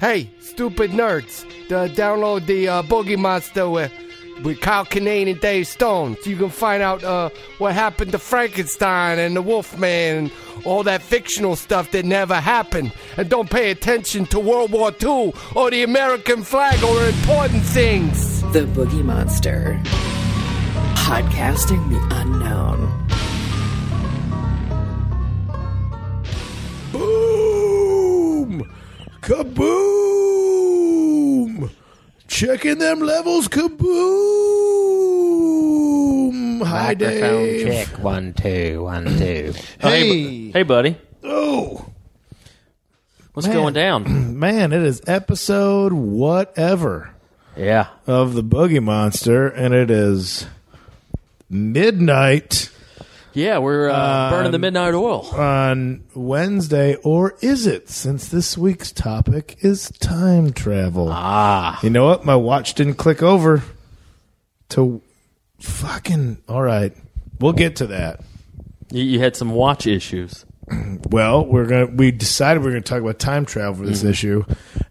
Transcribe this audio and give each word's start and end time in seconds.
Hey, 0.00 0.30
stupid 0.38 0.92
nerds, 0.92 1.44
download 1.68 2.46
the 2.46 2.68
uh, 2.68 2.82
Boogie 2.84 3.18
Monster 3.18 3.68
with, 3.68 3.92
with 4.44 4.60
Kyle 4.60 4.84
Kinane 4.84 5.28
and 5.28 5.40
Dave 5.40 5.66
Stone 5.66 6.16
so 6.22 6.30
you 6.30 6.36
can 6.36 6.50
find 6.50 6.84
out 6.84 7.02
uh, 7.02 7.30
what 7.58 7.74
happened 7.74 8.12
to 8.12 8.18
Frankenstein 8.20 9.18
and 9.18 9.34
the 9.34 9.42
Wolfman 9.42 10.16
and 10.16 10.32
all 10.64 10.84
that 10.84 11.02
fictional 11.02 11.56
stuff 11.56 11.90
that 11.90 12.04
never 12.04 12.36
happened. 12.36 12.92
And 13.16 13.28
don't 13.28 13.50
pay 13.50 13.72
attention 13.72 14.26
to 14.26 14.38
World 14.38 14.70
War 14.70 14.92
II 15.02 15.32
or 15.56 15.68
the 15.72 15.82
American 15.82 16.44
flag 16.44 16.80
or 16.84 17.04
important 17.04 17.64
things. 17.64 18.42
The 18.52 18.66
Boogie 18.66 19.04
Monster. 19.04 19.80
Podcasting 20.94 21.90
the 21.90 22.16
unknown. 22.18 22.97
Kaboom! 30.38 31.68
Checking 32.28 32.78
them 32.78 33.00
levels, 33.00 33.46
kaboom! 33.48 33.84
Hi, 36.64 36.94
Microphone 36.94 37.44
Dave. 37.44 37.66
check. 37.66 37.98
One, 38.02 38.32
two, 38.32 38.84
one, 38.84 39.04
two. 39.18 39.52
Hey, 39.80 40.50
Hey, 40.50 40.62
buddy. 40.62 40.96
oh 41.24 41.90
What's 43.34 43.46
Man. 43.48 43.56
going 43.56 43.74
down? 43.74 44.38
man, 44.38 44.72
it 44.72 44.82
is 44.82 45.02
episode 45.06 45.92
whatever 45.92 47.10
Yeah. 47.54 47.88
of 48.06 48.32
the 48.32 48.42
Boogie 48.42 48.82
Monster, 48.82 49.46
and 49.46 49.74
it 49.74 49.90
is 49.90 50.46
midnight 51.50 52.70
Yeah, 53.38 53.58
we're 53.58 53.88
uh, 53.88 54.30
burning 54.30 54.50
the 54.50 54.58
midnight 54.58 54.94
oil. 54.94 55.24
on 55.32 56.02
Wednesday, 56.12 56.96
or 57.04 57.36
is 57.40 57.68
it? 57.68 57.88
Since 57.88 58.30
this 58.30 58.58
week's 58.58 58.90
topic 58.90 59.58
is 59.60 59.92
time 60.00 60.52
travel. 60.52 61.08
Ah. 61.12 61.78
You 61.80 61.90
know 61.90 62.06
what? 62.06 62.24
My 62.24 62.34
watch 62.34 62.74
didn't 62.74 62.94
click 62.94 63.22
over 63.22 63.62
to 64.70 65.00
fucking. 65.60 66.38
All 66.48 66.64
right, 66.64 66.92
we'll 67.38 67.52
get 67.52 67.76
to 67.76 67.86
that. 67.86 68.22
You, 68.90 69.04
you 69.04 69.20
had 69.20 69.36
some 69.36 69.50
watch 69.50 69.86
issues. 69.86 70.44
Well, 71.08 71.46
we're 71.46 71.66
gonna. 71.66 71.86
We 71.86 72.10
decided 72.10 72.62
we 72.62 72.70
are 72.70 72.72
gonna 72.72 72.82
talk 72.82 73.00
about 73.00 73.20
time 73.20 73.46
travel 73.46 73.76
for 73.76 73.86
this 73.86 74.02
issue, 74.02 74.44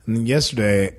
and 0.05 0.15
then 0.15 0.25
yesterday, 0.25 0.95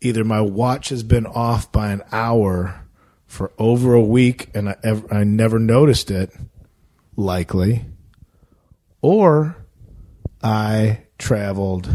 either 0.00 0.22
my 0.22 0.40
watch 0.40 0.90
has 0.90 1.02
been 1.02 1.26
off 1.26 1.70
by 1.72 1.90
an 1.90 2.02
hour 2.12 2.86
for 3.26 3.52
over 3.58 3.92
a 3.92 4.00
week, 4.00 4.50
and 4.54 4.68
I 4.68 4.76
ever, 4.84 5.12
I 5.12 5.24
never 5.24 5.58
noticed 5.58 6.10
it, 6.10 6.32
likely, 7.16 7.84
or 9.00 9.56
I 10.42 11.02
traveled. 11.18 11.94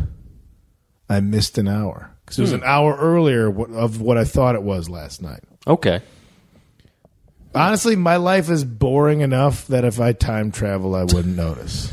I 1.09 1.21
missed 1.21 1.57
an 1.57 1.67
hour 1.69 2.11
because 2.25 2.37
it 2.37 2.41
was 2.41 2.51
an 2.53 2.63
hour 2.65 2.95
earlier 2.97 3.49
wh- 3.51 3.71
of 3.71 4.01
what 4.01 4.17
I 4.17 4.25
thought 4.25 4.55
it 4.55 4.63
was 4.63 4.89
last 4.89 5.21
night. 5.21 5.39
Okay. 5.65 6.01
Honestly, 7.55 7.95
my 7.95 8.17
life 8.17 8.49
is 8.49 8.63
boring 8.65 9.21
enough 9.21 9.65
that 9.67 9.85
if 9.85 9.99
I 10.01 10.11
time 10.11 10.51
travel, 10.51 10.95
I 10.95 11.03
wouldn't 11.03 11.35
notice. 11.37 11.91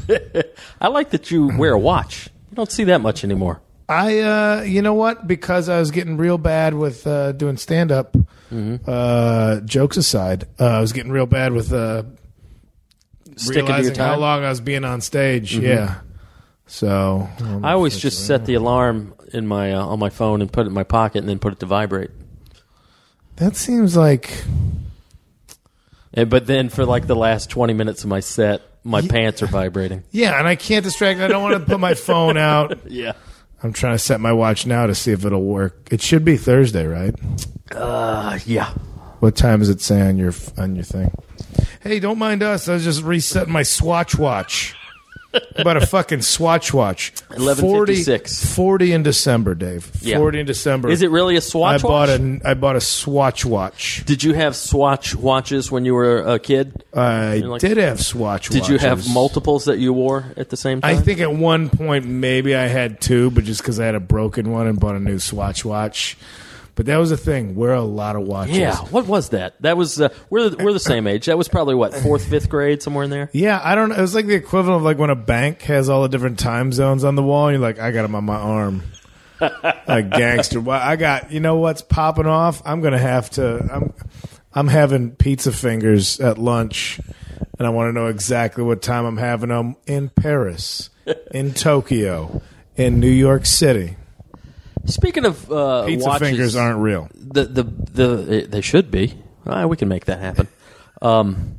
I 0.80 0.88
like 0.88 1.10
that 1.10 1.30
you 1.30 1.56
wear 1.56 1.72
a 1.72 1.78
watch. 1.78 2.28
You 2.50 2.56
don't 2.56 2.70
see 2.70 2.84
that 2.84 3.00
much 3.00 3.22
anymore. 3.24 3.60
I, 3.88 4.18
uh, 4.20 4.62
you 4.62 4.82
know 4.82 4.94
what? 4.94 5.26
Because 5.26 5.68
I 5.68 5.78
was 5.78 5.90
getting 5.90 6.16
real 6.16 6.38
bad 6.38 6.74
with 6.74 7.06
uh, 7.06 7.32
doing 7.32 7.56
stand 7.56 7.92
up. 7.92 8.16
Uh, 8.86 9.60
jokes 9.60 9.96
aside, 9.96 10.44
uh, 10.60 10.64
I 10.66 10.80
was 10.80 10.92
getting 10.92 11.10
real 11.10 11.26
bad 11.26 11.52
with 11.52 11.72
uh, 11.72 12.04
Sticking 13.36 13.66
to 13.66 13.72
your 13.72 13.76
realizing 13.80 13.96
how 13.96 14.16
long 14.16 14.44
I 14.44 14.48
was 14.48 14.60
being 14.60 14.84
on 14.84 15.00
stage. 15.00 15.56
Yeah. 15.56 16.00
So 16.66 17.28
um, 17.40 17.64
I 17.64 17.72
always 17.72 17.98
just 17.98 18.26
set 18.26 18.46
the 18.46 18.54
alarm 18.54 19.14
in 19.32 19.46
my 19.46 19.72
uh, 19.72 19.84
on 19.84 19.98
my 19.98 20.10
phone 20.10 20.40
and 20.40 20.50
put 20.52 20.64
it 20.64 20.68
in 20.68 20.72
my 20.72 20.84
pocket 20.84 21.18
and 21.18 21.28
then 21.28 21.38
put 21.38 21.52
it 21.52 21.60
to 21.60 21.66
vibrate. 21.66 22.10
that 23.36 23.56
seems 23.56 23.96
like 23.96 24.44
And, 26.14 26.30
but 26.30 26.46
then 26.46 26.68
for 26.68 26.84
like 26.86 27.06
the 27.06 27.16
last 27.16 27.50
20 27.50 27.72
minutes 27.74 28.04
of 28.04 28.10
my 28.10 28.20
set, 28.20 28.62
my 28.84 29.02
pants 29.02 29.42
are 29.42 29.46
vibrating. 29.46 30.04
yeah, 30.10 30.38
and 30.38 30.46
I 30.46 30.56
can't 30.56 30.84
distract. 30.84 31.20
I 31.20 31.28
don't 31.28 31.42
want 31.42 31.54
to 31.54 31.66
put 31.66 31.80
my 31.80 31.94
phone 31.94 32.36
out. 32.36 32.78
Yeah. 32.88 33.12
I'm 33.62 33.72
trying 33.72 33.94
to 33.94 33.98
set 33.98 34.20
my 34.20 34.32
watch 34.32 34.66
now 34.66 34.86
to 34.86 34.94
see 34.94 35.10
if 35.12 35.24
it'll 35.24 35.42
work. 35.42 35.88
It 35.90 36.02
should 36.02 36.22
be 36.22 36.36
Thursday, 36.36 36.86
right? 36.86 37.14
Uh, 37.72 38.38
yeah. 38.44 38.74
What 39.24 39.36
time 39.36 39.60
does 39.60 39.70
it 39.70 39.80
say 39.80 40.02
on 40.06 40.18
your 40.18 40.34
on 40.58 40.74
your 40.76 40.84
thing? 40.84 41.10
Hey, 41.80 41.98
don't 41.98 42.18
mind 42.18 42.42
us. 42.42 42.68
I 42.68 42.74
was 42.74 42.84
just 42.84 43.02
resetting 43.02 43.54
my 43.54 43.62
Swatch 43.62 44.18
watch. 44.18 44.76
About 45.56 45.78
a 45.78 45.86
fucking 45.86 46.20
Swatch 46.20 46.74
watch. 46.74 47.14
11:56. 47.30 48.54
40 48.54 48.92
in 48.92 49.02
December, 49.02 49.54
Dave. 49.54 49.90
Yeah. 50.02 50.18
40 50.18 50.40
in 50.40 50.46
December. 50.46 50.90
Is 50.90 51.00
it 51.00 51.10
really 51.10 51.36
a 51.36 51.40
Swatch 51.40 51.80
I 51.80 51.82
bought 51.82 52.08
watch? 52.10 52.20
a 52.20 52.40
I 52.44 52.52
bought 52.52 52.76
a 52.76 52.82
Swatch 52.82 53.46
watch. 53.46 54.02
Did 54.04 54.22
you 54.22 54.34
have 54.34 54.54
Swatch 54.54 55.14
watches 55.14 55.72
when 55.72 55.86
you 55.86 55.94
were 55.94 56.18
a 56.18 56.38
kid? 56.38 56.84
I 56.92 57.38
like- 57.38 57.62
did 57.62 57.78
have 57.78 58.02
Swatch 58.02 58.50
Did 58.50 58.68
you 58.68 58.76
have 58.76 59.08
multiples 59.08 59.64
that 59.64 59.78
you 59.78 59.94
wore 59.94 60.26
at 60.36 60.50
the 60.50 60.58
same 60.58 60.82
time? 60.82 60.98
I 60.98 61.00
think 61.00 61.20
at 61.20 61.32
one 61.32 61.70
point 61.70 62.04
maybe 62.04 62.54
I 62.54 62.66
had 62.66 63.00
two, 63.00 63.30
but 63.30 63.44
just 63.44 63.62
because 63.62 63.80
I 63.80 63.86
had 63.86 63.94
a 63.94 64.00
broken 64.00 64.52
one 64.52 64.66
and 64.66 64.78
bought 64.78 64.96
a 64.96 65.00
new 65.00 65.18
Swatch 65.18 65.64
watch. 65.64 66.18
But 66.76 66.86
that 66.86 66.96
was 66.96 67.10
the 67.10 67.16
thing. 67.16 67.54
We're 67.54 67.72
a 67.72 67.82
lot 67.82 68.16
of 68.16 68.22
watches. 68.22 68.56
Yeah, 68.56 68.76
what 68.76 69.06
was 69.06 69.28
that? 69.28 69.60
That 69.62 69.76
was 69.76 70.00
uh, 70.00 70.08
we're 70.28 70.50
the, 70.50 70.64
we're 70.64 70.72
the 70.72 70.80
same 70.80 71.06
age. 71.06 71.26
That 71.26 71.38
was 71.38 71.48
probably 71.48 71.76
what 71.76 71.94
fourth, 71.94 72.26
fifth 72.26 72.48
grade, 72.48 72.82
somewhere 72.82 73.04
in 73.04 73.10
there. 73.10 73.30
Yeah, 73.32 73.60
I 73.62 73.76
don't 73.76 73.90
know. 73.90 73.96
It 73.96 74.00
was 74.00 74.14
like 74.14 74.26
the 74.26 74.34
equivalent 74.34 74.78
of 74.78 74.82
like 74.82 74.98
when 74.98 75.10
a 75.10 75.16
bank 75.16 75.62
has 75.62 75.88
all 75.88 76.02
the 76.02 76.08
different 76.08 76.38
time 76.38 76.72
zones 76.72 77.04
on 77.04 77.14
the 77.14 77.22
wall. 77.22 77.48
And 77.48 77.54
you're 77.54 77.62
like, 77.62 77.78
I 77.78 77.92
got 77.92 78.02
them 78.02 78.16
on 78.16 78.24
my 78.24 78.36
arm. 78.36 78.82
a 79.40 80.02
gangster. 80.02 80.60
Well, 80.60 80.80
I 80.80 80.96
got. 80.96 81.30
You 81.30 81.40
know 81.40 81.56
what's 81.56 81.82
popping 81.82 82.26
off? 82.26 82.60
I'm 82.64 82.80
gonna 82.80 82.98
have 82.98 83.30
to. 83.30 83.68
I'm. 83.72 83.92
I'm 84.56 84.68
having 84.68 85.12
pizza 85.12 85.52
fingers 85.52 86.20
at 86.20 86.38
lunch, 86.38 87.00
and 87.58 87.66
I 87.66 87.70
want 87.70 87.88
to 87.88 87.92
know 87.92 88.06
exactly 88.06 88.62
what 88.62 88.82
time 88.82 89.04
I'm 89.04 89.16
having 89.16 89.48
them 89.48 89.76
in 89.86 90.08
Paris, 90.08 90.90
in 91.32 91.54
Tokyo, 91.54 92.40
in 92.76 93.00
New 93.00 93.10
York 93.10 93.46
City. 93.46 93.96
Speaking 94.86 95.24
of 95.24 95.50
uh, 95.50 95.86
Pizza 95.86 96.08
watches, 96.08 96.28
fingers 96.28 96.56
aren't 96.56 96.78
real. 96.80 97.08
the 97.14 97.44
the 97.44 97.62
the 97.62 98.46
they 98.48 98.60
should 98.60 98.90
be. 98.90 99.14
Ah, 99.46 99.66
we 99.66 99.76
can 99.76 99.88
make 99.88 100.06
that 100.06 100.20
happen. 100.20 100.48
Um, 101.02 101.58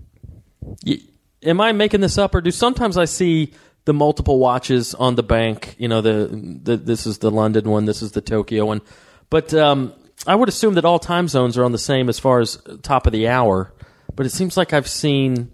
y- 0.83 0.97
am 1.43 1.61
I 1.61 1.71
making 1.71 2.01
this 2.01 2.17
up, 2.17 2.33
or 2.33 2.41
do 2.41 2.49
sometimes 2.49 2.97
I 2.97 3.05
see 3.05 3.53
the 3.83 3.93
multiple 3.93 4.39
watches 4.39 4.95
on 4.95 5.13
the 5.13 5.21
bank? 5.21 5.75
You 5.77 5.87
know, 5.87 6.01
the, 6.01 6.29
the 6.63 6.77
this 6.77 7.05
is 7.05 7.19
the 7.19 7.29
London 7.29 7.69
one, 7.69 7.85
this 7.85 8.01
is 8.01 8.13
the 8.13 8.21
Tokyo 8.21 8.65
one, 8.65 8.81
but 9.29 9.53
um, 9.53 9.93
I 10.25 10.33
would 10.33 10.49
assume 10.49 10.73
that 10.75 10.85
all 10.85 10.97
time 10.97 11.27
zones 11.27 11.59
are 11.59 11.63
on 11.63 11.73
the 11.73 11.77
same 11.77 12.09
as 12.09 12.17
far 12.17 12.39
as 12.39 12.57
top 12.81 13.05
of 13.05 13.13
the 13.13 13.27
hour. 13.27 13.71
But 14.15 14.25
it 14.25 14.31
seems 14.31 14.57
like 14.57 14.73
I've 14.73 14.87
seen 14.87 15.51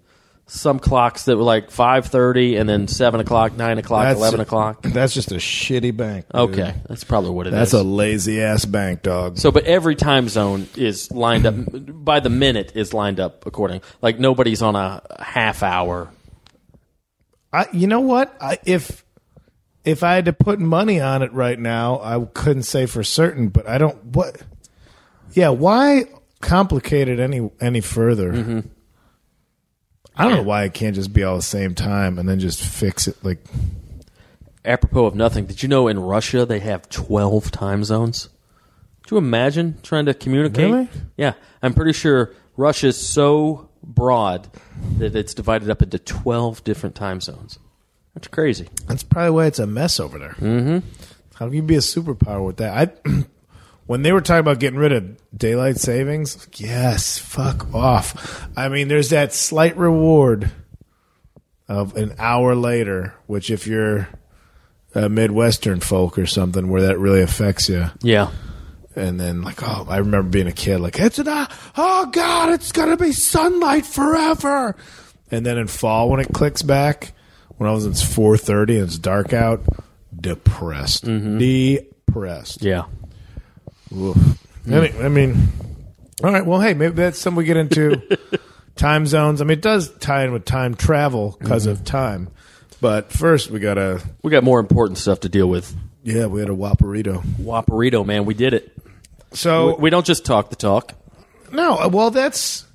some 0.52 0.78
clocks 0.78 1.24
that 1.24 1.36
were 1.38 1.42
like 1.42 1.70
five 1.70 2.06
thirty, 2.06 2.56
and 2.56 2.68
then 2.68 2.86
seven 2.86 3.20
o'clock, 3.20 3.56
nine 3.56 3.78
o'clock, 3.78 4.14
eleven 4.14 4.40
o'clock. 4.40 4.82
That's 4.84 5.14
just 5.14 5.32
a 5.32 5.36
shitty 5.36 5.96
bank. 5.96 6.26
dude. 6.28 6.40
Okay, 6.50 6.74
that's 6.86 7.04
probably 7.04 7.30
what 7.30 7.46
it 7.46 7.54
is. 7.54 7.58
That's 7.58 7.72
a 7.72 7.82
lazy 7.82 8.42
ass 8.42 8.66
bank, 8.66 9.02
dog. 9.02 9.38
So, 9.38 9.50
but 9.50 9.64
every 9.64 9.96
time 9.96 10.28
zone 10.28 10.68
is 10.76 11.10
lined 11.10 11.46
up 11.46 11.54
by 12.04 12.20
the 12.20 12.28
minute 12.28 12.72
is 12.74 12.92
lined 12.92 13.18
up 13.18 13.46
according. 13.46 13.80
Like 14.02 14.18
nobody's 14.18 14.60
on 14.60 14.76
a 14.76 15.02
half 15.20 15.62
hour. 15.62 16.10
I, 17.50 17.66
you 17.72 17.86
know 17.86 18.00
what? 18.00 18.36
I, 18.38 18.58
if 18.66 19.04
if 19.84 20.02
I 20.02 20.14
had 20.14 20.26
to 20.26 20.34
put 20.34 20.58
money 20.58 21.00
on 21.00 21.22
it 21.22 21.32
right 21.32 21.58
now, 21.58 21.98
I 22.02 22.22
couldn't 22.34 22.64
say 22.64 22.84
for 22.84 23.02
certain. 23.02 23.48
But 23.48 23.66
I 23.66 23.78
don't. 23.78 24.04
What? 24.04 24.36
Yeah. 25.32 25.48
Why 25.48 26.04
complicate 26.42 27.08
it 27.08 27.20
any 27.20 27.50
any 27.58 27.80
further? 27.80 28.32
Mm-hmm. 28.32 28.60
I 30.16 30.24
don't 30.24 30.36
know 30.36 30.42
why 30.42 30.64
it 30.64 30.74
can't 30.74 30.94
just 30.94 31.12
be 31.12 31.22
all 31.22 31.36
the 31.36 31.42
same 31.42 31.74
time 31.74 32.18
and 32.18 32.28
then 32.28 32.38
just 32.38 32.62
fix 32.62 33.08
it. 33.08 33.16
Like, 33.24 33.38
Apropos 34.64 35.06
of 35.06 35.14
nothing, 35.14 35.46
did 35.46 35.62
you 35.62 35.68
know 35.68 35.88
in 35.88 35.98
Russia 35.98 36.46
they 36.46 36.60
have 36.60 36.88
twelve 36.88 37.50
time 37.50 37.82
zones? 37.82 38.28
Could 39.02 39.12
you 39.12 39.16
imagine 39.18 39.78
trying 39.82 40.06
to 40.06 40.14
communicate? 40.14 40.70
Really? 40.70 40.88
Yeah, 41.16 41.34
I'm 41.62 41.74
pretty 41.74 41.92
sure 41.92 42.32
Russia's 42.56 42.96
so 42.96 43.70
broad 43.82 44.48
that 44.98 45.16
it's 45.16 45.34
divided 45.34 45.68
up 45.68 45.82
into 45.82 45.98
twelve 45.98 46.62
different 46.62 46.94
time 46.94 47.20
zones. 47.20 47.58
That's 48.14 48.28
crazy. 48.28 48.68
that's 48.86 49.02
probably 49.02 49.30
why 49.30 49.46
it's 49.46 49.58
a 49.58 49.66
mess 49.66 49.98
over 49.98 50.18
there. 50.18 50.36
Mm-hmm. 50.38 50.86
How 51.34 51.46
can 51.46 51.54
you 51.54 51.62
be 51.62 51.76
a 51.76 51.78
superpower 51.78 52.44
with 52.46 52.58
that? 52.58 52.94
I. 53.06 53.10
When 53.86 54.02
they 54.02 54.12
were 54.12 54.20
talking 54.20 54.40
about 54.40 54.60
getting 54.60 54.78
rid 54.78 54.92
of 54.92 55.16
daylight 55.36 55.76
savings, 55.76 56.48
yes, 56.54 57.18
fuck 57.18 57.74
off. 57.74 58.48
I 58.56 58.68
mean, 58.68 58.88
there's 58.88 59.10
that 59.10 59.34
slight 59.34 59.76
reward 59.76 60.50
of 61.68 61.96
an 61.96 62.14
hour 62.18 62.54
later, 62.54 63.14
which 63.26 63.50
if 63.50 63.66
you're 63.66 64.08
a 64.94 65.08
Midwestern 65.08 65.80
folk 65.80 66.18
or 66.18 66.26
something 66.26 66.68
where 66.68 66.82
that 66.82 66.98
really 66.98 67.22
affects 67.22 67.68
you. 67.68 67.86
Yeah. 68.02 68.30
And 68.94 69.18
then 69.18 69.42
like, 69.42 69.62
oh, 69.62 69.86
I 69.88 69.98
remember 69.98 70.28
being 70.28 70.46
a 70.46 70.52
kid, 70.52 70.78
like, 70.80 70.98
it's 70.98 71.18
an, 71.18 71.26
oh 71.28 72.06
God, 72.12 72.52
it's 72.52 72.72
going 72.72 72.90
to 72.90 73.02
be 73.02 73.12
sunlight 73.12 73.86
forever. 73.86 74.76
And 75.30 75.46
then 75.46 75.56
in 75.56 75.66
fall, 75.66 76.10
when 76.10 76.20
it 76.20 76.28
clicks 76.32 76.62
back, 76.62 77.14
when 77.56 77.68
I 77.68 77.72
was, 77.72 77.86
it's 77.86 78.02
4.30 78.02 78.60
and 78.60 78.82
it's 78.84 78.98
dark 78.98 79.32
out, 79.32 79.62
depressed. 80.14 81.06
Mm-hmm. 81.06 81.38
Depressed. 81.38 82.62
Yeah. 82.62 82.84
Oof. 83.94 84.38
I, 84.70 85.08
mean, 85.08 85.48
all 86.22 86.32
right. 86.32 86.46
Well, 86.46 86.60
hey, 86.60 86.74
maybe 86.74 86.94
that's 86.94 87.18
something 87.18 87.38
we 87.38 87.44
get 87.44 87.56
into. 87.56 88.00
time 88.76 89.06
zones. 89.06 89.40
I 89.40 89.44
mean, 89.44 89.58
it 89.58 89.62
does 89.62 89.90
tie 89.98 90.24
in 90.24 90.32
with 90.32 90.44
time 90.44 90.74
travel 90.74 91.36
because 91.38 91.66
of 91.66 91.78
mm-hmm. 91.78 91.84
time. 91.84 92.28
But 92.80 93.12
first, 93.12 93.50
we 93.50 93.60
gotta. 93.60 94.02
We 94.22 94.30
got 94.30 94.44
more 94.44 94.60
important 94.60 94.98
stuff 94.98 95.20
to 95.20 95.28
deal 95.28 95.48
with. 95.48 95.74
Yeah, 96.02 96.26
we 96.26 96.40
had 96.40 96.48
a 96.48 96.54
Whopperito. 96.54 97.22
Whopperito, 97.36 98.04
man, 98.04 98.24
we 98.24 98.34
did 98.34 98.54
it. 98.54 98.72
So 99.32 99.76
We 99.76 99.90
don't 99.90 100.04
just 100.04 100.24
talk 100.24 100.50
the 100.50 100.56
talk. 100.56 100.94
No, 101.52 101.78
uh, 101.78 101.88
well, 101.88 102.10
that's 102.10 102.66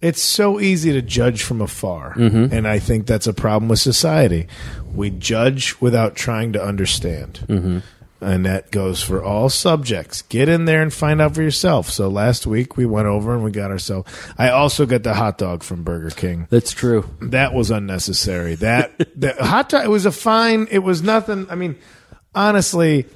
it's 0.00 0.20
so 0.20 0.60
easy 0.60 0.92
to 0.92 1.02
judge 1.02 1.42
from 1.42 1.60
afar, 1.60 2.14
mm-hmm. 2.14 2.52
and 2.52 2.66
I 2.66 2.78
think 2.78 3.06
that's 3.06 3.26
a 3.26 3.32
problem 3.32 3.68
with 3.68 3.78
society. 3.78 4.48
We 4.94 5.10
judge 5.10 5.80
without 5.80 6.16
trying 6.16 6.52
to 6.54 6.62
understand, 6.62 7.40
mm-hmm. 7.46 7.78
And 8.26 8.44
that 8.44 8.72
goes 8.72 9.00
for 9.00 9.22
all 9.22 9.48
subjects. 9.48 10.22
Get 10.22 10.48
in 10.48 10.64
there 10.64 10.82
and 10.82 10.92
find 10.92 11.20
out 11.22 11.36
for 11.36 11.42
yourself. 11.42 11.88
So 11.90 12.08
last 12.08 12.44
week 12.44 12.76
we 12.76 12.84
went 12.84 13.06
over 13.06 13.32
and 13.32 13.44
we 13.44 13.52
got 13.52 13.70
ourselves. 13.70 14.12
I 14.36 14.48
also 14.50 14.84
got 14.84 15.04
the 15.04 15.14
hot 15.14 15.38
dog 15.38 15.62
from 15.62 15.84
Burger 15.84 16.10
King. 16.10 16.48
That's 16.50 16.72
true. 16.72 17.08
That 17.20 17.54
was 17.54 17.70
unnecessary. 17.70 18.56
That 18.56 18.98
the 19.18 19.32
hot 19.34 19.68
dog. 19.68 19.84
It 19.84 19.90
was 19.90 20.06
a 20.06 20.12
fine. 20.12 20.66
It 20.72 20.80
was 20.80 21.02
nothing. 21.02 21.46
I 21.50 21.54
mean, 21.54 21.76
honestly, 22.34 23.06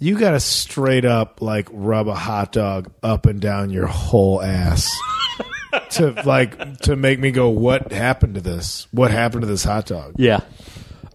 you 0.00 0.18
got 0.18 0.32
to 0.32 0.40
straight 0.40 1.04
up 1.04 1.40
like 1.40 1.68
rub 1.70 2.08
a 2.08 2.14
hot 2.16 2.50
dog 2.50 2.92
up 3.02 3.26
and 3.26 3.40
down 3.40 3.70
your 3.70 3.86
whole 3.86 4.42
ass 4.42 4.92
to 5.90 6.10
like 6.24 6.78
to 6.80 6.96
make 6.96 7.20
me 7.20 7.30
go, 7.30 7.48
"What 7.48 7.92
happened 7.92 8.34
to 8.34 8.40
this? 8.40 8.88
What 8.90 9.12
happened 9.12 9.42
to 9.42 9.46
this 9.46 9.62
hot 9.62 9.86
dog?" 9.86 10.14
Yeah. 10.16 10.40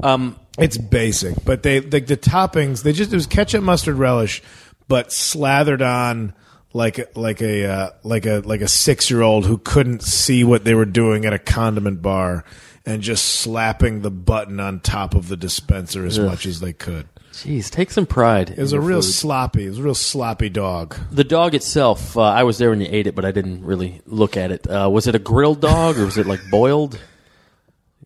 Um, 0.01 0.37
It's 0.57 0.77
basic, 0.77 1.43
but 1.45 1.63
they 1.63 1.81
like 1.81 2.07
the 2.07 2.17
toppings. 2.17 2.83
They 2.83 2.93
just 2.93 3.11
it 3.11 3.15
was 3.15 3.25
ketchup, 3.25 3.63
mustard, 3.63 3.95
relish, 3.95 4.43
but 4.87 5.11
slathered 5.11 5.81
on 5.81 6.33
like 6.73 7.15
like 7.17 7.41
a 7.41 7.65
uh, 7.65 7.89
like 8.03 8.25
a 8.25 8.41
like 8.45 8.61
a 8.61 8.67
six 8.67 9.09
year 9.09 9.21
old 9.21 9.45
who 9.45 9.57
couldn't 9.57 10.03
see 10.03 10.43
what 10.43 10.63
they 10.63 10.75
were 10.75 10.85
doing 10.85 11.25
at 11.25 11.33
a 11.33 11.39
condiment 11.39 12.03
bar, 12.03 12.45
and 12.85 13.01
just 13.01 13.25
slapping 13.25 14.01
the 14.01 14.11
button 14.11 14.59
on 14.59 14.79
top 14.79 15.15
of 15.15 15.27
the 15.27 15.37
dispenser 15.37 16.05
as 16.05 16.19
much 16.19 16.45
as 16.45 16.59
they 16.59 16.73
could. 16.73 17.07
Jeez, 17.31 17.71
take 17.71 17.89
some 17.89 18.05
pride. 18.05 18.51
It 18.51 18.59
was 18.59 18.73
a 18.73 18.79
real 18.79 19.01
sloppy. 19.01 19.65
It 19.65 19.69
was 19.69 19.79
a 19.79 19.83
real 19.83 19.95
sloppy 19.95 20.49
dog. 20.49 20.95
The 21.11 21.23
dog 21.23 21.55
itself, 21.55 22.15
uh, 22.15 22.21
I 22.21 22.43
was 22.43 22.59
there 22.59 22.69
when 22.69 22.79
you 22.79 22.87
ate 22.91 23.07
it, 23.07 23.15
but 23.15 23.25
I 23.25 23.31
didn't 23.31 23.65
really 23.65 24.01
look 24.05 24.37
at 24.37 24.51
it. 24.51 24.67
Uh, 24.67 24.87
was 24.91 25.07
it 25.07 25.15
a 25.15 25.19
grilled 25.19 25.59
dog 25.59 25.97
or 25.97 26.05
was 26.05 26.19
it 26.19 26.27
like 26.27 26.41
boiled? 26.51 26.99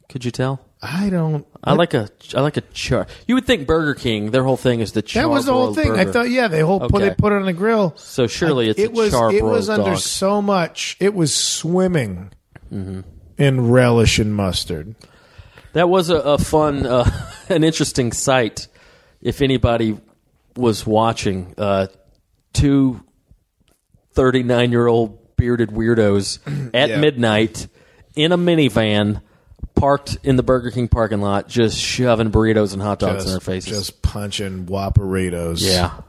Could 0.08 0.24
you 0.24 0.32
tell? 0.32 0.62
I 0.82 1.10
don't. 1.10 1.46
I 1.64 1.74
like 1.74 1.94
a 1.96 2.08
I 2.36 2.42
like 2.42 2.58
a 2.58 2.62
char. 2.62 3.08
You 3.28 3.36
would 3.36 3.46
think 3.46 3.66
Burger 3.66 3.96
King, 3.96 4.30
their 4.32 4.44
whole 4.44 4.58
thing 4.58 4.80
is 4.80 4.92
the 4.92 5.02
char. 5.02 5.24
That 5.24 5.30
was 5.30 5.46
the 5.46 5.54
whole 5.54 5.74
thing. 5.74 5.92
I 5.94 6.06
thought, 6.06 6.30
yeah, 6.30 6.48
they 6.48 6.60
whole 6.62 6.80
put 6.82 7.02
Okay. 7.02 7.08
it 7.08 7.18
put 7.18 7.32
it 7.34 7.38
on 7.38 7.46
the 7.46 7.54
grill. 7.54 7.94
So 7.98 8.28
surely 8.28 8.70
it's 8.70 8.80
it 8.80 8.90
a 8.90 8.94
was 8.94 9.14
it 9.34 9.44
was 9.44 9.70
under 9.70 9.92
dog. 9.92 10.00
so 10.00 10.42
much. 10.42 10.96
It 11.00 11.14
was 11.14 11.34
swimming 11.36 12.32
Mm-hmm. 12.72 13.00
in 13.38 13.70
relish 13.70 14.20
and 14.20 14.36
mustard. 14.36 14.96
That 15.74 15.88
was 15.90 16.10
a, 16.10 16.18
a 16.18 16.38
fun, 16.38 16.86
uh, 16.86 17.10
an 17.50 17.64
interesting 17.64 18.12
sight. 18.12 18.68
If 19.22 19.42
anybody 19.42 19.98
was 20.58 20.86
watching, 20.86 21.54
uh, 21.58 21.88
two 22.54 23.04
39 24.14 24.72
year 24.72 24.88
old 24.88 25.36
bearded 25.38 25.70
weirdos 25.70 26.40
at 26.74 26.90
Yeah. 26.90 27.00
midnight 27.00 27.68
in 28.16 28.32
a 28.32 28.38
minivan 28.38 29.22
parked 29.78 30.18
in 30.24 30.36
the 30.36 30.44
Burger 30.44 30.72
King 30.72 30.88
parking 30.88 31.22
lot, 31.22 31.48
just 31.48 31.78
shoving 31.80 32.32
burritos 32.32 32.74
and 32.74 32.82
hot 32.82 33.00
dogs 33.00 33.26
in 33.26 33.32
their 33.32 33.40
faces. 33.40 33.72
Just 33.78 34.02
punching 34.02 34.66
Whopperitos. 34.66 35.60
yeah. 35.62 36.02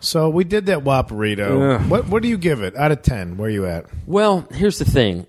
So 0.00 0.30
we 0.30 0.44
did 0.44 0.66
that 0.66 0.78
Whopperito. 0.84 1.86
What 1.88 2.08
what 2.08 2.22
do 2.22 2.28
you 2.28 2.38
give 2.38 2.62
it 2.62 2.74
out 2.76 2.90
of 2.92 3.02
ten? 3.02 3.36
Where 3.36 3.48
are 3.48 3.52
you 3.52 3.66
at? 3.66 3.86
Well, 4.06 4.46
here's 4.52 4.78
the 4.78 4.84
thing. 4.86 5.26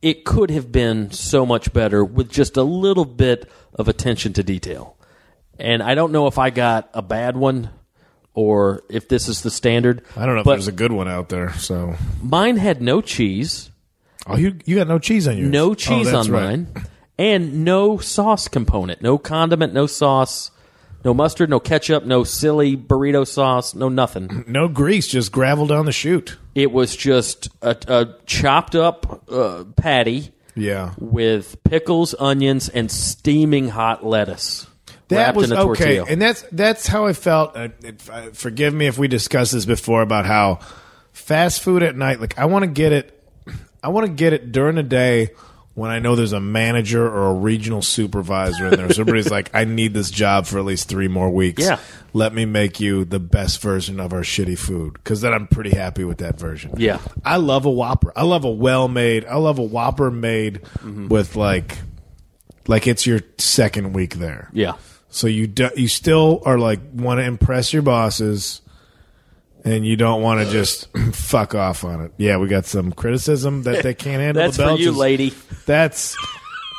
It 0.00 0.24
could 0.24 0.50
have 0.50 0.72
been 0.72 1.10
so 1.10 1.44
much 1.46 1.72
better 1.72 2.04
with 2.04 2.30
just 2.30 2.56
a 2.56 2.62
little 2.62 3.04
bit 3.04 3.50
of 3.74 3.88
attention 3.88 4.32
to 4.34 4.42
detail. 4.42 4.96
And 5.58 5.82
I 5.82 5.94
don't 5.94 6.10
know 6.12 6.26
if 6.26 6.38
I 6.38 6.50
got 6.50 6.90
a 6.94 7.02
bad 7.02 7.36
one 7.36 7.70
or 8.34 8.82
if 8.88 9.08
this 9.08 9.28
is 9.28 9.42
the 9.42 9.50
standard. 9.50 10.02
I 10.16 10.24
don't 10.26 10.34
know 10.34 10.40
if 10.40 10.46
there's 10.46 10.68
a 10.68 10.72
good 10.72 10.90
one 10.92 11.06
out 11.06 11.28
there. 11.28 11.52
So 11.54 11.94
mine 12.22 12.56
had 12.56 12.80
no 12.80 13.00
cheese, 13.02 13.70
oh, 14.26 14.36
you 14.36 14.56
you 14.64 14.76
got 14.76 14.88
no 14.88 14.98
cheese 14.98 15.26
on 15.28 15.36
yours. 15.38 15.50
no 15.50 15.70
Oh, 15.70 15.74
cheese 15.74 16.10
that's 16.10 16.28
on 16.28 16.32
right. 16.32 16.42
mine, 16.58 16.68
and 17.18 17.64
no 17.64 17.98
sauce 17.98 18.48
component, 18.48 19.02
no 19.02 19.18
condiment, 19.18 19.72
no 19.74 19.86
sauce, 19.86 20.50
no 21.04 21.12
mustard, 21.14 21.50
no 21.50 21.60
ketchup, 21.60 22.04
no 22.04 22.24
silly 22.24 22.76
burrito 22.76 23.26
sauce, 23.26 23.74
no 23.74 23.88
nothing. 23.88 24.44
No 24.48 24.68
grease, 24.68 25.06
just 25.08 25.32
gravel 25.32 25.66
down 25.66 25.86
the 25.86 25.92
chute. 25.92 26.36
It 26.54 26.70
was 26.72 26.94
just 26.96 27.48
a, 27.62 27.76
a 27.88 28.14
chopped 28.26 28.74
up 28.74 29.22
uh, 29.30 29.64
patty 29.76 30.32
Yeah. 30.54 30.94
with 30.98 31.62
pickles, 31.64 32.14
onions, 32.18 32.68
and 32.68 32.90
steaming 32.90 33.68
hot 33.68 34.04
lettuce. 34.04 34.66
That 35.08 35.34
was 35.34 35.50
in 35.50 35.56
a 35.58 35.60
okay, 35.60 35.96
tortilla. 35.96 36.04
and 36.08 36.22
that's 36.22 36.42
that's 36.52 36.86
how 36.86 37.04
I 37.06 37.12
felt. 37.12 37.54
Uh, 37.54 37.68
it, 37.82 38.00
uh, 38.10 38.30
forgive 38.32 38.72
me 38.72 38.86
if 38.86 38.96
we 38.96 39.08
discussed 39.08 39.52
this 39.52 39.66
before 39.66 40.00
about 40.00 40.24
how 40.24 40.60
fast 41.12 41.60
food 41.62 41.82
at 41.82 41.94
night. 41.96 42.18
Like 42.18 42.38
I 42.38 42.46
want 42.46 42.62
to 42.62 42.66
get 42.70 42.92
it, 42.92 43.21
I 43.82 43.88
want 43.88 44.06
to 44.06 44.12
get 44.12 44.32
it 44.32 44.52
during 44.52 44.76
the 44.76 44.82
day 44.82 45.30
when 45.74 45.90
I 45.90 46.00
know 46.00 46.14
there's 46.16 46.34
a 46.34 46.40
manager 46.40 47.02
or 47.06 47.30
a 47.30 47.34
regional 47.34 47.80
supervisor 47.82 48.66
in 48.68 48.74
there. 48.76 48.90
Somebody's 48.92 49.30
like, 49.30 49.50
I 49.54 49.64
need 49.64 49.94
this 49.94 50.10
job 50.10 50.46
for 50.46 50.58
at 50.58 50.64
least 50.66 50.88
three 50.88 51.08
more 51.08 51.30
weeks. 51.30 51.62
Yeah. 51.64 51.78
let 52.12 52.34
me 52.34 52.44
make 52.44 52.78
you 52.78 53.04
the 53.06 53.18
best 53.18 53.62
version 53.62 53.98
of 53.98 54.12
our 54.12 54.20
shitty 54.20 54.58
food 54.58 54.92
because 54.94 55.22
then 55.22 55.32
I'm 55.32 55.46
pretty 55.46 55.70
happy 55.70 56.04
with 56.04 56.18
that 56.18 56.38
version. 56.38 56.74
Yeah. 56.76 56.98
I 57.24 57.36
love 57.38 57.64
a 57.64 57.70
Whopper. 57.70 58.12
I 58.14 58.24
love 58.24 58.44
a 58.44 58.50
well 58.50 58.86
made. 58.86 59.24
I 59.24 59.36
love 59.36 59.58
a 59.58 59.62
Whopper 59.62 60.10
made 60.10 60.60
Mm-hmm. 60.62 61.08
with 61.08 61.36
like, 61.36 61.78
like 62.68 62.86
it's 62.86 63.06
your 63.06 63.20
second 63.38 63.94
week 63.94 64.16
there. 64.16 64.48
yeah. 64.52 64.74
So 65.14 65.26
you 65.26 65.46
do, 65.46 65.68
you 65.76 65.88
still 65.88 66.40
are 66.46 66.58
like 66.58 66.80
want 66.94 67.20
to 67.20 67.24
impress 67.24 67.72
your 67.74 67.82
bosses, 67.82 68.62
and 69.64 69.86
you 69.86 69.96
don't 69.96 70.22
want 70.22 70.44
to 70.44 70.50
just 70.52 70.88
fuck 71.12 71.54
off 71.54 71.84
on 71.84 72.02
it. 72.04 72.12
Yeah, 72.16 72.38
we 72.38 72.48
got 72.48 72.66
some 72.66 72.92
criticism 72.92 73.62
that 73.64 73.82
they 73.82 73.94
can't 73.94 74.20
handle. 74.20 74.42
That's 74.42 74.56
the 74.56 74.68
for 74.68 74.76
you, 74.78 74.92
lady. 74.92 75.32
That's 75.66 76.16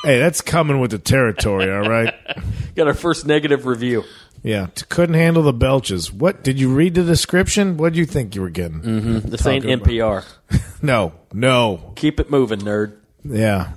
hey, 0.04 0.20
that's 0.20 0.42
coming 0.42 0.80
with 0.80 0.92
the 0.92 1.00
territory. 1.00 1.72
All 1.72 1.88
right. 1.90 2.14
Got 2.76 2.88
our 2.88 2.94
first 2.96 3.26
negative 3.28 3.66
review. 3.68 4.04
Yeah, 4.42 4.66
t- 4.74 4.86
couldn't 4.90 5.16
handle 5.16 5.44
the 5.44 5.54
belches. 5.54 6.12
What 6.12 6.44
did 6.44 6.60
you 6.60 6.74
read 6.74 6.96
the 6.96 7.04
description? 7.04 7.78
What 7.78 7.94
do 7.94 8.00
you 8.00 8.06
think 8.06 8.36
you 8.36 8.42
were 8.42 8.50
getting? 8.50 8.82
Mm-hmm. 8.82 9.30
This 9.30 9.46
ain't 9.46 9.64
Talking 9.64 9.74
about- 10.02 10.24
NPR. 10.24 10.26
No, 10.82 11.14
no. 11.32 11.94
Keep 11.96 12.20
it 12.20 12.30
moving, 12.30 12.60
nerd. 12.60 12.98
Yeah. 13.24 13.74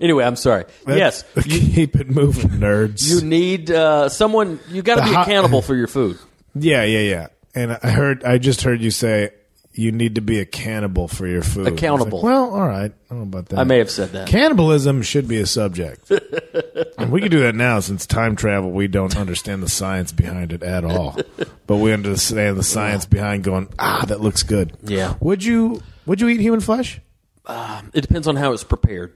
Anyway, 0.00 0.24
I'm 0.24 0.36
sorry. 0.36 0.64
yes, 0.86 1.24
keep 1.42 1.96
it 1.96 2.08
moving, 2.08 2.48
nerds. 2.52 3.10
you 3.10 3.26
need 3.26 3.70
uh, 3.70 4.08
someone. 4.08 4.60
You 4.70 4.82
got 4.82 4.96
to 4.96 5.02
be 5.10 5.10
accountable 5.14 5.60
for 5.62 5.74
your 5.74 5.88
food. 5.88 6.16
Yeah, 6.54 6.84
yeah, 6.84 7.00
yeah. 7.00 7.26
And 7.54 7.78
I 7.82 7.90
heard, 7.90 8.24
I 8.24 8.38
just 8.38 8.62
heard 8.62 8.80
you 8.80 8.90
say 8.90 9.30
you 9.72 9.92
need 9.92 10.16
to 10.16 10.20
be 10.20 10.40
a 10.40 10.44
cannibal 10.44 11.08
for 11.08 11.26
your 11.26 11.42
food. 11.42 11.58
Was 11.58 11.68
like, 11.68 11.74
Accountable. 11.74 12.22
well, 12.22 12.54
all 12.54 12.66
right. 12.66 12.92
I 12.92 13.14
don't 13.14 13.18
know 13.18 13.38
about 13.38 13.48
that. 13.50 13.58
I 13.58 13.64
may 13.64 13.78
have 13.78 13.90
said 13.90 14.10
that. 14.12 14.28
Cannibalism 14.28 15.02
should 15.02 15.28
be 15.28 15.38
a 15.38 15.46
subject. 15.46 16.10
and 16.98 17.10
we 17.10 17.20
can 17.20 17.30
do 17.30 17.40
that 17.40 17.54
now 17.54 17.80
since 17.80 18.06
time 18.06 18.36
travel, 18.36 18.70
we 18.70 18.88
don't 18.88 19.16
understand 19.16 19.62
the 19.62 19.68
science 19.68 20.12
behind 20.12 20.52
it 20.52 20.62
at 20.62 20.84
all. 20.84 21.18
But 21.66 21.76
we 21.76 21.92
understand 21.92 22.56
the 22.56 22.62
science 22.62 23.06
behind 23.06 23.44
going, 23.44 23.68
ah, 23.78 24.04
that 24.08 24.20
looks 24.20 24.42
good. 24.42 24.76
Yeah. 24.82 25.14
Would 25.20 25.44
you 25.44 25.82
would 26.06 26.20
you 26.20 26.28
eat 26.28 26.40
human 26.40 26.60
flesh? 26.60 27.00
It 27.48 28.00
depends 28.02 28.28
on 28.28 28.36
how 28.36 28.52
it's 28.52 28.64
prepared. 28.64 29.12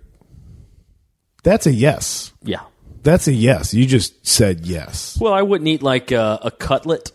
That's 1.43 1.67
a 1.67 1.73
yes. 1.73 2.33
Yeah. 2.43 2.63
That's 3.03 3.29
a 3.29 3.33
yes. 3.33 3.75
You 3.75 3.87
just 3.87 4.27
said 4.27 4.67
yes. 4.67 5.19
Well, 5.21 5.35
I 5.35 5.43
wouldn't 5.43 5.69
eat 5.69 5.83
like 5.83 6.11
a, 6.11 6.39
a 6.43 6.51
cutlet, 6.51 7.13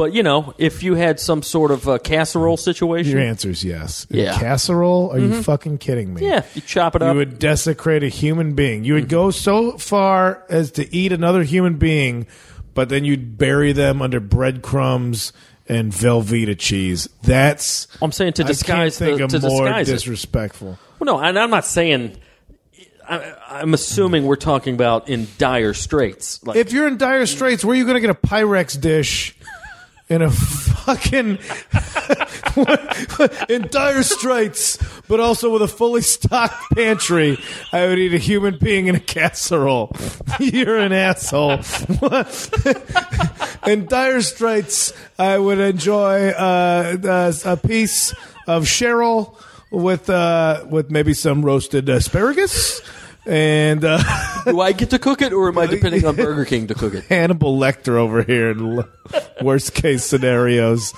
but 0.00 0.14
you 0.14 0.22
know, 0.22 0.54
if 0.56 0.82
you 0.82 0.94
had 0.94 1.20
some 1.20 1.42
sort 1.42 1.70
of 1.70 1.86
a 1.86 1.98
casserole 1.98 2.56
situation, 2.56 3.12
Your 3.12 3.20
answer 3.20 3.50
is 3.50 3.62
yes. 3.62 4.06
A 4.10 4.16
Yeah. 4.16 4.38
casserole? 4.38 5.10
Are 5.12 5.18
you 5.18 5.28
mm-hmm. 5.28 5.40
fucking 5.42 5.76
kidding 5.76 6.14
me? 6.14 6.26
yeah, 6.26 6.42
you 6.54 6.62
chop 6.62 6.96
it 6.96 7.02
up. 7.02 7.12
You 7.12 7.18
would 7.18 7.38
desecrate 7.38 8.02
a 8.02 8.08
human 8.08 8.54
being. 8.54 8.82
You 8.82 8.94
would 8.94 9.08
mm-hmm. 9.08 9.10
go 9.10 9.30
so 9.30 9.76
far 9.76 10.42
as 10.48 10.70
to 10.72 10.96
eat 10.96 11.12
another 11.12 11.42
human 11.42 11.74
being, 11.74 12.26
but 12.72 12.88
then 12.88 13.04
you'd 13.04 13.36
bury 13.36 13.74
them 13.74 14.00
under 14.00 14.20
breadcrumbs 14.20 15.34
and 15.68 15.92
Velveeta 15.92 16.58
cheese. 16.58 17.06
That's 17.22 17.86
I'm 18.00 18.10
saying 18.10 18.32
to 18.34 18.44
I 18.44 18.46
disguise 18.46 18.96
can't 18.96 19.18
think 19.18 19.18
the, 19.18 19.24
of 19.24 19.30
to 19.32 19.40
more 19.50 19.66
disguise 19.66 19.88
it. 19.90 19.92
disrespectful. 19.92 20.78
Well, 20.98 21.18
no, 21.18 21.22
and 21.22 21.38
I'm 21.38 21.50
not 21.50 21.66
saying. 21.66 22.16
I, 23.06 23.34
I'm 23.48 23.74
assuming 23.74 24.24
we're 24.24 24.36
talking 24.36 24.74
about 24.74 25.10
in 25.10 25.26
dire 25.36 25.74
straits. 25.74 26.42
Like, 26.46 26.56
If 26.56 26.72
you're 26.72 26.86
in 26.86 26.96
dire 26.96 27.26
straits, 27.26 27.64
where 27.64 27.74
are 27.74 27.76
you 27.76 27.84
going 27.84 27.96
to 27.96 28.00
get 28.00 28.10
a 28.10 28.14
Pyrex 28.14 28.80
dish 28.80 29.36
in 30.10 30.22
a 30.22 30.30
fucking 30.30 31.38
in 33.48 33.68
dire 33.68 34.02
straits, 34.02 34.76
but 35.06 35.20
also 35.20 35.50
with 35.50 35.62
a 35.62 35.68
fully 35.68 36.02
stocked 36.02 36.74
pantry, 36.74 37.38
I 37.72 37.86
would 37.86 37.98
eat 37.98 38.12
a 38.12 38.18
human 38.18 38.58
being 38.58 38.88
in 38.88 38.96
a 38.96 39.00
casserole. 39.00 39.96
You're 40.40 40.78
an 40.78 40.92
asshole. 40.92 41.60
in 43.66 43.86
dire 43.86 44.20
straits, 44.20 44.92
I 45.16 45.38
would 45.38 45.60
enjoy 45.60 46.30
uh, 46.30 46.96
uh, 47.02 47.32
a 47.44 47.56
piece 47.56 48.12
of 48.48 48.64
Cheryl 48.64 49.36
with 49.70 50.10
uh, 50.10 50.66
with 50.68 50.90
maybe 50.90 51.14
some 51.14 51.44
roasted 51.44 51.88
asparagus. 51.88 52.82
And 53.26 53.84
uh, 53.84 54.02
Do 54.44 54.60
I 54.60 54.72
get 54.72 54.90
to 54.90 54.98
cook 54.98 55.22
it, 55.22 55.32
or 55.32 55.48
am 55.48 55.58
I 55.58 55.66
depending 55.66 56.06
on 56.06 56.16
Burger 56.16 56.44
King 56.44 56.66
to 56.68 56.74
cook 56.74 56.94
it? 56.94 57.04
Hannibal 57.04 57.58
Lecter 57.58 57.94
over 57.94 58.22
here 58.22 58.50
in 58.50 58.78
l- 58.78 58.88
worst 59.42 59.74
case 59.74 60.04
scenarios. 60.04 60.94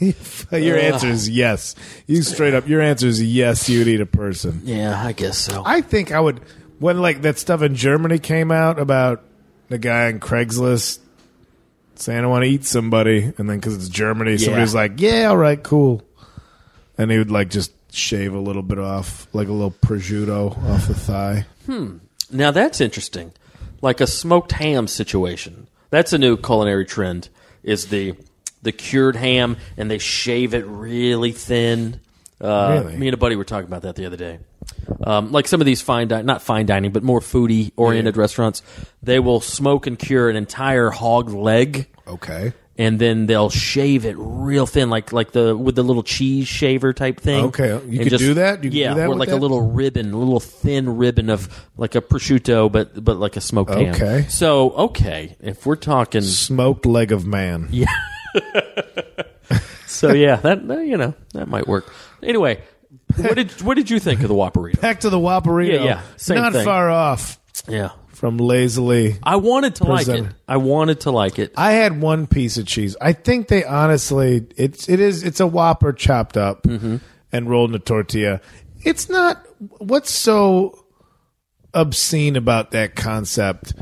your 0.50 0.76
answer 0.78 1.08
is 1.08 1.28
yes. 1.28 1.74
You 2.06 2.22
straight 2.22 2.54
up, 2.54 2.68
your 2.68 2.80
answer 2.80 3.06
is 3.06 3.22
yes. 3.22 3.68
You'd 3.68 3.88
eat 3.88 4.00
a 4.00 4.06
person. 4.06 4.62
Yeah, 4.64 5.00
I 5.00 5.12
guess 5.12 5.38
so. 5.38 5.62
I 5.64 5.80
think 5.80 6.12
I 6.12 6.20
would 6.20 6.40
when 6.78 7.00
like 7.00 7.22
that 7.22 7.38
stuff 7.38 7.62
in 7.62 7.74
Germany 7.74 8.18
came 8.18 8.50
out 8.50 8.78
about 8.78 9.22
the 9.68 9.78
guy 9.78 10.06
on 10.06 10.18
Craigslist 10.20 10.98
saying 11.94 12.24
I 12.24 12.26
want 12.26 12.44
to 12.44 12.50
eat 12.50 12.64
somebody, 12.64 13.32
and 13.36 13.48
then 13.48 13.58
because 13.58 13.76
it's 13.76 13.88
Germany, 13.88 14.38
somebody's 14.38 14.74
like, 14.74 15.00
"Yeah, 15.00 15.26
all 15.26 15.36
right, 15.36 15.62
cool," 15.62 16.02
and 16.98 17.10
he 17.10 17.18
would 17.18 17.30
like 17.30 17.50
just 17.50 17.72
shave 17.94 18.34
a 18.34 18.38
little 18.40 18.62
bit 18.62 18.78
off, 18.78 19.26
like 19.32 19.48
a 19.48 19.52
little 19.52 19.70
prosciutto 19.70 20.56
off 20.70 20.86
the 20.88 20.94
thigh. 20.94 21.46
Hmm. 21.66 21.98
Now 22.30 22.50
that's 22.50 22.80
interesting. 22.80 23.32
Like 23.82 24.00
a 24.00 24.06
smoked 24.06 24.52
ham 24.52 24.86
situation. 24.86 25.66
That's 25.90 26.12
a 26.12 26.18
new 26.18 26.36
culinary 26.36 26.84
trend. 26.84 27.28
Is 27.62 27.88
the 27.88 28.14
the 28.62 28.72
cured 28.72 29.16
ham 29.16 29.56
and 29.76 29.90
they 29.90 29.98
shave 29.98 30.54
it 30.54 30.64
really 30.66 31.32
thin. 31.32 32.00
Uh, 32.40 32.82
Really? 32.84 32.96
Me 32.98 33.08
and 33.08 33.14
a 33.14 33.18
buddy 33.18 33.36
were 33.36 33.44
talking 33.44 33.66
about 33.66 33.82
that 33.82 33.96
the 33.96 34.06
other 34.06 34.16
day. 34.16 34.38
Um, 35.02 35.32
like 35.32 35.46
some 35.48 35.60
of 35.60 35.66
these 35.66 35.80
fine 35.82 36.08
dining, 36.08 36.26
not 36.26 36.42
fine 36.42 36.66
dining, 36.66 36.90
but 36.92 37.02
more 37.02 37.20
foodie 37.20 37.72
oriented 37.76 38.16
restaurants, 38.16 38.62
they 39.02 39.18
will 39.18 39.40
smoke 39.40 39.86
and 39.86 39.98
cure 39.98 40.28
an 40.28 40.36
entire 40.36 40.90
hog 40.90 41.30
leg, 41.30 41.86
Okay. 42.06 42.52
And 42.80 42.98
then 42.98 43.26
they'll 43.26 43.50
shave 43.50 44.06
it 44.06 44.16
real 44.18 44.64
thin, 44.64 44.88
like 44.88 45.12
like 45.12 45.32
the 45.32 45.54
with 45.54 45.74
the 45.74 45.82
little 45.82 46.02
cheese 46.02 46.48
shaver 46.48 46.94
type 46.94 47.20
thing. 47.20 47.44
Okay, 47.46 47.78
you 47.86 47.98
can 47.98 48.16
do 48.16 48.34
that? 48.34 48.64
You 48.64 48.70
could 48.70 48.78
yeah, 48.78 48.94
do 48.94 49.00
that 49.00 49.08
or 49.08 49.16
like 49.16 49.28
a 49.28 49.36
little 49.36 49.60
ribbon, 49.70 50.14
a 50.14 50.16
little 50.16 50.40
thin 50.40 50.96
ribbon 50.96 51.28
of 51.28 51.66
like 51.76 51.94
a 51.94 52.00
prosciutto, 52.00 52.72
but 52.72 53.04
but 53.04 53.18
like 53.18 53.36
a 53.36 53.42
smoked 53.42 53.74
ham. 53.74 53.94
Okay. 53.94 54.26
So 54.30 54.70
okay, 54.70 55.36
if 55.40 55.66
we're 55.66 55.76
talking, 55.76 56.22
Smoked 56.22 56.86
leg 56.86 57.12
of 57.12 57.26
man. 57.26 57.68
Yeah. 57.70 57.84
so 59.86 60.14
yeah, 60.14 60.36
that 60.36 60.66
that, 60.66 60.86
you 60.86 60.96
know 60.96 61.12
that 61.34 61.48
might 61.48 61.68
work. 61.68 61.92
Anyway, 62.22 62.62
what 63.14 63.34
did 63.34 63.50
what 63.60 63.74
did 63.74 63.90
you 63.90 64.00
think 64.00 64.22
of 64.22 64.28
the 64.28 64.34
Whopperito? 64.34 64.80
Back 64.80 65.00
to 65.00 65.10
the 65.10 65.18
Whopperito. 65.18 65.74
Yeah, 65.74 65.84
yeah, 65.84 66.02
same 66.16 66.38
Not 66.38 66.54
thing. 66.54 66.64
far 66.64 66.88
off 66.88 67.38
Yeah, 67.68 67.90
from 68.20 68.36
lazily. 68.36 69.16
I 69.22 69.36
wanted 69.36 69.76
to 69.76 69.84
like 69.84 70.06
it. 70.06 70.26
I 70.46 70.58
wanted 70.58 71.00
to 71.00 71.10
like 71.10 71.38
it. 71.38 71.54
I 71.56 71.72
had 71.72 72.02
one 72.02 72.26
piece 72.26 72.58
of 72.58 72.66
cheese. 72.66 72.94
I 73.00 73.14
think 73.14 73.48
they 73.48 73.64
honestly, 73.64 74.46
it's 74.58 74.90
it 74.90 75.00
is 75.00 75.22
it's 75.24 75.40
a 75.40 75.46
Whopper 75.46 75.94
chopped 75.94 76.36
up 76.36 76.64
Mm-hmm. 76.64 76.96
and 77.32 77.48
rolled 77.48 77.70
in 77.70 77.76
a 77.76 77.78
tortilla. 77.78 78.42
It's 78.84 79.08
not 79.08 79.42
what's 79.78 80.10
so 80.10 80.84
obscene 81.72 82.36
about 82.36 82.72
that 82.72 82.94
concept, 82.94 83.72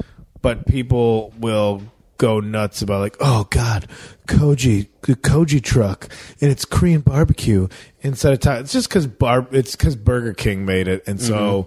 but 0.40 0.66
people 0.66 1.32
will 1.40 1.82
go 2.18 2.38
nuts 2.38 2.80
about 2.80 3.00
like, 3.00 3.16
oh 3.18 3.48
god, 3.50 3.88
Kogi, 4.28 4.86
the 5.02 5.16
Kogi 5.16 5.60
truck, 5.60 6.08
and 6.40 6.48
it's 6.48 6.64
Korean 6.64 7.00
barbecue 7.00 7.66
instead 8.02 8.34
of 8.34 8.38
Thai. 8.38 8.58
It's 8.58 8.72
just 8.72 8.88
because 8.88 9.08
bar, 9.08 9.48
it's 9.50 9.74
because 9.74 9.96
Burger 9.96 10.32
King 10.32 10.64
made 10.64 10.86
it, 10.86 11.02
and 11.08 11.20
so. 11.20 11.66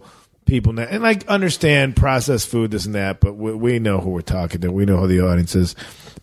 People 0.52 0.74
now, 0.74 0.82
and 0.84 1.08
I 1.08 1.18
understand 1.30 1.96
processed 1.96 2.50
food, 2.50 2.72
this 2.72 2.86
and 2.86 2.94
that, 2.94 3.22
but 3.22 3.36
we, 3.38 3.54
we 3.54 3.80
know 3.80 4.02
who 4.02 4.10
we're 4.10 4.20
talking 4.20 4.60
to. 4.60 4.70
We 4.70 4.84
know 4.84 4.98
who 4.98 5.08
the 5.08 5.22
audience 5.22 5.56
is. 5.56 5.78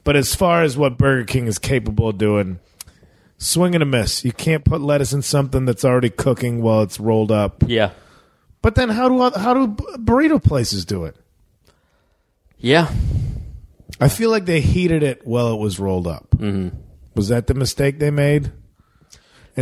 But 0.04 0.16
as 0.16 0.35
far 0.35 0.62
as 0.62 0.76
what 0.76 0.99
Burger 0.99 1.25
King 1.25 1.47
is 1.47 1.58
capable 1.58 2.11
of 2.11 2.18
doing, 2.18 2.58
swing 3.38 3.73
and 3.75 3.82
a 3.82 3.87
miss. 3.87 4.26
You 4.26 4.32
can't 4.32 4.66
put 4.66 4.82
lettuce 4.82 5.14
in 5.14 5.23
something 5.23 5.64
that's 5.64 5.82
already 5.82 6.11
cooking 6.11 6.61
while 6.61 6.82
it's 6.82 7.00
rolled 7.00 7.32
up. 7.32 7.64
Yeah, 7.66 7.92
But 8.61 8.75
then 8.75 8.90
how 8.90 9.08
do 9.08 9.38
how 9.40 9.54
do 9.54 9.68
burrito 9.97 10.44
places 10.44 10.85
do 10.85 11.06
it? 11.06 11.16
yeah. 12.58 12.92
I 13.99 14.08
feel 14.08 14.28
like 14.30 14.44
they 14.44 14.61
heated 14.61 15.02
it 15.02 15.26
while 15.26 15.54
it 15.54 15.58
was 15.58 15.80
rolled 15.80 16.06
up. 16.06 16.28
Mm-hmm. 16.32 16.76
Was 17.14 17.28
that 17.28 17.47
the 17.47 17.54
mistake 17.54 17.99
they 17.99 18.11
made? 18.11 18.52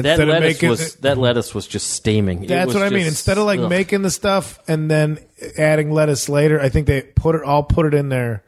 That 0.05 0.19
lettuce 0.26 0.62
was 0.62 0.95
that 0.97 1.19
lettuce 1.19 1.55
was 1.55 1.67
just 1.67 1.88
steaming. 1.91 2.45
It 2.45 2.49
That's 2.49 2.67
was 2.67 2.75
what 2.76 2.85
I 2.85 2.91
mean. 2.91 3.00
just- 3.00 3.09
Instead 3.09 3.38
of 3.38 3.45
like 3.45 3.61
ugh. 3.61 3.69
making 3.71 4.03
the 4.03 4.11
stuff 4.11 4.59
and 4.69 4.91
then 4.91 5.19
adding 5.59 5.91
lettuce 5.91 6.29
later, 6.29 6.61
I 6.61 6.69
think 6.69 6.87
they 6.87 7.03
put 7.03 7.35
it 7.35 7.43
all 7.43 7.62
put 7.62 7.87
it 7.87 7.95
in 7.95 8.09
there. 8.09 8.43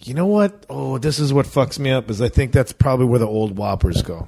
You 0.00 0.14
know 0.14 0.26
what? 0.26 0.64
Oh, 0.70 0.96
this 0.98 1.18
is 1.18 1.32
what 1.32 1.44
fucks 1.44 1.76
me 1.76 1.90
up. 1.90 2.08
Is 2.08 2.22
I 2.22 2.28
think 2.28 2.52
that's 2.52 2.72
probably 2.72 3.06
where 3.06 3.18
the 3.18 3.26
old 3.26 3.56
Whoppers 3.58 4.00
go. 4.02 4.26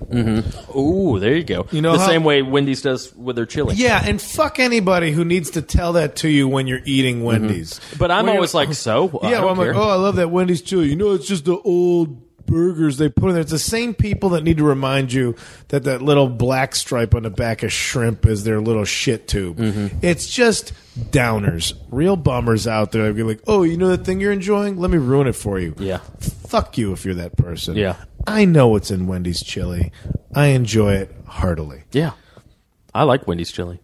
Ooh, 0.76 1.20
there 1.20 1.36
you 1.36 1.44
go. 1.44 1.66
You 1.70 1.80
know 1.80 1.92
the 1.92 2.00
how- 2.00 2.06
same 2.08 2.24
way 2.24 2.42
Wendy's 2.42 2.82
does 2.82 3.14
with 3.14 3.36
their 3.36 3.46
chili. 3.46 3.76
Yeah, 3.76 4.02
and 4.04 4.20
fuck 4.20 4.58
anybody 4.58 5.12
who 5.12 5.24
needs 5.24 5.50
to 5.50 5.62
tell 5.62 5.92
that 5.92 6.16
to 6.16 6.28
you 6.28 6.48
when 6.48 6.66
you're 6.66 6.80
eating 6.84 7.22
Wendy's. 7.22 7.74
Mm-hmm. 7.78 7.98
But 8.00 8.10
I'm 8.10 8.26
When 8.26 8.34
always 8.34 8.52
like, 8.52 8.74
so 8.74 9.20
I 9.22 9.30
yeah, 9.30 9.36
don't 9.36 9.42
well, 9.42 9.50
I'm 9.50 9.56
care. 9.58 9.74
like, 9.74 9.76
oh, 9.84 9.88
I 9.90 9.94
love 9.94 10.16
that 10.16 10.28
Wendy's 10.32 10.60
chili. 10.60 10.88
You 10.88 10.96
know, 10.96 11.12
it's 11.12 11.28
just 11.28 11.44
the 11.44 11.56
old 11.56 12.29
burgers 12.50 12.96
they 12.98 13.08
put 13.08 13.28
in 13.28 13.34
there. 13.34 13.42
It's 13.42 13.50
the 13.50 13.58
same 13.58 13.94
people 13.94 14.30
that 14.30 14.42
need 14.42 14.58
to 14.58 14.64
remind 14.64 15.12
you 15.12 15.36
that 15.68 15.84
that 15.84 16.02
little 16.02 16.28
black 16.28 16.74
stripe 16.74 17.14
on 17.14 17.22
the 17.22 17.30
back 17.30 17.62
of 17.62 17.72
shrimp 17.72 18.26
is 18.26 18.44
their 18.44 18.60
little 18.60 18.84
shit 18.84 19.28
tube. 19.28 19.58
Mm-hmm. 19.58 19.98
It's 20.02 20.28
just 20.28 20.72
downers, 20.98 21.72
real 21.90 22.16
bummers 22.16 22.66
out 22.66 22.92
there. 22.92 23.12
They're 23.12 23.24
like, 23.24 23.42
oh, 23.46 23.62
you 23.62 23.76
know 23.76 23.88
that 23.88 24.04
thing 24.04 24.20
you're 24.20 24.32
enjoying? 24.32 24.76
Let 24.78 24.90
me 24.90 24.98
ruin 24.98 25.26
it 25.28 25.36
for 25.36 25.58
you. 25.58 25.74
Yeah. 25.78 25.98
Fuck 26.18 26.76
you 26.76 26.92
if 26.92 27.04
you're 27.04 27.14
that 27.14 27.36
person. 27.36 27.76
Yeah. 27.76 27.96
I 28.26 28.44
know 28.44 28.68
what's 28.68 28.90
in 28.90 29.06
Wendy's 29.06 29.42
chili. 29.42 29.92
I 30.34 30.48
enjoy 30.48 30.94
it 30.94 31.14
heartily. 31.26 31.84
Yeah, 31.92 32.12
I 32.94 33.04
like 33.04 33.26
Wendy's 33.26 33.50
chili 33.50 33.80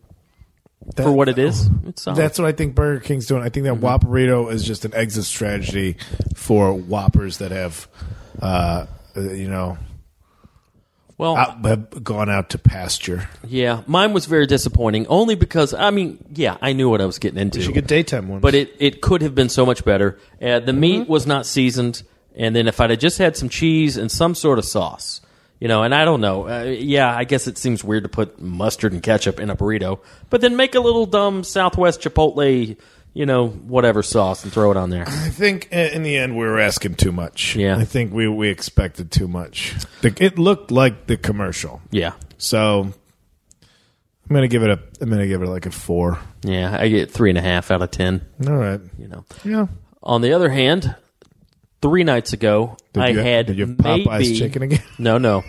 That- 0.94 1.04
for 1.04 1.12
what 1.12 1.28
it 1.28 1.38
is. 1.38 1.70
It's 1.86 2.02
solid. 2.02 2.18
That's 2.18 2.38
what 2.38 2.46
I 2.46 2.52
think 2.52 2.74
Burger 2.74 3.00
King's 3.00 3.26
doing. 3.26 3.42
I 3.42 3.48
think 3.48 3.64
that 3.64 3.74
Mm-hmm. 3.76 3.84
Whopperito 3.86 4.52
is 4.52 4.62
just 4.62 4.84
an 4.84 4.94
exit 4.94 5.24
strategy 5.24 5.96
for 6.34 6.72
Whoppers 6.74 7.38
that 7.38 7.50
have, 7.50 7.88
uh, 8.40 8.86
you 9.16 9.48
know, 9.48 9.78
well, 11.18 11.36
out, 11.36 12.04
gone 12.04 12.28
out 12.28 12.50
to 12.50 12.58
pasture. 12.58 13.28
yeah. 13.46 13.82
Mine 13.86 14.12
was 14.12 14.26
very 14.26 14.46
disappointing, 14.46 15.06
only 15.06 15.34
because 15.34 15.72
I 15.72 15.90
mean, 15.90 16.22
yeah, 16.34 16.58
I 16.60 16.74
knew 16.74 16.90
what 16.90 17.00
I 17.00 17.06
was 17.06 17.18
getting 17.18 17.38
into. 17.40 17.58
You 17.58 17.64
should 17.64 17.74
get 17.74 17.86
daytime 17.86 18.28
ones. 18.28 18.42
but 18.42 18.54
it, 18.54 18.74
it 18.78 19.00
could 19.00 19.22
have 19.22 19.34
been 19.34 19.48
so 19.48 19.64
much 19.64 19.84
better. 19.84 20.18
Uh, 20.42 20.60
the 20.60 20.74
meat 20.74 21.02
Mm-hmm. 21.02 21.12
was 21.12 21.26
not 21.26 21.46
seasoned, 21.46 22.02
and 22.36 22.54
then 22.54 22.68
if 22.68 22.80
I'd 22.80 22.90
have 22.90 22.98
just 22.98 23.16
had 23.18 23.34
some 23.36 23.48
cheese 23.48 23.96
and 23.96 24.10
some 24.12 24.34
sort 24.34 24.58
of 24.58 24.66
sauce, 24.66 25.22
you 25.58 25.68
know, 25.68 25.82
and 25.84 25.94
I 25.94 26.04
don't 26.04 26.20
know, 26.20 26.46
uh, 26.48 26.64
yeah, 26.64 27.16
I 27.16 27.24
guess 27.24 27.46
it 27.46 27.56
seems 27.56 27.82
weird 27.82 28.02
to 28.02 28.10
put 28.10 28.38
mustard 28.38 28.92
and 28.92 29.02
ketchup 29.02 29.40
in 29.40 29.48
a 29.48 29.56
burrito, 29.56 30.00
but 30.28 30.42
then 30.42 30.54
make 30.54 30.74
a 30.74 30.80
little 30.80 31.06
dumb 31.06 31.44
Southwest 31.44 32.02
Chipotle, 32.02 32.76
you 33.16 33.24
know, 33.24 33.48
whatever 33.48 34.02
sauce 34.02 34.44
and 34.44 34.52
throw 34.52 34.70
it 34.70 34.76
on 34.76 34.90
there. 34.90 35.04
I 35.08 35.30
think 35.30 35.72
in 35.72 36.02
the 36.02 36.18
end 36.18 36.36
we 36.36 36.44
were 36.44 36.60
asking 36.60 36.96
too 36.96 37.12
much. 37.12 37.56
Yeah. 37.56 37.78
I 37.78 37.86
think 37.86 38.12
we 38.12 38.28
we 38.28 38.50
expected 38.50 39.10
too 39.10 39.26
much. 39.26 39.74
It 40.02 40.38
looked 40.38 40.70
like 40.70 41.06
the 41.06 41.16
commercial, 41.16 41.80
Yeah, 41.90 42.12
so 42.36 42.92
I'm 44.28 44.34
gonna 44.34 44.48
give 44.48 44.62
it 44.64 44.70
a. 44.70 44.78
I'm 45.00 45.08
gonna 45.08 45.26
give 45.26 45.40
it 45.40 45.48
like 45.48 45.64
a 45.64 45.70
four. 45.70 46.18
yeah, 46.42 46.76
I 46.78 46.88
get 46.88 47.10
three 47.10 47.30
and 47.30 47.38
a 47.38 47.42
half 47.42 47.70
out 47.70 47.80
of 47.80 47.90
ten. 47.90 48.20
All 48.46 48.54
right. 48.54 48.80
You 48.98 49.08
know. 49.08 49.24
Yeah. 49.44 49.66
On 50.02 50.20
the 50.20 50.34
other 50.34 50.50
hand, 50.50 50.94
three 51.80 52.04
nights 52.04 52.32
ago, 52.34 52.76
Did 52.92 53.02
I 53.02 53.08
you, 53.08 53.18
had 53.20 53.46
did 53.46 53.56
you 53.56 53.66
have 53.66 53.76
Popeye's 53.78 54.06
maybe 54.28 54.38
chicken 54.38 54.62
again? 54.62 54.82
No, 54.98 55.16
no. 55.18 55.42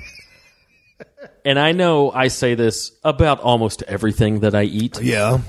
and 1.43 1.59
I 1.59 1.73
know 1.73 2.11
I 2.11 2.29
say 2.29 2.55
this 2.55 2.91
about 3.03 3.39
almost 3.41 3.83
everything 3.83 4.39
that 4.39 4.55
I 4.55 4.63
eat. 4.63 5.01
Yeah. 5.01 5.39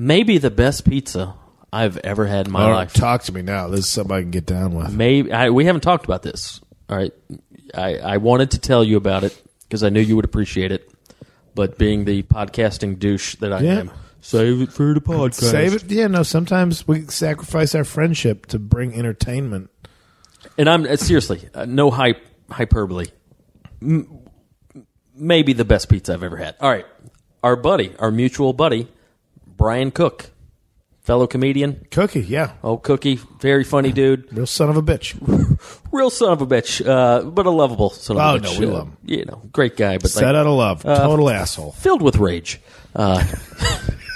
Maybe 0.00 0.38
the 0.38 0.50
best 0.52 0.88
pizza 0.88 1.34
I've 1.72 1.96
ever 1.98 2.24
had 2.26 2.46
in 2.46 2.52
my 2.52 2.62
All 2.62 2.68
right, 2.70 2.74
life. 2.76 2.92
talk 2.92 3.24
to 3.24 3.32
me 3.32 3.42
now. 3.42 3.66
This 3.66 3.80
is 3.80 3.88
something 3.88 4.14
I 4.16 4.20
can 4.22 4.30
get 4.30 4.46
down 4.46 4.72
with. 4.74 4.92
Maybe 4.94 5.32
I, 5.32 5.50
we 5.50 5.64
haven't 5.64 5.80
talked 5.80 6.04
about 6.04 6.22
this. 6.22 6.60
All 6.88 6.96
right, 6.96 7.12
I, 7.74 7.96
I 7.98 8.16
wanted 8.18 8.52
to 8.52 8.60
tell 8.60 8.84
you 8.84 8.96
about 8.96 9.24
it 9.24 9.42
because 9.62 9.82
I 9.82 9.88
knew 9.88 10.00
you 10.00 10.14
would 10.14 10.24
appreciate 10.24 10.70
it. 10.70 10.88
But 11.56 11.78
being 11.78 12.04
the 12.04 12.22
podcasting 12.22 13.00
douche 13.00 13.34
that 13.40 13.52
I 13.52 13.60
Yeah. 13.60 13.78
am, 13.80 13.90
save 14.20 14.60
it 14.62 14.72
for 14.72 14.94
the 14.94 15.00
podcast. 15.00 15.50
Save 15.50 15.74
it. 15.74 15.90
Yeah, 15.90 16.06
no. 16.06 16.22
Sometimes 16.22 16.86
we 16.86 17.02
sacrifice 17.06 17.74
our 17.74 17.82
friendship 17.82 18.46
to 18.46 18.60
bring 18.60 18.94
entertainment. 18.94 19.68
And 20.56 20.70
I'm 20.70 20.84
uh, 20.86 20.94
seriously 20.94 21.48
uh, 21.54 21.64
no 21.64 21.90
hype 21.90 22.24
hyperbole. 22.48 23.06
M- 23.82 24.20
maybe 25.16 25.52
the 25.52 25.64
best 25.64 25.88
pizza 25.88 26.14
I've 26.14 26.22
ever 26.22 26.36
had. 26.36 26.54
All 26.60 26.70
right, 26.70 26.86
our 27.42 27.56
buddy, 27.56 27.94
our 27.98 28.12
mutual 28.12 28.52
buddy, 28.52 28.86
Brian 29.58 29.90
Cook 29.90 30.30
fellow 31.02 31.26
comedian. 31.26 31.86
Cookie, 31.90 32.20
yeah. 32.20 32.52
Oh, 32.62 32.76
Cookie, 32.78 33.16
very 33.40 33.64
funny 33.64 33.92
dude. 33.92 34.30
Real 34.32 34.46
son 34.46 34.68
of 34.70 34.76
a 34.76 34.82
bitch. 34.82 35.14
Real 35.92 36.10
son 36.10 36.32
of 36.32 36.40
a 36.42 36.46
bitch, 36.46 36.86
uh, 36.86 37.22
but 37.24 37.44
a 37.46 37.50
lovable 37.50 37.90
son 37.90 38.16
of 38.18 38.22
Oh, 38.22 38.36
a 38.36 38.38
bitch. 38.38 38.54
no, 38.54 38.60
we 38.60 38.66
Uh, 38.66 38.70
love 38.78 38.88
him. 38.88 38.96
You 39.04 39.24
know, 39.24 39.42
great 39.52 39.76
guy, 39.76 39.98
but 39.98 40.10
Set 40.10 40.24
like, 40.24 40.34
out 40.36 40.46
of 40.46 40.52
love. 40.54 40.82
Total 40.82 41.28
asshole. 41.30 41.72
filled 41.72 42.02
with 42.02 42.16
rage. 42.16 42.60
Uh, 42.94 43.24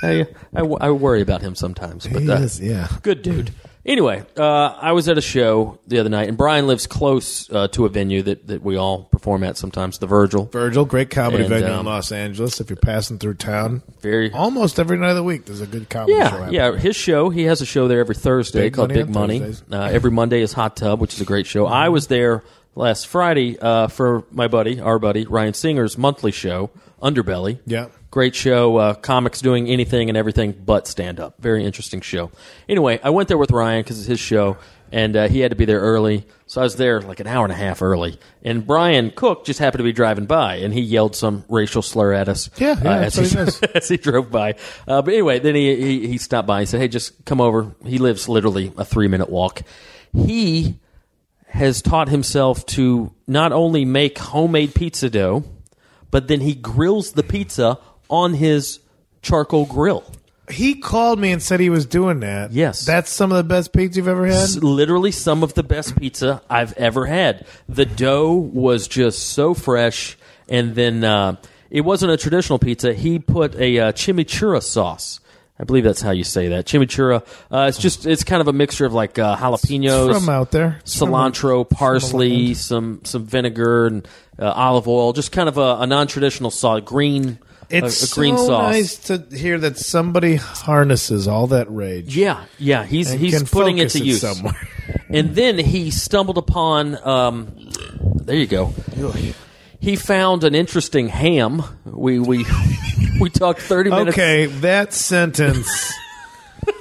I, 0.02 0.26
I, 0.54 0.60
I 0.60 0.90
worry 0.90 1.22
about 1.22 1.40
him 1.42 1.54
sometimes, 1.54 2.06
but 2.06 2.22
He 2.22 2.30
uh, 2.30 2.40
is, 2.40 2.60
yeah. 2.60 2.88
good 3.02 3.22
dude. 3.22 3.52
Anyway, 3.84 4.24
uh, 4.36 4.42
I 4.80 4.92
was 4.92 5.08
at 5.08 5.18
a 5.18 5.20
show 5.20 5.78
the 5.88 5.98
other 5.98 6.08
night, 6.08 6.28
and 6.28 6.36
Brian 6.38 6.68
lives 6.68 6.86
close 6.86 7.50
uh, 7.50 7.66
to 7.68 7.84
a 7.84 7.88
venue 7.88 8.22
that, 8.22 8.46
that 8.46 8.62
we 8.62 8.76
all 8.76 9.04
perform 9.04 9.42
at 9.42 9.56
sometimes, 9.56 9.98
the 9.98 10.06
Virgil. 10.06 10.44
Virgil, 10.46 10.84
great 10.84 11.10
comedy 11.10 11.44
And, 11.44 11.48
venue 11.52 11.72
um, 11.72 11.80
in 11.80 11.86
Los 11.86 12.12
Angeles. 12.12 12.60
If 12.60 12.70
you're 12.70 12.76
passing 12.76 13.18
through 13.18 13.34
town, 13.34 13.82
Very 14.00 14.30
almost 14.32 14.78
every 14.78 14.98
night 14.98 15.10
of 15.10 15.16
the 15.16 15.24
week, 15.24 15.46
there's 15.46 15.60
a 15.60 15.66
good 15.66 15.90
comedy 15.90 16.12
show. 16.12 16.18
Yeah, 16.18 16.28
happening. 16.30 16.54
yeah. 16.54 16.76
His 16.76 16.94
show, 16.94 17.30
he 17.30 17.42
has 17.44 17.60
a 17.60 17.66
show 17.66 17.88
there 17.88 17.98
every 17.98 18.14
Thursday 18.14 18.66
Big 18.66 18.74
called 18.74 18.90
Money 18.90 19.00
Big 19.00 19.08
on 19.08 19.12
Money. 19.20 19.38
Thursdays. 19.40 19.72
Uh, 19.72 19.90
every 19.92 20.10
Monday 20.12 20.42
is 20.42 20.52
Hot 20.52 20.76
Tub, 20.76 21.00
which 21.00 21.14
is 21.14 21.20
a 21.20 21.24
great 21.24 21.46
show. 21.46 21.66
I 21.66 21.88
was 21.88 22.06
there 22.06 22.44
last 22.76 23.08
Friday 23.08 23.58
uh, 23.58 23.88
for 23.88 24.24
my 24.30 24.46
buddy, 24.46 24.78
our 24.80 25.00
buddy 25.00 25.26
Ryan 25.26 25.54
Singer's 25.54 25.98
monthly 25.98 26.30
show, 26.30 26.70
Underbelly. 27.02 27.58
Yeah. 27.66 27.88
Great 28.12 28.34
show. 28.34 28.76
Uh, 28.76 28.92
comics 28.92 29.40
doing 29.40 29.68
anything 29.68 30.10
and 30.10 30.18
everything 30.18 30.52
but 30.52 30.86
stand 30.86 31.18
up. 31.18 31.40
Very 31.40 31.64
interesting 31.64 32.02
show. 32.02 32.30
Anyway, 32.68 33.00
I 33.02 33.08
went 33.08 33.28
there 33.28 33.38
with 33.38 33.50
Ryan 33.50 33.82
because 33.82 33.98
it's 33.98 34.06
his 34.06 34.20
show, 34.20 34.58
and 34.92 35.16
uh, 35.16 35.28
he 35.28 35.40
had 35.40 35.50
to 35.50 35.56
be 35.56 35.64
there 35.64 35.80
early. 35.80 36.26
So 36.44 36.60
I 36.60 36.64
was 36.64 36.76
there 36.76 37.00
like 37.00 37.20
an 37.20 37.26
hour 37.26 37.42
and 37.46 37.52
a 37.52 37.56
half 37.56 37.80
early. 37.80 38.20
And 38.42 38.66
Brian 38.66 39.12
Cook 39.12 39.46
just 39.46 39.60
happened 39.60 39.78
to 39.78 39.84
be 39.84 39.94
driving 39.94 40.26
by, 40.26 40.56
and 40.56 40.74
he 40.74 40.82
yelled 40.82 41.16
some 41.16 41.46
racial 41.48 41.80
slur 41.80 42.12
at 42.12 42.28
us. 42.28 42.50
Yeah, 42.58 42.78
yeah, 42.82 42.90
uh, 42.90 43.00
as, 43.00 43.14
he, 43.14 43.28
he 43.28 43.66
as 43.74 43.88
he 43.88 43.96
drove 43.96 44.30
by. 44.30 44.56
Uh, 44.86 45.00
but 45.00 45.14
anyway, 45.14 45.38
then 45.38 45.54
he, 45.54 45.74
he 45.74 46.06
he 46.08 46.18
stopped 46.18 46.46
by 46.46 46.60
and 46.60 46.68
said, 46.68 46.80
"Hey, 46.80 46.88
just 46.88 47.24
come 47.24 47.40
over." 47.40 47.74
He 47.82 47.96
lives 47.96 48.28
literally 48.28 48.74
a 48.76 48.84
three 48.84 49.08
minute 49.08 49.30
walk. 49.30 49.62
He 50.12 50.80
has 51.46 51.80
taught 51.80 52.10
himself 52.10 52.66
to 52.66 53.14
not 53.26 53.52
only 53.52 53.86
make 53.86 54.18
homemade 54.18 54.74
pizza 54.74 55.08
dough, 55.08 55.44
but 56.10 56.28
then 56.28 56.40
he 56.42 56.54
grills 56.54 57.12
the 57.12 57.22
pizza 57.22 57.78
on 58.12 58.34
his 58.34 58.78
charcoal 59.22 59.64
grill. 59.64 60.04
He 60.50 60.74
called 60.74 61.18
me 61.18 61.32
and 61.32 61.42
said 61.42 61.60
he 61.60 61.70
was 61.70 61.86
doing 61.86 62.20
that. 62.20 62.52
Yes. 62.52 62.84
That's 62.84 63.10
some 63.10 63.32
of 63.32 63.38
the 63.38 63.44
best 63.44 63.72
pizza 63.72 63.98
you've 64.00 64.08
ever 64.08 64.26
had? 64.26 64.34
S- 64.34 64.56
literally 64.56 65.10
some 65.10 65.42
of 65.42 65.54
the 65.54 65.62
best 65.62 65.96
pizza 65.96 66.42
I've 66.50 66.74
ever 66.74 67.06
had. 67.06 67.46
The 67.68 67.86
dough 67.86 68.32
was 68.34 68.86
just 68.86 69.30
so 69.30 69.54
fresh, 69.54 70.18
and 70.48 70.74
then 70.74 71.04
uh, 71.04 71.36
it 71.70 71.80
wasn't 71.82 72.12
a 72.12 72.16
traditional 72.18 72.58
pizza. 72.58 72.92
He 72.92 73.18
put 73.18 73.54
a 73.54 73.78
uh, 73.78 73.92
chimichurri 73.92 74.62
sauce. 74.62 75.20
I 75.58 75.64
believe 75.64 75.84
that's 75.84 76.02
how 76.02 76.10
you 76.10 76.24
say 76.24 76.48
that. 76.48 76.66
Chimichurri. 76.66 77.24
Uh, 77.50 77.66
it's 77.68 77.78
just 77.78 78.04
it's 78.04 78.24
kind 78.24 78.40
of 78.42 78.48
a 78.48 78.52
mixture 78.52 78.84
of 78.84 78.92
like 78.92 79.18
uh, 79.18 79.36
jalapenos, 79.36 80.12
From 80.12 80.28
out 80.28 80.50
there. 80.50 80.78
It's 80.80 80.98
from- 80.98 81.10
cilantro, 81.10 81.68
parsley, 81.70 82.52
some 82.54 83.00
some 83.04 83.24
vinegar 83.24 83.86
and 83.86 84.08
uh, 84.38 84.50
olive 84.50 84.88
oil. 84.88 85.12
Just 85.14 85.30
kind 85.32 85.48
of 85.48 85.56
a, 85.56 85.76
a 85.80 85.86
non-traditional 85.86 86.50
sauce, 86.50 86.82
green. 86.84 87.38
A- 87.72 87.86
It's 87.86 88.12
a, 88.12 88.14
green 88.14 88.36
so 88.38 88.46
sauce. 88.46 88.72
nice 88.72 88.96
to 89.08 89.24
hear 89.36 89.58
that 89.58 89.78
somebody 89.78 90.36
harnesses 90.36 91.26
all 91.28 91.46
that 91.48 91.70
rage. 91.70 92.16
Yeah, 92.16 92.44
yeah, 92.58 92.84
he's 92.84 93.10
and 93.10 93.20
he's 93.20 93.36
can 93.36 93.46
putting 93.46 93.78
it 93.78 93.90
focus 93.90 93.92
to 93.94 94.04
use. 94.04 94.20
somewhere. 94.20 94.68
And 95.08 95.34
then 95.34 95.58
he 95.58 95.90
stumbled 95.90 96.38
upon. 96.38 96.96
Um, 97.06 97.54
there 98.24 98.34
you 98.36 98.46
go. 98.46 98.72
He 99.78 99.94
found 99.96 100.42
an 100.42 100.54
interesting 100.54 101.08
ham. 101.08 101.62
We 101.84 102.18
we 102.18 102.46
we 103.20 103.28
talked 103.28 103.60
thirty 103.60 103.90
minutes. 103.90 104.16
Okay, 104.16 104.46
that 104.46 104.94
sentence. 104.94 105.92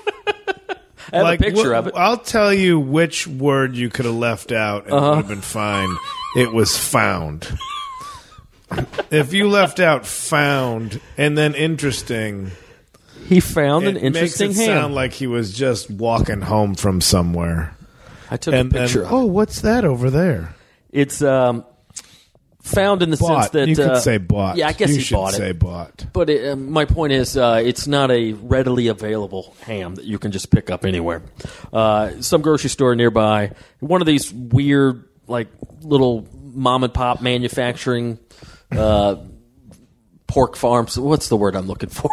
I 1.14 1.18
have 1.18 1.24
like, 1.24 1.40
a 1.42 1.44
picture 1.44 1.74
wh- 1.74 1.78
of 1.78 1.88
it. 1.88 1.94
I'll 1.98 2.18
tell 2.18 2.54
you 2.54 2.80
which 2.80 3.28
word 3.28 3.76
you 3.76 3.90
could 3.90 4.06
have 4.06 4.16
left 4.16 4.52
out 4.54 4.86
and 4.86 4.94
Uh-huh. 4.94 5.06
it 5.06 5.10
would 5.10 5.18
have 5.18 5.28
been 5.28 5.42
fine. 5.42 5.98
It 6.38 6.54
was 6.54 6.78
found. 6.78 7.50
If 9.12 9.34
you 9.34 9.48
left 9.50 9.80
out 9.80 10.06
found 10.06 11.00
and 11.18 11.38
then 11.38 11.54
interesting, 11.56 12.52
He 13.28 13.40
found 13.40 13.86
an 13.88 13.98
interesting 13.98 14.50
makes 14.50 14.60
it 14.60 14.66
ham. 14.68 14.78
sound 14.82 14.96
like 14.96 15.14
he 15.14 15.28
was 15.28 15.54
just 15.54 15.90
walking 15.90 16.42
home 16.42 16.76
from 16.76 17.02
somewhere. 17.02 17.76
I 18.30 18.38
took 18.38 18.54
And 18.54 18.72
a 18.72 18.74
then, 18.74 18.84
picture. 18.84 19.02
of 19.04 19.08
it. 19.12 19.14
oh, 19.14 19.26
what's 19.26 19.62
that 19.62 19.84
over 19.86 20.10
there? 20.10 20.56
It's 20.92 21.22
um, 21.22 21.66
found 22.62 23.02
in 23.02 23.10
the 23.10 23.18
sense 23.18 23.50
that 23.50 23.68
you 23.68 23.76
could 23.76 23.88
uh, 23.90 24.00
say 24.00 24.18
bought. 24.18 24.56
Yeah, 24.58 24.68
I 24.68 24.74
guess 24.74 24.90
you 24.90 24.96
he 24.98 25.02
should 25.02 25.16
bought 25.16 25.34
say 25.34 25.50
it. 25.50 25.60
bought. 25.60 26.06
But 26.14 26.30
it, 26.30 26.50
uh, 26.52 26.56
my 26.56 26.86
point 26.86 27.12
is, 27.14 27.36
uh, 27.36 27.62
it's 27.64 27.88
not 27.88 28.10
a 28.12 28.34
readily 28.34 28.88
available 28.88 29.54
ham 29.62 29.96
that 29.96 30.06
you 30.06 30.18
can 30.20 30.32
just 30.32 30.50
pick 30.52 30.70
up 30.70 30.86
anywhere. 30.86 31.22
Uh, 31.74 32.22
some 32.22 32.42
grocery 32.42 32.70
store 32.70 32.96
nearby, 32.96 33.52
one 33.80 34.02
of 34.02 34.08
these 34.08 34.32
weird, 34.34 35.04
like 35.28 35.48
little 35.82 36.28
mom 36.54 36.84
and 36.84 36.94
pop 36.94 37.22
manufacturing 37.22 38.20
uh, 38.72 39.16
pork 40.28 40.56
farms. 40.56 40.98
What's 40.98 41.30
the 41.30 41.38
word 41.38 41.56
I'm 41.56 41.68
looking 41.68 41.90
for? 41.90 42.10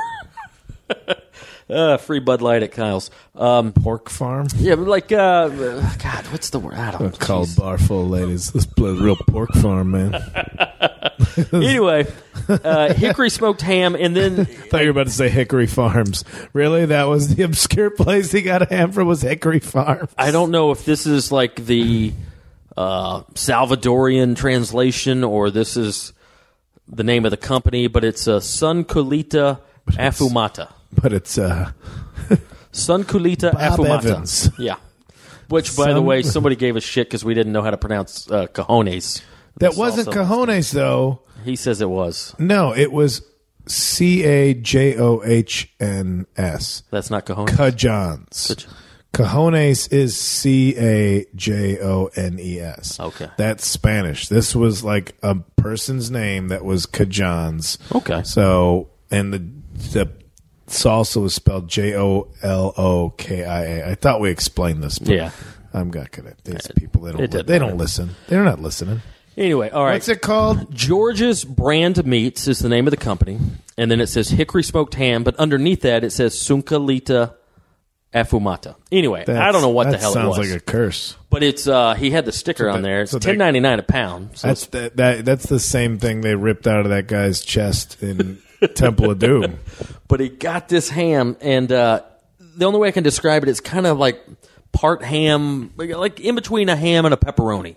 uh, 1.70 1.96
free 1.98 2.20
Bud 2.20 2.42
Light 2.42 2.62
at 2.62 2.72
Kyle's. 2.72 3.10
Um, 3.34 3.72
Pork 3.72 4.10
farm. 4.10 4.48
yeah, 4.56 4.74
but 4.74 4.88
like 4.88 5.12
uh, 5.12 5.48
God, 5.48 6.26
what's 6.26 6.50
the 6.50 6.58
word? 6.58 6.74
I 6.74 6.90
don't 6.90 7.00
know. 7.02 7.10
Called 7.10 7.54
bar 7.56 7.78
full 7.78 8.02
of 8.02 8.10
ladies. 8.10 8.52
This 8.52 8.66
blood 8.66 8.98
real 8.98 9.16
pork 9.16 9.52
farm, 9.54 9.92
man. 9.92 10.14
Anyway, 11.52 12.06
uh, 12.48 12.92
hickory 12.94 13.30
smoked 13.30 13.60
ham, 13.60 13.94
and 13.94 14.16
then 14.16 14.40
I 14.40 14.44
thought 14.44 14.80
you 14.80 14.86
were 14.86 14.90
about 14.92 15.06
to 15.06 15.12
say 15.12 15.28
Hickory 15.28 15.66
Farms. 15.66 16.24
Really? 16.52 16.86
That 16.86 17.04
was 17.04 17.34
the 17.34 17.42
obscure 17.44 17.90
place 17.90 18.32
he 18.32 18.42
got 18.42 18.62
a 18.62 18.64
ham 18.64 18.92
from 18.92 19.06
was 19.06 19.22
Hickory 19.22 19.60
Farms. 19.60 20.10
I 20.18 20.30
don't 20.30 20.50
know 20.50 20.70
if 20.72 20.84
this 20.84 21.06
is 21.06 21.30
like 21.30 21.54
the 21.56 22.12
uh, 22.76 23.22
Salvadorian 23.34 24.36
translation 24.36 25.22
or 25.22 25.50
this 25.50 25.76
is 25.76 26.12
the 26.88 27.04
name 27.04 27.24
of 27.24 27.30
the 27.30 27.36
company, 27.36 27.86
but 27.86 28.04
it's 28.04 28.26
uh, 28.28 28.40
Sun 28.40 28.84
Kulita 28.84 29.60
Afumata. 29.88 30.70
But 30.92 31.12
it's 31.12 31.36
uh 31.38 31.72
Sun 32.72 33.04
Kulita 33.04 33.52
Bob 33.52 33.78
Afumata. 33.78 34.04
Evans. 34.04 34.50
Yeah. 34.58 34.76
Which, 35.48 35.76
by 35.76 35.92
the 35.94 36.02
way, 36.02 36.22
somebody 36.22 36.56
gave 36.56 36.76
us 36.76 36.82
shit 36.82 37.08
because 37.08 37.24
we 37.24 37.32
didn't 37.34 37.52
know 37.52 37.62
how 37.62 37.70
to 37.70 37.78
pronounce 37.78 38.30
uh, 38.30 38.46
cojones. 38.48 39.22
that 39.56 39.58
That's 39.58 39.76
wasn't 39.76 40.08
also- 40.08 40.24
cojones 40.24 40.72
though. 40.72 41.20
He 41.44 41.56
says 41.56 41.80
it 41.80 41.88
was. 41.88 42.34
No, 42.38 42.74
it 42.74 42.90
was 42.92 43.22
C 43.66 44.24
A 44.24 44.54
J 44.54 44.98
O 44.98 45.22
H 45.24 45.70
N 45.80 46.26
S. 46.36 46.82
That's 46.90 47.10
not 47.10 47.24
cojones. 47.26 47.48
Cajons. 47.50 48.66
Cajones 49.12 49.92
is 49.92 50.16
C 50.16 50.76
A 50.76 51.26
J 51.34 51.78
O 51.80 52.06
N 52.14 52.38
E 52.38 52.60
S. 52.60 53.00
Okay. 53.00 53.28
That's 53.36 53.66
Spanish. 53.66 54.28
This 54.28 54.54
was 54.54 54.84
like 54.84 55.16
a 55.22 55.36
person's 55.56 56.10
name 56.10 56.48
that 56.48 56.64
was 56.64 56.86
Cajons. 56.86 57.78
Okay. 57.94 58.22
So, 58.22 58.90
and 59.10 59.32
the 59.32 59.38
the 59.92 60.12
salsa 60.66 61.20
was 61.22 61.34
spelled 61.34 61.68
J 61.68 61.96
O 61.96 62.28
L 62.42 62.74
O 62.76 63.10
K 63.16 63.44
I 63.44 63.64
A. 63.64 63.90
I 63.90 63.94
thought 63.94 64.20
we 64.20 64.30
explained 64.30 64.82
this. 64.82 64.98
But 64.98 65.08
Yeah. 65.14 65.30
I'm 65.72 65.90
not 65.90 66.10
gonna. 66.12 66.34
These 66.44 66.68
people 66.76 67.02
they 67.02 67.12
don't. 67.12 67.32
Li- 67.34 67.42
they 67.42 67.58
don't 67.58 67.76
listen. 67.76 68.10
They're 68.28 68.44
not 68.44 68.60
listening. 68.60 69.00
Anyway, 69.36 69.70
all 69.70 69.84
right. 69.84 69.92
What's 69.94 70.08
it 70.08 70.20
called? 70.20 70.74
George's 70.74 71.44
Brand 71.44 72.04
Meats 72.04 72.48
is 72.48 72.58
the 72.58 72.68
name 72.68 72.86
of 72.86 72.90
the 72.90 72.96
company, 72.96 73.38
and 73.76 73.90
then 73.90 74.00
it 74.00 74.08
says 74.08 74.30
hickory 74.30 74.64
smoked 74.64 74.94
ham, 74.94 75.22
but 75.24 75.36
underneath 75.36 75.82
that 75.82 76.02
it 76.04 76.10
says 76.10 76.34
Sunkalita 76.34 77.34
Afumata. 78.14 78.74
Anyway, 78.90 79.24
I 79.28 79.52
don't 79.52 79.60
know 79.60 79.68
what 79.68 79.90
the 79.90 79.98
hell 79.98 80.10
it 80.10 80.14
sounds 80.14 80.38
was, 80.38 80.50
like 80.50 80.56
a 80.56 80.64
curse. 80.64 81.14
but 81.28 81.42
it's 81.42 81.66
uh, 81.68 81.94
he 81.94 82.10
had 82.10 82.24
the 82.24 82.32
sticker 82.32 82.68
on 82.68 82.82
that- 82.82 82.88
there. 82.88 83.02
It's 83.02 83.10
so 83.12 83.18
they- 83.18 83.30
ten 83.30 83.38
ninety 83.38 83.60
nine 83.60 83.78
a 83.78 83.82
pound. 83.82 84.30
So 84.38 84.48
That's 84.48 84.66
the, 84.66 84.90
that. 84.94 85.24
That's 85.24 85.46
the 85.46 85.60
same 85.60 85.98
thing 85.98 86.22
they 86.22 86.34
ripped 86.34 86.66
out 86.66 86.80
of 86.80 86.88
that 86.90 87.06
guy's 87.06 87.42
chest 87.42 88.02
in 88.02 88.38
Temple 88.74 89.10
of 89.10 89.18
Doom. 89.18 89.58
but 90.08 90.20
he 90.20 90.28
got 90.30 90.68
this 90.68 90.88
ham, 90.88 91.36
and 91.42 91.70
uh, 91.70 92.02
the 92.56 92.64
only 92.64 92.78
way 92.80 92.88
I 92.88 92.92
can 92.92 93.04
describe 93.04 93.42
it, 93.42 93.48
it's 93.50 93.60
kind 93.60 93.86
of 93.86 93.98
like 93.98 94.24
part 94.72 95.02
ham, 95.04 95.72
like, 95.76 95.90
like 95.94 96.18
in 96.20 96.34
between 96.34 96.68
a 96.70 96.76
ham 96.76 97.04
and 97.04 97.12
a 97.12 97.16
pepperoni. 97.18 97.76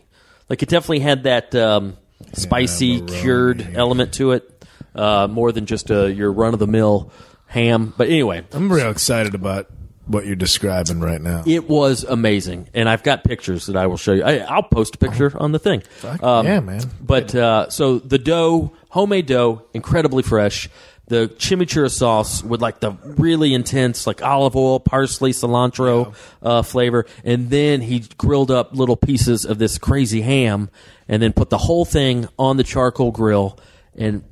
Like 0.49 0.63
it 0.63 0.69
definitely 0.69 0.99
had 0.99 1.23
that 1.23 1.53
um, 1.55 1.97
spicy, 2.33 3.01
Pepperoni. 3.01 3.21
cured 3.21 3.67
element 3.75 4.13
to 4.13 4.31
it, 4.31 4.65
uh, 4.95 5.27
more 5.29 5.51
than 5.51 5.65
just 5.65 5.91
uh, 5.91 6.05
your 6.05 6.31
run 6.31 6.53
of 6.53 6.59
the 6.59 6.67
mill 6.67 7.11
ham. 7.47 7.93
But 7.97 8.07
anyway, 8.07 8.43
I'm 8.53 8.71
real 8.71 8.89
excited 8.91 9.35
about 9.35 9.67
what 10.07 10.25
you're 10.25 10.35
describing 10.35 10.99
right 10.99 11.21
now. 11.21 11.43
It 11.45 11.69
was 11.69 12.03
amazing, 12.03 12.67
and 12.73 12.89
I've 12.89 13.03
got 13.03 13.23
pictures 13.23 13.67
that 13.67 13.75
I 13.75 13.87
will 13.87 13.97
show 13.97 14.13
you. 14.13 14.23
I, 14.23 14.37
I'll 14.39 14.63
post 14.63 14.95
a 14.95 14.97
picture 14.97 15.31
on 15.37 15.51
the 15.51 15.59
thing. 15.59 15.83
Um, 16.21 16.45
yeah, 16.45 16.59
man. 16.59 16.83
But 16.99 17.33
uh, 17.35 17.69
so 17.69 17.99
the 17.99 18.17
dough, 18.17 18.73
homemade 18.89 19.27
dough, 19.27 19.63
incredibly 19.73 20.23
fresh. 20.23 20.69
The 21.07 21.27
chimichurri 21.27 21.91
sauce 21.91 22.41
with 22.41 22.61
like 22.61 22.79
the 22.79 22.91
really 23.03 23.53
intense, 23.53 24.07
like 24.07 24.21
olive 24.21 24.55
oil, 24.55 24.79
parsley, 24.79 25.31
cilantro 25.31 26.13
uh, 26.41 26.61
flavor, 26.61 27.05
and 27.25 27.49
then 27.49 27.81
he 27.81 28.05
grilled 28.17 28.49
up 28.49 28.73
little 28.73 28.95
pieces 28.95 29.43
of 29.43 29.57
this 29.57 29.77
crazy 29.77 30.21
ham, 30.21 30.69
and 31.09 31.21
then 31.21 31.33
put 31.33 31.49
the 31.49 31.57
whole 31.57 31.83
thing 31.83 32.29
on 32.39 32.55
the 32.55 32.63
charcoal 32.63 33.11
grill, 33.11 33.59
and 33.97 34.23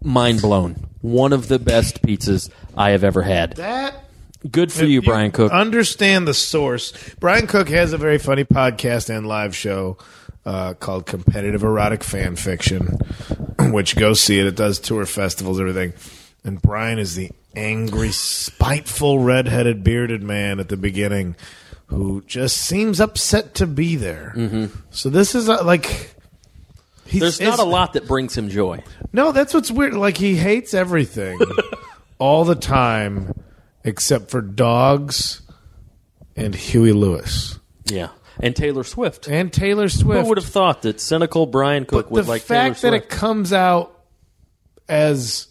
mind 0.00 0.40
blown. 0.40 0.88
One 1.00 1.32
of 1.32 1.48
the 1.48 1.58
best 1.58 2.00
pizzas 2.02 2.48
I 2.76 2.90
have 2.90 3.02
ever 3.02 3.22
had. 3.22 3.56
That 3.56 4.07
Good 4.50 4.72
for 4.72 4.84
you, 4.84 5.02
Brian 5.02 5.32
Cook. 5.32 5.52
Understand 5.52 6.28
the 6.28 6.34
source. 6.34 6.92
Brian 7.18 7.46
Cook 7.46 7.68
has 7.70 7.92
a 7.92 7.98
very 7.98 8.18
funny 8.18 8.44
podcast 8.44 9.14
and 9.14 9.26
live 9.26 9.54
show 9.54 9.98
uh, 10.46 10.74
called 10.74 11.06
Competitive 11.06 11.62
Erotic 11.62 12.04
Fan 12.04 12.36
Fiction, 12.36 12.98
which 13.58 13.96
go 13.96 14.14
see 14.14 14.38
it. 14.38 14.46
It 14.46 14.56
does 14.56 14.78
tour 14.78 15.06
festivals, 15.06 15.58
everything. 15.60 15.92
And 16.44 16.62
Brian 16.62 16.98
is 16.98 17.16
the 17.16 17.30
angry, 17.56 18.12
spiteful, 18.12 19.18
redheaded, 19.18 19.82
bearded 19.82 20.22
man 20.22 20.60
at 20.60 20.68
the 20.68 20.76
beginning 20.76 21.34
who 21.86 22.22
just 22.26 22.58
seems 22.58 23.00
upset 23.00 23.54
to 23.54 23.66
be 23.66 23.96
there. 23.96 24.32
Mm-hmm. 24.36 24.66
So 24.90 25.10
this 25.10 25.34
is 25.34 25.48
uh, 25.48 25.64
like. 25.64 26.14
He's, 27.06 27.20
There's 27.20 27.40
not 27.40 27.58
a 27.58 27.64
lot 27.64 27.94
that 27.94 28.06
brings 28.06 28.36
him 28.36 28.50
joy. 28.50 28.84
no, 29.14 29.32
that's 29.32 29.54
what's 29.54 29.70
weird. 29.70 29.94
Like 29.94 30.18
he 30.18 30.36
hates 30.36 30.74
everything 30.74 31.40
all 32.18 32.44
the 32.44 32.54
time, 32.54 33.32
except 33.88 34.30
for 34.30 34.40
dogs 34.40 35.42
and 36.36 36.54
Huey 36.54 36.92
Lewis 36.92 37.58
Yeah, 37.86 38.08
and 38.38 38.54
Taylor 38.54 38.84
Swift. 38.84 39.26
and 39.28 39.52
Taylor 39.52 39.88
Swift. 39.88 40.22
Who 40.22 40.28
would 40.28 40.38
have 40.38 40.46
thought 40.46 40.82
that 40.82 41.00
cynical 41.00 41.46
Brian 41.46 41.84
Cook 41.84 42.06
but 42.06 42.12
would 42.12 42.24
the 42.26 42.28
like 42.30 42.46
Taylor 42.46 42.60
fact 42.70 42.82
that 42.82 42.90
Swift? 42.90 43.04
it 43.06 43.08
comes 43.08 43.52
out 43.52 43.98
as 44.88 45.48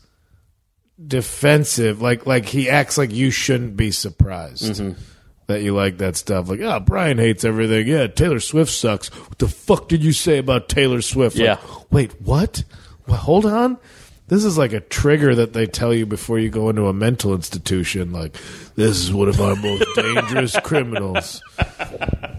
defensive, 1.06 2.02
like 2.02 2.26
like 2.26 2.45
he 2.45 2.69
acts 2.69 2.97
like 2.97 3.12
you 3.13 3.32
shouldn't 3.32 3.76
be 3.78 3.91
surprised. 3.91 4.63
Mm-hmm. 4.63 5.00
That 5.47 5.62
you 5.62 5.73
like 5.73 6.00
that 6.00 6.17
stuff, 6.17 6.50
like 6.50 6.60
oh, 6.60 6.80
Brian 6.82 7.17
hates 7.17 7.45
everything. 7.45 7.88
Yeah, 7.88 8.08
Taylor 8.08 8.41
Swift 8.41 8.69
sucks. 8.71 9.08
What 9.30 9.38
the 9.38 9.47
fuck 9.47 9.88
did 9.88 10.04
you 10.04 10.12
say 10.12 10.39
about 10.39 10.67
Taylor 10.67 11.02
Swift? 11.02 11.38
Like, 11.38 11.45
Yeah. 11.45 11.58
wait, 11.89 12.21
what? 12.21 12.65
Well, 13.08 13.15
hold 13.17 13.45
on. 13.45 13.78
This 14.27 14.43
is 14.43 14.57
like 14.57 14.73
a 14.73 14.81
trigger 14.81 15.35
that 15.35 15.53
they 15.53 15.65
tell 15.67 15.93
you 15.93 16.05
before 16.05 16.37
you 16.37 16.49
go 16.49 16.69
into 16.69 16.87
a 16.87 16.93
mental 16.93 17.33
institution. 17.33 18.11
Like, 18.11 18.35
this 18.75 18.97
is 18.99 19.13
one 19.13 19.29
of 19.29 19.39
our 19.39 19.55
most 19.55 19.85
dangerous 19.95 20.55
criminals. 20.63 21.41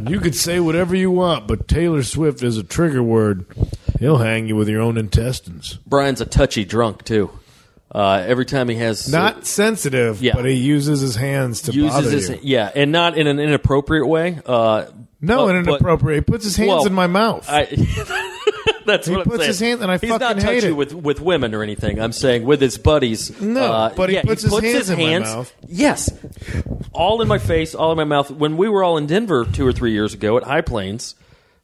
You 0.07 0.21
could 0.21 0.35
say 0.35 0.61
whatever 0.61 0.95
you 0.95 1.11
want, 1.11 1.49
but 1.49 1.67
Taylor 1.67 2.03
Swift 2.03 2.43
is 2.43 2.59
a 2.59 2.63
trigger 2.63 3.03
word. 3.03 3.47
He'll 4.01 4.19
hang 4.19 4.49
you 4.49 4.55
with 4.57 4.69
your 4.69 4.83
own 4.83 4.99
intestines. 4.99 5.79
Brian's 5.87 6.21
a 6.21 6.27
touchy 6.27 6.65
drunk 6.67 7.05
too. 7.05 7.31
Uh, 7.91 8.23
every 8.27 8.45
time 8.45 8.69
he 8.69 8.75
has 8.77 9.11
Not 9.11 9.47
sensitive, 9.47 10.21
Yeah. 10.21 10.35
but 10.35 10.45
he 10.45 10.53
uses 10.53 11.01
his 11.01 11.17
hands 11.17 11.63
to 11.63 11.73
bother 11.89 12.11
his 12.11 12.29
you. 12.29 12.39
yeah, 12.43 12.71
and 12.75 12.93
not 12.93 13.17
in 13.17 13.27
an 13.27 13.39
inappropriate 13.41 14.07
way. 14.07 14.39
Uh, 14.45 14.85
No, 15.23 15.47
but- 15.47 15.57
in 15.57 15.65
but- 15.65 15.71
inappropriate. 15.77 16.17
He 16.27 16.31
puts 16.33 16.45
his 16.45 16.55
hands 16.57 16.69
well, 16.69 16.87
in 16.87 16.93
my 16.93 17.07
mouth. 17.07 17.47
I, 17.49 17.65
that's 18.89 19.07
He 19.07 19.13
what 19.15 19.21
I'm 19.21 19.31
puts 19.31 19.39
saying. 19.43 19.49
his 19.49 19.61
hand- 19.61 19.83
and 19.83 19.91
I 19.91 19.99
He's 19.99 20.11
fucking 20.11 20.27
not 20.27 20.37
hate 20.43 20.55
touchy 20.61 20.67
it. 20.69 20.73
with 20.77 20.95
with 20.95 21.21
women 21.21 21.55
or 21.55 21.63
anything. 21.63 22.01
I'm 22.01 22.13
saying 22.13 22.45
with 22.45 22.61
his 22.61 22.79
buddies. 22.79 23.41
No, 23.41 23.61
uh, 23.73 23.95
but 23.95 24.09
he 24.09 24.17
yeah, 24.17 24.23
puts 24.23 24.43
his 24.43 24.53
hands 24.59 24.91
in 24.91 24.99
my 24.99 25.19
mouth. 25.21 25.53
Yes, 25.69 26.11
all 26.93 27.23
in 27.23 27.29
my 27.29 27.39
face, 27.39 27.75
all 27.75 27.93
in 27.93 27.97
my 27.97 28.05
mouth. 28.05 28.31
When 28.31 28.57
we 28.57 28.69
were 28.69 28.83
all 28.83 28.97
in 28.97 29.07
Denver 29.07 29.45
two 29.45 29.67
or 29.67 29.73
three 29.73 29.93
years 29.93 30.15
ago 30.15 30.37
at 30.37 30.43
High 30.45 30.61
Plains, 30.63 31.15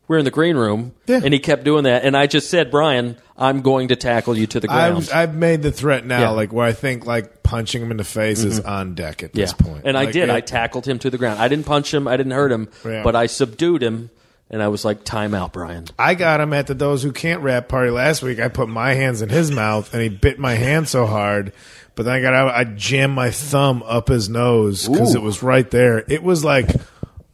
we 0.06 0.14
were 0.14 0.18
in 0.18 0.24
the 0.24 0.30
green 0.30 0.56
room, 0.56 0.92
Yeah. 1.06 1.20
and 1.24 1.32
he 1.32 1.40
kept 1.40 1.64
doing 1.64 1.84
that. 1.84 2.04
And 2.04 2.16
I 2.16 2.26
just 2.26 2.50
said, 2.50 2.70
Brian, 2.70 3.16
I'm 3.38 3.62
going 3.62 3.88
to 3.88 3.96
tackle 3.96 4.36
you 4.36 4.46
to 4.48 4.60
the 4.60 4.68
ground. 4.68 4.96
I've, 4.98 5.12
I've 5.14 5.34
made 5.34 5.62
the 5.62 5.72
threat 5.72 6.04
now, 6.06 6.20
Yeah. 6.20 6.28
like 6.30 6.52
where 6.52 6.66
I 6.66 6.72
think 6.72 7.06
like 7.06 7.42
punching 7.42 7.82
him 7.82 7.90
in 7.90 7.96
the 7.96 8.04
face 8.04 8.44
is 8.44 8.60
on 8.60 8.94
deck 8.94 9.22
at 9.22 9.32
this 9.32 9.52
point. 9.54 9.82
and 9.86 9.96
I 9.96 10.04
Like, 10.04 10.12
did. 10.12 10.24
it- 10.28 10.30
I 10.30 10.40
tackled 10.40 10.86
him 10.86 10.98
to 11.00 11.10
the 11.10 11.18
ground. 11.18 11.40
I 11.40 11.48
didn't 11.48 11.66
punch 11.66 11.92
him. 11.92 12.06
I 12.06 12.16
didn't 12.16 12.32
hurt 12.32 12.52
him, 12.52 12.68
Yeah. 12.84 13.02
but 13.02 13.16
I 13.16 13.26
subdued 13.26 13.82
him. 13.82 14.10
And 14.50 14.62
I 14.62 14.68
was 14.68 14.84
like, 14.84 15.04
"Time 15.04 15.34
out, 15.34 15.52
Brian." 15.52 15.86
I 15.98 16.14
got 16.14 16.40
him 16.40 16.52
at 16.52 16.66
the 16.66 16.74
Those 16.74 17.02
Who 17.02 17.12
Can't 17.12 17.42
Wrap 17.42 17.68
party 17.68 17.90
last 17.90 18.22
week. 18.22 18.38
I 18.38 18.48
put 18.48 18.68
my 18.68 18.94
hands 18.94 19.22
in 19.22 19.28
his 19.28 19.50
mouth 19.50 19.92
and 19.92 20.02
he 20.02 20.08
bit 20.08 20.38
my 20.38 20.54
hand 20.54 20.88
so 20.88 21.06
hard. 21.06 21.52
But 21.94 22.04
then 22.04 22.14
I 22.14 22.20
got 22.20 22.34
out, 22.34 22.54
I 22.54 22.64
jammed 22.64 23.14
my 23.14 23.30
thumb 23.30 23.82
up 23.84 24.08
his 24.08 24.28
nose 24.28 24.88
because 24.88 25.14
it 25.14 25.22
was 25.22 25.42
right 25.42 25.70
there. 25.70 26.04
It 26.08 26.22
was 26.22 26.44
like 26.44 26.68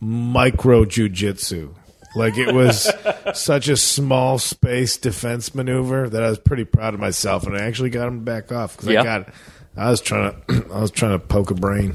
micro 0.00 0.84
jujitsu. 0.84 1.74
Like 2.14 2.36
it 2.38 2.52
was 2.54 2.90
such 3.34 3.68
a 3.68 3.76
small 3.76 4.38
space 4.38 4.96
defense 4.96 5.54
maneuver 5.54 6.08
that 6.08 6.22
I 6.22 6.28
was 6.30 6.38
pretty 6.38 6.64
proud 6.64 6.94
of 6.94 7.00
myself, 7.00 7.46
and 7.46 7.56
I 7.56 7.60
actually 7.62 7.90
got 7.90 8.08
him 8.08 8.24
back 8.24 8.50
off 8.52 8.76
because 8.76 8.88
Yeah. 8.88 9.00
I 9.00 9.04
got. 9.04 9.28
I 9.76 9.88
was 9.88 10.00
trying 10.00 10.32
to. 10.48 10.66
I 10.74 10.80
was 10.80 10.90
trying 10.90 11.12
to 11.12 11.20
poke 11.20 11.52
a 11.52 11.54
brain. 11.54 11.94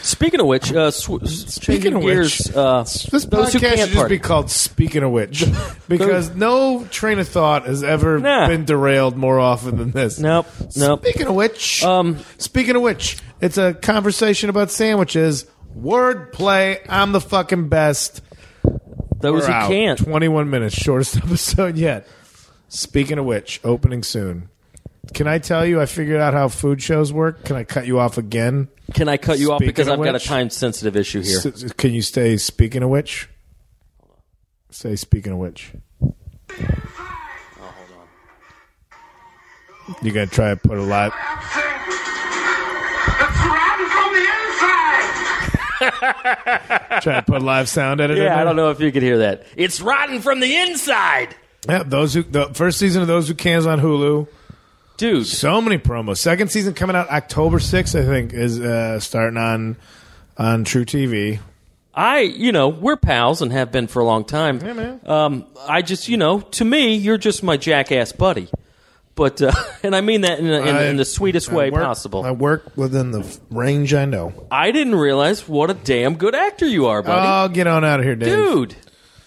Speaking 0.00 0.38
of 0.38 0.46
which, 0.46 0.72
uh, 0.72 0.92
sw- 0.92 1.26
Speaking 1.52 1.94
of 1.94 2.02
gears, 2.02 2.38
which, 2.46 2.56
uh, 2.56 2.84
This 2.84 3.24
those 3.24 3.52
who 3.52 3.58
podcast 3.58 3.60
should 3.60 3.78
just 3.78 3.94
party. 3.94 4.14
be 4.14 4.18
called 4.20 4.48
"Speaking 4.50 5.02
of 5.02 5.10
Which," 5.10 5.44
because 5.88 6.30
no 6.36 6.84
train 6.92 7.18
of 7.18 7.26
thought 7.26 7.66
has 7.66 7.82
ever 7.82 8.20
Nah. 8.20 8.46
been 8.46 8.64
derailed 8.64 9.16
more 9.16 9.40
often 9.40 9.76
than 9.76 9.90
this. 9.90 10.20
Nope, 10.20 10.46
nope. 10.76 11.00
Speaking 11.04 11.26
of 11.26 11.34
which, 11.34 11.82
Um, 11.82 12.18
speaking 12.38 12.76
of 12.76 12.82
which, 12.82 13.18
it's 13.40 13.58
a 13.58 13.74
conversation 13.74 14.48
about 14.48 14.70
sandwiches. 14.70 15.46
Wordplay. 15.76 16.78
I'm 16.88 17.10
the 17.12 17.20
fucking 17.20 17.68
best. 17.68 18.22
Those 19.20 19.42
We're 19.42 19.46
who 19.46 19.52
out. 19.52 19.68
can't. 19.68 19.98
21 19.98 20.50
minutes, 20.50 20.74
shortest 20.80 21.16
episode 21.18 21.76
yet. 21.76 22.06
Speaking 22.68 23.18
of 23.18 23.24
which, 23.24 23.60
opening 23.64 24.02
soon. 24.02 24.48
Can 25.14 25.28
I 25.28 25.38
tell 25.38 25.64
you? 25.64 25.80
I 25.80 25.86
figured 25.86 26.20
out 26.20 26.34
how 26.34 26.48
food 26.48 26.82
shows 26.82 27.12
work. 27.12 27.44
Can 27.44 27.54
I 27.56 27.62
cut 27.64 27.86
you 27.86 28.00
off 28.00 28.18
again? 28.18 28.68
Can 28.92 29.08
I 29.08 29.16
cut 29.16 29.38
you 29.38 29.52
off 29.52 29.58
Speaking 29.58 29.68
because 29.68 29.86
of 29.88 29.94
I've 30.00 30.04
got 30.04 30.10
a 30.10 30.12
which- 30.14 30.24
time 30.26 30.50
sensitive 30.50 30.96
issue 30.96 31.22
here? 31.22 31.38
S- 31.38 31.46
s- 31.46 31.72
can 31.72 31.92
you 31.94 32.02
stay? 32.02 32.36
Speaking 32.36 32.82
of 32.82 32.90
which, 32.90 33.28
say 34.70 34.96
speaking 34.96 35.32
of 35.32 35.38
which. 35.38 35.72
Oh, 36.02 36.14
hold 37.60 37.90
on. 39.88 39.96
You 40.02 40.10
gonna 40.12 40.26
try 40.26 40.50
to 40.50 40.56
put 40.56 40.76
a 40.78 40.82
live? 40.82 41.12
Try 47.02 47.20
to 47.20 47.24
put 47.26 47.42
live 47.42 47.68
sound 47.68 48.00
edit. 48.00 48.18
in 48.18 48.24
yeah, 48.24 48.40
I 48.40 48.44
don't 48.44 48.56
know 48.56 48.70
if 48.70 48.80
you 48.80 48.90
could 48.92 49.02
hear 49.02 49.18
that. 49.18 49.46
It's 49.56 49.80
rotten 49.80 50.20
from 50.20 50.40
the 50.40 50.54
inside, 50.56 51.34
Yeah, 51.68 51.82
those 51.84 52.14
who 52.14 52.22
the 52.22 52.46
first 52.54 52.78
season 52.78 53.02
of 53.02 53.08
those 53.08 53.28
who 53.28 53.34
cans 53.34 53.66
on 53.66 53.80
Hulu. 53.80 54.26
dude. 54.96 55.26
So 55.26 55.60
many 55.60 55.78
promos. 55.78 56.18
Second 56.18 56.50
season 56.50 56.74
coming 56.74 56.96
out 56.96 57.08
October 57.10 57.58
sixth, 57.58 57.94
I 57.94 58.04
think, 58.04 58.32
is 58.32 58.58
uh, 58.60 59.00
starting 59.00 59.36
on 59.38 59.76
on 60.38 60.64
truTV. 60.64 61.38
I, 61.94 62.20
you 62.20 62.52
know, 62.52 62.68
we're 62.68 62.96
pals 62.98 63.40
and 63.40 63.50
have 63.52 63.72
been 63.72 63.86
for 63.86 64.00
a 64.00 64.04
long 64.04 64.24
time. 64.24 64.60
Yeah, 64.62 64.72
man. 64.74 65.00
Um, 65.06 65.46
I 65.66 65.80
just, 65.80 66.08
you 66.08 66.18
know, 66.18 66.40
to 66.40 66.64
me, 66.64 66.94
you're 66.94 67.16
just 67.16 67.42
my 67.42 67.56
jackass 67.56 68.12
buddy. 68.12 68.48
But 69.16 69.42
uh, 69.42 69.50
and 69.82 69.96
I 69.96 70.02
mean 70.02 70.20
that 70.20 70.38
in, 70.38 70.46
in, 70.46 70.76
in 70.76 70.96
the 70.98 71.04
sweetest 71.04 71.50
way 71.50 71.66
I 71.66 71.70
work- 71.70 71.82
possible. 71.82 72.24
I 72.24 72.30
work 72.30 72.76
within 72.76 73.10
the 73.10 73.20
f- 73.20 73.38
range 73.50 73.92
I 73.94 74.04
know. 74.04 74.46
I 74.50 74.70
didn't 74.70 74.94
realize 74.94 75.48
what 75.48 75.70
a 75.70 75.74
damn 75.74 76.16
good 76.16 76.34
actor 76.34 76.66
you 76.66 76.86
are, 76.86 77.02
buddy. 77.02 77.26
Oh, 77.26 77.52
get 77.52 77.66
on 77.66 77.84
out 77.84 77.98
of 77.98 78.04
here, 78.06 78.14
Dave. 78.14 78.28
Dude, 78.28 78.76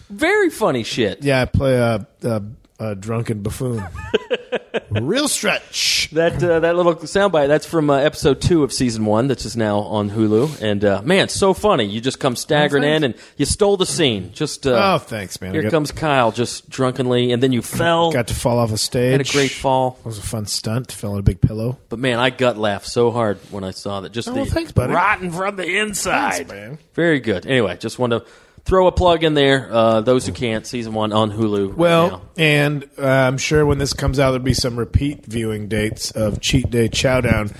very 0.09 0.49
funny 0.51 0.83
shit. 0.83 1.23
Yeah, 1.23 1.41
I 1.41 1.45
play 1.45 1.75
a, 1.75 2.07
a, 2.23 2.43
a 2.79 2.95
drunken 2.95 3.41
buffoon. 3.41 3.83
Real 4.91 5.27
stretch. 5.27 6.09
That 6.13 6.43
uh, 6.43 6.61
that 6.61 6.75
little 6.75 6.95
soundbite 6.95 7.47
that's 7.47 7.65
from 7.65 7.89
uh, 7.89 7.97
episode 7.97 8.41
two 8.41 8.63
of 8.63 8.73
season 8.73 9.05
one. 9.05 9.27
That's 9.27 9.43
just 9.43 9.57
now 9.57 9.79
on 9.79 10.09
Hulu. 10.09 10.61
And 10.61 10.83
uh, 10.83 11.01
man, 11.03 11.29
so 11.29 11.53
funny. 11.53 11.85
You 11.85 12.01
just 12.01 12.19
come 12.19 12.35
staggering 12.35 12.83
in 12.83 13.03
and 13.03 13.15
you 13.37 13.45
stole 13.45 13.77
the 13.77 13.85
scene. 13.85 14.31
Just 14.33 14.65
uh, 14.65 14.93
Oh, 14.95 14.97
thanks, 14.97 15.39
man. 15.41 15.51
I 15.51 15.53
Here 15.53 15.61
got- 15.63 15.71
comes 15.71 15.91
Kyle, 15.91 16.31
just 16.31 16.69
drunkenly, 16.69 17.31
and 17.31 17.43
then 17.43 17.51
you 17.51 17.61
fell. 17.61 18.11
Got 18.11 18.27
to 18.29 18.33
fall 18.35 18.57
off 18.59 18.71
a 18.71 18.77
stage. 18.77 19.11
Had 19.11 19.21
a 19.21 19.31
great 19.31 19.51
fall. 19.51 19.97
It 19.99 20.05
was 20.05 20.17
a 20.17 20.23
fun 20.23 20.45
stunt. 20.45 20.91
Fell 20.91 21.13
on 21.13 21.19
a 21.19 21.23
big 21.23 21.41
pillow. 21.41 21.77
But 21.89 21.99
man, 21.99 22.19
I 22.19 22.29
gut 22.31 22.57
laughed 22.57 22.87
so 22.87 23.11
hard 23.11 23.37
when 23.51 23.63
I 23.63 23.71
saw 23.71 24.01
that. 24.01 24.11
Just 24.11 24.27
Oh, 24.27 24.31
the 24.33 24.41
well, 24.41 24.45
thanks, 24.49 24.71
buddy. 24.71 24.93
rotten 24.93 25.31
from 25.31 25.55
the 25.55 25.77
inside. 25.79 26.47
Thanks, 26.47 26.51
man. 26.51 26.77
Very 26.93 27.19
good. 27.19 27.45
Anyway, 27.45 27.77
just 27.77 27.99
want 27.99 28.11
to 28.13 28.23
throw 28.69 28.85
a 28.87 28.91
plug 28.91 29.23
in 29.23 29.33
there. 29.33 29.67
Uh, 29.71 30.01
those 30.01 30.25
who 30.27 30.31
can't, 30.31 30.65
season 30.65 30.93
one 30.93 31.11
on 31.11 31.31
Hulu. 31.31 31.69
right 31.69 31.77
Well, 31.77 32.09
now. 32.09 32.21
and 32.37 32.89
uh, 32.97 33.05
I'm 33.05 33.37
sure 33.39 33.65
when 33.65 33.79
this 33.79 33.93
comes 33.93 34.19
out, 34.19 34.31
there'll 34.31 34.43
be 34.45 34.53
some 34.53 34.77
repeat 34.77 35.25
viewing 35.25 35.67
dates 35.67 36.11
of 36.11 36.39
Cheat 36.39 36.69
Day 36.69 36.87
Chowdown. 36.87 37.53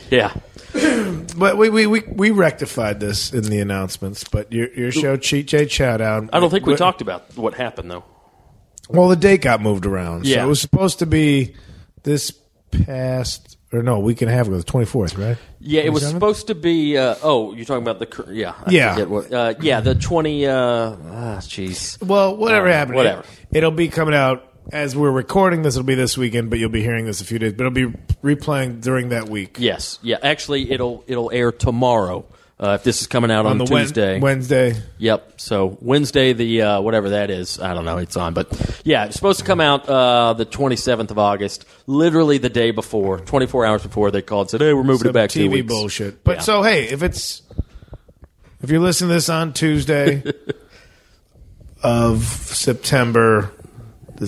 yeah. 0.10 0.32
But 1.36 1.56
we, 1.58 1.68
we, 1.70 1.86
we, 1.86 2.00
we 2.00 2.30
rectified 2.30 3.00
this 3.00 3.32
in 3.32 3.42
the 3.44 3.60
announcements. 3.60 4.24
But 4.24 4.52
your, 4.52 4.72
your 4.72 4.90
show, 4.92 5.16
Cheat 5.16 5.46
Day 5.48 5.64
Chowdown. 5.66 6.28
I 6.32 6.40
don't 6.40 6.50
think 6.50 6.66
we 6.66 6.74
talked 6.76 7.00
about 7.02 7.36
what 7.36 7.54
happened 7.54 7.90
though. 7.90 8.04
Well, 8.88 9.08
the 9.08 9.16
date 9.16 9.42
got 9.42 9.60
moved 9.60 9.86
around. 9.86 10.24
So 10.26 10.30
Yeah. 10.32 10.44
it 10.44 10.48
was 10.48 10.60
supposed 10.60 10.98
to 11.00 11.06
be 11.06 11.54
this 12.02 12.32
past, 12.70 13.56
or 13.72 13.82
no, 13.82 13.96
a 13.96 14.00
week 14.00 14.20
and 14.22 14.30
a 14.30 14.34
half 14.34 14.46
ago, 14.48 14.56
the 14.56 14.64
24th, 14.64 15.16
right? 15.18 15.36
Yeah, 15.60 15.82
it 15.82 15.92
was 15.92 16.02
27th? 16.02 16.10
supposed 16.12 16.46
to 16.48 16.54
be. 16.54 16.96
Uh, 16.98 17.14
oh, 17.22 17.52
you're 17.54 17.64
talking 17.64 17.82
about 17.82 17.98
the. 18.00 18.06
cur- 18.06 18.32
Yeah. 18.32 18.54
I 18.66 18.70
Yeah. 18.70 18.94
forget 18.94 19.10
what- 19.10 19.32
uh, 19.32 19.54
yeah, 19.60 19.80
the 19.80 19.94
twenty. 19.94 20.46
Uh, 20.46 20.52
ah, 21.12 21.36
jeez. 21.40 22.02
Well, 22.04 22.36
whatever 22.36 22.68
Uh, 22.68 22.72
happened. 22.72 22.96
whatever. 22.96 23.24
It, 23.52 23.62
will 23.62 23.70
be 23.70 23.88
coming 23.88 24.14
out 24.14 24.44
as 24.72 24.96
we're 24.96 25.10
recording 25.10 25.62
this. 25.62 25.76
It'll 25.76 25.84
be 25.86 25.94
this 25.94 26.18
weekend, 26.18 26.50
but 26.50 26.58
you'll 26.58 26.68
be 26.70 26.82
hearing 26.82 27.04
this 27.06 27.20
a 27.20 27.24
few 27.24 27.38
days. 27.38 27.52
But 27.52 27.66
it'll 27.66 27.90
be 27.92 27.96
replaying 28.24 28.80
during 28.80 29.10
that 29.10 29.28
week. 29.28 29.56
Yes. 29.60 29.98
Yeah. 30.02 30.16
Actually, 30.22 30.70
it'll 30.72 31.04
it'll 31.06 31.30
air 31.32 31.52
tomorrow. 31.52 32.24
Uh, 32.62 32.74
if 32.74 32.82
this 32.84 33.00
is 33.00 33.06
coming 33.06 33.30
out 33.30 33.46
on, 33.46 33.56
the 33.56 33.64
Wen- 33.64 33.84
Tuesday, 33.84 34.20
Wednesday. 34.20 34.74
Yep. 34.98 35.40
So 35.40 35.78
Wednesday, 35.80 36.34
the 36.34 36.60
uh, 36.60 36.80
whatever 36.82 37.08
that 37.10 37.30
is, 37.30 37.58
I 37.58 37.72
don't 37.72 37.86
know. 37.86 37.96
It's 37.96 38.18
on, 38.18 38.34
but 38.34 38.48
yeah, 38.84 39.06
it's 39.06 39.16
supposed 39.16 39.38
to 39.38 39.46
come 39.46 39.62
out 39.62 39.88
uh, 39.88 40.34
the 40.34 40.44
27th 40.44 41.10
of 41.10 41.18
August. 41.18 41.64
Literally 41.86 42.36
the 42.36 42.50
day 42.50 42.70
before, 42.70 43.18
24 43.18 43.64
hours 43.64 43.82
before, 43.82 44.10
they 44.10 44.20
called 44.20 44.48
and 44.48 44.50
said, 44.50 44.60
"Hey, 44.60 44.74
we're 44.74 44.82
moving 44.84 44.98
Some 44.98 45.08
it 45.10 45.12
back 45.14 45.30
two 45.30 45.48
TV 45.48 45.52
weeks." 45.52 45.68
bullshit. 45.68 46.22
But 46.22 46.36
Yeah. 46.36 46.42
so 46.42 46.62
hey, 46.62 46.84
if 46.88 47.02
it's 47.02 47.40
if 48.62 48.68
you're 48.68 48.80
listening 48.80 49.08
to 49.08 49.14
this 49.14 49.30
on 49.30 49.54
Tuesday 49.54 50.22
of 51.82 52.22
September 52.24 53.52
the 54.16 54.24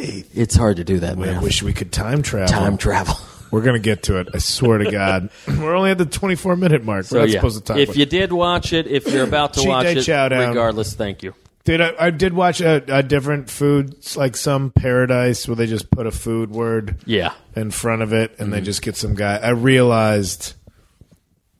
eighth, 0.00 0.36
It's 0.36 0.56
hard 0.56 0.78
to 0.78 0.84
do 0.84 0.98
that, 0.98 1.16
man. 1.16 1.36
I 1.36 1.40
wish 1.40 1.62
we 1.62 1.72
could 1.72 1.92
time 1.92 2.22
travel. 2.22 2.48
Time 2.48 2.76
travel. 2.76 3.14
We're 3.50 3.62
gonna 3.62 3.78
get 3.78 4.02
to 4.04 4.18
it. 4.18 4.28
I 4.34 4.38
swear 4.38 4.78
to 4.78 4.90
God. 4.90 5.30
We're 5.48 5.74
only 5.74 5.90
at 5.90 5.98
the 5.98 6.04
24 6.06 6.56
minute 6.56 6.84
mark. 6.84 7.04
So 7.06 7.16
We're 7.16 7.20
not 7.22 7.28
yeah, 7.30 7.38
supposed 7.38 7.58
to 7.58 7.64
talk. 7.64 7.76
if 7.78 7.88
about- 7.90 7.96
you 7.98 8.06
did 8.06 8.32
watch 8.32 8.72
it, 8.72 8.86
if 8.86 9.06
you're 9.12 9.24
about 9.24 9.54
to 9.54 9.60
Cheat 9.60 9.68
watch 9.68 9.84
day 9.86 9.92
it, 9.96 10.02
chow 10.02 10.28
down. 10.28 10.48
regardless, 10.50 10.94
thank 10.94 11.22
you. 11.22 11.34
Did 11.64 11.80
I, 11.82 11.92
I 11.98 12.10
did 12.10 12.32
watch 12.32 12.62
a, 12.62 12.82
a 12.88 13.02
different 13.02 13.50
food, 13.50 13.96
like 14.16 14.36
some 14.36 14.70
paradise 14.70 15.46
where 15.46 15.54
they 15.54 15.66
just 15.66 15.90
put 15.90 16.06
a 16.06 16.10
food 16.10 16.50
word 16.50 16.96
Yeah. 17.04 17.34
in 17.54 17.70
front 17.70 18.00
of 18.00 18.12
it, 18.14 18.30
and 18.38 18.48
Mm-hmm. 18.48 18.50
they 18.52 18.60
just 18.62 18.80
get 18.80 18.96
some 18.96 19.14
guy. 19.14 19.36
I 19.36 19.50
realized 19.50 20.54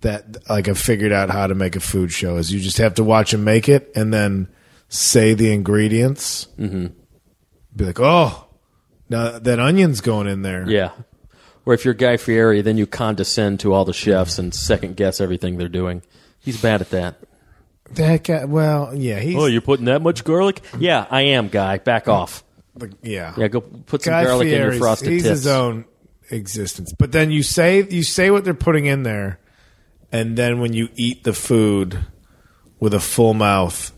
that 0.00 0.48
like 0.48 0.68
I 0.68 0.74
figured 0.74 1.12
out 1.12 1.28
how 1.30 1.46
to 1.46 1.54
make 1.54 1.76
a 1.76 1.80
food 1.80 2.12
show 2.12 2.36
is 2.36 2.52
you 2.52 2.60
just 2.60 2.78
have 2.78 2.94
to 2.94 3.04
watch 3.04 3.32
them 3.32 3.44
make 3.44 3.68
it 3.68 3.90
and 3.96 4.12
then 4.14 4.48
say 4.88 5.34
the 5.34 5.52
ingredients. 5.52 6.46
Mm-hmm. 6.58 6.86
Be 7.76 7.84
like, 7.84 8.00
oh, 8.00 8.46
now 9.10 9.38
that 9.38 9.58
onion's 9.58 10.00
going 10.00 10.26
in 10.26 10.42
there. 10.42 10.68
Yeah. 10.70 10.92
Or 11.68 11.74
if 11.74 11.84
you're 11.84 11.92
Guy 11.92 12.16
Fieri, 12.16 12.62
then 12.62 12.78
you 12.78 12.86
condescend 12.86 13.60
to 13.60 13.74
all 13.74 13.84
the 13.84 13.92
chefs 13.92 14.38
and 14.38 14.54
second 14.54 14.96
guess 14.96 15.20
everything 15.20 15.58
they're 15.58 15.68
doing. 15.68 16.00
He's 16.40 16.58
bad 16.62 16.80
at 16.80 16.88
that. 16.92 17.16
That 17.90 18.24
guy. 18.24 18.46
Well, 18.46 18.94
yeah, 18.94 19.18
he's 19.20 19.36
Oh, 19.36 19.44
you're 19.44 19.60
putting 19.60 19.84
that 19.84 20.00
much 20.00 20.24
garlic? 20.24 20.62
Yeah, 20.78 21.04
I 21.10 21.20
am, 21.36 21.48
Guy. 21.48 21.76
Back 21.76 22.08
off. 22.08 22.42
like, 22.74 22.92
yeah, 23.02 23.34
Yeah, 23.36 23.48
go 23.48 23.60
put 23.60 24.00
some 24.02 24.12
Guy 24.12 24.24
garlic 24.24 24.46
in 24.46 24.52
your 24.54 24.60
Fieri's- 24.70 24.78
frosted 24.78 25.08
he's 25.12 25.22
tips. 25.24 25.30
his 25.30 25.46
own 25.46 25.84
existence. 26.30 26.94
But 26.98 27.12
then 27.12 27.30
you 27.30 27.42
say 27.42 27.86
you 27.90 28.02
say 28.02 28.30
what 28.30 28.44
they're 28.44 28.54
putting 28.54 28.86
in 28.86 29.02
there, 29.02 29.38
and 30.10 30.38
then 30.38 30.60
when 30.60 30.72
you 30.72 30.88
eat 30.96 31.24
the 31.24 31.34
food 31.34 31.98
with 32.80 32.94
a 32.94 33.00
full 33.00 33.34
mouth, 33.34 33.92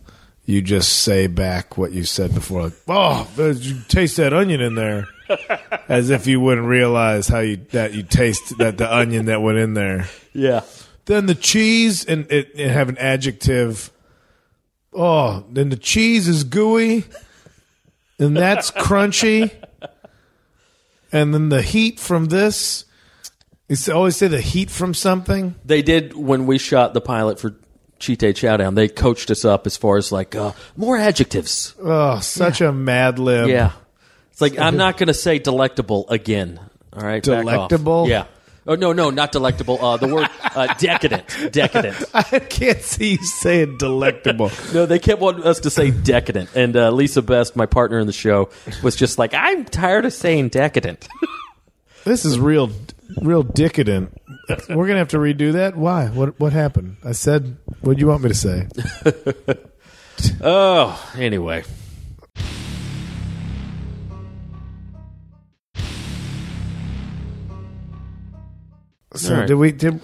you 0.45 0.61
just 0.61 0.93
say 0.93 1.29
back 1.29 1.79
what 1.79 1.93
you 1.93 2.03
said 2.03 2.35
before. 2.35 2.65
Like, 2.65 2.73
oh, 2.89 3.29
there's- 3.37 3.61
you 3.61 3.77
taste 3.87 4.17
that 4.17 4.33
onion 4.33 4.61
in 4.61 4.75
there, 4.75 5.07
as 5.89 6.11
if 6.11 6.27
you 6.27 6.41
wouldn't 6.41 6.67
realize 6.67 7.29
how 7.29 7.41
you 7.41 7.57
that 7.71 7.95
you 7.95 8.03
taste 8.03 8.59
that 8.59 8.79
the 8.79 8.95
onion 8.95 9.27
that 9.27 9.43
went 9.43 9.59
in 9.59 9.75
there. 9.75 10.09
Yeah. 10.33 10.63
Then 11.07 11.27
the 11.27 11.35
cheese 11.35 12.05
and 12.05 12.31
it, 12.31 12.51
it 12.55 12.71
have 12.71 12.89
an 12.89 12.99
adjective. 12.99 13.91
Oh, 14.93 15.45
then 15.51 15.69
the 15.69 15.77
cheese 15.77 16.29
is 16.29 16.45
gooey, 16.45 17.05
and 18.19 18.37
that's 18.37 18.71
crunchy. 18.71 19.53
And 21.13 21.35
then 21.35 21.49
the 21.49 21.63
heat 21.63 21.99
from 21.99 22.27
this. 22.27 22.85
It's 23.69 23.89
always 23.89 24.17
say 24.17 24.27
the 24.27 24.41
heat 24.41 24.69
from 24.71 24.95
something. 24.95 25.55
They 25.65 25.83
did 25.83 26.17
when 26.17 26.47
we 26.47 26.59
shot 26.59 26.93
the 26.93 27.01
pilot 27.01 27.39
for 27.39 27.55
Cheat 28.01 28.21
Chowdown. 28.21 28.75
They 28.75 28.89
coached 28.89 29.31
us 29.31 29.45
up 29.45 29.67
as 29.67 29.77
far 29.77 29.97
as 29.97 30.11
like 30.11 30.35
uh, 30.35 30.53
more 30.77 30.97
adjectives. 30.97 31.75
Oh, 31.81 32.19
such 32.21 32.61
a 32.61 32.73
mad 32.73 33.19
lib. 33.19 33.49
Yeah, 33.49 33.73
it's 34.41 34.57
like 34.57 34.59
I'm 34.59 34.77
not 34.79 34.97
going 34.97 35.09
to 35.09 35.15
say 35.15 35.39
delectable 35.39 36.07
again. 36.09 36.61
All 36.93 37.03
right, 37.03 37.23
back 37.25 37.47
off. 37.47 37.69
Delectable? 37.69 38.09
Yeah. 38.09 38.27
Oh 38.67 38.75
no, 38.75 38.93
no, 38.93 39.11
not 39.11 39.33
delectable. 39.33 39.83
Uh, 39.85 39.97
the 39.97 40.07
word 40.07 40.29
uh, 40.43 40.75
decadent. 40.79 41.25
Decadent. 41.51 41.97
I 42.15 42.39
can't 42.41 42.83
see 42.83 43.13
you 43.13 43.25
saying 43.25 43.79
delectable. 43.79 44.51
No, 44.75 44.87
they 44.87 44.99
kept 44.99 45.21
wanting 45.21 45.45
us 45.45 45.61
to 45.61 45.71
say 45.71 45.91
decadent, 45.91 46.51
and 46.55 46.77
uh, 46.77 46.91
Lisa 46.91 47.23
Best, 47.23 47.57
my 47.57 47.67
partner 47.67 47.99
in 47.99 48.07
the 48.07 48.13
show, 48.13 48.51
was 48.83 48.97
just 48.97 49.19
like, 49.19 49.33
"I'm 49.35 49.65
tired 49.65 50.05
of 50.05 50.13
saying 50.13 50.51
decadent." 50.51 51.09
this 52.05 52.25
is 52.25 52.39
real, 52.39 52.71
real 53.21 53.43
decadent. 53.43 54.17
We're 54.69 54.87
gonna 54.87 54.99
have 54.99 55.09
to 55.09 55.19
redo 55.19 55.55
that. 55.55 55.75
Why? 55.75 56.09
What? 56.09 56.39
What 56.39 56.53
happened? 56.53 56.97
I 57.03 57.13
said. 57.13 57.57
What 57.81 57.97
do 57.97 58.01
you 58.01 58.09
want 58.09 58.23
me 58.23 58.29
to 58.29 58.35
say? 58.35 58.69
oh, 60.43 61.13
anyway. 61.17 61.65
So 69.15 69.37
right. 69.37 69.47
did 69.47 69.55
we? 69.55 69.73
Did 69.73 70.01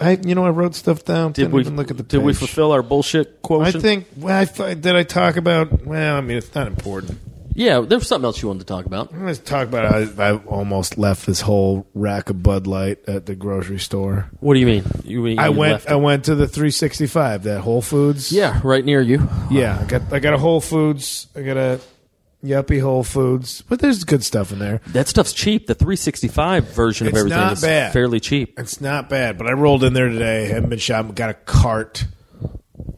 I? 0.00 0.18
You 0.24 0.34
know, 0.34 0.46
I 0.46 0.50
wrote 0.50 0.74
stuff 0.74 1.04
down. 1.04 1.32
Did 1.32 1.52
we 1.52 1.64
look 1.64 1.90
at 1.90 1.98
the? 1.98 2.02
Did 2.02 2.22
we 2.22 2.32
fulfill 2.32 2.72
our 2.72 2.82
bullshit 2.82 3.40
I 3.50 3.72
think. 3.72 4.06
Well, 4.16 4.48
I 4.58 4.74
did 4.74 4.96
I 4.96 5.02
talk 5.02 5.36
about? 5.36 5.84
Well, 5.84 6.16
I 6.16 6.20
mean, 6.22 6.38
it's 6.38 6.54
not 6.54 6.66
important. 6.66 7.18
Yeah, 7.54 7.80
there 7.80 7.98
was 7.98 8.08
something 8.08 8.24
else 8.24 8.40
you 8.40 8.48
wanted 8.48 8.60
to 8.60 8.66
talk 8.66 8.86
about. 8.86 9.10
Talk 9.44 9.68
about 9.68 9.84
I, 10.18 10.30
I 10.30 10.36
almost 10.46 10.96
left 10.96 11.26
this 11.26 11.42
whole 11.42 11.86
rack 11.92 12.30
of 12.30 12.42
Bud 12.42 12.66
Light 12.66 13.06
at 13.06 13.26
the 13.26 13.34
grocery 13.34 13.78
store. 13.78 14.30
What 14.40 14.54
do 14.54 14.60
you 14.60 14.66
mean? 14.66 14.84
You, 15.04 15.20
mean 15.20 15.38
I 15.38 15.50
went. 15.50 15.86
I 15.86 15.96
went 15.96 16.24
to 16.24 16.34
the 16.34 16.48
365, 16.48 17.42
that 17.42 17.60
Whole 17.60 17.82
Foods. 17.82 18.32
Yeah, 18.32 18.60
right 18.64 18.84
near 18.84 19.02
you. 19.02 19.28
yeah. 19.50 19.78
I 19.78 19.84
got. 19.84 20.12
I 20.12 20.18
got 20.18 20.32
a 20.32 20.38
Whole 20.38 20.62
Foods. 20.62 21.26
I 21.36 21.42
got 21.42 21.56
a 21.58 21.80
yuppie 22.44 22.80
Whole 22.80 23.04
Foods, 23.04 23.62
but 23.68 23.78
there's 23.80 24.04
good 24.04 24.24
stuff 24.24 24.52
in 24.52 24.58
there. 24.58 24.80
That 24.88 25.08
stuff's 25.08 25.32
cheap. 25.32 25.66
The 25.66 25.74
365 25.74 26.68
version 26.74 27.06
of 27.06 27.12
It's 27.12 27.18
everything 27.20 27.38
not 27.38 27.52
is 27.54 27.62
bad. 27.62 27.92
fairly 27.92 28.20
cheap. 28.20 28.58
It's 28.58 28.80
not 28.80 29.08
bad, 29.08 29.38
but 29.38 29.46
I 29.46 29.52
rolled 29.52 29.84
in 29.84 29.92
there 29.92 30.08
today. 30.08 30.48
Haven't 30.48 30.70
been 30.70 30.78
shopping. 30.78 31.12
Got 31.12 31.30
a 31.30 31.34
cart 31.34 32.04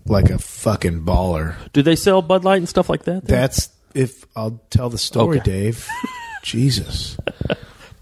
like 0.06 0.30
a 0.30 0.38
fucking 0.38 1.02
baller. 1.04 1.56
Do 1.72 1.82
they 1.82 1.96
sell 1.96 2.22
Bud 2.22 2.44
Light 2.44 2.58
and 2.58 2.68
stuff 2.68 2.88
like 2.88 3.04
that? 3.04 3.24
there? 3.26 3.40
That's 3.40 3.70
if 3.94 4.24
I'll 4.34 4.60
tell 4.70 4.90
the 4.90 4.98
story, 4.98 5.38
Okay. 5.40 5.50
Dave. 5.50 5.88
Jesus. 6.42 7.16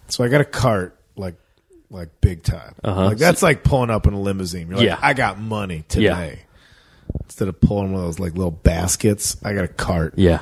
So 0.08 0.24
I 0.24 0.28
got 0.28 0.40
a 0.40 0.44
cart 0.44 0.98
like 1.16 1.34
like 1.90 2.08
big 2.20 2.42
time. 2.42 2.74
Uh-huh. 2.82 3.06
Like 3.06 3.18
that's 3.18 3.42
like 3.42 3.62
pulling 3.64 3.90
up 3.90 4.06
in 4.06 4.14
a 4.14 4.20
limousine. 4.20 4.68
You're 4.68 4.78
like, 4.78 4.86
Yeah. 4.86 4.98
I 5.00 5.12
got 5.14 5.38
money 5.38 5.84
today. 5.88 6.40
Instead 7.24 7.48
of 7.48 7.60
pulling 7.60 7.92
one 7.92 8.00
of 8.00 8.06
those 8.06 8.18
like 8.18 8.32
little 8.34 8.50
baskets, 8.50 9.36
I 9.44 9.52
got 9.54 9.64
a 9.64 9.68
cart. 9.68 10.14
yeah. 10.16 10.40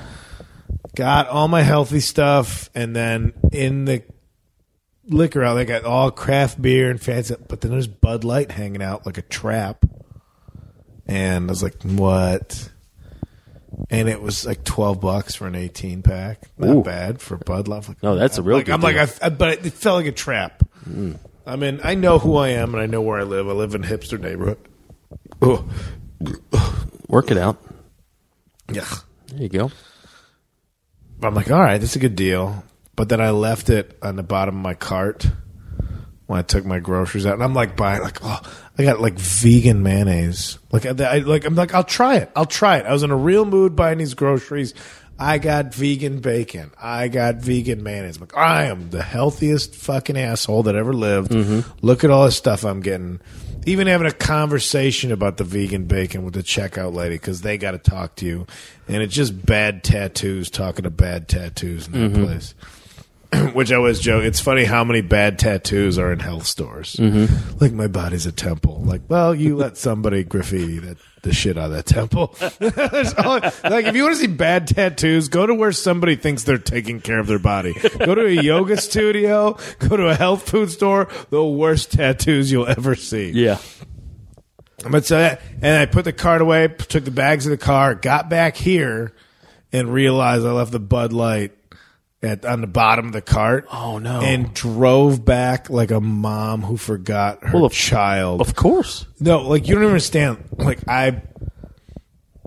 Got 0.97 1.29
all 1.29 1.47
my 1.49 1.63
healthy 1.63 2.01
stuff, 2.01 2.69
and 2.75 2.95
then 2.97 3.33
in 3.53 3.85
the 3.85 4.03
liquor 5.07 5.43
out, 5.45 5.55
they 5.55 5.65
got 5.65 5.85
all 5.85 6.11
craft 6.11 6.61
beer 6.61 6.91
and 6.91 7.01
fancy. 7.01 7.37
But 7.49 7.61
then 7.61 7.71
there's 7.71 7.87
Bud 7.87 8.25
Light 8.25 8.51
hanging 8.51 8.83
out 8.83 9.07
like 9.07 9.17
a 9.19 9.23
trap, 9.23 9.85
and 11.07 11.49
I 11.49 11.51
was 11.53 11.63
like, 11.63 11.81
"What?" 11.83 12.71
And 13.89 14.09
it 14.09 14.21
was 14.21 14.45
like 14.45 14.65
twelve 14.65 15.01
bucks 15.01 15.37
for 15.37 15.47
an 15.47 15.55
eighteen 15.55 16.03
pack. 16.03 16.43
Not 16.59 16.77
Ooh. 16.77 16.83
bad 16.83 17.21
for 17.21 17.37
Bud 17.37 17.69
Light. 17.69 17.87
Like, 17.89 18.03
No, 18.03 18.17
that's 18.17 18.39
a 18.39 18.43
real 18.43 18.57
Like, 18.57 18.67
good 18.67 18.73
I'm 18.73 18.81
like, 18.81 18.97
deal. 18.97 19.07
Mm. 19.07 19.19
I, 19.23 19.27
I- 19.27 19.31
but 19.31 19.65
it 19.65 19.73
felt 19.73 19.97
like 19.97 20.07
a 20.07 20.13
trap. 20.13 20.63
I 21.47 21.57
mean, 21.57 21.81
I 21.85 21.95
know 21.95 22.19
who 22.19 22.37
I 22.37 22.49
am, 22.49 22.75
and 22.75 22.83
I 22.83 22.87
know 22.87 23.01
where 23.01 23.19
I 23.21 23.23
live. 23.23 23.49
I 23.49 23.53
live 23.53 23.75
in 23.77 23.85
a 23.85 23.87
hipster 23.87 24.21
neighborhood. 24.21 24.59
Oh, 25.41 25.65
Work 27.09 27.31
it 27.31 27.39
out. 27.39 27.63
yeah. 28.73 28.85
There 29.29 29.43
you 29.43 29.49
go. 29.49 29.71
I'm 31.29 31.35
like, 31.35 31.51
all 31.51 31.61
right, 31.61 31.79
this 31.79 31.91
is 31.91 31.97
a 31.97 32.01
good 32.01 32.17
deal. 32.17 32.65
But 32.97 33.09
then 33.09 33.21
I 33.21 33.31
left 33.31 33.71
it 33.71 33.99
on 34.03 34.17
the 34.17 34.23
bottom 34.23 34.57
of 34.57 34.63
my 34.63 34.75
cart 34.75 35.27
when 36.27 36.39
I 36.39 36.43
took 36.43 36.65
my 36.65 36.79
groceries 36.79 37.27
out, 37.27 37.35
and 37.35 37.43
I'm 37.43 37.55
like 37.55 37.77
buying 37.77 38.03
like, 38.03 38.19
oh, 38.23 38.41
I 38.79 38.85
got 38.85 39.01
like 39.01 39.19
vegan 39.19 39.83
mayonnaise. 39.83 40.59
Like, 40.71 40.87
I, 40.87 41.19
like 41.19 41.45
I'm 41.45 41.55
like, 41.55 41.75
I'll 41.75 41.83
try 41.83 42.17
it. 42.17 42.31
I'll 42.37 42.47
try 42.47 42.77
it. 42.77 42.87
I 42.87 42.93
was 42.93 43.03
in 43.03 43.11
a 43.11 43.17
real 43.17 43.45
mood 43.45 43.75
buying 43.75 43.99
these 43.99 44.15
groceries. 44.15 44.75
I 45.19 45.39
got 45.39 45.75
vegan 45.75 46.21
bacon. 46.21 46.71
I 46.81 47.09
got 47.09 47.37
vegan 47.37 47.83
mayonnaise. 47.83 48.17
I'm 48.17 48.23
like, 48.23 48.37
I 48.37 48.65
am 48.65 48.91
the 48.91 49.03
healthiest 49.03 49.75
fucking 49.75 50.17
asshole 50.17 50.63
that 50.63 50.77
ever 50.77 50.95
lived. 50.95 51.33
Mm-hmm. 51.33 51.69
Look 51.85 52.05
at 52.05 52.11
all 52.11 52.25
this 52.25 52.37
stuff 52.37 52.65
I'm 52.65 52.81
getting. 52.81 53.21
Even 53.67 53.87
having 53.87 54.07
a 54.07 54.13
conversation 54.13 55.13
about 55.13 55.37
the 55.37 55.45
vegan 55.45 55.85
bacon 55.85 56.25
with 56.25 56.35
the 56.35 56.43
checkout 56.43 56.95
lady 56.95 57.17
because 57.17 57.43
they 57.43 57.59
got 57.59 57.73
to 57.73 57.79
talk 57.79 58.17
to 58.17 58.27
you, 58.27 58.47
and 58.89 59.03
it's 59.03 59.15
just 59.15 59.45
bad 59.45 59.85
tattoos 59.85 60.51
talking 60.51 60.85
to 60.85 60.91
bad 60.91 61.29
tattoos 61.29 61.87
in 61.87 61.93
that 61.93 62.13
mm-hmm. 62.13 62.25
place. 62.25 62.55
Which 63.55 63.71
I 63.71 63.77
always 63.77 64.01
joke. 64.01 64.25
It's 64.25 64.41
funny 64.41 64.65
how 64.65 64.83
many 64.83 65.03
bad 65.03 65.39
tattoos 65.39 65.99
are 65.99 66.13
in 66.13 66.19
health 66.19 66.47
stores. 66.47 66.97
Mm-hmm. 66.97 67.59
Like 67.59 67.73
my 67.73 67.87
body's 67.87 68.27
a 68.27 68.33
temple. 68.33 68.83
Like, 68.83 69.03
well, 69.09 69.35
you 69.35 69.57
let 69.57 69.77
somebody 69.77 70.25
graffiti 70.25 70.79
that 70.81 70.97
the 71.23 71.33
shit 71.33 71.57
out 71.59 71.67
of 71.67 71.73
that 71.73 71.87
temple. 71.87 72.35
Like, 73.71 73.85
if 73.87 73.95
you 73.95 74.03
want 74.05 74.17
to 74.17 74.21
see 74.21 74.27
bad 74.27 74.67
tattoos, 74.67 75.29
go 75.29 75.47
to 75.47 75.55
where 75.55 75.73
somebody 75.73 76.17
thinks 76.17 76.45
they're 76.45 76.59
taking 76.59 77.01
care 77.01 77.19
of 77.19 77.27
their 77.27 77.39
body. 77.39 77.75
Go 77.99 78.15
to 78.15 78.27
a 78.27 78.31
yoga 78.43 78.77
studio. 78.77 79.59
Go 79.79 79.97
to 79.97 80.09
a 80.09 80.15
health 80.15 80.49
food 80.49 80.71
store. 80.71 81.09
The 81.31 81.45
worst 81.45 81.93
tattoos 81.93 82.51
you'll 82.51 82.67
ever 82.67 82.95
see. 82.95 83.31
Yeah. 83.31 83.59
But 84.89 85.05
so 85.05 85.19
that, 85.19 85.43
and 85.61 85.79
I 85.79 85.87
put 85.87 86.05
the 86.05 86.13
cart 86.13 86.41
away, 86.41 86.69
took 86.69 87.05
the 87.05 87.11
bags 87.11 87.47
of 87.47 87.51
the 87.51 87.59
car, 87.59 87.95
got 87.95 88.31
back 88.31 88.57
here, 88.57 89.13
and 89.73 89.93
realized 89.93 90.47
I 90.47 90.53
left 90.53 90.73
the 90.73 90.81
Bud 90.81 91.13
Light 91.13 91.53
at 92.23 92.45
on 92.45 92.61
the 92.61 92.67
bottom 92.67 93.07
of 93.07 93.13
the 93.13 93.23
cart. 93.23 93.67
Oh, 93.73 93.99
no. 93.99 94.21
And 94.21 94.53
drove 94.55 95.25
back 95.25 95.71
like 95.71 95.91
a 95.91 96.01
mom 96.01 96.63
who 96.63 96.77
forgot 96.77 97.43
her 97.45 97.55
Well, 97.55 97.65
of- 97.65 97.73
child. 97.73 98.41
Of 98.41 98.55
course. 98.57 99.07
No, 99.21 99.43
like 99.43 99.69
you 99.69 99.75
don't 99.77 99.85
understand. 99.85 100.45
Like 100.59 100.81
I, 100.89 101.23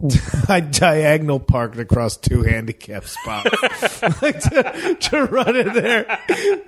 I 0.50 0.60
diagonal 0.60 1.40
parked 1.40 1.78
across 1.78 2.18
two 2.18 2.44
handicap 2.44 3.06
spots 3.06 4.02
like 4.22 4.40
to, 4.42 4.98
to 5.00 5.26
run 5.26 5.56
in 5.56 5.74
there. 5.74 6.20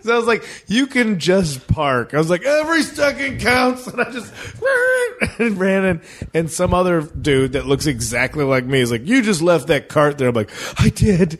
So 0.01 0.13
I 0.13 0.17
was 0.17 0.27
like, 0.27 0.45
"You 0.67 0.87
can 0.87 1.19
just 1.19 1.67
park." 1.67 2.13
I 2.13 2.17
was 2.17 2.29
like, 2.29 2.43
"Every 2.43 2.81
second 2.83 3.41
counts," 3.41 3.87
and 3.87 3.99
I 3.99 4.09
just 4.11 4.31
and 5.39 5.59
ran 5.59 5.85
in. 5.85 6.01
And 6.33 6.49
some 6.49 6.73
other 6.73 7.01
dude 7.01 7.53
that 7.53 7.65
looks 7.65 7.87
exactly 7.87 8.45
like 8.45 8.63
me 8.63 8.79
is 8.79 8.91
like, 8.91 9.05
"You 9.05 9.21
just 9.21 9.41
left 9.41 9.67
that 9.67 9.89
cart 9.89 10.17
there." 10.17 10.29
I'm 10.29 10.35
like, 10.35 10.51
"I 10.79 10.89
did." 10.89 11.39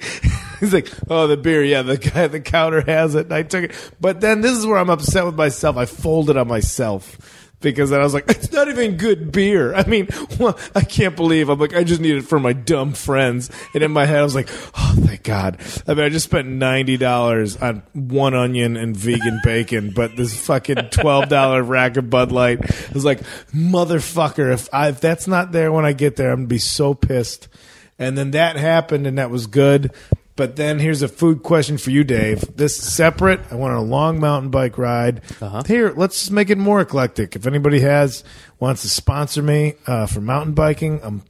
He's 0.60 0.74
like, 0.74 0.92
"Oh, 1.10 1.28
the 1.28 1.38
beer, 1.38 1.64
yeah, 1.64 1.82
the 1.82 1.98
guy 1.98 2.24
at 2.24 2.32
the 2.34 2.42
counter 2.42 2.82
has 2.82 3.16
it." 3.16 3.28
And 3.28 3.34
I 3.34 3.44
took 3.44 3.66
it, 3.66 3.92
but 4.02 4.20
then 4.20 4.42
this 4.42 4.58
is 4.58 4.66
where 4.66 4.78
I'm 4.78 4.90
upset 4.90 5.26
with 5.26 5.36
myself. 5.36 5.78
I 5.78 5.86
folded 5.86 6.36
on 6.36 6.48
myself 6.50 7.18
because 7.71 7.89
then 7.89 7.99
I 7.99 8.04
was 8.04 8.13
like, 8.13 8.30
it's 8.30 8.51
not 8.51 8.67
even 8.69 8.97
good 8.97 9.32
beer. 9.32 9.73
I 9.73 9.86
mean, 9.86 10.08
well, 10.39 10.58
I 10.73 10.82
can't 10.82 11.15
believe 11.15 11.49
I'm 11.49 11.60
like, 11.60 11.75
I 11.75 11.84
just 11.84 12.01
need 12.01 12.15
it 12.15 12.21
for 12.23 12.39
my 12.39 12.54
dumb 12.54 12.93
friends. 12.93 13.49
And 13.73 13.84
in 13.84 13.91
my 13.91 14.06
head, 14.06 14.19
I 14.19 14.23
was 14.23 14.36
like, 14.36 14.49
oh, 14.78 14.95
thank 14.99 15.23
God. 15.23 15.60
I 15.88 15.93
mean, 15.93 16.06
I 16.06 16.10
just 16.10 16.25
spent 16.25 16.47
ninety 16.47 16.97
dollars 16.97 17.58
on 17.58 17.84
one 17.93 18.34
onion 18.34 18.78
and 18.78 18.95
vegan 18.95 19.39
bacon, 19.43 19.91
but 19.91 20.15
this 20.15 20.39
fucking 20.45 20.89
twelve 20.91 21.30
dollar 21.30 21.62
rack 21.63 21.97
of 21.97 22.10
Bud 22.10 22.32
Light 22.32 22.60
I 22.62 22.93
was 22.93 23.06
like, 23.06 23.21
motherfucker. 23.54 24.54
If 24.54 24.69
I 24.73 24.89
if 24.89 25.01
that's 25.01 25.28
not 25.28 25.51
there 25.51 25.71
when 25.71 25.86
I 25.86 25.93
get 25.93 26.15
there, 26.15 26.32
I'm 26.32 26.41
gonna 26.41 26.47
be 26.47 26.58
so 26.58 26.93
pissed. 26.93 27.47
And 27.97 28.17
then 28.17 28.32
that 28.32 28.58
happened, 28.58 29.08
and 29.08 29.17
that 29.17 29.30
was 29.30 29.47
good. 29.47 29.93
But 30.36 30.58
then 30.58 30.80
here's 30.80 31.02
a 31.02 31.08
food 31.08 31.43
question 31.43 31.78
for 31.78 31.91
you, 31.91 32.04
Dave. 32.04 32.58
This 32.58 32.78
is 32.78 32.93
separate. 32.93 33.39
I 33.52 33.56
went 33.56 33.74
on 33.74 33.80
a 33.80 33.84
long 33.84 34.19
mountain 34.19 34.52
bike 34.52 34.78
ride. 34.78 35.21
Here, 35.65 35.93
let's 35.95 36.19
just 36.19 36.32
make 36.32 36.50
it 36.50 36.58
more 36.58 36.82
eclectic. 36.82 37.36
If 37.38 37.48
anybody 37.48 37.80
has 37.80 38.24
wants 38.60 38.82
to 38.82 38.89
sponsor 38.89 39.41
me 39.41 39.76
uh, 39.88 40.08
for 40.08 40.19
mountain 40.19 40.54
biking, 40.54 41.00
I'm 41.04 41.24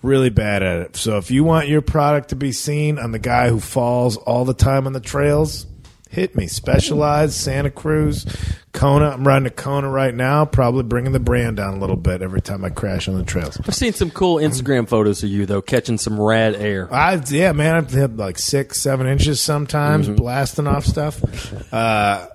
really 0.00 0.30
bad 0.30 0.62
at 0.62 0.80
it. 0.80 0.96
So 0.96 1.18
if 1.18 1.30
you 1.30 1.44
want 1.44 1.68
your 1.68 1.82
product 1.82 2.30
to 2.30 2.36
be 2.36 2.52
seen, 2.52 2.98
I'm 2.98 3.12
the 3.12 3.18
guy 3.18 3.50
who 3.50 3.60
falls 3.60 4.16
all 4.16 4.44
the 4.46 4.54
time 4.54 4.86
on 4.86 4.94
the 4.94 5.00
trails. 5.00 5.66
Hit 6.14 6.36
me. 6.36 6.46
Specialized 6.46 7.34
Santa 7.34 7.70
Cruz, 7.70 8.24
Kona. 8.72 9.10
I'm 9.10 9.26
riding 9.26 9.46
a 9.46 9.50
Kona 9.50 9.88
right 9.90 10.14
now. 10.14 10.44
Probably 10.44 10.84
bringing 10.84 11.10
the 11.10 11.18
brand 11.18 11.56
down 11.56 11.74
a 11.74 11.78
little 11.78 11.96
bit 11.96 12.22
every 12.22 12.40
time 12.40 12.64
I 12.64 12.70
crash 12.70 13.08
on 13.08 13.16
the 13.16 13.24
trails. 13.24 13.58
I've 13.66 13.74
seen 13.74 13.94
some 13.94 14.12
cool 14.12 14.36
Instagram 14.36 14.88
photos 14.88 15.24
of 15.24 15.30
you 15.30 15.44
though, 15.44 15.60
catching 15.60 15.98
some 15.98 16.20
rad 16.20 16.54
air. 16.54 16.92
I 16.94 17.20
yeah, 17.30 17.50
man, 17.50 17.74
I've 17.74 18.14
like 18.14 18.38
six, 18.38 18.80
seven 18.80 19.08
inches 19.08 19.40
sometimes, 19.40 20.08
blasting 20.08 20.68
off 20.68 20.84
stuff. 20.86 21.72
Uh, 21.72 22.28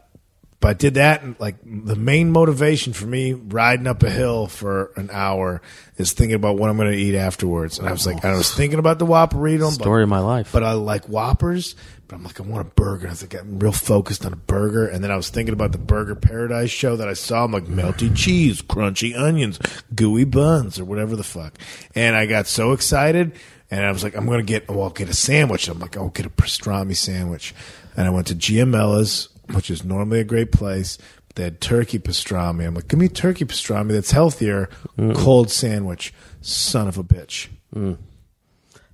but 0.60 0.68
I 0.68 0.74
did 0.74 0.96
that, 0.96 1.24
and 1.24 1.40
like 1.40 1.56
the 1.64 1.96
main 1.96 2.32
motivation 2.32 2.92
for 2.92 3.06
me 3.06 3.32
riding 3.32 3.88
up 3.88 4.04
a 4.04 4.10
hill 4.10 4.48
for 4.48 4.92
an 4.98 5.10
hour 5.10 5.62
is 5.96 6.12
thinking 6.12 6.36
about 6.36 6.58
what 6.58 6.70
I'm 6.70 6.76
going 6.76 6.92
to 6.92 6.98
eat 6.98 7.16
afterwards. 7.16 7.80
And 7.80 7.88
I 7.88 7.94
was 7.94 8.06
like, 8.06 8.26
I 8.26 8.34
was 8.36 8.54
thinking 8.54 8.78
about 8.78 9.00
the 9.00 9.06
Whopperito, 9.06 9.72
Story 9.72 10.04
of 10.04 10.10
my 10.10 10.20
life. 10.20 10.52
but 10.52 10.64
I 10.64 10.74
like 10.74 11.06
Whoppers. 11.06 11.76
But 12.10 12.16
I'm 12.16 12.24
like, 12.24 12.40
I 12.40 12.44
want 12.44 12.68
a 12.68 12.72
burger. 12.72 13.06
I 13.06 13.12
was 13.12 13.22
like, 13.22 13.40
I'm 13.40 13.60
real 13.60 13.72
focused 13.72 14.26
on 14.26 14.34
a 14.34 14.36
burger. 14.36 14.88
And 14.88 15.04
then 15.04 15.12
I 15.12 15.16
was 15.16 15.30
thinking 15.30 15.54
about 15.54 15.74
the 15.74 15.78
Burger 15.78 16.16
Paradise 16.16 16.72
show 16.72 16.96
that 16.96 17.08
I 17.08 17.14
saw. 17.14 17.46
I'm 17.46 17.52
like, 17.52 17.66
melty 17.66 18.16
cheese, 18.18 18.64
crunchy 18.64 19.16
onions, 19.16 19.60
gooey 19.94 20.24
buns, 20.24 20.80
or 20.80 20.86
whatever 20.86 21.16
the 21.16 21.24
fuck. 21.24 21.60
And 21.94 22.16
I 22.16 22.26
got 22.26 22.48
so 22.48 22.72
excited. 22.72 23.34
And 23.70 23.86
I 23.86 23.92
was 23.92 24.04
like, 24.04 24.16
I'm 24.16 24.26
going 24.26 24.40
to 24.40 24.44
get, 24.44 24.68
well, 24.68 24.82
I'll 24.82 24.90
get 24.90 25.08
a 25.08 25.14
sandwich. 25.14 25.68
I'm 25.68 25.78
like, 25.78 25.98
I'll 25.98 26.10
get 26.10 26.26
a 26.26 26.32
pastrami 26.32 26.98
sandwich. 26.98 27.54
And 27.96 28.08
I 28.08 28.10
went 28.10 28.26
to 28.28 28.36
Giamela's, 28.36 29.30
which 29.54 29.70
is 29.70 29.86
normally 29.86 30.20
a 30.20 30.24
great 30.24 30.52
place. 30.52 30.98
But 31.28 31.36
they 31.36 31.44
had 31.44 31.62
turkey 31.62 32.00
pastrami. 32.00 32.66
I'm 32.66 32.74
like, 32.74 32.88
give 32.88 33.00
me 33.00 33.08
turkey 33.08 33.46
pastrami 33.46 33.90
that's 33.90 34.10
healthier, 34.10 34.68
mm. 34.98 35.16
cold 35.16 35.52
sandwich. 35.52 36.12
Son 36.42 36.88
of 36.88 36.98
a 36.98 37.04
bitch. 37.04 37.50
Mm. 37.76 37.98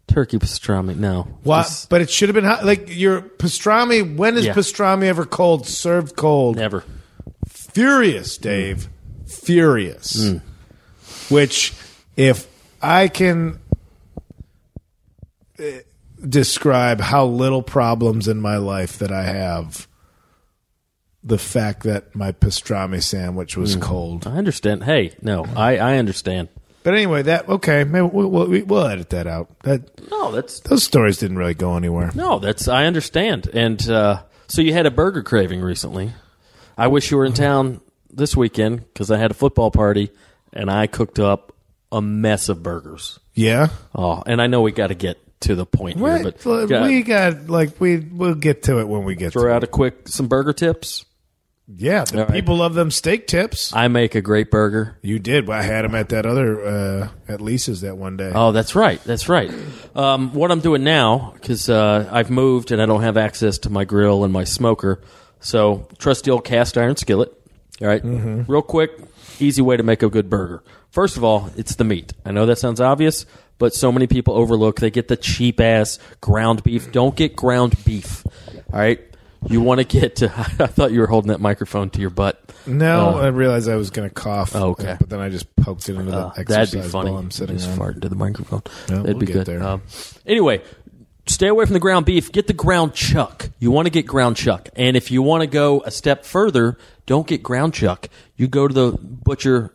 Turkey 0.08 0.38
pastrami. 0.40 0.96
No. 0.96 1.28
What? 1.44 1.64
This- 1.64 1.88
But 1.90 2.02
it 2.02 2.10
should 2.10 2.30
have 2.30 2.36
been 2.36 2.44
hot. 2.46 2.66
Like 2.66 2.96
your 2.96 3.22
pastrami. 3.22 4.16
When 4.16 4.38
is 4.38 4.46
Yeah. 4.46 4.54
pastrami 4.54 5.04
ever 5.06 5.26
cold? 5.26 5.66
Served 5.68 6.16
cold. 6.16 6.56
Never. 6.58 6.84
Furious, 7.48 8.38
Dave. 8.38 8.88
Furious. 9.28 10.16
Mm. 10.18 10.42
Which, 11.30 11.74
if 12.16 12.48
I 12.82 13.08
can 13.08 13.60
uh, 15.60 15.64
describe 16.28 17.02
how 17.02 17.26
little 17.26 17.62
problems 17.64 18.28
in 18.28 18.40
my 18.40 18.58
life 18.58 19.00
that 19.00 19.12
I 19.12 19.24
have, 19.24 19.88
the 21.24 21.38
fact 21.40 21.84
that 21.84 22.16
my 22.16 22.32
pastrami 22.32 23.02
sandwich 23.02 23.56
Mm. 23.56 23.62
was 23.62 23.76
cold. 23.76 24.28
I 24.28 24.32
understand. 24.38 24.84
Hey, 24.84 25.14
no, 25.22 25.46
I, 25.56 25.78
I 25.78 25.98
understand. 25.98 26.50
But 26.86 26.94
anyway, 26.94 27.24
that 27.24 27.50
okay. 27.50 27.84
Maybe 27.84 28.06
we'll, 28.06 28.30
we'll, 28.30 28.64
we'll 28.64 28.86
edit 28.86 29.10
that 29.10 29.26
out. 29.26 29.50
That 29.64 30.08
No, 30.12 30.32
that's 30.32 30.60
those 30.60 30.84
stories 30.84 31.18
didn't 31.18 31.38
really 31.40 31.56
go 31.56 31.76
anywhere. 31.76 32.12
no, 32.14 32.38
that's 32.38 32.68
I 32.68 32.86
understand. 32.86 33.50
And 33.52 33.90
uh, 33.90 34.22
so 34.48 34.62
you 34.62 34.72
had 34.72 34.86
a 34.86 34.92
burger 34.92 35.24
craving 35.24 35.62
recently. 35.62 36.14
I 36.78 36.86
wish 36.86 37.10
you 37.10 37.18
were 37.18 37.26
in 37.26 37.34
town 37.34 37.82
this 38.12 38.38
weekend 38.38 38.82
because 38.94 39.10
I 39.10 39.18
had 39.18 39.32
a 39.32 39.34
football 39.34 39.72
party 39.72 40.12
and 40.54 40.70
I 40.70 40.86
cooked 40.86 41.18
up 41.18 41.56
a 41.92 42.04
mess 42.04 42.50
of 42.50 42.62
burgers. 42.62 43.20
Yeah. 43.34 43.70
Oh, 43.96 44.22
and 44.24 44.40
I 44.40 44.46
know 44.46 44.62
we 44.62 44.72
got 44.72 44.88
to 44.88 44.96
get 44.96 45.18
to 45.42 45.56
the 45.56 45.66
point 45.66 45.98
here, 45.98 46.22
but 46.22 46.46
we 46.46 47.02
got 47.02 47.50
like 47.50 47.82
we 47.82 47.98
we'll 47.98 48.36
get 48.36 48.62
to 48.64 48.80
it 48.80 48.88
when 48.88 49.06
we 49.06 49.16
get 49.16 49.34
to 49.34 49.40
throw 49.40 49.50
to 49.50 49.56
out 49.56 49.64
it. 49.64 49.70
a 49.70 49.72
quick 49.72 50.08
some 50.08 50.28
burger 50.28 50.54
tips. 50.54 51.04
Yeah, 51.68 52.04
the 52.04 52.20
All 52.20 52.26
right. 52.26 52.34
people 52.34 52.58
love 52.58 52.76
them 52.76 52.92
steak 52.92 53.26
tips. 53.26 53.74
I 53.74 53.88
make 53.88 54.14
a 54.14 54.22
great 54.22 54.52
burger. 54.52 54.98
You 55.02 55.18
did. 55.18 55.50
I 55.50 55.64
had 55.64 55.84
them 55.84 55.96
at 55.96 56.10
that 56.10 56.26
other 56.26 56.64
uh, 56.64 57.10
at 57.28 57.42
Lisa's 57.42 57.82
that 57.82 57.98
one 57.98 58.18
day. 58.18 58.32
Oh, 58.34 58.52
that's 58.52 58.76
right. 58.76 59.04
That's 59.04 59.28
right. 59.28 59.52
Um, 59.96 60.32
what 60.34 60.52
I'm 60.52 60.60
doing 60.60 60.84
now, 60.84 61.32
because 61.34 61.68
uh, 61.68 62.08
I've 62.12 62.30
moved 62.30 62.72
and 62.72 62.82
I 62.82 62.86
don't 62.86 63.02
have 63.02 63.18
access 63.18 63.58
to 63.60 63.72
my 63.72 63.84
grill 63.84 64.24
and 64.24 64.32
my 64.32 64.44
smoker, 64.44 65.02
so 65.40 65.88
trusty 65.98 66.30
old 66.30 66.46
cast 66.46 66.78
iron 66.78 66.98
skillet. 66.98 67.32
All 67.82 67.88
right? 67.88 68.02
real 68.04 68.62
quick, 68.62 68.92
easy 69.40 69.62
way 69.62 69.76
to 69.76 69.84
make 69.84 70.04
a 70.04 70.10
good 70.10 70.30
burger. 70.30 70.64
First 70.92 71.18
of 71.18 71.24
all, 71.24 71.50
it's 71.58 71.76
the 71.76 71.84
meat. 71.84 72.14
I 72.24 72.32
know 72.32 72.46
that 72.46 72.58
sounds 72.58 72.80
obvious, 72.80 73.26
but 73.58 73.74
so 73.74 73.92
many 73.92 74.08
people 74.08 74.36
overlook. 74.36 74.80
They 74.80 74.92
get 74.92 75.08
the 75.08 75.18
cheap 75.18 75.60
ass 75.60 76.00
ground 76.22 76.64
beef. 76.64 76.92
Don't 76.92 77.16
get 77.16 77.36
ground 77.36 77.76
beef. 77.84 78.24
All 78.72 78.80
right. 78.80 79.02
You 79.48 79.62
want 79.62 79.80
to 79.80 79.84
get 79.86 80.18
to. 80.18 80.26
I 80.38 80.68
thought 80.68 80.92
you 80.92 81.00
were 81.02 81.08
holding 81.08 81.30
that 81.32 81.40
microphone 81.42 81.90
to 81.92 82.02
your 82.02 82.10
butt. 82.10 82.42
no, 82.66 83.18
I 83.20 83.28
realized 83.28 83.70
I 83.70 83.76
was 83.76 83.90
going 83.92 84.08
to 84.10 84.14
cough. 84.14 84.56
Oh, 84.56 84.70
okay. 84.72 84.92
uh, 84.92 84.98
but 85.00 85.10
then 85.10 85.20
I 85.20 85.30
just 85.30 85.54
poked 85.56 85.88
it 85.90 85.96
into 85.96 86.12
the 86.12 86.18
Uh, 86.28 86.34
exercise 86.38 86.72
that'd 86.72 86.84
be 86.84 86.90
funny. 86.90 87.10
ball 87.12 87.20
I'm 87.20 87.32
sitting 87.32 87.58
Just 87.58 87.70
on. 87.72 87.78
fart 87.78 87.96
into 87.96 88.10
the 88.10 88.16
microphone. 88.16 88.62
Yeah, 88.90 88.96
that'd 88.98 89.06
we'll 89.06 89.18
be 89.20 89.26
good. 89.28 89.46
there. 89.46 89.62
Um, 89.64 89.82
anyway, 90.26 90.62
stay 91.28 91.48
away 91.48 91.66
from 91.66 91.74
the 91.74 91.80
ground 91.80 92.06
beef. 92.06 92.32
Get 92.32 92.48
the 92.48 92.54
ground 92.54 92.94
chuck. 92.94 93.50
You 93.60 93.72
want 93.72 93.86
to 93.86 93.92
get 93.92 94.06
ground 94.08 94.36
chuck, 94.38 94.70
and 94.76 94.98
if 94.98 95.12
you 95.12 95.22
want 95.22 95.42
to 95.42 95.48
go 95.48 95.82
a 95.86 95.92
step 95.92 96.26
further, 96.26 96.78
don't 97.06 97.28
get 97.28 97.44
ground 97.44 97.74
chuck. 97.74 98.10
You 98.36 98.48
go 98.48 98.68
to 98.68 98.74
the 98.74 98.98
butcher 99.00 99.72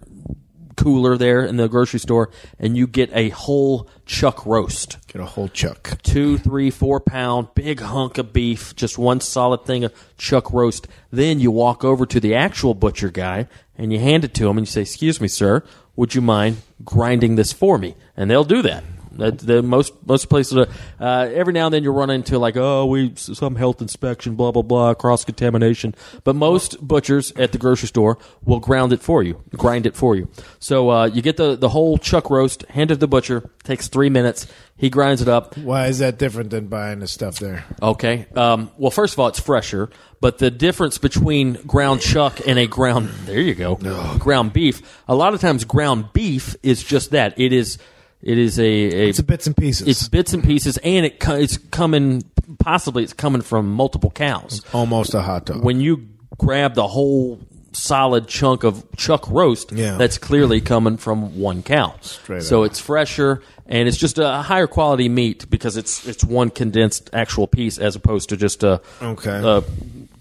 cooler 0.81 1.16
there 1.16 1.45
in 1.45 1.57
the 1.57 1.69
grocery 1.69 2.01
store, 2.01 2.31
and 2.59 2.77
you 2.77 2.87
get 2.87 3.11
a 3.12 3.29
whole 3.31 3.88
chuck 4.07 4.45
roast 4.47 4.97
Get 5.07 5.21
a 5.21 5.27
whole 5.27 5.49
chuck. 5.49 5.99
two, 6.03 6.38
three, 6.38 6.71
four 6.71 7.01
pound, 7.01 7.49
big 7.55 7.81
hunk 7.81 8.19
of 8.19 8.33
beef, 8.33 8.75
just 8.77 8.99
one 8.99 9.21
solid 9.21 9.64
thing 9.64 9.85
of 9.85 9.93
chuck 10.16 10.53
roast. 10.53 10.88
Then 11.11 11.40
you 11.40 11.51
walk 11.51 11.85
over 11.85 12.07
to 12.07 12.21
the 12.21 12.35
actual 12.35 12.75
butcher 12.75 13.11
guy 13.11 13.47
and 13.77 13.93
you 13.93 13.99
hand 13.99 14.25
it 14.25 14.35
to 14.35 14.49
him 14.49 14.57
and 14.59 14.66
you 14.66 14.71
say, 14.71 14.83
"Excuse 14.83 15.21
me, 15.21 15.29
sir, 15.29 15.62
would 15.97 16.14
you 16.14 16.21
mind 16.21 16.59
grinding 16.85 17.37
this 17.37 17.53
for 17.53 17.79
me?" 17.79 17.95
And 18.16 18.31
they'll 18.31 18.45
do 18.45 18.62
that. 18.62 18.85
That 19.12 19.38
the 19.38 19.62
most 19.62 19.92
most 20.07 20.29
places, 20.29 20.57
are, 20.57 20.68
uh, 21.01 21.29
every 21.33 21.53
now 21.53 21.66
and 21.66 21.75
then 21.75 21.83
you 21.83 21.90
run 21.90 22.11
into 22.11 22.38
like, 22.38 22.57
oh, 22.57 22.87
we 22.87 23.12
some 23.16 23.57
health 23.57 23.81
inspection, 23.81 24.37
blah 24.37 24.53
blah 24.53 24.62
blah, 24.62 24.94
cross 24.94 25.25
contamination. 25.25 25.94
But 26.25 26.37
most 26.37 26.77
butchers 26.87 27.33
at 27.33 27.53
the 27.53 27.59
grocery 27.59 27.88
store 27.88 28.18
will 28.44 28.61
ground 28.61 28.92
it 28.92 29.01
for 29.01 29.23
you, 29.23 29.42
grind 29.57 29.87
it 29.87 29.96
for 29.96 30.14
you. 30.14 30.29
So 30.59 30.90
uh, 30.90 31.07
you 31.07 31.23
get 31.23 31.37
the 31.37 31.57
the 31.57 31.70
whole 31.70 31.99
chuck 31.99 32.31
roast, 32.31 32.62
hand 32.68 32.90
it 32.90 32.94
to 32.94 33.01
the 33.01 33.09
butcher. 33.09 33.51
Takes 33.64 33.88
three 33.88 34.11
minutes. 34.11 34.46
He 34.77 34.88
grinds 34.88 35.20
it 35.20 35.29
up. 35.29 35.59
Why 35.59 35.88
is 35.88 35.99
that 35.99 36.18
different 36.18 36.51
than 36.51 36.68
buying 36.68 37.01
the 37.01 37.07
stuff 37.07 37.38
there? 37.38 37.66
Okay. 37.83 38.27
Um, 38.35 38.70
well, 38.79 38.90
first 38.90 39.12
of 39.12 39.18
all, 39.18 39.29
it's 39.29 39.38
fresher, 39.38 39.90
but 40.23 40.38
the 40.38 40.51
difference 40.51 40.96
between 40.96 41.55
ground 41.66 42.01
chuck 42.01 42.40
and 42.46 42.59
a 42.59 42.66
ground 42.66 43.11
there 43.27 43.40
you 43.40 43.55
go 43.55 43.77
ground 44.18 44.53
beef. 44.53 45.03
A 45.07 45.14
lot 45.14 45.35
of 45.35 45.40
times, 45.40 45.64
ground 45.64 46.12
beef 46.12 46.57
is 46.62 46.83
just 46.83 47.11
that. 47.11 47.38
It 47.38 47.53
is. 47.53 47.79
It 48.22 48.38
is 48.38 48.59
a. 48.59 48.62
a 48.64 49.09
It's 49.09 49.18
a 49.18 49.22
bits 49.24 49.46
and 49.46 49.56
pieces. 49.56 49.88
it's 49.88 50.09
bits 50.09 50.33
and 50.35 50.44
pieces, 50.44 50.76
and 50.78 51.06
it 51.06 51.16
it's 51.28 51.56
coming. 51.59 52.22
Possibly, 52.59 53.02
it's 53.04 53.12
coming 53.12 53.42
from 53.42 53.70
multiple 53.72 54.11
cows. 54.11 54.62
almost 54.72 55.14
a 55.14 55.22
hot 55.22 55.46
dog. 55.46 55.64
When 55.64 55.80
you 55.80 56.09
grab 56.37 56.74
the 56.74 56.87
whole 56.88 57.38
solid 57.72 58.26
chunk 58.26 58.64
of 58.64 58.84
chuck 58.97 59.30
roast, 59.30 59.70
Yeah. 59.72 59.97
that's 59.97 60.18
clearly 60.18 60.61
coming 60.61 60.97
from 60.97 61.38
one 61.38 61.62
cow. 61.62 61.95
Straight 62.01 62.42
so 62.42 62.64
up. 62.64 62.70
it's 62.72 62.80
fresher 62.80 63.42
and 63.66 63.86
it's 63.86 63.97
just 63.97 64.18
a 64.18 64.42
higher 64.42 64.66
quality 64.66 65.09
meat 65.09 65.49
because 65.49 65.76
it's 65.76 66.05
it's 66.07 66.24
one 66.24 66.51
condensed 66.51 67.09
actual 67.12 67.47
piece 67.47 67.78
as 67.78 67.95
opposed 67.95 68.30
to 68.30 68.36
just 68.36 68.64
a 68.64 68.80
Okay. 69.01 69.30
a 69.30 69.62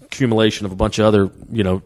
accumulation 0.04 0.64
of 0.66 0.72
a 0.72 0.76
bunch 0.76 0.98
of 1.00 1.06
other 1.06 1.30
you 1.50 1.64
know 1.64 1.82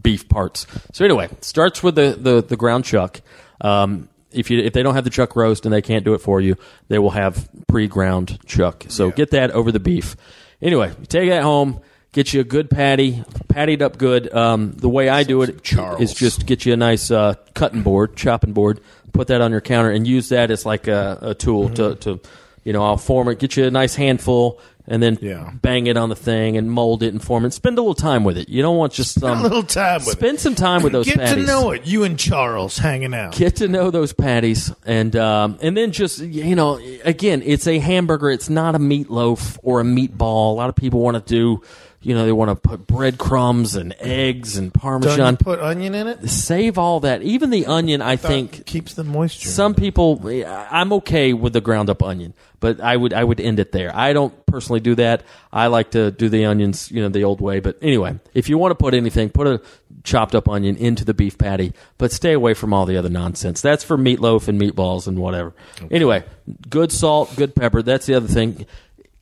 beef 0.00 0.28
parts. 0.28 0.66
So 0.92 1.04
anyway, 1.04 1.28
starts 1.40 1.82
with 1.82 1.96
the 1.96 2.16
the, 2.18 2.42
the 2.42 2.56
ground 2.56 2.84
chuck. 2.84 3.20
Um, 3.60 4.08
if 4.32 4.50
you 4.50 4.60
if 4.60 4.72
they 4.72 4.82
don't 4.82 4.94
have 4.94 5.04
the 5.04 5.10
chuck 5.10 5.36
roast 5.36 5.64
and 5.66 5.72
they 5.72 5.82
can't 5.82 6.04
do 6.04 6.14
it 6.14 6.18
for 6.18 6.40
you, 6.40 6.56
they 6.88 6.98
will 6.98 7.10
have 7.10 7.48
pre 7.68 7.86
ground 7.86 8.38
chuck. 8.46 8.84
So 8.88 9.10
get 9.10 9.30
that 9.30 9.50
over 9.50 9.72
the 9.72 9.80
beef. 9.80 10.16
Anyway, 10.62 10.92
take 11.08 11.28
that 11.30 11.42
home. 11.42 11.80
Get 12.12 12.32
you 12.32 12.40
a 12.40 12.44
good 12.44 12.68
patty, 12.68 13.22
pattied 13.46 13.82
up 13.82 13.96
good. 13.96 14.34
Um, 14.34 14.72
the 14.72 14.88
way 14.88 15.08
I 15.08 15.22
do 15.22 15.42
it 15.42 15.62
Charles. 15.62 16.00
is 16.00 16.12
just 16.12 16.44
get 16.44 16.66
you 16.66 16.72
a 16.72 16.76
nice 16.76 17.08
uh, 17.12 17.34
cutting 17.54 17.82
board, 17.82 18.16
chopping 18.16 18.52
board, 18.52 18.80
put 19.12 19.28
that 19.28 19.40
on 19.40 19.52
your 19.52 19.60
counter, 19.60 19.92
and 19.92 20.04
use 20.08 20.30
that 20.30 20.50
as 20.50 20.66
like 20.66 20.88
a, 20.88 21.18
a 21.22 21.34
tool 21.34 21.68
to, 21.70 21.94
to, 21.94 22.20
you 22.64 22.72
know, 22.72 22.82
I'll 22.82 22.96
form 22.96 23.28
it, 23.28 23.38
get 23.38 23.56
you 23.56 23.64
a 23.64 23.70
nice 23.70 23.94
handful, 23.94 24.58
and 24.90 25.02
then 25.02 25.16
Yeah. 25.22 25.50
bang 25.62 25.86
it 25.86 25.96
on 25.96 26.10
the 26.10 26.16
thing 26.16 26.58
and 26.58 26.70
mold 26.70 27.02
it 27.02 27.12
and 27.14 27.22
form 27.22 27.46
it. 27.46 27.54
Spend 27.54 27.78
a 27.78 27.80
little 27.80 27.94
time 27.94 28.24
with 28.24 28.36
it. 28.36 28.48
You 28.50 28.60
don't 28.60 28.76
want 28.76 28.92
just 28.92 29.22
um, 29.24 29.38
a 29.38 29.42
little 29.44 29.62
time 29.62 30.00
with 30.04 30.18
spend 30.18 30.34
it. 30.38 30.40
some 30.40 30.54
time 30.54 30.82
with 30.82 30.92
those 30.92 31.06
patties. 31.06 31.16
Get 31.20 31.26
patties. 31.28 31.46
to 31.46 31.50
know 31.52 31.70
it. 31.70 31.86
You 31.86 32.04
and 32.04 32.18
Charles 32.18 32.76
hanging 32.76 33.14
out. 33.14 33.34
Get 33.36 33.56
to 33.56 33.68
know 33.68 33.90
those 33.90 34.12
patties, 34.12 34.70
and 34.84 35.14
um, 35.16 35.58
and 35.62 35.74
then 35.76 35.92
just 35.92 36.18
you 36.18 36.54
know, 36.56 36.78
again, 37.04 37.42
it's 37.46 37.66
a 37.66 37.78
hamburger. 37.78 38.30
It's 38.30 38.50
not 38.50 38.74
a 38.74 38.78
meatloaf 38.78 39.58
or 39.62 39.80
a 39.80 39.84
meatball. 39.84 40.50
A 40.50 40.56
lot 40.56 40.68
of 40.68 40.76
people 40.76 41.00
want 41.00 41.16
to 41.16 41.22
do, 41.34 41.62
you 42.02 42.14
know, 42.14 42.24
they 42.24 42.32
want 42.32 42.48
to 42.50 42.54
put 42.68 42.86
breadcrumbs 42.86 43.74
and 43.74 43.94
eggs 44.00 44.56
and 44.56 44.72
Don't 44.72 44.80
parmesan. 44.80 45.34
you 45.34 45.36
put 45.36 45.60
onion 45.60 45.94
in 45.94 46.06
it? 46.06 46.28
Save 46.30 46.78
all 46.78 47.00
that. 47.00 47.22
Even 47.22 47.50
the 47.50 47.66
onion, 47.66 48.00
I 48.00 48.16
think. 48.16 48.64
keeps 48.64 48.94
the 48.94 49.04
moisture. 49.04 49.48
Some 49.50 49.74
people, 49.74 50.18
I'm 50.46 50.94
okay 50.94 51.34
with 51.34 51.52
the 51.52 51.60
ground 51.60 51.90
up 51.90 52.02
onion, 52.02 52.32
but 52.58 52.80
I 52.80 52.96
would 52.96 53.12
I 53.12 53.22
would 53.22 53.38
end 53.38 53.60
it 53.60 53.72
there. 53.72 53.94
I 53.94 54.14
don't 54.14 54.46
personally 54.46 54.80
do 54.80 54.94
that. 54.94 55.24
I 55.52 55.66
like 55.66 55.90
to 55.90 56.10
do 56.10 56.30
the 56.30 56.46
onions, 56.46 56.90
you 56.90 57.02
know, 57.02 57.10
the 57.10 57.24
old 57.24 57.42
way. 57.42 57.60
But 57.60 57.76
anyway, 57.82 58.18
if 58.32 58.48
you 58.48 58.56
want 58.56 58.70
to 58.70 58.76
put 58.76 58.94
anything, 58.94 59.28
put 59.28 59.46
a 59.46 59.60
chopped 60.02 60.34
up 60.34 60.48
onion 60.48 60.76
into 60.76 61.04
the 61.04 61.12
beef 61.12 61.36
patty, 61.36 61.74
but 61.98 62.12
stay 62.12 62.32
away 62.32 62.54
from 62.54 62.72
all 62.72 62.86
the 62.86 62.96
other 62.96 63.10
nonsense. 63.10 63.60
That's 63.60 63.84
for 63.84 63.98
meatloaf 63.98 64.48
and 64.48 64.58
meatballs 64.58 65.06
and 65.06 65.18
whatever. 65.18 65.52
Anyway, 65.90 66.24
good 66.70 66.92
salt, 66.92 67.36
good 67.36 67.54
pepper. 67.54 67.82
That's 67.82 68.06
the 68.06 68.14
other 68.14 68.28
thing. 68.28 68.64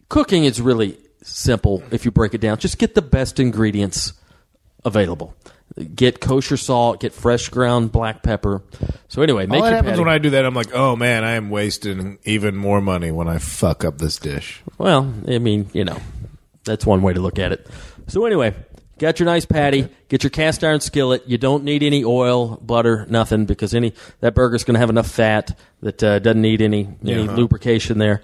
Cooking 0.08 0.44
is 0.44 0.60
really 0.60 0.96
simple 1.28 1.82
if 1.90 2.04
you 2.04 2.10
break 2.10 2.34
it 2.34 2.40
down. 2.40 2.58
Just 2.58 2.78
get 2.78 2.94
the 2.94 3.02
best 3.02 3.38
ingredients 3.40 4.12
available. 4.84 5.34
Get 5.94 6.20
kosher 6.20 6.56
salt, 6.56 7.00
get 7.00 7.12
fresh 7.12 7.50
ground 7.50 7.92
black 7.92 8.22
pepper. 8.22 8.62
So 9.08 9.22
anyway, 9.22 9.46
make 9.46 9.58
All 9.58 9.64
that 9.64 9.68
your 9.68 9.76
happens 9.76 9.90
patty. 9.92 10.00
when 10.00 10.08
I 10.08 10.18
do 10.18 10.30
that. 10.30 10.44
I'm 10.44 10.54
like, 10.54 10.74
oh 10.74 10.96
man, 10.96 11.24
I 11.24 11.32
am 11.32 11.50
wasting 11.50 12.18
even 12.24 12.56
more 12.56 12.80
money 12.80 13.10
when 13.10 13.28
I 13.28 13.38
fuck 13.38 13.84
up 13.84 13.98
this 13.98 14.18
dish. 14.18 14.62
Well, 14.78 15.12
I 15.28 15.38
mean, 15.38 15.68
you 15.72 15.84
know, 15.84 15.98
that's 16.64 16.86
one 16.86 17.02
way 17.02 17.12
to 17.12 17.20
look 17.20 17.38
at 17.38 17.52
it. 17.52 17.66
So 18.08 18.24
anyway, 18.24 18.54
got 18.98 19.20
your 19.20 19.26
nice 19.26 19.44
patty, 19.44 19.88
get 20.08 20.24
your 20.24 20.30
cast 20.30 20.64
iron 20.64 20.80
skillet. 20.80 21.22
You 21.28 21.38
don't 21.38 21.62
need 21.64 21.82
any 21.82 22.02
oil, 22.02 22.56
butter, 22.56 23.06
nothing 23.08 23.44
because 23.44 23.74
any 23.74 23.92
that 24.20 24.34
burger's 24.34 24.64
going 24.64 24.74
to 24.74 24.80
have 24.80 24.90
enough 24.90 25.08
fat 25.10 25.56
that 25.82 26.02
uh, 26.02 26.18
doesn't 26.18 26.42
need 26.42 26.62
any 26.62 26.88
any 27.04 27.28
lubrication 27.28 27.98
there. 27.98 28.22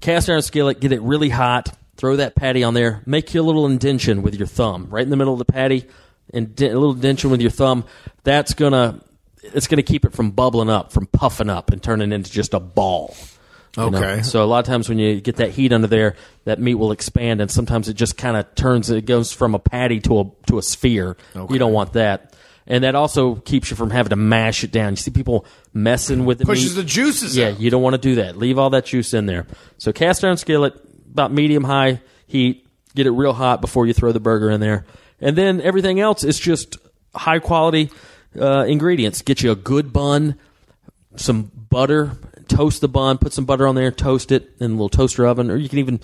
Cast 0.00 0.28
iron 0.28 0.42
skillet, 0.42 0.80
get 0.80 0.92
it 0.92 1.00
really 1.02 1.30
hot. 1.30 1.76
Throw 1.96 2.16
that 2.16 2.34
patty 2.34 2.64
on 2.64 2.74
there. 2.74 3.02
Make 3.06 3.32
your 3.34 3.44
little 3.44 3.66
indention 3.66 4.22
with 4.22 4.34
your 4.34 4.46
thumb, 4.46 4.88
right 4.90 5.02
in 5.04 5.10
the 5.10 5.16
middle 5.16 5.32
of 5.32 5.38
the 5.38 5.44
patty, 5.44 5.86
and 6.32 6.48
a 6.60 6.64
little 6.72 6.92
indention 6.92 7.30
with 7.30 7.40
your 7.40 7.50
thumb. 7.50 7.84
That's 8.24 8.54
gonna 8.54 9.00
it's 9.42 9.66
gonna 9.66 9.82
keep 9.82 10.04
it 10.04 10.12
from 10.12 10.30
bubbling 10.32 10.70
up, 10.70 10.92
from 10.92 11.06
puffing 11.06 11.50
up, 11.50 11.70
and 11.70 11.82
turning 11.82 12.12
into 12.12 12.30
just 12.30 12.54
a 12.54 12.60
ball. 12.60 13.14
You 13.76 13.90
know? 13.90 13.98
Okay. 13.98 14.22
So 14.22 14.42
a 14.42 14.46
lot 14.46 14.60
of 14.60 14.64
times 14.66 14.88
when 14.88 14.98
you 14.98 15.20
get 15.20 15.36
that 15.36 15.50
heat 15.50 15.72
under 15.72 15.88
there, 15.88 16.14
that 16.44 16.60
meat 16.60 16.76
will 16.76 16.92
expand, 16.92 17.40
and 17.40 17.50
sometimes 17.50 17.88
it 17.88 17.94
just 17.94 18.16
kind 18.16 18.36
of 18.36 18.52
turns. 18.54 18.88
It 18.90 19.04
goes 19.04 19.32
from 19.32 19.54
a 19.54 19.58
patty 19.58 20.00
to 20.00 20.20
a 20.20 20.24
to 20.46 20.58
a 20.58 20.62
sphere. 20.62 21.16
Okay. 21.36 21.52
You 21.52 21.58
don't 21.58 21.72
want 21.72 21.92
that, 21.94 22.34
and 22.66 22.84
that 22.84 22.94
also 22.94 23.34
keeps 23.36 23.70
you 23.70 23.76
from 23.76 23.90
having 23.90 24.10
to 24.10 24.16
mash 24.16 24.62
it 24.64 24.70
down. 24.70 24.92
You 24.92 24.96
see 24.96 25.10
people 25.10 25.44
messing 25.72 26.24
with 26.24 26.38
the 26.38 26.44
Pushes 26.46 26.76
meat. 26.76 26.82
the 26.82 26.88
juices 26.88 27.36
Yeah, 27.36 27.48
out. 27.50 27.60
you 27.60 27.68
don't 27.70 27.82
want 27.82 27.94
to 27.94 28.00
do 28.00 28.14
that. 28.16 28.36
Leave 28.36 28.58
all 28.58 28.70
that 28.70 28.86
juice 28.86 29.12
in 29.12 29.26
there. 29.26 29.46
So 29.78 29.92
cast 29.92 30.24
iron 30.24 30.36
skillet, 30.36 30.74
about 31.14 31.32
medium 31.32 31.64
high 31.64 32.00
heat. 32.26 32.66
Get 32.94 33.06
it 33.06 33.10
real 33.10 33.32
hot 33.32 33.60
before 33.60 33.86
you 33.86 33.94
throw 33.94 34.12
the 34.12 34.20
burger 34.20 34.50
in 34.50 34.60
there, 34.60 34.84
and 35.20 35.36
then 35.36 35.60
everything 35.62 35.98
else 35.98 36.22
is 36.22 36.38
just 36.38 36.76
high 37.14 37.38
quality 37.38 37.90
uh, 38.38 38.64
ingredients. 38.68 39.22
Get 39.22 39.42
you 39.42 39.50
a 39.50 39.56
good 39.56 39.92
bun 39.92 40.36
some 41.16 41.50
butter, 41.70 42.12
toast 42.48 42.80
the 42.80 42.88
bun, 42.88 43.18
put 43.18 43.32
some 43.32 43.44
butter 43.44 43.66
on 43.66 43.74
there, 43.74 43.90
toast 43.90 44.32
it 44.32 44.50
in 44.60 44.72
a 44.72 44.74
little 44.74 44.88
toaster 44.88 45.26
oven, 45.26 45.50
or 45.50 45.56
you 45.56 45.68
can 45.68 45.78
even 45.78 46.00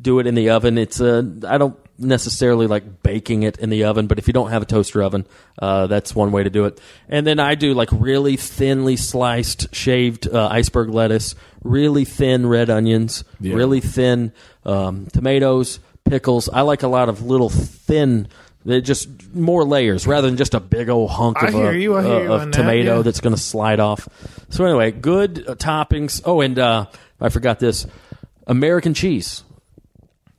do 0.00 0.18
it 0.18 0.26
in 0.26 0.34
the 0.34 0.50
oven. 0.50 0.78
It's 0.78 1.00
uh, 1.00 1.22
I 1.46 1.58
don't 1.58 1.76
necessarily 1.98 2.66
like 2.66 3.02
baking 3.02 3.44
it 3.44 3.58
in 3.58 3.70
the 3.70 3.84
oven, 3.84 4.06
but 4.06 4.18
if 4.18 4.26
you 4.26 4.32
don't 4.32 4.50
have 4.50 4.62
a 4.62 4.66
toaster 4.66 5.02
oven, 5.02 5.26
uh, 5.60 5.86
that's 5.86 6.14
one 6.14 6.32
way 6.32 6.42
to 6.42 6.50
do 6.50 6.64
it. 6.64 6.80
And 7.08 7.26
then 7.26 7.38
I 7.38 7.54
do 7.54 7.74
like 7.74 7.88
really 7.92 8.36
thinly 8.36 8.96
sliced, 8.96 9.74
shaved 9.74 10.26
uh, 10.28 10.48
iceberg 10.50 10.90
lettuce, 10.90 11.34
really 11.62 12.04
thin 12.04 12.46
red 12.46 12.70
onions, 12.70 13.24
really 13.40 13.80
thin 13.80 14.32
um, 14.64 15.06
tomatoes, 15.06 15.78
pickles. 16.04 16.48
I 16.48 16.62
like 16.62 16.82
a 16.82 16.88
lot 16.88 17.08
of 17.08 17.22
little 17.22 17.48
thin. 17.48 18.28
They're 18.64 18.80
just 18.80 19.34
more 19.34 19.64
layers 19.64 20.06
rather 20.06 20.26
than 20.26 20.36
just 20.36 20.54
a 20.54 20.60
big 20.60 20.88
old 20.88 21.10
hunk 21.10 21.42
I 21.42 21.48
of, 21.48 21.54
a, 21.54 21.78
you, 21.78 21.96
uh, 21.96 22.00
of 22.00 22.30
on 22.30 22.50
that, 22.50 22.56
tomato 22.56 22.96
yeah. 22.96 23.02
that's 23.02 23.20
going 23.20 23.34
to 23.34 23.40
slide 23.40 23.78
off. 23.78 24.08
So 24.48 24.64
anyway, 24.64 24.90
good 24.90 25.44
uh, 25.46 25.54
toppings. 25.54 26.22
Oh, 26.24 26.40
and 26.40 26.58
uh, 26.58 26.86
I 27.20 27.28
forgot 27.28 27.58
this: 27.58 27.86
American 28.46 28.94
cheese. 28.94 29.44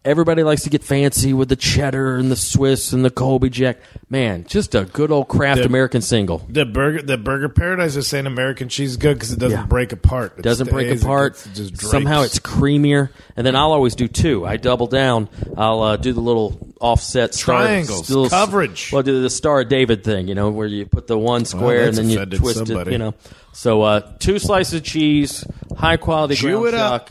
Everybody 0.05 0.43
likes 0.43 0.61
to 0.63 0.69
get 0.69 0.83
fancy 0.83 1.33
with 1.33 1.49
the 1.49 1.55
cheddar 1.55 2.15
and 2.17 2.29
the 2.31 2.35
Swiss 2.35 2.93
and 2.93 3.03
the 3.03 3.09
Colby 3.09 3.49
Jack. 3.49 3.79
Man, 4.07 4.45
just 4.47 4.75
a 4.75 4.83
good 4.85 5.09
old 5.11 5.27
Kraft 5.27 5.61
The- 5.61 5.65
American 5.65 6.01
single. 6.01 6.45
The 6.47 6.63
burger, 6.63 7.01
the 7.01 7.17
Burger 7.17 7.49
Paradise 7.49 7.95
is 7.95 8.05
saying 8.07 8.27
American 8.27 8.69
cheese 8.69 8.91
is 8.91 8.97
good 8.97 9.15
because 9.15 9.31
it 9.31 9.39
doesn't 9.39 9.59
Yeah. 9.61 9.65
break 9.65 9.91
apart. 9.93 10.33
It 10.37 10.43
Doesn't 10.43 10.69
break 10.69 10.87
stays, 10.89 11.01
it 11.01 11.05
apart. 11.05 11.33
gets- 11.33 11.45
it 11.47 11.53
just. 11.73 11.81
Somehow 11.89 12.21
it's 12.21 12.37
creamier. 12.37 13.09
And 13.35 13.47
then 13.47 13.55
I'll 13.55 13.71
always 13.71 13.95
do 13.95 14.07
two. 14.07 14.45
I 14.45 14.57
double 14.57 14.85
down. 14.85 15.27
I'll 15.57 15.81
uh, 15.81 15.97
do 15.97 16.13
the 16.13 16.21
little 16.21 16.59
offset 16.79 17.33
star- 17.33 17.61
Triangles, 17.63 18.07
little- 18.07 18.29
coverage. 18.29 18.91
Well, 18.93 19.01
do 19.01 19.21
the 19.23 19.29
Star 19.31 19.61
of 19.61 19.69
David 19.69 20.03
thing, 20.03 20.27
you 20.27 20.35
know, 20.35 20.51
where 20.51 20.67
you 20.67 20.85
put 20.85 21.07
the 21.07 21.17
one 21.17 21.45
square 21.45 21.87
and 21.87 21.97
then 21.97 22.09
you 22.11 22.23
twist 22.25 22.59
somebody. 22.67 22.91
it, 22.91 22.93
you 22.93 22.97
know. 22.99 23.15
So 23.53 23.81
uh, 23.81 24.01
two 24.19 24.37
slices 24.37 24.75
of 24.75 24.83
cheese, 24.83 25.43
high 25.75 25.97
quality 25.97 26.35
Chew 26.35 26.59
ground 26.69 26.75
chuck, 26.75 27.09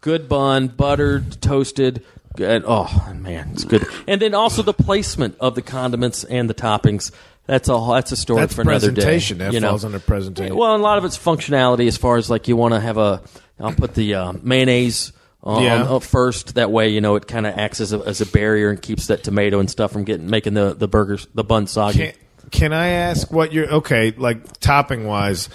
good 0.00 0.26
bun, 0.26 0.68
buttered, 0.68 1.42
toasted. 1.42 2.02
Good. 2.36 2.64
Oh 2.66 3.12
man, 3.16 3.50
it's 3.52 3.64
good. 3.64 3.84
And 4.06 4.20
then 4.20 4.34
also 4.34 4.62
the 4.62 4.72
placement 4.72 5.36
of 5.40 5.54
the 5.54 5.62
condiments 5.62 6.24
and 6.24 6.48
the 6.48 6.54
toppings. 6.54 7.10
That's 7.46 7.68
a 7.68 7.72
that's 7.90 8.12
a 8.12 8.16
story 8.16 8.40
That's 8.40 8.54
for 8.54 8.62
another 8.62 8.90
day. 8.92 9.02
presentation. 9.02 9.38
That 9.38 9.52
you 9.52 9.60
know. 9.60 9.70
falls 9.70 9.84
under 9.84 9.98
presentation. 9.98 10.56
Well, 10.56 10.76
a 10.76 10.78
lot 10.78 10.98
of 10.98 11.04
it's 11.04 11.18
functionality 11.18 11.88
as 11.88 11.96
far 11.96 12.16
as 12.16 12.30
like 12.30 12.46
you 12.46 12.56
want 12.56 12.74
to 12.74 12.80
have 12.80 12.96
a. 12.98 13.22
I'll 13.58 13.72
put 13.74 13.94
the 13.94 14.14
uh, 14.14 14.32
mayonnaise 14.40 15.12
on, 15.42 15.62
Yeah. 15.62 15.82
up 15.82 16.02
first. 16.04 16.54
That 16.54 16.70
way, 16.70 16.90
you 16.90 17.00
know, 17.00 17.16
it 17.16 17.26
kind 17.26 17.46
of 17.46 17.58
acts 17.58 17.80
as 17.80 17.92
a, 17.92 17.98
as 17.98 18.20
a 18.20 18.26
barrier 18.26 18.70
and 18.70 18.80
keeps 18.80 19.08
that 19.08 19.24
tomato 19.24 19.58
and 19.58 19.68
stuff 19.68 19.92
from 19.92 20.04
getting 20.04 20.30
making 20.30 20.54
the 20.54 20.74
the 20.74 20.86
burgers 20.88 21.26
the 21.34 21.42
bun 21.44 21.66
soggy. 21.66 21.98
Can, 21.98 22.14
can 22.52 22.72
I 22.72 22.88
ask 22.88 23.32
what 23.32 23.52
you're 23.52 23.68
okay? 23.74 24.12
Like 24.16 24.60
topping 24.60 25.04
wise, 25.04 25.48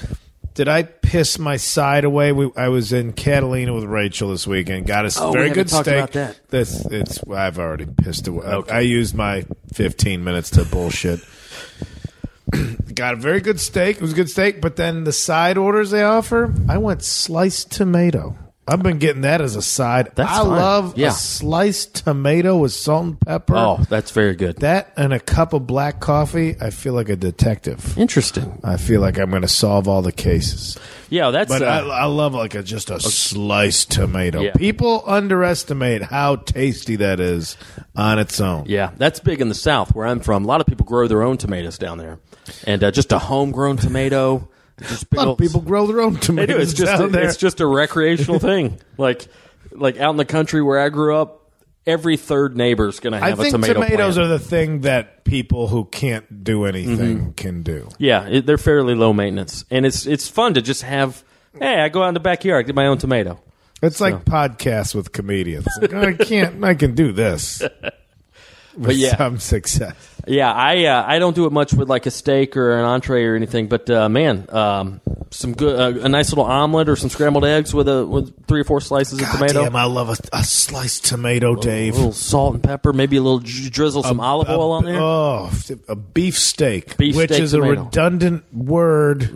did 0.56 0.68
I 0.68 0.84
piss 0.84 1.38
my 1.38 1.58
side 1.58 2.04
away? 2.04 2.32
We, 2.32 2.50
I 2.58 2.70
was 2.70 2.92
in 2.92 3.14
Catalina 3.14 3.74
with 3.74 3.84
Rachel 3.84 4.32
this 4.32 4.48
weekend. 4.48 4.88
Got 4.88 5.06
us 5.06 5.18
Oh, 5.20 5.32
very 5.32 5.52
good 5.52 5.70
steak. 5.70 5.86
about 5.88 6.12
that. 6.14 6.40
This 6.50 6.84
it's 6.86 7.20
I've 7.30 7.60
already 7.60 7.86
pissed 7.86 8.28
away. 8.28 8.46
Okay. 8.46 8.72
I 8.74 8.80
used 8.80 9.14
my 9.16 9.46
15 9.74 10.24
minutes 10.24 10.50
to 10.52 10.66
bullshit. 10.66 11.20
Got 12.96 13.14
a 13.16 13.18
very 13.18 13.42
good 13.42 13.60
steak. 13.60 13.98
It 13.98 14.02
was 14.02 14.14
a 14.14 14.16
good 14.16 14.30
steak, 14.30 14.62
but 14.62 14.76
then 14.78 15.04
the 15.04 15.12
side 15.12 15.58
orders 15.58 15.92
they 15.92 16.04
offer, 16.04 16.54
I 16.70 16.78
went 16.78 17.04
sliced 17.04 17.72
tomato. 17.72 18.36
I've 18.68 18.82
been 18.82 18.98
getting 18.98 19.22
that 19.22 19.42
as 19.42 19.56
a 19.56 19.62
side. 19.62 20.10
That's 20.16 20.32
I 20.32 20.38
fine. 20.40 20.48
love 20.50 20.98
Yeah. 20.98 21.10
a 21.10 21.12
sliced 21.12 22.04
tomato 22.04 22.58
with 22.58 22.72
salt 22.72 23.06
and 23.06 23.20
pepper. 23.22 23.56
Oh, 23.56 23.80
that's 23.90 24.10
very 24.10 24.36
good. 24.36 24.58
That 24.58 24.92
and 24.98 25.14
a 25.14 25.20
cup 25.20 25.54
of 25.54 25.68
black 25.68 26.00
coffee, 26.00 26.56
I 26.60 26.72
feel 26.72 26.94
like 26.94 27.08
a 27.10 27.16
detective. 27.16 27.96
Interesting. 27.98 28.60
I 28.64 28.78
feel 28.78 29.02
like 29.02 29.20
I'm 29.20 29.30
going 29.30 29.44
to 29.44 29.48
solve 29.48 29.88
all 29.88 30.02
the 30.02 30.12
cases. 30.12 30.80
Yeah, 31.12 31.30
that's. 31.30 31.50
But 31.50 31.62
I, 31.62 31.80
uh, 31.82 31.88
I 31.90 32.06
love 32.06 32.34
like 32.34 32.56
a, 32.56 32.64
just 32.64 32.90
a 32.90 33.00
sliced 33.00 33.92
tomato. 33.92 34.42
Yeah. 34.42 34.54
People 34.54 35.04
underestimate 35.06 36.02
how 36.02 36.38
tasty 36.38 36.96
that 36.96 37.20
is 37.20 37.58
on 37.96 38.18
its 38.18 38.42
own. 38.42 38.66
yeah, 38.68 38.90
that's 38.98 39.20
big 39.20 39.42
in 39.42 39.50
the 39.50 39.54
South 39.56 39.94
where 39.94 40.08
I'm 40.08 40.20
from. 40.20 40.44
A 40.44 40.48
lot 40.48 40.62
of 40.62 40.66
people 40.68 40.86
grow 40.88 41.08
their 41.08 41.22
own 41.22 41.38
tomatoes 41.38 41.78
down 41.78 42.00
there, 42.00 42.18
and 42.66 42.84
uh, 42.84 42.90
just 42.90 43.12
a 43.12 43.20
homegrown 43.20 43.78
tomato. 43.78 44.50
Just 44.82 45.06
A 45.14 45.16
lot 45.16 45.28
of 45.30 45.38
people 45.38 45.62
grow 45.62 45.88
their 45.88 46.02
own 46.02 46.14
They 46.16 46.20
tomatoes 46.20 46.56
do. 46.56 46.62
It's 46.62 46.74
just 46.74 46.92
down 47.00 47.10
a, 47.10 47.12
there. 47.12 47.28
it's 47.30 47.38
just 47.38 47.62
a 47.62 47.66
recreational 47.66 48.40
thing. 48.40 48.80
Like 48.98 49.28
like 49.72 49.98
out 49.98 50.12
in 50.12 50.18
the 50.18 50.26
country 50.26 50.62
where 50.62 50.80
I 50.80 50.90
grew 50.90 51.16
up, 51.16 51.50
every 51.88 52.18
third 52.18 52.58
neighbor's 52.58 53.00
going 53.00 53.14
to 53.14 53.24
I 53.24 53.30
have 53.30 53.38
think 53.38 53.50
a 53.50 53.52
tomato 53.54 53.74
tomatoes 53.76 54.16
plant. 54.16 54.18
are 54.26 54.28
the 54.28 54.40
thing 54.40 54.82
that 54.82 55.24
people 55.24 55.68
who 55.68 55.86
can't 55.86 56.44
do 56.44 56.66
anything 56.66 57.18
Mm-hmm. 57.20 57.32
can 57.32 57.64
do. 57.64 57.90
yeah, 58.00 58.28
it, 58.28 58.46
they're 58.46 58.58
fairly 58.58 58.96
low 58.96 59.14
maintenance, 59.14 59.64
and 59.72 59.86
it's 59.86 60.06
it's 60.06 60.28
fun 60.28 60.54
to 60.56 60.62
just 60.62 60.82
have 60.84 61.24
Hey, 61.58 61.80
I 61.80 61.88
go 61.90 62.04
out 62.04 62.10
in 62.10 62.14
the 62.14 62.20
backyard, 62.20 62.66
get 62.66 62.76
my 62.76 62.88
own 62.88 62.98
tomato. 62.98 63.40
It's 63.82 64.02
like 64.02 64.26
podcasts 64.26 64.94
with 64.96 65.12
comedians. 65.14 65.68
Like, 65.82 65.94
I 65.94 66.14
can't. 66.14 66.62
I 66.64 66.74
can 66.76 66.96
do 66.96 67.12
this. 67.14 67.62
With 68.78 68.98
yeah. 68.98 69.16
some 69.16 69.40
success. 69.40 69.96
Yeah, 70.28 70.52
I 70.52 70.86
uh, 70.86 71.04
I 71.08 71.20
don't 71.20 71.36
do 71.36 71.46
it 71.46 71.52
much 71.52 71.74
with 71.74 71.88
like 71.88 72.06
a 72.08 72.12
steak 72.12 72.58
or 72.58 72.78
an 72.78 72.84
entree 72.84 73.24
or 73.26 73.36
anything, 73.36 73.68
but 73.68 73.90
uh, 73.90 74.10
man, 74.10 74.48
um, 74.50 75.00
some 75.30 75.54
good 75.54 75.80
uh, 75.80 76.02
a 76.04 76.10
nice 76.10 76.30
little 76.32 76.46
omelet 76.46 76.90
or 76.90 76.96
some 76.96 77.10
scrambled 77.10 77.46
eggs 77.46 77.74
with 77.76 77.88
a 77.88 78.06
with 78.06 78.48
three 78.48 78.60
or 78.62 78.64
four 78.64 78.82
slices 78.82 79.22
of 79.22 79.30
tomato, 79.30 79.64
damn, 79.64 79.76
I 79.76 79.86
love 79.86 80.10
a, 80.10 80.18
a 80.38 80.44
sliced 80.44 81.06
tomato, 81.06 81.54
Dave. 81.56 81.64
a 81.64 81.66
Dave. 81.66 81.96
little 81.96 82.12
salt 82.12 82.56
and 82.56 82.64
pepper, 82.64 82.92
maybe 82.92 83.18
a 83.18 83.22
little 83.22 83.40
drizzle 83.40 84.02
some 84.04 84.20
olive 84.20 84.50
A- 84.50 84.54
oil 84.54 84.72
on 84.72 84.84
there. 84.86 85.00
Oh, 85.00 85.52
a 85.88 85.96
beef 85.96 86.40
steak, 86.40 86.98
Beef 86.98 87.16
which 87.16 87.30
steak 87.30 87.44
is 87.44 87.52
tomato. 87.52 87.82
a 87.82 87.84
redundant 87.86 88.54
word 88.54 89.30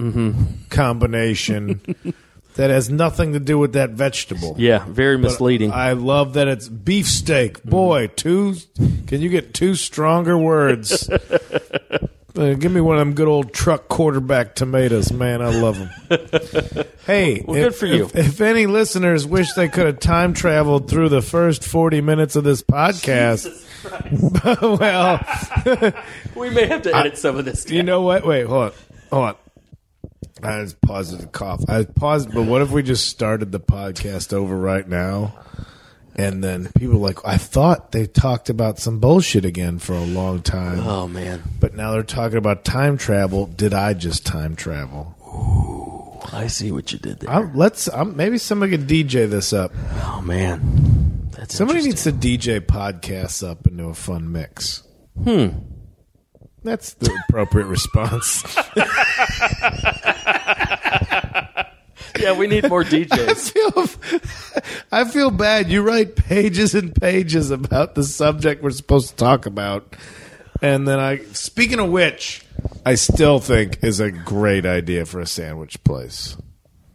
combination 0.70 1.82
that 2.56 2.70
has 2.70 2.90
nothing 2.90 3.34
to 3.34 3.40
do 3.40 3.58
with 3.58 3.74
that 3.74 3.92
vegetable. 3.92 4.56
yeah, 4.58 4.84
very 4.88 5.18
misleading. 5.18 5.72
I 5.72 5.94
love 5.94 6.34
that 6.34 6.48
it's 6.48 6.68
beefsteak. 6.68 7.64
Boy, 7.64 8.08
two. 8.08 8.56
Can 9.08 9.22
you 9.22 9.30
get 9.30 9.54
two 9.54 9.76
stronger 9.76 10.38
words? 10.38 11.10
Uh, 12.38 12.54
give 12.54 12.72
me 12.72 12.80
one 12.80 12.96
of 12.96 13.00
them 13.02 13.16
good 13.16 13.28
old 13.28 13.52
truck 13.52 13.90
quarterback 13.90 14.56
tomatoes, 14.56 15.12
man. 15.12 15.42
I 15.42 15.50
love 15.50 15.78
them. 15.78 16.86
Hey, 17.06 17.44
Well, 17.46 17.58
if, 17.58 17.64
good 17.64 17.76
for 17.76 17.86
you. 17.88 18.06
If, 18.06 18.16
if 18.16 18.42
any 18.42 18.66
listeners 18.68 19.26
wish 19.26 19.52
they 19.54 19.68
could 19.68 19.88
have 19.88 20.00
time 20.00 20.34
traveled 20.36 20.88
through 20.90 21.10
the 21.10 21.24
first 21.24 21.66
forty 21.66 22.00
minutes 22.02 22.36
of 22.38 22.44
this 22.46 22.62
podcast, 22.62 23.50
well, 24.80 25.20
we 26.36 26.50
may 26.52 26.68
have 26.68 26.84
to 26.84 26.96
edit 26.96 27.18
some 27.18 27.36
of 27.38 27.46
this. 27.46 27.70
you 27.70 27.82
know 27.84 28.04
what? 28.04 28.26
Wait, 28.26 28.46
hold 28.46 28.66
on, 28.66 28.72
hold 29.12 29.26
on. 29.26 29.36
I 30.44 30.62
was 30.62 30.74
paused 30.74 31.20
to 31.20 31.28
cough. 31.28 31.64
I 31.70 31.84
paused, 31.84 32.34
but 32.34 32.44
what 32.44 32.62
if 32.62 32.72
we 32.72 32.84
just 32.84 33.08
started 33.08 33.52
the 33.52 33.60
podcast 33.60 34.34
over 34.34 34.56
right 34.56 34.88
now? 34.88 35.34
And 36.16 36.44
then 36.44 36.70
people 36.78 36.96
are 36.96 36.98
like, 36.98 37.26
I 37.26 37.38
thought 37.38 37.94
they 37.94 38.06
talked 38.06 38.50
about 38.50 38.78
some 38.78 39.00
bullshit 39.00 39.46
again 39.46 39.80
for 39.80 39.94
a 39.94 40.04
long 40.04 40.42
time, 40.42 40.80
Oh 40.82 41.08
man, 41.08 41.42
but 41.60 41.76
now 41.76 41.92
they're 41.92 42.04
talking 42.04 42.38
about 42.38 42.66
time 42.66 42.98
travel. 42.98 43.46
Did 43.46 43.74
I 43.74 43.94
just 43.94 44.26
time 44.26 44.56
travel? 44.58 45.16
I 46.34 46.48
see 46.48 46.72
what 46.72 46.92
you 46.92 47.00
did 47.00 47.20
there. 47.22 47.30
i 47.30 47.40
let's 47.54 47.88
I'm, 47.88 48.16
maybe 48.18 48.38
somebody 48.38 48.78
could 48.78 48.88
DJ 48.88 49.30
this 49.30 49.54
up. 49.54 49.72
oh 50.04 50.22
man, 50.22 51.30
that's 51.32 51.56
Somebody 51.56 51.84
needs 51.84 52.04
to 52.04 52.12
DJ 52.12 52.60
podcasts 52.60 53.48
up 53.48 53.66
into 53.66 53.86
a 53.86 53.94
fun 53.94 54.32
mix. 54.32 54.84
Hmm. 55.24 55.48
That's 56.64 56.94
the 56.96 57.18
appropriate 57.30 57.68
response. 57.68 58.44
Yeah, 62.20 62.38
we 62.38 62.48
need 62.48 62.68
more 62.68 62.84
DJs. 62.84 63.52
feel, 63.52 64.22
I 64.92 65.06
feel 65.06 65.32
bad. 65.32 65.70
You 65.70 65.82
write 65.84 66.16
pages 66.18 66.76
and 66.76 66.94
pages 66.94 67.50
about 67.50 67.96
the 67.96 68.04
subject 68.04 68.62
we're 68.62 68.72
supposed 68.72 69.10
to 69.10 69.16
talk 69.16 69.46
about, 69.46 69.96
and 70.62 70.86
then 70.88 71.00
I. 71.00 71.20
Speaking 71.34 71.80
of 71.80 71.90
which, 71.92 72.44
I 72.86 72.96
still 72.96 73.40
think 73.40 73.82
is 73.84 74.02
a 74.02 74.12
great 74.12 74.66
idea 74.66 75.06
for 75.06 75.22
a 75.22 75.28
sandwich 75.28 75.82
place. 75.86 76.36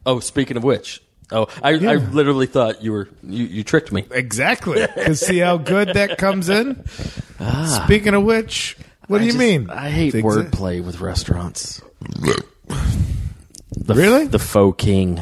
oh, 0.05 0.21
speaking 0.21 0.59
of 0.59 0.65
which, 0.65 1.03
oh, 1.31 1.47
I, 1.63 1.71
I 1.71 1.95
literally 1.97 2.47
thought 2.47 2.83
you 2.83 2.93
were 2.93 3.09
you, 3.23 3.45
you 3.45 3.65
tricked 3.65 3.93
me. 3.93 4.05
Exactly. 4.11 4.83
Because 4.95 5.21
see 5.21 5.39
how 5.39 5.57
good 5.57 5.89
that 5.95 6.19
comes 6.19 6.49
in. 6.49 6.85
Ah. 7.41 7.83
Speaking 7.85 8.15
of 8.15 8.23
which, 8.23 8.77
what 9.09 9.19
do 9.19 9.25
I 9.25 9.27
you 9.27 9.33
just- 9.33 9.39
mean? 9.39 9.71
I 9.71 9.91
hate 9.91 10.15
wordplay 10.15 10.83
with 10.85 11.01
restaurants. 11.01 11.81
The, 12.01 13.95
Really? 13.95 14.27
The 14.27 14.39
faux 14.39 14.83
king. 14.83 15.21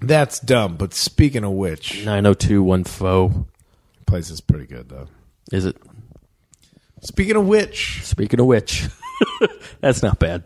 That's 0.00 0.40
dumb. 0.40 0.76
But 0.76 0.94
speaking 0.94 1.44
of 1.44 1.52
which, 1.52 2.04
9021 2.04 2.84
faux. 2.84 3.34
place 4.06 4.30
is 4.30 4.40
pretty 4.40 4.66
good 4.66 4.88
though. 4.88 5.08
Is 5.52 5.64
it? 5.64 5.76
Speaking 7.02 7.36
of 7.36 7.46
which, 7.46 8.00
Speaking 8.04 8.40
of 8.40 8.46
which, 8.46 8.86
that's 9.80 10.02
not 10.02 10.18
bad. 10.18 10.44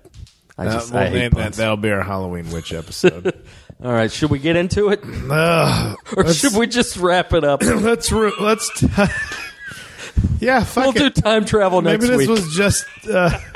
I 0.59 0.67
uh, 0.67 0.73
just 0.75 0.93
we'll 0.93 1.03
I 1.03 1.07
hate 1.07 1.15
name 1.15 1.31
that. 1.31 1.43
puns. 1.43 1.57
That'll 1.57 1.77
be 1.79 1.91
our 1.91 2.03
Halloween 2.03 2.51
witch 2.51 2.73
episode. 2.73 3.33
All 3.83 3.91
right, 3.93 4.13
should 4.13 4.31
we 4.31 4.39
get 4.39 4.57
into 4.57 4.91
it, 4.91 5.01
Ugh. 5.31 5.97
or 6.17 6.33
should 6.35 6.55
we 6.55 6.67
just 6.67 6.99
wrap 6.99 7.33
it 7.33 7.45
up? 7.45 7.63
let's 7.65 8.13
ru- 8.13 8.35
let's. 8.41 8.71
yeah, 10.41 10.65
fuck 10.65 10.95
we'll 10.95 11.07
it. 11.07 11.15
do 11.15 11.21
time 11.23 11.45
travel 11.45 11.83
next 11.83 12.03
Maybe 12.05 12.17
this 12.17 12.29
week. 12.29 12.31
was 12.31 12.55
just. 12.55 12.87
Uh, 13.09 13.39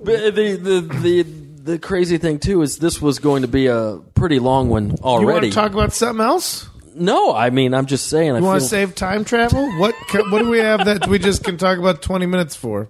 But 0.00 0.34
the, 0.36 0.54
the 0.56 0.80
the 0.80 1.22
the 1.22 1.78
crazy 1.80 2.18
thing 2.18 2.38
too 2.38 2.62
is 2.62 2.78
this 2.78 3.02
was 3.02 3.18
going 3.18 3.42
to 3.42 3.48
be 3.48 3.66
a 3.66 3.98
pretty 4.14 4.38
long 4.38 4.68
one 4.68 4.84
you 4.90 4.90
want 4.90 5.02
already. 5.02 5.48
to 5.50 5.54
talk 5.54 5.72
about 5.72 5.92
something 5.92 6.24
else? 6.24 6.68
no, 6.94 7.34
I 7.34 7.50
mean 7.50 7.74
I'm 7.74 7.86
just 7.86 8.06
saying. 8.06 8.30
I 8.32 8.38
You 8.38 8.44
want 8.44 8.60
feel, 8.60 8.68
to 8.68 8.70
save 8.70 8.94
time 8.94 9.24
travel? 9.24 9.68
What 9.78 9.94
ca- 10.08 10.22
What 10.30 10.38
do 10.38 10.48
we 10.48 10.58
have 10.58 10.84
that 10.84 11.08
we 11.08 11.18
just 11.18 11.42
can 11.42 11.56
talk 11.56 11.78
about 11.78 12.00
twenty 12.00 12.26
minutes 12.26 12.54
for? 12.54 12.88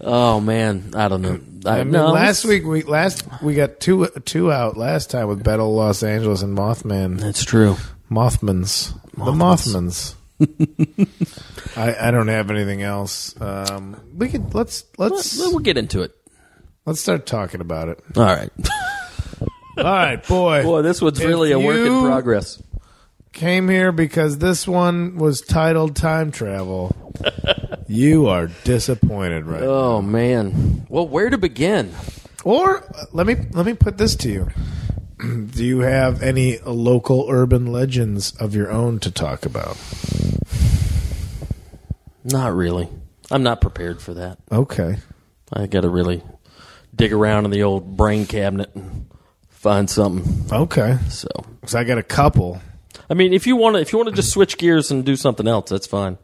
oh 0.00 0.38
man, 0.40 0.92
I 0.94 1.08
don't 1.08 1.22
know. 1.22 1.40
I, 1.66 1.80
I 1.80 1.82
mean, 1.82 1.90
no, 1.92 2.12
last 2.12 2.44
week 2.44 2.64
we 2.64 2.82
last 2.84 3.26
we 3.42 3.54
got 3.54 3.80
two 3.80 4.06
two 4.24 4.52
out 4.52 4.76
last 4.76 5.10
time 5.10 5.26
with 5.26 5.42
Battle 5.42 5.68
of 5.70 5.74
Los 5.74 6.02
Angeles 6.04 6.42
and 6.42 6.56
Mothman 6.56 7.18
that's 7.18 7.44
true. 7.44 7.76
Mothmans 8.08 8.94
the 9.16 9.32
Mothmans. 9.32 10.14
I 11.76 12.08
I 12.08 12.10
don't 12.10 12.28
have 12.28 12.50
anything 12.50 12.82
else. 12.82 13.38
Um, 13.40 14.00
we 14.14 14.28
could 14.28 14.54
let's 14.54 14.84
let's 14.98 15.38
We'll 15.38 15.58
get 15.58 15.76
into 15.76 16.02
it. 16.02 16.12
let's 16.86 17.00
start 17.00 17.26
talking 17.26 17.60
about 17.60 17.88
it. 17.88 18.00
All 18.16 18.22
right. 18.24 18.50
All 19.78 19.84
right, 19.84 20.26
boy. 20.26 20.62
Boy, 20.62 20.80
this 20.82 21.02
one's 21.02 21.20
If 21.20 21.26
really 21.26 21.52
a 21.52 21.58
work 21.58 21.76
in 21.76 21.84
you- 21.92 22.02
progress. 22.02 22.62
came 23.34 23.68
here 23.68 23.92
because 23.92 24.38
this 24.38 24.66
one 24.66 25.16
was 25.16 25.42
titled 25.42 25.94
time 25.96 26.30
travel. 26.32 26.96
you 27.86 28.26
are 28.28 28.46
disappointed 28.64 29.44
right 29.44 29.60
now. 29.60 29.66
Oh 29.66 30.02
man. 30.02 30.86
Well, 30.88 31.06
where 31.06 31.28
to 31.28 31.36
begin? 31.38 31.92
Or 32.44 32.78
uh, 32.78 33.04
let 33.12 33.26
me 33.26 33.36
let 33.52 33.66
me 33.66 33.74
put 33.74 33.98
this 33.98 34.16
to 34.16 34.30
you. 34.30 34.48
Do 35.50 35.64
you 35.64 35.80
have 35.80 36.22
any 36.22 36.58
local 36.60 37.26
urban 37.30 37.66
legends 37.72 38.34
of 38.36 38.54
your 38.54 38.70
own 38.70 38.98
to 39.00 39.10
talk 39.10 39.44
about? 39.44 39.76
Not 42.26 42.54
really. 42.54 42.88
I'm 43.30 43.42
not 43.42 43.60
prepared 43.60 44.00
for 44.00 44.14
that. 44.14 44.38
Okay. 44.50 44.96
I 45.52 45.66
got 45.66 45.82
to 45.82 45.88
really 45.88 46.22
dig 46.94 47.12
around 47.12 47.44
in 47.44 47.50
the 47.50 47.62
old 47.62 47.96
brain 47.96 48.26
cabinet 48.26 48.70
and 48.74 49.08
find 49.48 49.88
something. 49.88 50.52
Okay. 50.52 50.98
So, 51.08 51.28
because 51.60 51.74
I 51.74 51.84
got 51.84 51.98
a 51.98 52.02
couple. 52.02 52.60
I 53.08 53.14
mean, 53.14 53.32
if 53.32 53.46
you 53.46 53.56
want 53.56 53.76
to, 53.76 53.80
if 53.80 53.92
you 53.92 53.98
want 53.98 54.10
to 54.10 54.14
just 54.14 54.32
switch 54.32 54.58
gears 54.58 54.90
and 54.90 55.04
do 55.04 55.14
something 55.14 55.46
else, 55.46 55.70
that's 55.70 55.86
fine. 55.86 56.18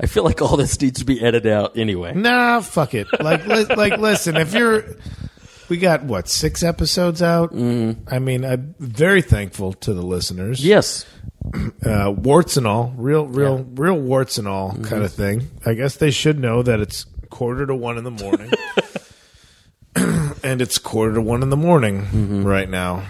I 0.00 0.06
feel 0.06 0.24
like 0.24 0.40
all 0.42 0.56
this 0.56 0.80
needs 0.80 1.00
to 1.00 1.04
be 1.04 1.22
edited 1.22 1.52
out 1.52 1.76
anyway. 1.76 2.14
Nah, 2.14 2.60
fuck 2.60 2.94
it. 2.94 3.08
Like 3.20 3.46
li- 3.46 3.64
like 3.64 3.98
listen, 3.98 4.36
if 4.36 4.54
you're 4.54 4.84
we 5.68 5.78
got 5.78 6.04
what, 6.04 6.28
6 6.28 6.62
episodes 6.62 7.22
out? 7.22 7.54
Mm. 7.54 7.96
I 8.06 8.18
mean, 8.18 8.44
I'm 8.44 8.74
very 8.78 9.22
thankful 9.22 9.72
to 9.74 9.94
the 9.94 10.02
listeners. 10.02 10.64
Yes. 10.64 11.06
uh, 11.86 12.12
warts 12.16 12.56
and 12.56 12.66
all, 12.66 12.92
real, 12.96 13.26
real, 13.26 13.64
real 13.74 13.98
warts 13.98 14.38
and 14.38 14.46
all 14.46 14.72
kind 14.82 15.02
of 15.02 15.12
thing. 15.12 15.50
I 15.66 15.74
guess 15.74 15.96
they 15.96 16.10
should 16.10 16.38
know 16.38 16.62
that 16.62 16.80
it's 16.80 17.06
quarter 17.30 17.66
to 17.66 17.74
one 17.74 17.98
in 17.98 18.04
the 18.04 18.10
morning, 18.10 18.52
and 20.44 20.62
it's 20.62 20.78
quarter 20.78 21.14
to 21.14 21.22
one 21.22 21.42
in 21.42 21.50
the 21.50 21.56
morning 21.56 22.44
right 22.44 22.68
now. 22.68 23.04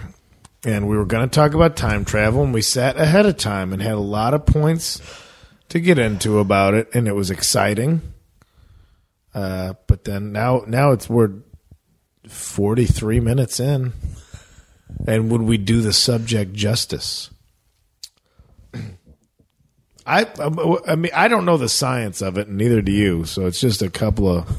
And 0.65 0.87
we 0.87 0.97
were 0.97 1.05
going 1.05 1.27
to 1.29 1.33
talk 1.33 1.53
about 1.53 1.75
time 1.75 2.05
travel, 2.05 2.43
and 2.43 2.53
we 2.53 2.61
sat 2.61 2.97
ahead 2.97 3.25
of 3.25 3.37
time 3.37 3.73
and 3.73 3.81
had 3.81 3.93
a 3.93 3.99
lot 3.99 4.33
of 4.33 4.45
points 4.45 5.01
to 5.69 5.79
get 5.79 5.99
into 5.99 6.39
about 6.39 6.73
it, 6.73 6.87
and 6.93 7.07
it 7.07 7.13
was 7.13 7.29
exciting. 7.29 8.01
Uh, 9.33 9.73
but 9.87 10.05
then 10.05 10.31
now, 10.31 10.63
now 10.67 10.91
it's 10.91 11.09
we're 11.09 11.31
forty 12.27 12.85
three 12.85 13.19
minutes 13.19 13.59
in, 13.59 13.91
and 15.05 15.31
would 15.31 15.41
we 15.41 15.57
do 15.57 15.81
the 15.81 15.93
subject 15.93 16.53
justice? 16.53 17.29
I, 20.05 20.25
I 20.87 20.95
mean, 20.95 21.11
I 21.13 21.27
don't 21.27 21.45
know 21.45 21.57
the 21.57 21.69
science 21.69 22.21
of 22.21 22.37
it, 22.37 22.47
and 22.47 22.57
neither 22.57 22.81
do 22.81 22.91
you. 22.91 23.25
So 23.25 23.45
it's 23.45 23.59
just 23.59 23.81
a 23.81 23.89
couple 23.89 24.27
of. 24.27 24.49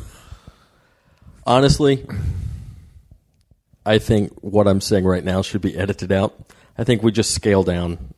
Honestly, 1.46 2.06
I 3.84 3.98
think 3.98 4.32
what 4.40 4.66
I'm 4.66 4.80
saying 4.80 5.04
right 5.04 5.22
now 5.24 5.42
should 5.42 5.60
be 5.60 5.76
edited 5.76 6.10
out. 6.10 6.34
I 6.78 6.84
think 6.84 7.02
we 7.02 7.12
just 7.12 7.32
scale 7.34 7.62
down, 7.62 8.14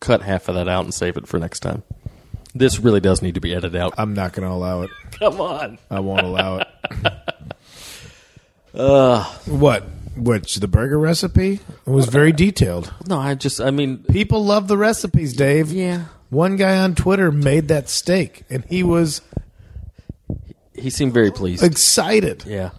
cut 0.00 0.22
half 0.22 0.48
of 0.48 0.54
that 0.54 0.68
out, 0.68 0.84
and 0.84 0.94
save 0.94 1.16
it 1.16 1.26
for 1.26 1.38
next 1.38 1.60
time. 1.60 1.82
This 2.54 2.78
really 2.78 3.00
does 3.00 3.20
need 3.20 3.34
to 3.34 3.40
be 3.40 3.52
edited 3.52 3.76
out. 3.80 3.94
I'm 3.98 4.14
not 4.14 4.32
going 4.32 4.48
to 4.48 4.54
allow 4.54 4.82
it. 4.82 4.90
Come 5.18 5.40
on. 5.40 5.78
I 5.90 6.00
won't 6.00 6.24
allow 6.24 6.58
it. 6.58 6.68
what? 9.46 9.84
Which 10.16 10.56
the 10.56 10.68
burger 10.68 10.98
recipe? 10.98 11.60
It 11.86 11.90
was 11.90 12.06
very 12.06 12.32
detailed. 12.32 12.92
No, 13.06 13.18
I 13.18 13.34
just, 13.34 13.60
I 13.60 13.70
mean, 13.70 13.98
People 14.04 14.44
love 14.44 14.68
the 14.68 14.76
recipes, 14.76 15.34
Dave. 15.34 15.70
yeah. 15.72 16.06
One 16.30 16.56
guy 16.56 16.76
on 16.78 16.94
Twitter 16.94 17.32
made 17.32 17.68
that 17.68 17.88
steak, 17.88 18.42
and 18.50 18.64
he 18.66 18.82
was 18.82 19.22
He 20.74 20.90
seemed 20.90 21.14
very 21.14 21.30
pleased. 21.30 21.62
excited. 21.62 22.44
yeah. 22.46 22.70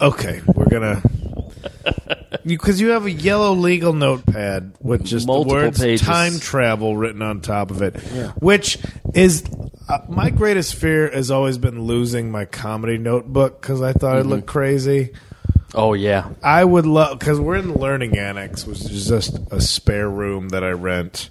Okay, 0.00 0.42
we're 0.54 0.66
gonna. 0.66 1.02
because 2.46 2.80
you, 2.80 2.88
have 2.90 3.06
a 3.06 3.10
yellow 3.10 3.54
legal 3.54 3.92
notepad 3.92 4.72
with 4.80 5.04
just 5.04 5.26
Multiple 5.26 5.56
the 5.56 5.62
words 5.64 5.80
pages. 5.80 6.06
time 6.06 6.38
travel 6.38 6.96
written 6.96 7.22
on 7.22 7.40
top 7.40 7.70
of 7.70 7.82
it, 7.82 7.96
which 8.40 8.78
is 9.14 9.44
uh, 9.88 9.98
my 10.08 10.30
greatest 10.30 10.74
fear 10.74 11.10
has 11.10 11.30
always 11.30 11.58
been 11.58 11.82
losing 11.84 12.30
my 12.30 12.44
comedy 12.44 12.98
notebook 12.98 13.60
because 13.60 13.80
I 13.82 13.92
thought 13.92 14.16
Mm-hmm. 14.16 14.28
it 14.32 14.34
looked 14.34 14.46
crazy. 14.46 15.12
Oh 15.74 15.94
yeah, 15.94 16.30
I 16.42 16.64
would 16.64 16.86
love 16.86 17.18
because 17.18 17.40
we're 17.40 17.56
in 17.56 17.68
the 17.72 17.78
learning 17.78 18.16
annex, 18.18 18.66
which 18.66 18.82
is 18.82 19.08
just 19.08 19.38
a 19.50 19.60
spare 19.60 20.08
room 20.08 20.50
that 20.50 20.62
I 20.62 20.70
rent 20.70 21.30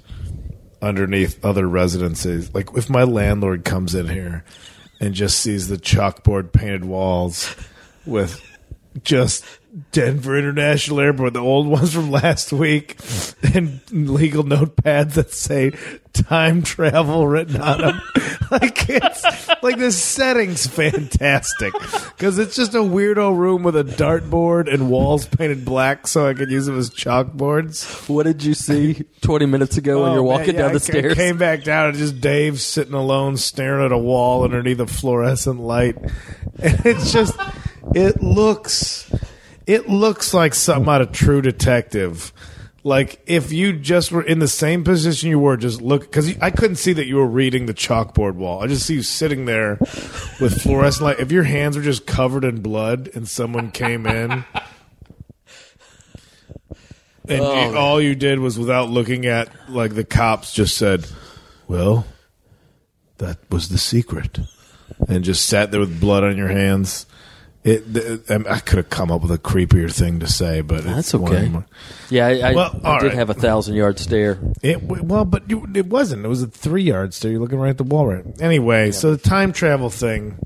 underneath 0.85 1.43
other 1.43 1.67
residences. 1.67 2.53
Like 2.53 2.69
if 2.75 2.89
my 2.89 3.03
landlord 3.03 3.65
comes 3.65 3.95
in 3.95 4.07
here 4.07 4.45
and 4.99 5.13
just 5.13 5.39
sees 5.39 5.67
the 5.67 5.77
chalkboard 5.77 6.53
painted 6.53 6.85
walls 6.85 7.53
with 8.05 8.41
just 9.03 9.43
Denver 9.91 10.37
International 10.37 11.01
Airport, 11.01 11.33
the 11.33 11.39
old 11.41 11.67
ones 11.69 11.93
from 11.93 12.09
last 12.11 12.53
week, 12.53 12.97
and 13.53 13.81
legal 13.91 14.43
notepads 14.43 15.15
that 15.15 15.31
say 15.31 15.73
time 16.13 16.63
travel 16.63 17.27
written 17.27 17.59
on 17.61 17.79
them. 17.81 18.01
like 18.51 18.89
it's 18.89 19.23
like 19.61 19.77
the 19.77 19.91
setting's 19.91 20.65
fantastic 20.65 21.73
because 21.73 22.37
it's 22.39 22.55
just 22.55 22.73
a 22.73 22.77
weirdo 22.79 23.35
room 23.37 23.63
with 23.63 23.75
a 23.75 23.83
dartboard 23.83 24.73
and 24.73 24.89
walls 24.89 25.25
painted 25.25 25.65
black, 25.65 26.07
so 26.07 26.25
I 26.27 26.33
could 26.33 26.49
use 26.51 26.67
them 26.67 26.77
as 26.79 26.89
chalkboards. 26.89 28.07
what 28.07 28.23
did 28.23 28.43
you 28.45 28.53
see 28.53 29.03
20 29.21 29.45
minutes 29.45 29.75
ago 29.75 30.03
when 30.03 30.11
Oh, 30.11 30.13
you're 30.13 30.23
man, 30.23 30.31
walking 30.39 30.55
yeah, 30.55 30.61
down 30.61 30.73
the 30.73 30.79
ca- 30.79 30.85
stairs? 30.85 31.13
came 31.15 31.37
back 31.37 31.63
down 31.63 31.89
and 31.89 31.97
just 31.97 32.21
Dave 32.21 32.61
sitting 32.61 32.93
alone, 32.93 33.35
staring 33.35 33.83
at 33.85 33.91
a 33.91 33.97
wall 33.97 34.43
underneath 34.45 34.79
a 34.79 34.87
fluorescent 34.87 35.59
light, 35.59 35.97
and 35.97 36.79
it's 36.85 37.11
just 37.11 37.35
it 37.93 38.21
looks 38.23 39.11
it 39.67 39.89
looks 39.89 40.33
like 40.33 40.53
something 40.53 40.89
out 40.91 41.01
of 41.01 41.11
True 41.11 41.41
Detective. 41.41 42.31
Like 42.83 43.19
if 43.25 43.51
you 43.51 43.73
just 43.73 44.11
were 44.11 44.21
in 44.21 44.37
the 44.37 44.47
same 44.47 44.83
position 44.83 45.29
you 45.29 45.39
were, 45.39 45.57
just 45.57 45.81
look 45.81 46.01
because 46.01 46.37
I 46.39 46.51
couldn't 46.51 46.75
see 46.75 46.93
that 46.93 47.07
you 47.07 47.15
were 47.15 47.25
reading 47.25 47.65
the 47.65 47.73
chalkboard 47.73 48.35
wall. 48.35 48.63
I 48.63 48.67
just 48.67 48.85
see 48.85 48.93
you 48.93 49.01
sitting 49.01 49.45
there 49.45 49.77
with 50.39 50.61
fluorescent 50.61 51.03
light. 51.03 51.19
If 51.19 51.31
your 51.31 51.43
hands 51.43 51.77
were 51.77 51.83
just 51.83 52.05
covered 52.05 52.43
in 52.43 52.61
blood 52.61 53.09
and 53.15 53.27
someone 53.27 53.71
came 53.71 54.05
in. 54.05 54.45
And 57.27 57.41
oh, 57.41 57.71
you, 57.71 57.77
all 57.77 58.01
you 58.01 58.13
did 58.13 58.37
was, 58.37 58.59
without 58.59 58.89
looking 58.89 59.25
at, 59.25 59.49
like 59.67 59.95
the 59.95 60.03
cops, 60.03 60.53
just 60.53 60.77
said, 60.77 61.07
"Well, 61.67 62.05
that 63.17 63.39
was 63.49 63.69
the 63.69 63.79
secret," 63.79 64.37
and 65.07 65.23
just 65.23 65.47
sat 65.47 65.71
there 65.71 65.79
with 65.79 65.99
blood 65.99 66.23
on 66.23 66.37
your 66.37 66.49
hands. 66.49 67.07
It, 67.65 67.91
th- 67.95 68.45
I, 68.47 68.59
could 68.59 68.77
have 68.77 68.91
come 68.91 69.09
up 69.11 69.23
with 69.23 69.31
a 69.31 69.39
creepier 69.39 69.91
thing 69.91 70.19
to 70.19 70.27
say, 70.27 70.61
but 70.61 70.83
That's 70.83 71.15
it's 71.15 71.15
okay. 71.15 71.51
yeah, 72.11 72.27
I, 72.27 72.51
I, 72.51 72.53
Well, 72.53 72.79
I 72.83 72.87
all 72.93 72.99
did 72.99 73.07
right. 73.07 73.15
have 73.15 73.31
a 73.31 73.33
thousand 73.33 73.73
yard 73.73 73.97
stare. 73.97 74.37
It 74.61 74.83
well, 74.83 75.25
but 75.25 75.49
you, 75.49 75.67
it 75.73 75.87
wasn't. 75.87 76.23
It 76.25 76.27
was 76.27 76.43
a 76.43 76.47
three 76.47 76.83
yard 76.83 77.15
stare. 77.15 77.31
You're 77.31 77.39
looking 77.39 77.57
right 77.57 77.71
at 77.71 77.79
the 77.79 77.83
wall, 77.83 78.05
right? 78.05 78.23
Anyway, 78.39 78.91
so 78.91 79.15
the 79.15 79.17
time 79.17 79.51
travel 79.51 79.89
thing, 79.89 80.37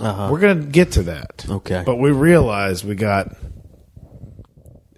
we're 0.00 0.40
gonna 0.40 0.64
get 0.66 0.90
to 0.92 1.04
that. 1.04 1.44
Uh-huh. 1.44 1.54
Okay. 1.58 1.84
but 1.86 1.94
we 1.96 2.10
realized 2.10 2.84
we 2.84 2.96
got. 2.96 3.36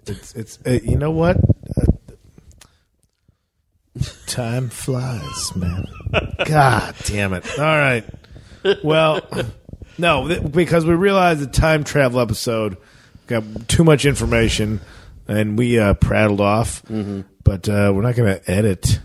It's 0.07 0.33
it's 0.33 0.57
uh, 0.65 0.79
you 0.81 0.97
know 0.97 1.11
what. 1.11 1.37
Uh, 1.37 1.83
time 4.25 4.69
flies, 4.69 5.55
man. 5.55 5.85
God 6.45 6.95
damn 7.03 7.33
it! 7.33 7.47
All 7.59 7.65
right. 7.65 8.03
Well, 8.83 9.21
no, 9.97 10.27
th- 10.27 10.51
because 10.51 10.85
we 10.85 10.93
realized 10.93 11.39
the 11.41 11.47
time 11.47 11.83
travel 11.83 12.19
episode 12.19 12.77
got 13.27 13.43
too 13.67 13.83
much 13.83 14.05
information, 14.05 14.79
and 15.27 15.57
we 15.57 15.79
uh, 15.79 15.93
prattled 15.95 16.41
off. 16.41 16.81
Mm-hmm. 16.83 17.21
But 17.43 17.67
uh, 17.69 17.91
we're 17.95 18.01
not 18.01 18.15
going 18.15 18.39
to 18.39 18.51
edit. 18.51 18.99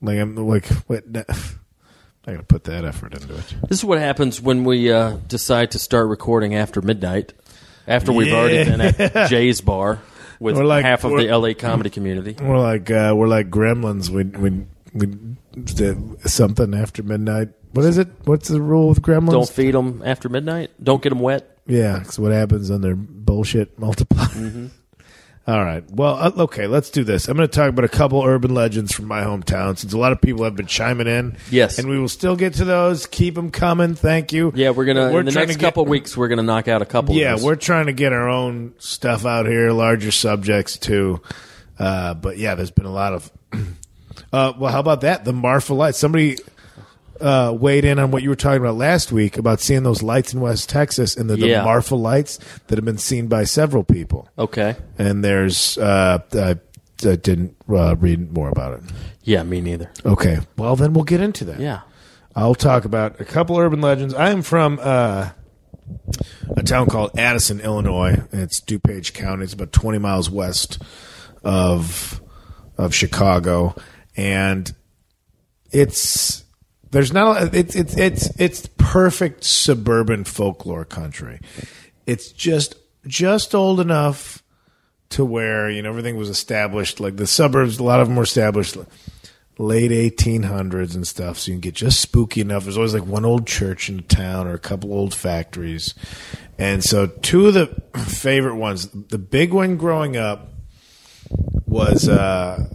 Like 0.00 0.18
I'm 0.18 0.36
like, 0.36 0.66
what? 0.86 1.04
I'm 1.06 1.12
not 1.16 1.26
going 2.26 2.38
to 2.38 2.42
put 2.44 2.64
that 2.64 2.84
effort 2.84 3.14
into 3.14 3.34
it. 3.36 3.54
This 3.68 3.78
is 3.78 3.84
what 3.84 3.98
happens 3.98 4.40
when 4.40 4.64
we 4.64 4.92
uh, 4.92 5.16
decide 5.28 5.70
to 5.72 5.78
start 5.78 6.08
recording 6.08 6.54
after 6.54 6.80
midnight, 6.82 7.32
after 7.86 8.12
we've 8.12 8.32
already 8.32 8.70
been 8.70 8.80
at 8.80 9.28
Jay's 9.30 9.60
bar 9.60 10.00
with 10.40 10.56
We're 10.56 10.64
like- 10.64 10.84
half 10.84 11.04
of 11.04 11.10
the 11.12 11.16
we're- 11.26 11.32
LA 11.34 11.54
comedy 11.54 11.90
community. 11.90 12.36
We're 12.40 12.58
like 12.58 12.90
uh, 12.90 13.12
we're 13.16 13.28
like 13.28 13.50
gremlins. 13.50 14.08
We 14.10 14.24
we 14.24 14.66
we 14.94 15.06
did 15.62 16.28
something 16.28 16.74
after 16.74 17.02
midnight. 17.02 17.50
What 17.72 17.84
is 17.84 17.98
it? 17.98 18.08
What's 18.24 18.48
the 18.48 18.60
rule 18.62 18.88
with 18.88 19.02
gremlins? 19.02 19.32
Don't 19.32 19.48
feed 19.48 19.74
them 19.74 20.02
after 20.04 20.28
midnight. 20.28 20.70
Don't 20.82 21.02
get 21.02 21.10
them 21.10 21.20
wet. 21.20 21.58
Yeah, 21.66 22.02
so 22.04 22.22
what 22.22 22.32
happens 22.32 22.70
when 22.70 22.80
their 22.80 22.96
bullshit 22.96 23.78
multiplies? 23.78 24.28
Mm-hmm. 24.28 24.66
All 25.46 25.64
right. 25.64 25.82
Well, 25.90 26.14
uh, 26.14 26.42
okay, 26.44 26.66
let's 26.66 26.90
do 26.90 27.04
this. 27.04 27.26
I'm 27.26 27.34
going 27.36 27.48
to 27.48 27.54
talk 27.54 27.70
about 27.70 27.84
a 27.86 27.88
couple 27.88 28.22
urban 28.22 28.52
legends 28.52 28.92
from 28.94 29.06
my 29.06 29.22
hometown 29.22 29.78
since 29.78 29.94
a 29.94 29.98
lot 29.98 30.12
of 30.12 30.20
people 30.20 30.44
have 30.44 30.54
been 30.54 30.66
chiming 30.66 31.06
in. 31.06 31.38
Yes. 31.50 31.78
And 31.78 31.88
we 31.88 31.98
will 31.98 32.08
still 32.10 32.36
get 32.36 32.54
to 32.54 32.66
those. 32.66 33.06
Keep 33.06 33.34
them 33.34 33.50
coming. 33.50 33.94
Thank 33.94 34.34
you. 34.34 34.52
Yeah, 34.54 34.70
we're 34.70 34.84
gonna 34.84 35.10
We're 35.10 35.20
in 35.20 35.26
the 35.26 35.32
next 35.32 35.52
to 35.54 35.58
get- 35.58 35.66
couple 35.68 35.86
weeks 35.86 36.18
we're 36.18 36.28
gonna 36.28 36.42
knock 36.42 36.68
out 36.68 36.82
a 36.82 36.86
couple. 36.86 37.14
Yeah, 37.14 37.36
we're 37.40 37.56
trying 37.56 37.86
to 37.86 37.94
get 37.94 38.12
our 38.12 38.28
own 38.28 38.74
stuff 38.78 39.24
out 39.24 39.46
here, 39.46 39.72
larger 39.72 40.10
subjects 40.10 40.76
too. 40.76 41.22
Uh, 41.78 42.12
but 42.12 42.36
yeah, 42.36 42.54
there's 42.54 42.70
been 42.70 42.84
a 42.86 42.92
lot 42.92 43.14
of. 43.14 43.32
Uh, 44.32 44.52
well, 44.58 44.70
how 44.72 44.80
about 44.80 45.00
that? 45.02 45.24
The 45.24 45.32
Marfa 45.32 45.74
lights. 45.74 45.98
Somebody 45.98 46.36
uh, 47.20 47.56
weighed 47.58 47.84
in 47.84 47.98
on 47.98 48.10
what 48.10 48.22
you 48.22 48.28
were 48.28 48.36
talking 48.36 48.60
about 48.60 48.76
last 48.76 49.10
week 49.10 49.38
about 49.38 49.60
seeing 49.60 49.82
those 49.82 50.02
lights 50.02 50.32
in 50.34 50.40
West 50.40 50.68
Texas 50.68 51.16
and 51.16 51.28
the, 51.28 51.36
the 51.36 51.48
Yeah. 51.48 51.64
Marfa 51.64 51.96
lights 51.96 52.38
that 52.68 52.76
have 52.78 52.84
been 52.84 52.98
seen 52.98 53.26
by 53.26 53.44
several 53.44 53.84
people. 53.84 54.28
okay. 54.38 54.76
And 54.98 55.24
there's, 55.24 55.78
uh, 55.78 56.18
I, 56.34 56.50
I 57.08 57.16
didn't 57.16 57.56
uh, 57.68 57.96
read 57.96 58.32
more 58.32 58.48
about 58.50 58.74
it. 58.74 58.80
Yeah, 59.22 59.42
me 59.42 59.60
neither. 59.60 59.90
Okay, 60.06 60.38
well 60.56 60.74
then 60.76 60.92
we'll 60.94 61.04
get 61.04 61.20
into 61.20 61.44
that. 61.46 61.60
Yeah. 61.60 61.80
I'll 62.36 62.54
talk 62.54 62.84
about 62.84 63.20
a 63.20 63.24
couple 63.24 63.58
urban 63.58 63.80
legends. 63.80 64.14
I 64.14 64.30
am 64.30 64.42
from 64.42 64.78
uh, 64.80 65.30
a 66.56 66.62
town 66.62 66.86
called 66.86 67.18
Addison, 67.18 67.60
Illinois. 67.60 68.22
It's 68.32 68.60
DuPage 68.60 69.12
County. 69.12 69.44
It's 69.44 69.54
about 69.54 69.72
20 69.72 69.98
miles 69.98 70.30
west 70.30 70.80
of 71.42 72.20
of 72.76 72.94
Chicago, 72.94 73.74
and 74.18 74.74
it's 75.70 76.44
there's 76.90 77.12
not 77.12 77.54
it's 77.54 77.76
it's 77.76 77.96
it's 77.96 78.40
it's 78.40 78.68
perfect 78.76 79.44
suburban 79.44 80.24
folklore 80.24 80.84
country. 80.84 81.40
It's 82.04 82.32
just 82.32 82.74
just 83.06 83.54
old 83.54 83.78
enough 83.78 84.42
to 85.10 85.24
where 85.24 85.70
you 85.70 85.82
know 85.82 85.88
everything 85.88 86.16
was 86.16 86.28
established. 86.28 86.98
Like 86.98 87.16
the 87.16 87.28
suburbs, 87.28 87.78
a 87.78 87.84
lot 87.84 88.00
of 88.00 88.08
them 88.08 88.16
were 88.16 88.24
established 88.24 88.76
late 89.56 89.90
1800s 89.90 90.94
and 90.94 91.06
stuff. 91.06 91.38
So 91.38 91.50
you 91.50 91.54
can 91.54 91.60
get 91.60 91.74
just 91.74 92.00
spooky 92.00 92.40
enough. 92.40 92.64
There's 92.64 92.76
always 92.76 92.94
like 92.94 93.06
one 93.06 93.24
old 93.24 93.46
church 93.46 93.88
in 93.88 93.98
the 93.98 94.02
town 94.02 94.46
or 94.46 94.54
a 94.54 94.58
couple 94.58 94.92
old 94.92 95.14
factories. 95.14 95.94
And 96.58 96.82
so 96.82 97.06
two 97.06 97.46
of 97.46 97.54
the 97.54 97.82
favorite 97.98 98.56
ones, 98.56 98.88
the 98.88 99.18
big 99.18 99.52
one 99.52 99.76
growing 99.76 100.16
up 100.16 100.52
was, 101.66 102.08
uh, 102.08 102.68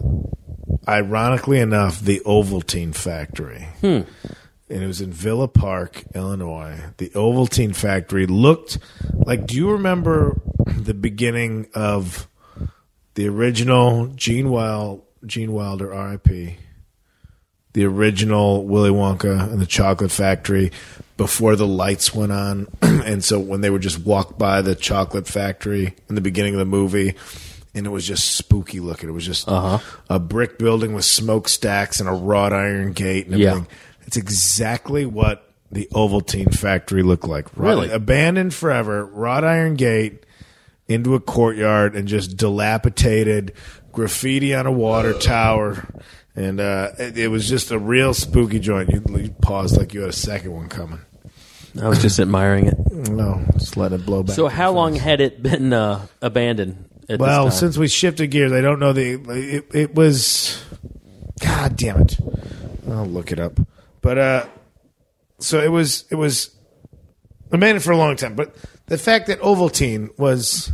ironically 0.86 1.58
enough, 1.58 2.00
the 2.00 2.20
Ovaltine 2.20 2.94
factory. 2.94 3.68
Hmm. 3.80 4.02
And 4.70 4.82
it 4.82 4.86
was 4.86 5.00
in 5.00 5.12
Villa 5.12 5.46
Park, 5.46 6.04
Illinois. 6.14 6.80
The 6.96 7.10
Ovaltine 7.10 7.76
factory 7.76 8.26
looked 8.26 8.78
like, 9.12 9.46
do 9.46 9.56
you 9.56 9.72
remember 9.72 10.40
the 10.66 10.94
beginning 10.94 11.68
of 11.74 12.28
the 13.14 13.28
original 13.28 14.06
Gene 14.08 14.50
Wild, 14.50 15.02
Gene 15.26 15.52
Wilder, 15.52 15.92
R.I.P. 15.92 16.56
The 17.74 17.84
original 17.84 18.64
Willy 18.64 18.90
Wonka 18.90 19.50
and 19.50 19.60
the 19.60 19.66
Chocolate 19.66 20.12
Factory 20.12 20.72
before 21.16 21.56
the 21.56 21.66
lights 21.66 22.14
went 22.14 22.32
on, 22.32 22.66
and 22.82 23.22
so 23.22 23.38
when 23.38 23.60
they 23.60 23.70
would 23.70 23.82
just 23.82 24.00
walk 24.00 24.36
by 24.36 24.62
the 24.62 24.74
chocolate 24.74 25.26
factory 25.26 25.94
in 26.08 26.14
the 26.14 26.20
beginning 26.20 26.54
of 26.54 26.58
the 26.58 26.64
movie, 26.64 27.14
and 27.74 27.86
it 27.86 27.90
was 27.90 28.06
just 28.06 28.32
spooky 28.36 28.80
looking. 28.80 29.08
It 29.08 29.12
was 29.12 29.26
just 29.26 29.46
a 29.48 30.18
brick 30.20 30.58
building 30.58 30.94
with 30.94 31.04
smokestacks 31.04 32.00
and 32.00 32.08
a 32.08 32.12
wrought 32.12 32.52
iron 32.52 32.92
gate 32.92 33.26
and 33.26 33.38
Yeah. 33.38 33.50
everything. 33.50 33.68
It's 34.06 34.16
exactly 34.16 35.06
what 35.06 35.50
the 35.72 35.88
Ovaltine 35.92 36.54
factory 36.54 37.02
looked 37.02 37.26
like. 37.26 37.46
Wrought- 37.56 37.68
Really? 37.70 37.90
abandoned 37.90 38.54
forever, 38.54 39.04
wrought 39.06 39.44
iron 39.44 39.74
gate 39.74 40.24
into 40.86 41.14
a 41.14 41.20
courtyard 41.20 41.96
and 41.96 42.06
just 42.06 42.36
dilapidated 42.36 43.52
graffiti 43.92 44.54
on 44.54 44.66
a 44.66 44.72
water 44.72 45.12
tower. 45.14 45.88
And 46.36 46.60
uh, 46.60 46.90
it, 46.98 47.16
it 47.18 47.28
was 47.28 47.48
just 47.48 47.70
a 47.70 47.78
real 47.78 48.12
spooky 48.12 48.58
joint. 48.60 48.90
You, 48.90 49.02
you 49.18 49.30
paused 49.40 49.76
like 49.76 49.94
you 49.94 50.00
had 50.00 50.10
a 50.10 50.12
second 50.12 50.52
one 50.52 50.68
coming. 50.68 51.00
I 51.80 51.88
was 51.88 52.00
just 52.02 52.20
admiring 52.20 52.66
it. 52.66 52.92
No, 52.92 53.44
just 53.54 53.76
let 53.76 53.92
it 53.92 54.04
blow 54.06 54.22
back. 54.22 54.36
So 54.36 54.46
how 54.48 54.70
long 54.72 54.94
had 54.94 55.20
it 55.20 55.42
been 55.42 55.72
uh, 55.72 56.06
abandoned? 56.22 56.84
At 57.08 57.20
Well, 57.20 57.46
this 57.46 57.54
time? 57.54 57.60
since 57.60 57.78
we 57.78 57.88
shifted 57.88 58.28
gears, 58.28 58.52
I 58.52 58.60
don't 58.60 58.80
know 58.80 58.92
the. 58.92 59.12
It, 59.30 59.74
it 59.74 59.94
was. 59.94 60.62
God 61.40 61.76
damn 61.76 62.02
it! 62.02 62.18
I'll 62.90 63.06
look 63.06 63.32
it 63.32 63.38
up. 63.38 63.58
But 64.00 64.18
uh, 64.18 64.46
so 65.38 65.60
it 65.60 65.70
was. 65.70 66.04
It 66.10 66.14
was 66.14 66.54
I 67.52 67.56
made 67.56 67.76
it 67.76 67.80
for 67.80 67.92
a 67.92 67.96
long 67.96 68.16
time. 68.16 68.34
But 68.34 68.54
the 68.86 68.98
fact 68.98 69.26
that 69.26 69.40
Ovaltine 69.40 70.16
was. 70.18 70.72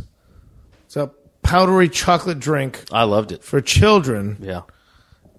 it's 0.85 0.95
a 0.95 1.11
powdery 1.43 1.89
chocolate 1.89 2.39
drink 2.39 2.83
I 2.91 3.03
loved 3.03 3.31
it. 3.31 3.43
for 3.43 3.61
children, 3.61 4.37
Yeah. 4.41 4.61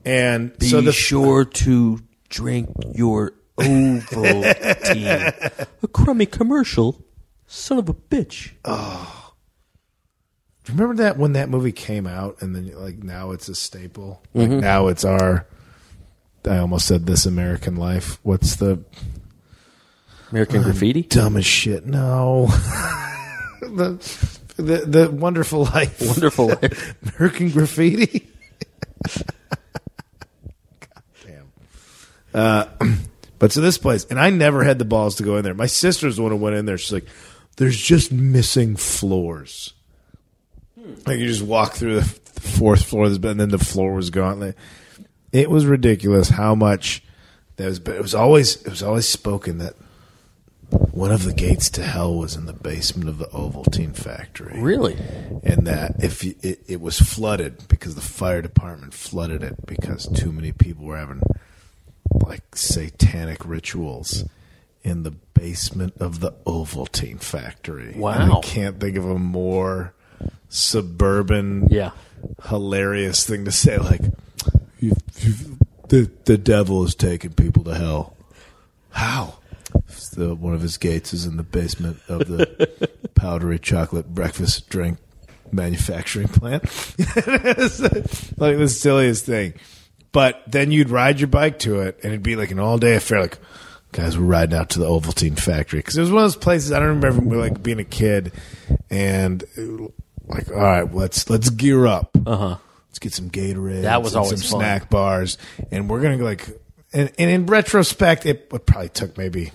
and 0.04 0.56
Be 0.58 0.68
so 0.68 0.80
the 0.82 0.92
sure 0.92 1.44
to 1.44 2.00
drink 2.28 2.70
your 2.94 3.32
Ovaltine. 3.58 5.66
a 5.82 5.88
crummy 5.88 6.26
commercial. 6.26 7.02
Son 7.46 7.78
of 7.78 7.88
a 7.88 7.94
bitch. 7.94 8.50
Remember 10.68 10.94
that 10.96 11.18
when 11.18 11.32
that 11.32 11.48
movie 11.48 11.72
came 11.72 12.06
out, 12.06 12.40
and 12.40 12.54
then 12.54 12.72
like 12.76 13.02
now 13.02 13.32
it's 13.32 13.48
a 13.48 13.54
staple. 13.54 14.22
Like 14.34 14.50
now 14.50 14.88
it's 14.88 15.04
our. 15.04 15.46
I 16.44 16.58
almost 16.58 16.86
said 16.86 17.06
this 17.06 17.24
American 17.26 17.76
Life. 17.76 18.18
What's 18.22 18.56
the 18.56 18.82
American 20.30 20.62
Graffiti. 20.62 21.02
dumb 21.02 21.36
as 21.36 21.46
shit? 21.46 21.86
No, 21.86 22.46
the, 23.60 23.98
the 24.56 24.78
the 24.86 25.10
Wonderful 25.10 25.64
Life. 25.64 26.00
Wonderful 26.00 26.48
life. 26.62 26.96
American 27.16 27.50
Graffiti. 27.50 28.28
God 29.14 31.02
Damn. 31.24 31.52
Uh, 32.34 32.66
but 33.38 33.52
so 33.52 33.60
this 33.60 33.78
place, 33.78 34.04
and 34.06 34.18
I 34.18 34.30
never 34.30 34.64
had 34.64 34.78
the 34.78 34.84
balls 34.84 35.16
to 35.16 35.22
go 35.22 35.36
in 35.36 35.44
there. 35.44 35.54
My 35.54 35.66
sister's 35.66 36.16
the 36.16 36.22
one 36.22 36.32
who 36.32 36.38
went 36.38 36.56
in 36.56 36.66
there. 36.66 36.78
She's 36.78 36.92
like, 36.92 37.06
"There's 37.56 37.76
just 37.76 38.10
missing 38.10 38.76
floors." 38.76 39.74
Hmm. 40.82 40.94
Like 41.06 41.18
you 41.18 41.26
just 41.26 41.42
walk 41.42 41.74
through 41.74 42.00
the 42.00 42.04
fourth 42.04 42.84
floor, 42.84 43.06
and 43.06 43.22
then 43.22 43.48
the 43.50 43.58
floor 43.58 43.92
was 43.94 44.10
gone. 44.10 44.40
Like, 44.40 44.56
It 45.32 45.50
was 45.50 45.66
ridiculous 45.66 46.28
how 46.30 46.54
much 46.54 47.02
there 47.56 47.68
was. 47.68 47.78
But 47.78 47.96
it 47.96 48.02
was 48.02 48.14
always 48.14 48.62
it 48.62 48.70
was 48.70 48.82
always 48.82 49.08
spoken 49.08 49.58
that 49.58 49.74
one 50.92 51.12
of 51.12 51.24
the 51.24 51.34
gates 51.34 51.68
to 51.70 51.82
hell 51.82 52.14
was 52.14 52.34
in 52.34 52.46
the 52.46 52.52
basement 52.52 53.08
of 53.08 53.18
the 53.18 53.26
Ovaltine 53.26 53.94
factory 53.94 54.58
Really? 54.58 54.96
and 55.42 55.66
that 55.66 56.02
if 56.02 56.24
you, 56.24 56.34
it, 56.40 56.62
it 56.66 56.80
was 56.80 56.98
flooded 56.98 57.68
because 57.68 57.94
the 57.94 58.00
fire 58.00 58.40
department 58.40 58.94
flooded 58.94 59.42
it 59.42 59.66
because 59.66 60.06
too 60.08 60.32
many 60.32 60.50
people 60.50 60.86
were 60.86 60.96
having 60.96 61.20
like 62.26 62.56
satanic 62.56 63.44
rituals 63.46 64.24
in 64.82 65.02
the 65.02 65.10
basement 65.10 65.92
of 66.00 66.20
the 66.20 66.32
Ovaltine 66.46 67.20
factory. 67.22 67.92
Wow. 67.94 68.12
And 68.12 68.32
I 68.32 68.40
can't 68.40 68.80
think 68.80 68.96
of 68.96 69.04
a 69.04 69.18
more 69.18 69.92
suburban, 70.48 71.68
Yeah. 71.70 71.90
hilarious 72.44 73.24
thing 73.26 73.44
to 73.44 73.52
say. 73.52 73.78
Like, 73.78 74.00
you, 74.80 74.94
you, 75.20 75.34
the 75.88 76.10
the 76.24 76.38
devil 76.38 76.84
is 76.84 76.94
taking 76.94 77.32
people 77.32 77.64
to 77.64 77.74
hell. 77.74 78.16
How? 78.90 79.38
The, 80.14 80.34
one 80.34 80.52
of 80.52 80.60
his 80.60 80.76
gates 80.76 81.14
is 81.14 81.24
in 81.24 81.38
the 81.38 81.42
basement 81.42 81.98
of 82.08 82.26
the 82.28 82.90
powdery 83.14 83.58
chocolate 83.58 84.14
breakfast 84.14 84.68
drink 84.68 84.98
manufacturing 85.50 86.28
plant. 86.28 86.62
Like 88.38 88.58
the 88.58 88.68
silliest 88.68 89.24
thing. 89.26 89.54
But 90.12 90.42
then 90.46 90.70
you'd 90.72 90.90
ride 90.90 91.20
your 91.20 91.28
bike 91.28 91.58
to 91.60 91.80
it, 91.80 91.96
and 92.02 92.12
it'd 92.12 92.22
be 92.22 92.36
like 92.36 92.50
an 92.50 92.58
all 92.58 92.76
day 92.76 92.96
affair. 92.96 93.20
Like, 93.22 93.38
guys, 93.92 94.18
we're 94.18 94.24
riding 94.26 94.54
out 94.58 94.68
to 94.70 94.78
the 94.78 94.84
Ovaltine 94.86 95.38
factory 95.38 95.78
because 95.78 95.96
it 95.96 96.00
was 96.02 96.10
one 96.10 96.24
of 96.24 96.32
those 96.32 96.36
places 96.42 96.72
I 96.72 96.78
don't 96.80 97.00
remember 97.00 97.36
like 97.36 97.62
being 97.62 97.78
a 97.78 97.84
kid, 97.84 98.32
and 98.90 99.42
like, 100.34 100.48
all 100.50 100.56
right, 100.56 100.94
let's 100.94 101.28
let's 101.30 101.50
gear 101.50 101.86
up. 101.86 102.16
Uh 102.26 102.36
huh. 102.36 102.56
Let's 102.88 102.98
get 102.98 103.12
some 103.14 103.30
Gatorade. 103.30 103.82
That 103.82 104.02
was 104.02 104.14
and 104.14 104.24
always 104.24 104.42
some 104.46 104.50
fun. 104.50 104.60
snack 104.60 104.90
bars, 104.90 105.38
and 105.70 105.88
we're 105.88 106.00
gonna 106.02 106.18
go 106.18 106.24
like. 106.24 106.46
And, 106.94 107.10
and 107.18 107.30
in 107.30 107.46
retrospect, 107.46 108.26
it, 108.26 108.50
probably 108.66 108.90
took 108.90 109.16
maybe 109.16 109.50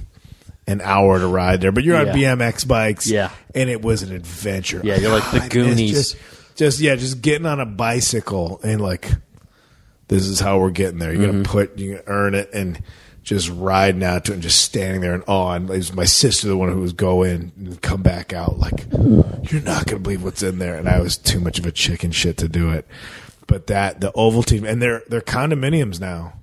an 0.65 0.81
hour 0.81 1.19
to 1.19 1.27
ride 1.27 1.61
there, 1.61 1.71
but 1.71 1.83
you're 1.83 1.95
on 1.95 2.07
Yeah. 2.07 2.35
BMX 2.35 2.67
bikes, 2.67 3.05
Yeah. 3.07 3.29
and 3.53 3.69
it 3.69 3.83
was 3.83 4.01
an 4.01 4.11
adventure. 4.11 4.81
Yeah, 4.83 4.97
you're 4.97 5.11
like 5.11 5.29
the 5.29 5.37
I 5.37 5.39
miss 5.41 5.49
Goonies. 5.49 5.91
Just, 5.91 6.17
just 6.55 6.79
yeah, 6.79 6.95
just 6.95 7.21
getting 7.21 7.45
on 7.45 7.59
a 7.59 7.65
bicycle 7.67 8.59
and 8.63 8.81
like, 8.81 9.11
this 10.07 10.25
is 10.25 10.39
how 10.39 10.57
we're 10.57 10.71
getting 10.71 10.97
there. 10.97 11.13
You're 11.13 11.27
Mm-hmm. 11.27 11.43
gonna 11.43 11.49
put, 11.67 11.77
you 11.77 12.01
earn 12.07 12.33
it, 12.33 12.49
and 12.55 12.81
just 13.27 13.49
riding 13.49 14.03
out 14.03 14.23
to 14.23 14.31
it 14.31 14.35
and 14.35 14.41
just 14.41 14.61
standing 14.61 15.01
there 15.01 15.13
in 15.13 15.21
awe. 15.23 15.51
And 15.51 15.69
it 15.69 15.75
was 15.75 15.93
my 15.93 16.05
sister, 16.05 16.47
the 16.47 16.55
one 16.55 16.71
who 16.71 16.79
was 16.79 16.93
go 16.93 17.23
in 17.23 17.51
and 17.57 17.81
come 17.81 18.01
back 18.01 18.31
out 18.31 18.57
like, 18.57 18.87
you're 19.51 19.61
not 19.63 19.85
gonna 19.85 19.99
believe 19.99 20.23
what's 20.23 20.41
in 20.41 20.59
there. 20.59 20.75
And 20.75 20.87
I 20.87 21.01
was 21.01 21.17
too 21.17 21.41
much 21.41 21.59
of 21.59 21.65
a 21.65 21.71
chicken 21.73 22.11
shit 22.11 22.37
to 22.37 22.47
do 22.47 22.69
it. 22.69 22.87
But 23.45 23.67
that 23.67 23.99
the 23.99 24.13
Ovaltine 24.13 24.65
and 24.65 24.81
they're 24.81 25.03
they're 25.09 25.19
condominiums 25.19 25.99
now. 25.99 26.35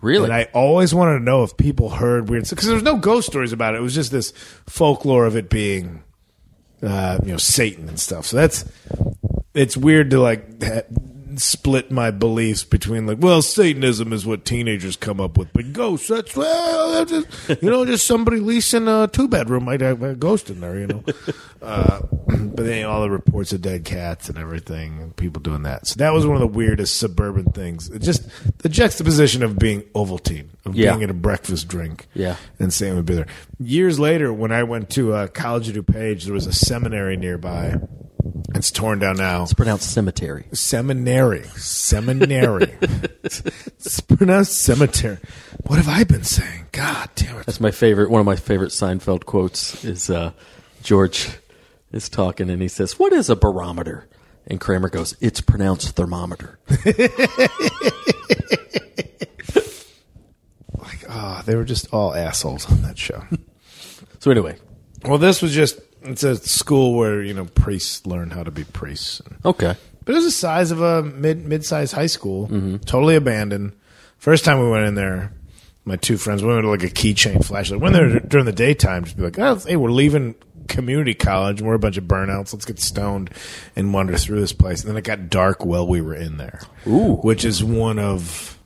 Really? 0.00 0.24
And 0.24 0.34
I 0.34 0.48
always 0.52 0.92
wanted 0.92 1.20
to 1.20 1.24
know 1.24 1.44
if 1.44 1.56
people 1.56 1.90
heard 1.90 2.28
weird 2.28 2.50
because 2.50 2.66
there 2.66 2.74
was 2.74 2.82
no 2.82 2.96
ghost 2.96 3.28
stories 3.28 3.52
about 3.52 3.74
it. 3.74 3.78
It 3.78 3.82
was 3.82 3.94
just 3.94 4.10
this 4.10 4.32
folklore 4.66 5.26
of 5.26 5.36
it 5.36 5.48
being, 5.48 6.02
uh, 6.82 7.20
you 7.22 7.30
know, 7.30 7.38
Satan 7.38 7.88
and 7.88 7.98
stuff. 7.98 8.26
So 8.26 8.36
that's 8.36 8.64
it's 9.54 9.76
weird 9.76 10.10
to 10.10 10.20
like 10.20 10.62
ha- 10.64 10.82
split 11.40 11.90
my 11.90 12.10
beliefs 12.10 12.64
between 12.64 13.06
like, 13.06 13.18
well, 13.20 13.42
Satanism 13.42 14.12
is 14.12 14.24
what 14.26 14.44
teenagers 14.44 14.96
come 14.96 15.20
up 15.20 15.36
with, 15.38 15.52
but 15.52 15.72
ghosts 15.72 16.08
that's 16.08 16.34
well, 16.36 16.92
that's 17.04 17.10
just, 17.10 17.62
you 17.62 17.70
know, 17.70 17.84
just 17.84 18.06
somebody 18.06 18.38
leasing 18.40 18.88
a 18.88 19.08
two 19.12 19.28
bedroom 19.28 19.64
might 19.64 19.80
have 19.80 20.02
a 20.02 20.14
ghost 20.14 20.50
in 20.50 20.60
there, 20.60 20.78
you 20.78 20.86
know. 20.86 21.04
Uh, 21.64 22.00
but 22.26 22.56
then 22.66 22.84
all 22.84 23.00
the 23.00 23.08
reports 23.08 23.50
of 23.54 23.62
dead 23.62 23.86
cats 23.86 24.28
and 24.28 24.36
everything, 24.36 25.00
and 25.00 25.16
people 25.16 25.40
doing 25.40 25.62
that. 25.62 25.86
So 25.86 25.94
that 25.96 26.12
was 26.12 26.26
one 26.26 26.36
of 26.36 26.40
the 26.42 26.46
weirdest 26.46 26.98
suburban 26.98 27.46
things. 27.52 27.88
It 27.88 28.00
just 28.00 28.28
the 28.58 28.68
juxtaposition 28.68 29.42
of 29.42 29.58
being 29.58 29.80
Ovaltine, 29.94 30.48
of 30.66 30.76
Yeah. 30.76 30.90
being 30.90 31.04
at 31.04 31.08
a 31.08 31.14
breakfast 31.14 31.66
drink, 31.68 32.06
Yeah. 32.12 32.36
and 32.58 32.70
Sam 32.70 32.96
would 32.96 33.06
be 33.06 33.14
there. 33.14 33.26
Years 33.58 33.98
later, 33.98 34.30
when 34.30 34.52
I 34.52 34.62
went 34.62 34.90
to 34.90 35.14
uh, 35.14 35.26
College 35.28 35.70
of 35.74 35.86
DuPage, 35.86 36.24
there 36.24 36.34
was 36.34 36.46
a 36.46 36.52
seminary 36.52 37.16
nearby. 37.16 37.76
It's 38.54 38.70
torn 38.70 39.00
down 39.00 39.16
now. 39.16 39.42
it's 39.42 39.52
pronounced 39.54 39.92
cemetery. 39.92 40.46
Seminary, 40.52 41.42
seminary. 41.56 42.74
it's 43.22 44.00
pronounced 44.00 44.62
cemetery. 44.62 45.18
What 45.66 45.76
have 45.76 45.88
I 45.88 46.04
been 46.04 46.24
saying? 46.24 46.66
God 46.72 47.10
damn 47.16 47.38
it! 47.38 47.46
That's 47.46 47.60
my 47.60 47.70
favorite. 47.70 48.10
One 48.10 48.20
of 48.20 48.26
my 48.26 48.36
favorite 48.36 48.70
Seinfeld 48.70 49.26
quotes 49.26 49.84
is 49.84 50.08
uh, 50.08 50.32
George 50.82 51.28
is 51.92 52.08
talking 52.08 52.48
and 52.50 52.62
he 52.62 52.68
says, 52.68 52.98
"What 52.98 53.12
is 53.12 53.28
a 53.28 53.36
barometer?" 53.36 54.08
And 54.46 54.60
Kramer 54.60 54.88
goes, 54.88 55.16
"It's 55.20 55.40
pronounced 55.40 55.96
thermometer." 55.96 56.58
Like, 60.76 61.04
oh, 61.08 61.42
they 61.46 61.54
were 61.54 61.64
just 61.64 61.88
all 61.92 62.14
assholes 62.14 62.70
on 62.70 62.82
that 62.82 62.98
show. 62.98 63.22
So 64.20 64.30
anyway, 64.30 64.56
well, 65.04 65.18
this 65.18 65.42
was 65.42 65.52
just. 65.52 65.78
It's 66.04 66.22
a 66.22 66.36
school 66.36 66.94
where 66.96 67.22
you 67.22 67.34
know 67.34 67.44
priests 67.46 68.06
learn 68.06 68.30
how 68.30 68.42
to 68.42 68.50
be 68.50 68.64
priests. 68.64 69.22
okay, 69.44 69.74
But 70.04 70.12
it 70.12 70.16
was 70.16 70.24
the 70.24 70.30
size 70.30 70.70
of 70.70 70.80
a 70.82 71.02
mid 71.02 71.44
mid 71.46 71.64
sized 71.64 71.94
high 71.94 72.06
school, 72.06 72.48
totally 72.84 73.16
abandoned. 73.16 73.72
First 74.18 74.44
time 74.44 74.58
we 74.58 74.70
went 74.70 74.86
in 74.86 74.94
there, 74.94 75.32
my 75.84 75.96
two 75.96 76.16
friends 76.16 76.42
we 76.42 76.48
went 76.48 76.62
to 76.62 76.70
like 76.70 76.82
a 76.82 76.88
keychain 76.88 77.44
flashlight. 77.44 77.80
When 77.80 77.92
they're 77.92 78.20
during 78.20 78.46
the 78.46 78.52
daytime, 78.52 79.04
just 79.04 79.16
be 79.16 79.22
like, 79.22 79.38
oh, 79.38 79.56
hey, 79.56 79.76
we're 79.76 79.90
leaving 79.90 80.34
community 80.68 81.12
college. 81.14 81.60
and 81.60 81.68
We're 81.68 81.74
a 81.74 81.78
bunch 81.78 81.98
of 81.98 82.04
burnouts. 82.04 82.52
Let's 82.54 82.64
get 82.64 82.80
stoned 82.80 83.30
and 83.76 83.92
wander 83.92 84.16
through 84.16 84.40
this 84.40 84.52
place. 84.54 84.80
And 84.80 84.90
then 84.90 84.96
it 84.96 85.04
got 85.04 85.28
dark 85.28 85.64
while 85.64 85.86
we 85.86 86.00
were 86.00 86.14
in 86.14 86.38
there, 86.38 86.60
Ooh. 86.86 87.16
which 87.16 87.44
is 87.44 87.62
one 87.62 87.98
of 87.98 88.58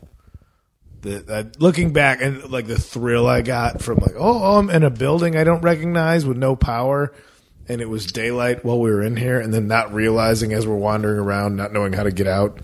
the 1.03 1.25
uh, 1.29 1.45
looking 1.59 1.93
back 1.93 2.21
and 2.23 2.51
like 2.51 2.67
the 2.67 2.79
thrill 2.79 3.27
I 3.27 3.43
got 3.43 3.81
from 3.83 3.99
like, 3.99 4.15
oh, 4.17 4.43
oh, 4.43 4.59
I'm 4.59 4.71
in 4.71 4.83
a 4.83 4.91
building 4.91 5.37
I 5.37 5.45
don't 5.45 5.61
recognize 5.63 6.25
with 6.27 6.37
no 6.37 6.55
power. 6.57 7.13
And 7.69 7.81
it 7.83 7.89
was 7.89 8.07
daylight 8.07 8.65
while 8.65 8.81
we 8.81 8.91
were 8.91 9.03
in 9.03 9.17
here, 9.17 9.39
and 9.39 9.53
then 9.53 9.69
not 9.69 9.93
realizing 9.93 10.53
as 10.53 10.67
we're 10.67 10.77
wandering 10.77 11.19
around, 11.19 11.57
not 11.57 11.73
knowing 11.73 11.93
how 11.93 12.03
to 12.05 12.11
get 12.11 12.27
out, 12.27 12.61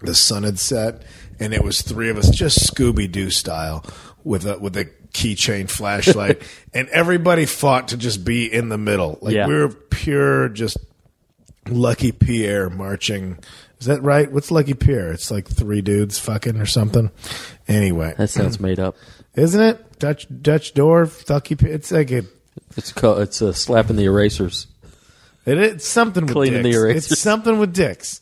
the 0.00 0.14
sun 0.14 0.42
had 0.44 0.58
set, 0.58 1.02
and 1.38 1.52
it 1.52 1.62
was 1.62 1.82
three 1.82 2.08
of 2.08 2.16
us, 2.16 2.30
just 2.30 2.58
Scooby 2.74 3.10
Doo 3.10 3.30
style, 3.30 3.84
with 4.24 4.46
a 4.46 4.58
with 4.58 4.76
a 4.76 4.86
keychain 5.12 5.68
flashlight, 5.68 6.42
and 6.74 6.88
everybody 6.88 7.44
fought 7.44 7.88
to 7.88 7.96
just 7.98 8.24
be 8.24 8.50
in 8.52 8.68
the 8.70 8.78
middle. 8.78 9.18
Like 9.20 9.34
Yeah. 9.34 9.46
we 9.46 9.54
were 9.54 9.68
pure, 9.68 10.48
just 10.48 10.78
Lucky 11.68 12.12
Pierre 12.12 12.70
marching. 12.70 13.38
Is 13.78 13.86
that 13.86 14.02
right? 14.02 14.30
What's 14.30 14.50
Lucky 14.50 14.74
Pierre? 14.74 15.12
It's 15.12 15.30
like 15.30 15.46
three 15.48 15.82
dudes 15.82 16.18
fucking 16.18 16.56
or 16.56 16.66
something. 16.66 17.10
Anyway, 17.68 18.14
that 18.16 18.30
sounds 18.30 18.58
made 18.58 18.78
up. 18.80 18.96
isn't 19.36 19.60
it 19.60 19.98
Dutch 19.98 20.26
Dutch 20.40 20.72
door? 20.74 21.10
Lucky. 21.28 21.56
It's 21.60 21.90
like 21.92 22.10
a 22.10 22.24
It's 22.76 22.92
co- 22.92 23.20
it's 23.20 23.40
a 23.40 23.52
slap 23.52 23.90
in 23.90 23.96
the 23.96 24.04
erasers. 24.04 24.66
It, 25.44 25.58
it's 25.58 25.86
something 25.86 26.24
with 26.24 26.32
Cleaning 26.32 26.62
dicks. 26.62 26.76
the 26.76 26.82
erasers. 26.82 27.12
It's 27.12 27.20
something 27.20 27.58
with 27.58 27.74
dicks. 27.74 28.20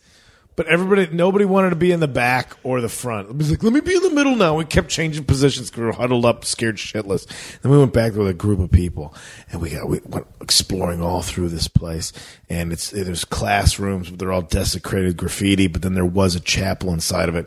But 0.57 0.67
everybody, 0.67 1.09
nobody 1.15 1.47
wanted 1.47 1.71
to 1.71 1.77
be 1.77 1.91
in 1.91 2.01
the 2.01 2.09
back 2.09 2.55
or 2.65 2.83
the 2.83 2.89
front. 2.89 3.31
It 3.31 3.37
was 3.37 3.51
like, 3.51 3.63
let 3.63 3.73
me 3.73 3.81
be 3.81 3.95
in 3.95 4.03
the 4.03 4.11
middle 4.11 4.37
now. 4.37 4.57
We 4.57 4.67
kept 4.67 4.91
changing 4.91 5.25
positions 5.25 5.75
we 5.75 5.83
were 5.85 5.93
huddled 5.93 6.27
up, 6.27 6.45
scared 6.45 6.77
shitless. 6.77 7.27
Then 7.63 7.73
we 7.73 7.79
went 7.79 7.95
back 7.95 8.13
with 8.15 8.29
a 8.29 8.35
group 8.35 8.59
of 8.59 8.71
people, 8.71 9.15
and 9.51 9.63
we 9.63 9.71
got 9.71 9.89
we 9.89 10.01
went 10.05 10.27
exploring 10.43 11.01
all 11.01 11.23
through 11.23 11.49
this 11.49 11.67
place. 11.69 12.13
And 12.51 12.73
it's 12.73 12.91
there's 12.91 13.25
classrooms, 13.25 14.11
but 14.11 14.19
they're 14.19 14.33
all 14.33 14.43
desecrated 14.43 15.17
graffiti. 15.17 15.67
But 15.67 15.81
then 15.81 15.95
there 15.95 16.05
was 16.05 16.35
a 16.35 16.41
chapel 16.41 16.93
inside 16.93 17.31
of 17.31 17.37
it, 17.37 17.47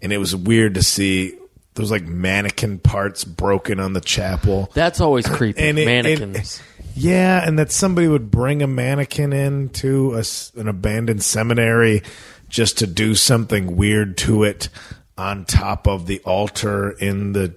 and 0.00 0.12
it 0.12 0.18
was 0.18 0.36
weird 0.36 0.74
to 0.74 0.82
see. 0.84 1.36
There 1.74 1.82
was 1.82 1.90
like 1.90 2.04
mannequin 2.04 2.78
parts 2.78 3.24
broken 3.24 3.80
on 3.80 3.94
the 3.94 4.00
chapel 4.00 4.70
That's 4.74 5.00
always 5.00 5.26
creepy. 5.26 5.60
and 5.60 5.78
it, 5.78 5.86
Mannequins. 5.86 6.62
Yeah, 6.94 7.46
and 7.46 7.58
that 7.58 7.72
somebody 7.72 8.08
would 8.08 8.30
bring 8.30 8.62
a 8.62 8.66
mannequin 8.66 9.32
in 9.32 9.70
to 9.70 10.14
a 10.14 10.24
an 10.60 10.68
abandoned 10.68 11.22
seminary 11.22 12.02
just 12.48 12.78
to 12.78 12.86
do 12.86 13.14
something 13.14 13.76
weird 13.76 14.18
to 14.18 14.44
it 14.44 14.68
on 15.16 15.44
top 15.46 15.86
of 15.86 16.06
the 16.06 16.20
altar 16.20 16.90
in 16.90 17.32
the 17.32 17.54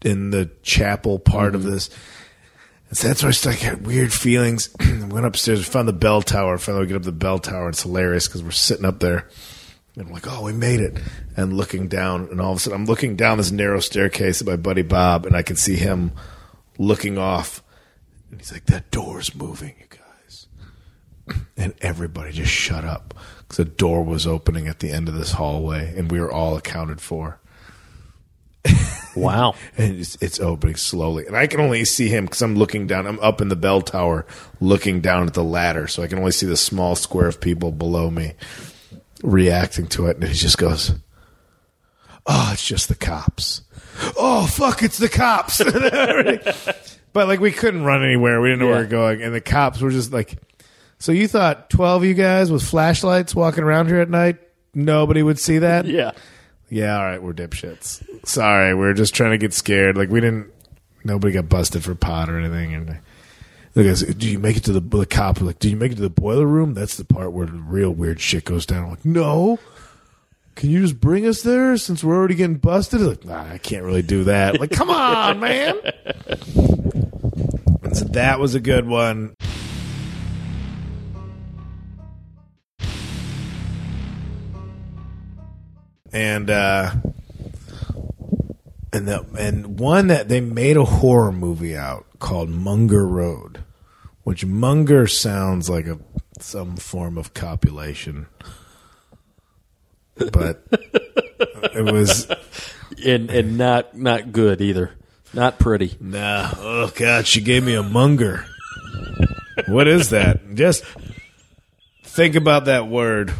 in 0.00 0.30
the 0.30 0.50
chapel 0.62 1.18
part 1.18 1.54
of 1.54 1.62
mm-hmm. 1.62 1.72
this. 1.72 1.90
And 2.88 2.98
so 2.98 3.08
that's 3.08 3.22
where 3.22 3.28
I 3.28 3.32
started 3.32 3.60
getting 3.60 3.84
weird 3.84 4.12
feelings. 4.12 4.74
Went 4.80 5.26
upstairs, 5.26 5.60
we 5.60 5.64
found 5.64 5.88
the 5.88 5.92
bell 5.92 6.22
tower. 6.22 6.58
Finally, 6.58 6.84
we 6.84 6.88
get 6.88 6.96
up 6.96 7.02
the 7.02 7.12
bell 7.12 7.38
tower. 7.38 7.68
It's 7.68 7.82
hilarious 7.82 8.26
because 8.26 8.42
we're 8.42 8.50
sitting 8.50 8.84
up 8.84 9.00
there. 9.00 9.28
And 9.94 10.06
I'm 10.06 10.12
like, 10.12 10.26
oh, 10.26 10.42
we 10.42 10.52
made 10.52 10.80
it. 10.80 10.98
And 11.36 11.52
looking 11.52 11.88
down, 11.88 12.28
and 12.30 12.40
all 12.40 12.52
of 12.52 12.58
a 12.58 12.60
sudden, 12.60 12.80
I'm 12.80 12.86
looking 12.86 13.14
down 13.14 13.38
this 13.38 13.50
narrow 13.50 13.80
staircase 13.80 14.40
at 14.40 14.46
my 14.46 14.56
buddy 14.56 14.82
Bob, 14.82 15.26
and 15.26 15.36
I 15.36 15.42
can 15.42 15.56
see 15.56 15.76
him 15.76 16.12
looking 16.78 17.18
off. 17.18 17.62
And 18.30 18.40
he's 18.40 18.52
like, 18.52 18.66
that 18.66 18.90
door's 18.90 19.34
moving, 19.34 19.74
you 19.78 19.86
guys. 19.90 20.46
And 21.58 21.74
everybody 21.82 22.32
just 22.32 22.50
shut 22.50 22.84
up 22.84 23.14
because 23.40 23.58
a 23.58 23.64
door 23.66 24.02
was 24.02 24.26
opening 24.26 24.66
at 24.66 24.78
the 24.78 24.90
end 24.90 25.08
of 25.08 25.14
this 25.14 25.32
hallway, 25.32 25.94
and 25.94 26.10
we 26.10 26.20
were 26.20 26.32
all 26.32 26.56
accounted 26.56 27.00
for. 27.00 27.38
Wow. 29.14 29.54
And 29.76 30.00
it's, 30.00 30.16
it's 30.22 30.40
opening 30.40 30.76
slowly. 30.76 31.26
And 31.26 31.36
I 31.36 31.46
can 31.46 31.60
only 31.60 31.84
see 31.84 32.08
him 32.08 32.24
because 32.24 32.40
I'm 32.40 32.56
looking 32.56 32.86
down. 32.86 33.06
I'm 33.06 33.20
up 33.20 33.42
in 33.42 33.48
the 33.48 33.56
bell 33.56 33.82
tower 33.82 34.24
looking 34.58 35.02
down 35.02 35.26
at 35.26 35.34
the 35.34 35.44
ladder. 35.44 35.86
So 35.86 36.02
I 36.02 36.06
can 36.06 36.18
only 36.18 36.30
see 36.30 36.46
the 36.46 36.56
small 36.56 36.96
square 36.96 37.26
of 37.26 37.40
people 37.40 37.72
below 37.72 38.10
me 38.10 38.32
reacting 39.22 39.86
to 39.88 40.06
it. 40.06 40.16
And 40.16 40.24
he 40.26 40.34
just 40.34 40.58
goes, 40.58 40.94
Oh, 42.26 42.50
it's 42.52 42.66
just 42.66 42.88
the 42.88 42.94
cops. 42.94 43.62
Oh, 44.16 44.46
fuck, 44.46 44.82
it's 44.82 44.98
the 44.98 45.08
cops. 45.08 45.58
but 47.12 47.28
like 47.28 47.40
we 47.40 47.52
couldn't 47.52 47.84
run 47.84 48.04
anywhere. 48.04 48.40
We 48.40 48.48
didn't 48.48 48.60
know 48.60 48.66
where 48.66 48.76
we 48.76 48.82
were 48.84 48.88
going. 48.88 49.22
And 49.22 49.34
the 49.34 49.40
cops 49.40 49.80
were 49.80 49.90
just 49.90 50.12
like, 50.12 50.36
So 50.98 51.12
you 51.12 51.28
thought 51.28 51.70
12 51.70 52.02
of 52.02 52.08
you 52.08 52.14
guys 52.14 52.50
with 52.50 52.62
flashlights 52.62 53.34
walking 53.34 53.64
around 53.64 53.88
here 53.88 54.00
at 54.00 54.10
night? 54.10 54.38
Nobody 54.74 55.22
would 55.22 55.38
see 55.38 55.58
that? 55.58 55.86
Yeah. 55.86 56.12
Yeah, 56.70 56.96
all 56.96 57.04
right, 57.04 57.22
we're 57.22 57.34
dipshits. 57.34 58.26
Sorry, 58.26 58.74
we're 58.74 58.94
just 58.94 59.14
trying 59.14 59.32
to 59.32 59.38
get 59.38 59.52
scared. 59.52 59.98
Like 59.98 60.08
we 60.08 60.20
didn't. 60.20 60.50
Nobody 61.04 61.34
got 61.34 61.48
busted 61.48 61.84
for 61.84 61.94
pot 61.94 62.30
or 62.30 62.38
anything. 62.38 62.74
And 62.74 62.98
I 63.74 63.94
said, 63.94 64.18
do 64.18 64.28
you 64.28 64.38
make 64.38 64.56
it 64.56 64.64
to 64.64 64.72
the 64.72 64.80
the 64.80 65.06
cop? 65.06 65.40
Like, 65.40 65.58
did 65.58 65.70
you 65.70 65.76
make 65.76 65.92
it 65.92 65.96
to 65.96 66.02
the 66.02 66.10
boiler 66.10 66.46
room? 66.46 66.74
That's 66.74 66.96
the 66.96 67.04
part 67.04 67.32
where 67.32 67.46
the 67.46 67.52
real 67.52 67.90
weird 67.90 68.20
shit 68.20 68.44
goes 68.44 68.66
down. 68.66 68.84
I'm 68.84 68.90
like, 68.90 69.04
no. 69.04 69.58
Can 70.54 70.68
you 70.68 70.82
just 70.82 71.00
bring 71.00 71.26
us 71.26 71.40
there 71.42 71.78
since 71.78 72.04
we're 72.04 72.14
already 72.14 72.34
getting 72.34 72.56
busted? 72.56 73.00
Like, 73.00 73.24
nah, 73.24 73.42
I 73.50 73.56
can't 73.56 73.84
really 73.84 74.02
do 74.02 74.24
that. 74.24 74.60
Like, 74.60 74.70
come 74.70 74.90
on, 74.90 75.40
man. 75.40 75.80
And 77.82 77.96
so 77.96 78.04
that 78.10 78.38
was 78.38 78.54
a 78.54 78.60
good 78.60 78.86
one. 78.86 79.34
and 86.12 86.50
uh 86.50 86.92
and 88.92 89.08
the 89.08 89.24
and 89.38 89.78
one 89.78 90.08
that 90.08 90.28
they 90.28 90.40
made 90.40 90.76
a 90.76 90.84
horror 90.84 91.32
movie 91.32 91.76
out 91.76 92.06
called 92.18 92.48
Munger 92.50 93.06
Road, 93.06 93.64
which 94.24 94.44
Munger 94.44 95.06
sounds 95.06 95.68
like 95.70 95.86
a 95.86 95.98
some 96.40 96.76
form 96.76 97.16
of 97.18 97.34
copulation, 97.34 98.26
but 100.32 100.62
it 100.72 101.92
was 101.92 102.26
And 103.04 103.30
and 103.30 103.56
not 103.58 103.96
not 103.96 104.32
good 104.32 104.60
either. 104.60 104.92
Not 105.34 105.58
pretty. 105.58 105.96
nah. 105.98 106.50
Oh 106.58 106.92
God, 106.94 107.26
she 107.26 107.40
gave 107.40 107.64
me 107.64 107.74
a 107.74 107.82
Munger. 107.82 108.44
What 109.66 109.88
is 109.88 110.10
that? 110.10 110.54
Just 110.54 110.84
think 112.04 112.34
about 112.34 112.66
that 112.66 112.86
word 112.88 113.32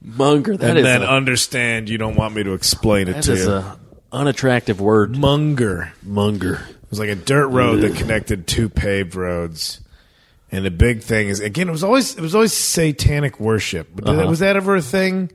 Munger. 0.00 0.56
That 0.56 0.70
and 0.70 0.78
is 0.78 0.84
then 0.84 1.02
a, 1.02 1.06
understand. 1.06 1.88
You 1.88 1.98
don't 1.98 2.14
want 2.14 2.34
me 2.34 2.44
to 2.44 2.52
explain 2.54 3.08
it 3.08 3.14
that 3.14 3.22
to 3.24 3.32
is 3.32 3.46
you. 3.46 3.52
a 3.52 3.79
unattractive 4.12 4.80
word. 4.80 5.16
Munger. 5.16 5.92
Munger. 6.02 6.54
It 6.68 6.90
was 6.90 6.98
like 6.98 7.08
a 7.08 7.14
dirt 7.14 7.48
road 7.48 7.82
that 7.82 7.96
connected 7.96 8.46
two 8.46 8.68
paved 8.68 9.14
roads. 9.14 9.80
And 10.52 10.64
the 10.64 10.70
big 10.70 11.02
thing 11.02 11.28
is 11.28 11.38
again, 11.40 11.68
it 11.68 11.72
was 11.72 11.84
always 11.84 12.16
it 12.16 12.20
was 12.20 12.34
always 12.34 12.52
satanic 12.52 13.38
worship. 13.38 13.88
But 13.94 14.04
did- 14.06 14.18
Uh-huh. 14.18 14.28
was 14.28 14.40
that 14.40 14.56
ever 14.56 14.74
a 14.76 14.82
thing 14.82 15.30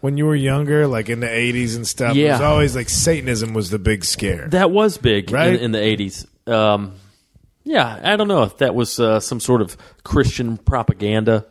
when 0.00 0.16
you 0.16 0.26
were 0.26 0.36
younger, 0.36 0.86
like 0.86 1.08
in 1.08 1.18
the 1.20 1.28
eighties 1.30 1.74
and 1.74 1.86
stuff? 1.86 2.14
It 2.16 2.30
was 2.30 2.40
Yeah. 2.40 2.46
always 2.46 2.76
like 2.76 2.88
Satanism 2.88 3.52
was 3.54 3.70
the 3.70 3.80
big 3.80 4.04
scare. 4.04 4.46
That 4.50 4.70
was 4.70 4.96
big 4.96 5.32
Right? 5.32 5.54
in, 5.54 5.60
in 5.60 5.72
the 5.72 5.82
eighties. 5.82 6.24
Um, 6.46 6.92
yeah, 7.64 7.98
I 8.04 8.14
don't 8.16 8.28
know 8.28 8.42
if 8.44 8.58
that 8.58 8.74
was 8.76 9.00
uh, 9.00 9.18
some 9.18 9.40
sort 9.40 9.60
of 9.62 9.76
Christian 10.04 10.56
propaganda, 10.58 11.46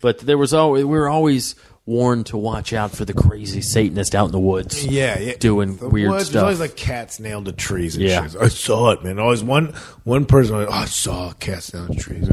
but 0.00 0.18
there 0.20 0.38
was 0.38 0.54
always 0.54 0.84
we 0.84 0.96
were 0.96 1.08
always 1.08 1.56
warned 1.86 2.26
to 2.26 2.36
watch 2.36 2.72
out 2.72 2.90
for 2.90 3.04
the 3.04 3.12
crazy 3.14 3.60
Satanist 3.60 4.14
out 4.16 4.26
in 4.26 4.32
the 4.32 4.40
woods. 4.40 4.84
Yeah, 4.84 5.18
yeah. 5.20 5.34
doing 5.38 5.76
The 5.76 5.88
weird 5.88 6.10
woods, 6.10 6.24
There's 6.24 6.30
stuff. 6.30 6.42
always 6.42 6.60
like 6.60 6.74
cats 6.76 7.20
nailed 7.20 7.44
to 7.44 7.52
trees 7.52 7.94
and 7.94 8.04
Yeah. 8.04 8.26
shit. 8.26 8.40
I 8.40 8.48
saw 8.48 8.90
it, 8.90 9.04
man. 9.04 9.18
Always 9.20 9.44
one 9.44 9.72
one 10.04 10.24
person 10.24 10.56
went, 10.56 10.68
oh, 10.68 10.72
I 10.72 10.84
saw 10.86 11.32
cats 11.34 11.72
nailed 11.72 11.92
to 11.92 11.98
trees. 11.98 12.28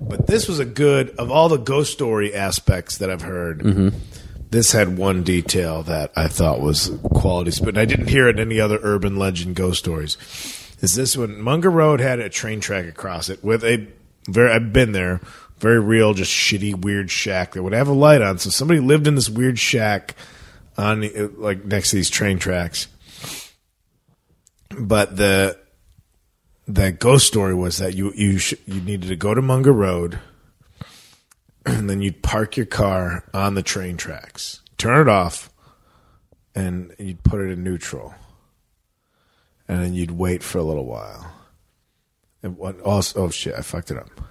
But 0.00 0.26
this 0.26 0.46
was 0.46 0.58
a 0.58 0.64
good 0.66 1.10
of 1.18 1.30
all 1.30 1.48
the 1.48 1.56
ghost 1.56 1.92
story 1.92 2.34
aspects 2.34 2.98
that 2.98 3.10
I've 3.10 3.22
heard. 3.22 3.60
Mm-hmm. 3.60 3.88
This 4.50 4.72
had 4.72 4.96
one 4.96 5.22
detail 5.24 5.82
that 5.84 6.10
I 6.16 6.28
thought 6.28 6.60
was 6.60 6.90
quality, 7.14 7.52
but 7.62 7.76
I 7.76 7.84
didn't 7.84 8.08
hear 8.08 8.28
it 8.28 8.38
in 8.38 8.46
any 8.50 8.60
other 8.60 8.78
urban 8.82 9.16
legend 9.16 9.56
ghost 9.56 9.78
stories. 9.78 10.16
Is 10.80 10.94
this 10.94 11.16
one? 11.16 11.40
Munger 11.40 11.70
Road 11.70 12.00
had 12.00 12.18
a 12.18 12.28
train 12.28 12.60
track 12.60 12.86
across 12.86 13.28
it 13.28 13.42
with 13.44 13.64
a 13.64 13.86
very. 14.28 14.50
I've 14.52 14.72
been 14.72 14.92
there. 14.92 15.20
Very 15.60 15.80
real, 15.80 16.14
just 16.14 16.32
shitty, 16.32 16.74
weird 16.74 17.10
shack 17.10 17.52
that 17.52 17.62
would 17.62 17.72
have 17.72 17.88
a 17.88 17.92
light 17.92 18.22
on. 18.22 18.38
So 18.38 18.50
somebody 18.50 18.80
lived 18.80 19.06
in 19.06 19.16
this 19.16 19.28
weird 19.28 19.58
shack 19.58 20.14
on 20.76 21.10
like 21.36 21.64
next 21.64 21.90
to 21.90 21.96
these 21.96 22.10
train 22.10 22.38
tracks. 22.38 22.86
But 24.70 25.16
the 25.16 25.58
the 26.68 26.92
ghost 26.92 27.26
story 27.26 27.54
was 27.54 27.78
that 27.78 27.94
you 27.94 28.12
you 28.14 28.38
sh- 28.38 28.54
you 28.66 28.80
needed 28.80 29.08
to 29.08 29.16
go 29.16 29.34
to 29.34 29.42
Munger 29.42 29.72
Road, 29.72 30.20
and 31.66 31.90
then 31.90 32.02
you'd 32.02 32.22
park 32.22 32.56
your 32.56 32.66
car 32.66 33.24
on 33.34 33.54
the 33.54 33.62
train 33.62 33.96
tracks, 33.96 34.60
turn 34.76 35.00
it 35.00 35.10
off, 35.10 35.50
and 36.54 36.94
you'd 36.98 37.24
put 37.24 37.40
it 37.40 37.50
in 37.50 37.64
neutral, 37.64 38.14
and 39.66 39.82
then 39.82 39.94
you'd 39.94 40.12
wait 40.12 40.42
for 40.42 40.58
a 40.58 40.62
little 40.62 40.86
while. 40.86 41.32
And 42.42 42.56
what 42.56 42.76
oh, 42.84 42.90
also? 42.90 43.24
Oh 43.24 43.30
shit! 43.30 43.54
I 43.54 43.62
fucked 43.62 43.90
it 43.90 43.96
up. 43.96 44.27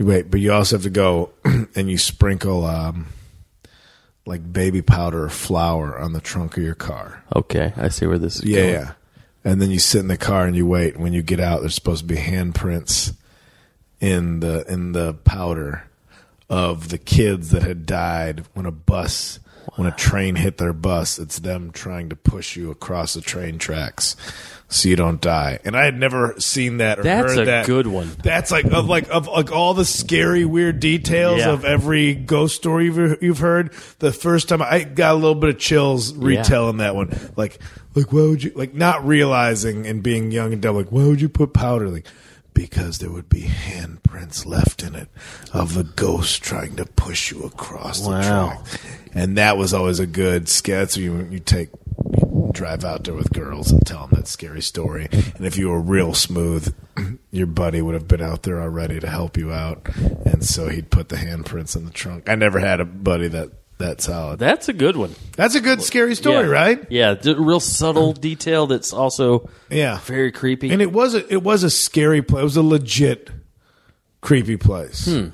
Wait, 0.00 0.30
but 0.30 0.40
you 0.40 0.52
also 0.52 0.76
have 0.76 0.82
to 0.84 0.90
go 0.90 1.30
and 1.44 1.90
you 1.90 1.98
sprinkle 1.98 2.64
um, 2.64 3.06
like 4.26 4.52
baby 4.52 4.82
powder 4.82 5.24
or 5.24 5.28
flour 5.28 5.98
on 5.98 6.12
the 6.12 6.20
trunk 6.20 6.56
of 6.56 6.62
your 6.62 6.74
car. 6.74 7.22
okay, 7.36 7.72
I 7.76 7.88
see 7.88 8.06
where 8.06 8.18
this 8.18 8.36
is 8.36 8.44
Yeah, 8.44 8.56
going. 8.60 8.72
yeah. 8.72 8.92
And 9.44 9.60
then 9.62 9.70
you 9.70 9.78
sit 9.78 10.00
in 10.00 10.08
the 10.08 10.16
car 10.18 10.46
and 10.46 10.54
you 10.56 10.66
wait. 10.66 10.98
When 10.98 11.12
you 11.12 11.22
get 11.22 11.40
out, 11.40 11.60
there's 11.60 11.74
supposed 11.74 12.00
to 12.06 12.14
be 12.14 12.16
handprints 12.20 13.14
in 14.00 14.40
the 14.40 14.64
in 14.70 14.92
the 14.92 15.14
powder 15.14 15.84
of 16.50 16.88
the 16.90 16.98
kids 16.98 17.50
that 17.50 17.62
had 17.62 17.86
died 17.86 18.44
when 18.54 18.66
a 18.66 18.70
bus 18.70 19.38
when 19.76 19.86
a 19.86 19.92
train 19.96 20.34
hit 20.36 20.58
their 20.58 20.72
bus. 20.74 21.18
It's 21.18 21.38
them 21.38 21.70
trying 21.72 22.08
to 22.10 22.16
push 22.16 22.54
you 22.56 22.70
across 22.70 23.14
the 23.14 23.20
train 23.22 23.56
tracks 23.58 24.14
so 24.70 24.88
you 24.88 24.96
don't 24.96 25.20
die. 25.20 25.58
And 25.64 25.76
I 25.76 25.84
had 25.84 25.98
never 25.98 26.34
seen 26.38 26.78
that 26.78 26.98
or 27.00 27.02
That's 27.02 27.34
heard 27.34 27.42
a 27.42 27.44
that. 27.46 27.66
good 27.66 27.86
one. 27.86 28.10
That's 28.22 28.50
like 28.50 28.64
of 28.66 28.86
like 28.88 29.08
of 29.10 29.26
like 29.26 29.52
all 29.52 29.74
the 29.74 29.84
scary 29.84 30.44
weird 30.44 30.80
details 30.80 31.40
Yeah. 31.40 31.50
of 31.52 31.64
every 31.64 32.14
ghost 32.14 32.56
story 32.56 32.86
you've, 32.86 33.22
you've 33.22 33.38
heard. 33.40 33.72
The 33.98 34.12
first 34.12 34.48
time 34.48 34.62
I 34.62 34.84
got 34.84 35.12
a 35.12 35.18
little 35.18 35.34
bit 35.34 35.50
of 35.50 35.58
chills 35.58 36.14
retelling 36.14 36.78
that 36.78 36.94
one. 36.94 37.10
Like 37.36 37.58
like 37.94 38.12
why 38.12 38.22
would 38.22 38.42
you 38.44 38.52
like 38.54 38.72
not 38.72 39.04
realizing 39.06 39.86
and 39.86 40.02
being 40.02 40.30
young 40.30 40.52
and 40.52 40.62
dumb 40.62 40.76
like 40.76 40.90
why 40.92 41.04
would 41.04 41.20
you 41.20 41.28
put 41.28 41.52
powder 41.52 41.88
like 41.88 42.06
because 42.54 42.98
there 42.98 43.10
would 43.10 43.28
be 43.28 43.42
handprints 43.42 44.44
left 44.46 44.82
in 44.82 44.94
it 44.94 45.08
of 45.52 45.74
the 45.74 45.84
ghost 45.84 46.42
trying 46.42 46.76
to 46.76 46.84
push 46.84 47.30
you 47.32 47.42
across 47.42 48.00
the 48.02 48.10
Wow. 48.10 48.62
track. 48.64 48.80
And 49.14 49.36
that 49.38 49.56
was 49.56 49.72
always 49.74 49.98
a 49.98 50.06
good 50.06 50.48
sketch. 50.48 50.96
You 50.96 51.26
you 51.30 51.38
take 51.40 51.70
drive 52.52 52.84
out 52.84 53.04
there 53.04 53.14
with 53.14 53.32
girls 53.32 53.70
and 53.70 53.84
tell 53.86 54.06
them 54.06 54.18
that 54.18 54.26
scary 54.28 54.62
story. 54.62 55.08
And 55.12 55.46
if 55.46 55.56
you 55.56 55.68
were 55.68 55.80
real 55.80 56.14
smooth, 56.14 56.74
your 57.30 57.46
buddy 57.46 57.82
would 57.82 57.94
have 57.94 58.08
been 58.08 58.22
out 58.22 58.42
there 58.42 58.60
already 58.60 59.00
to 59.00 59.08
help 59.08 59.36
you 59.36 59.52
out. 59.52 59.88
And 60.24 60.44
so 60.44 60.68
he'd 60.68 60.90
put 60.90 61.08
the 61.08 61.16
handprints 61.16 61.76
in 61.76 61.84
the 61.84 61.90
trunk. 61.90 62.28
I 62.28 62.34
never 62.34 62.58
had 62.58 62.80
a 62.80 62.84
buddy 62.84 63.28
that 63.28 63.50
that 63.78 64.00
solid. 64.02 64.38
That's 64.38 64.68
a 64.68 64.74
good 64.74 64.96
one. 64.96 65.14
That's 65.36 65.54
a 65.54 65.60
good 65.60 65.80
scary 65.82 66.14
story, 66.14 66.46
yeah. 66.46 66.52
right? 66.52 66.86
Yeah, 66.90 67.14
real 67.24 67.60
subtle 67.60 68.12
detail 68.28 68.66
that's 68.66 68.92
also 68.92 69.48
Yeah. 69.70 69.98
very 70.00 70.32
creepy. 70.32 70.70
And 70.70 70.82
it 70.82 70.92
was 70.92 71.14
a 71.14 71.26
it 71.32 71.42
was 71.42 71.62
a 71.62 71.70
scary 71.70 72.20
place. 72.22 72.42
It 72.42 72.44
was 72.44 72.56
a 72.58 72.62
legit 72.62 73.30
creepy 74.20 74.56
place. 74.58 75.06
Hmm. 75.06 75.28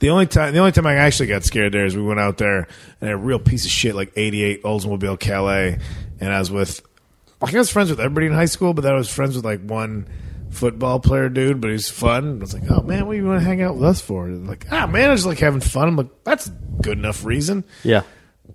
The 0.00 0.10
only 0.10 0.26
time 0.26 0.52
the 0.52 0.60
only 0.60 0.72
time 0.72 0.86
I 0.86 0.94
actually 0.94 1.28
got 1.28 1.44
scared 1.44 1.72
there 1.72 1.84
is 1.84 1.94
we 1.94 2.02
went 2.02 2.20
out 2.20 2.38
there 2.38 2.66
and 3.00 3.10
a 3.10 3.16
real 3.16 3.38
piece 3.38 3.66
of 3.66 3.70
shit 3.70 3.94
like 3.94 4.12
eighty 4.16 4.42
eight 4.42 4.62
Oldsmobile 4.62 5.20
Calais, 5.20 5.78
and 6.20 6.32
I 6.32 6.38
was 6.38 6.50
with 6.50 6.82
I 7.42 7.46
think 7.46 7.56
I 7.56 7.60
was 7.60 7.70
friends 7.70 7.90
with 7.90 8.00
everybody 8.00 8.26
in 8.26 8.32
high 8.32 8.46
school, 8.46 8.74
but 8.74 8.82
then 8.82 8.92
I 8.92 8.96
was 8.96 9.12
friends 9.12 9.36
with 9.36 9.44
like 9.44 9.60
one 9.60 10.08
football 10.50 11.00
player 11.00 11.28
dude, 11.28 11.60
but 11.60 11.70
he's 11.70 11.88
fun. 11.88 12.38
I 12.38 12.40
was 12.40 12.54
like, 12.54 12.70
oh 12.70 12.82
man, 12.82 13.06
what 13.06 13.12
do 13.12 13.18
you 13.18 13.26
want 13.26 13.40
to 13.40 13.46
hang 13.46 13.62
out 13.62 13.74
with 13.74 13.84
us 13.84 14.00
for? 14.00 14.26
And 14.26 14.48
like, 14.48 14.66
ah 14.70 14.86
man, 14.86 15.10
I 15.10 15.14
just 15.14 15.26
like 15.26 15.38
having 15.38 15.60
fun. 15.60 15.88
I'm 15.88 15.96
like, 15.96 16.24
that's 16.24 16.48
a 16.48 16.50
good 16.82 16.98
enough 16.98 17.24
reason. 17.24 17.64
Yeah. 17.84 18.02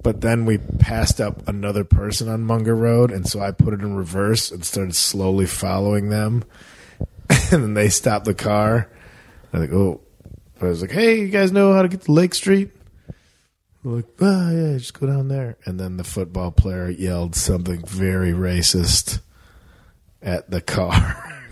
But 0.02 0.22
then 0.22 0.46
we 0.46 0.58
passed 0.58 1.22
up 1.22 1.48
another 1.48 1.84
person 1.84 2.28
on 2.28 2.44
Munger 2.44 2.76
Road, 2.76 3.12
and 3.12 3.28
so 3.28 3.40
I 3.40 3.52
put 3.52 3.74
it 3.74 3.82
in 3.82 3.96
reverse 3.96 4.52
and 4.52 4.66
started 4.66 4.96
slowly 4.96 5.46
following 5.46 6.10
them. 6.10 6.44
and 7.30 7.64
then 7.64 7.74
they 7.76 7.90
stopped 7.90 8.26
the 8.26 8.34
car. 8.34 8.90
I 9.54 9.58
was 9.58 9.70
like, 9.70 9.76
oh, 9.76 10.02
I 10.62 10.66
was 10.66 10.82
like, 10.82 10.92
hey, 10.92 11.20
you 11.20 11.28
guys 11.28 11.52
know 11.52 11.74
how 11.74 11.82
to 11.82 11.88
get 11.88 12.02
to 12.04 12.12
Lake 12.12 12.34
Street? 12.34 12.72
They're 13.84 13.94
like, 13.94 14.06
ah, 14.22 14.52
yeah, 14.52 14.78
just 14.78 15.00
go 15.00 15.08
down 15.08 15.28
there. 15.28 15.58
And 15.66 15.80
then 15.80 15.98
the 15.98 16.04
football 16.04 16.52
player 16.52 16.90
yelled 16.90 17.36
something 17.36 17.86
very 17.86 18.32
racist 18.32 19.20
at 20.22 20.50
the 20.50 20.62
car, 20.62 21.46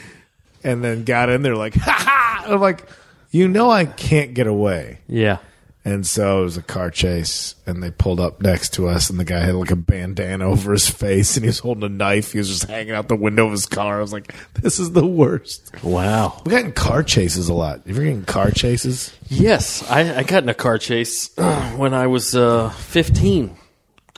and 0.64 0.82
then 0.82 1.04
got 1.04 1.28
in 1.28 1.42
there 1.42 1.54
like, 1.54 1.74
ha 1.76 1.92
ha! 1.92 2.52
I'm 2.52 2.60
like, 2.60 2.88
you 3.30 3.46
know, 3.46 3.70
I 3.70 3.84
can't 3.84 4.34
get 4.34 4.46
away. 4.46 4.98
Yeah. 5.06 5.38
And 5.86 6.04
so 6.04 6.40
it 6.40 6.42
was 6.42 6.56
a 6.56 6.62
car 6.62 6.90
chase, 6.90 7.54
and 7.64 7.80
they 7.80 7.92
pulled 7.92 8.18
up 8.18 8.42
next 8.42 8.74
to 8.74 8.88
us, 8.88 9.08
and 9.08 9.20
the 9.20 9.24
guy 9.24 9.38
had 9.38 9.54
like 9.54 9.70
a 9.70 9.76
bandana 9.76 10.44
over 10.50 10.72
his 10.72 10.90
face, 10.90 11.36
and 11.36 11.44
he 11.44 11.46
was 11.46 11.60
holding 11.60 11.84
a 11.84 11.88
knife. 11.88 12.32
He 12.32 12.38
was 12.38 12.48
just 12.48 12.64
hanging 12.64 12.92
out 12.92 13.06
the 13.06 13.14
window 13.14 13.46
of 13.46 13.52
his 13.52 13.66
car. 13.66 13.98
I 13.98 14.00
was 14.00 14.12
like, 14.12 14.34
"This 14.54 14.80
is 14.80 14.90
the 14.90 15.06
worst." 15.06 15.70
Wow. 15.84 16.42
We 16.44 16.50
got 16.50 16.64
in 16.64 16.72
car 16.72 17.04
chases 17.04 17.48
a 17.48 17.54
lot. 17.54 17.86
You 17.86 17.94
ever 17.94 18.02
get 18.02 18.14
in 18.14 18.24
car 18.24 18.50
chases? 18.50 19.16
Yes, 19.28 19.88
I, 19.88 20.18
I 20.18 20.22
got 20.24 20.42
in 20.42 20.48
a 20.48 20.54
car 20.54 20.76
chase 20.76 21.30
when 21.76 21.94
I 21.94 22.08
was 22.08 22.34
uh, 22.34 22.70
15. 22.70 23.56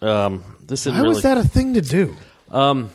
Um, 0.00 0.44
this 0.62 0.86
is 0.86 0.94
Why 0.94 1.00
really 1.00 1.16
was 1.16 1.22
that 1.24 1.36
a 1.36 1.44
thing 1.44 1.74
to 1.74 1.82
do? 1.82 2.16
Um, 2.50 2.88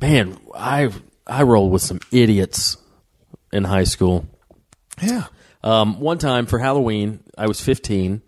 man. 0.00 0.38
I 0.54 0.90
I 1.26 1.42
rolled 1.42 1.70
with 1.70 1.82
some 1.82 2.00
idiots 2.10 2.78
in 3.52 3.64
high 3.64 3.84
school. 3.84 4.24
Yeah, 5.02 5.26
Um, 5.64 5.98
one 5.98 6.18
time 6.18 6.44
for 6.44 6.58
Halloween, 6.58 7.20
I 7.38 7.46
was 7.46 7.58
15. 7.58 8.20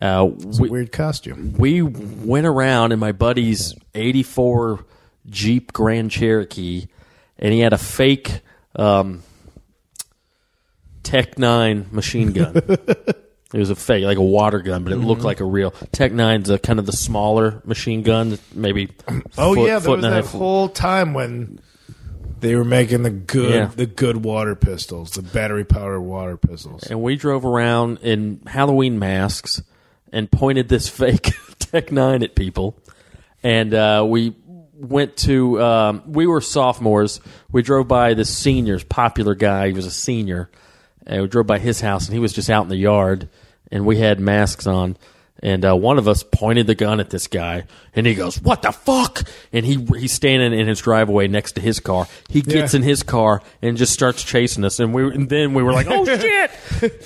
Uh, 0.00 0.28
we, 0.58 0.68
weird 0.68 0.90
costume. 0.90 1.54
we 1.56 1.82
went 1.82 2.46
around 2.46 2.90
in 2.90 2.98
my 2.98 3.12
buddy's 3.12 3.74
84 3.94 4.84
Jeep 5.30 5.72
Grand 5.72 6.10
Cherokee, 6.10 6.88
and 7.38 7.54
he 7.54 7.60
had 7.60 7.72
a 7.72 7.78
fake 7.78 8.40
um, 8.74 9.22
Tech 11.04 11.38
9 11.38 11.86
machine 11.92 12.32
gun. 12.32 12.56
it 12.56 13.28
was 13.52 13.70
a 13.70 13.76
fake, 13.76 14.04
like 14.04 14.18
a 14.18 14.22
water 14.22 14.58
gun, 14.58 14.82
but 14.82 14.92
it 14.92 14.96
looked 14.96 15.22
like 15.22 15.38
a 15.38 15.44
real. 15.44 15.70
Tech 15.92 16.10
9's 16.10 16.50
a 16.50 16.58
kind 16.58 16.80
of 16.80 16.86
the 16.86 16.92
smaller 16.92 17.62
machine 17.64 18.02
gun, 18.02 18.36
maybe. 18.52 18.90
Oh 19.38 19.54
foot- 19.54 19.68
yeah, 19.68 19.78
there 19.78 19.92
was 19.92 20.02
that 20.02 20.26
whole 20.26 20.68
time 20.68 21.14
when 21.14 21.60
they 22.44 22.54
were 22.56 22.64
making 22.64 23.02
the 23.02 23.10
good, 23.10 23.54
Yeah. 23.54 23.70
the 23.74 23.86
good 23.86 24.24
water 24.24 24.54
pistols, 24.54 25.12
the 25.12 25.22
battery 25.22 25.64
powered 25.64 26.00
water 26.02 26.36
pistols. 26.36 26.84
and 26.84 27.00
we 27.02 27.16
drove 27.16 27.44
around 27.44 27.98
in 28.02 28.40
Halloween 28.46 28.98
masks 28.98 29.62
and 30.12 30.30
pointed 30.30 30.68
this 30.68 30.88
fake 31.00 31.32
Tech 31.58 31.90
Nine 31.90 32.22
at 32.22 32.34
people. 32.34 32.76
And 33.42 33.74
uh, 33.74 34.04
we 34.08 34.34
went 34.74 35.16
to 35.18 35.60
um, 35.62 36.02
we 36.06 36.26
were 36.26 36.40
sophomores. 36.40 37.20
We 37.50 37.62
drove 37.62 37.88
by 37.88 38.14
this 38.14 38.34
senior's 38.36 38.84
popular 38.84 39.34
guy. 39.34 39.68
He 39.68 39.72
was 39.72 39.86
a 39.86 39.90
senior, 39.90 40.50
and 41.06 41.22
we 41.22 41.28
drove 41.28 41.46
by 41.46 41.58
his 41.58 41.80
house, 41.80 42.06
and 42.06 42.14
he 42.14 42.20
was 42.20 42.32
just 42.32 42.48
out 42.50 42.62
in 42.62 42.68
the 42.68 42.76
yard, 42.76 43.28
and 43.72 43.84
we 43.86 43.98
had 43.98 44.20
masks 44.20 44.66
on. 44.66 44.96
And 45.42 45.64
uh, 45.64 45.76
one 45.76 45.98
of 45.98 46.08
us 46.08 46.22
pointed 46.22 46.66
the 46.68 46.74
gun 46.76 47.00
at 47.00 47.10
this 47.10 47.26
guy, 47.26 47.64
and 47.94 48.06
he 48.06 48.14
goes, 48.14 48.40
"What 48.40 48.62
the 48.62 48.70
fuck?" 48.72 49.24
And 49.52 49.66
he 49.66 49.84
he's 49.98 50.12
standing 50.12 50.58
in 50.58 50.66
his 50.68 50.80
driveway 50.80 51.26
next 51.28 51.52
to 51.56 51.60
his 51.60 51.80
car. 51.80 52.06
He 52.30 52.40
gets 52.40 52.72
Yeah. 52.72 52.78
in 52.78 52.82
his 52.84 53.02
car 53.02 53.42
and 53.60 53.76
just 53.76 53.92
starts 53.92 54.22
chasing 54.22 54.64
us. 54.64 54.78
And 54.80 54.94
we 54.94 55.02
and 55.04 55.28
then 55.28 55.52
we 55.52 55.62
were 55.62 55.72
like, 55.72 55.88
"Oh 55.90 56.04
shit!" 56.06 56.50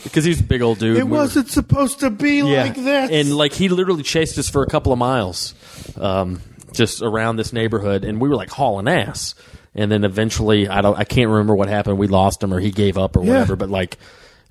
Because 0.04 0.24
he's 0.24 0.40
a 0.40 0.44
big 0.44 0.60
old 0.62 0.78
dude. 0.78 0.98
It 0.98 1.04
We 1.04 1.10
wasn't 1.12 1.48
supposed 1.48 2.00
to 2.00 2.10
be 2.10 2.36
yeah. 2.42 2.64
like 2.64 2.74
this. 2.76 3.10
And 3.10 3.34
like 3.34 3.54
he 3.54 3.70
literally 3.70 4.02
chased 4.04 4.38
us 4.38 4.48
for 4.48 4.62
a 4.62 4.66
couple 4.68 4.92
of 4.92 4.98
miles, 4.98 5.54
um, 5.96 6.40
just 6.72 7.02
around 7.02 7.36
this 7.36 7.52
neighborhood, 7.52 8.04
and 8.04 8.20
we 8.20 8.28
were 8.28 8.36
like 8.36 8.50
hauling 8.50 8.88
ass. 8.88 9.34
And 9.74 9.90
then 9.90 10.04
eventually, 10.04 10.68
I 10.68 10.80
don't, 10.80 10.98
I 10.98 11.04
can't 11.04 11.30
remember 11.30 11.54
what 11.54 11.68
happened. 11.68 11.98
We 11.98 12.08
lost 12.08 12.42
him, 12.42 12.52
or 12.52 12.60
he 12.60 12.70
gave 12.70 12.98
up, 12.98 13.16
or 13.16 13.24
Yeah. 13.24 13.32
whatever. 13.32 13.56
But 13.56 13.70
like, 13.70 13.96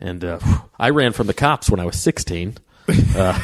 and 0.01 0.25
uh, 0.25 0.39
I 0.79 0.89
ran 0.89 1.13
from 1.13 1.27
the 1.27 1.33
cops 1.33 1.69
when 1.69 1.79
I 1.79 1.85
was 1.85 1.95
sixteen. 1.95 2.57
Uh, 3.15 3.37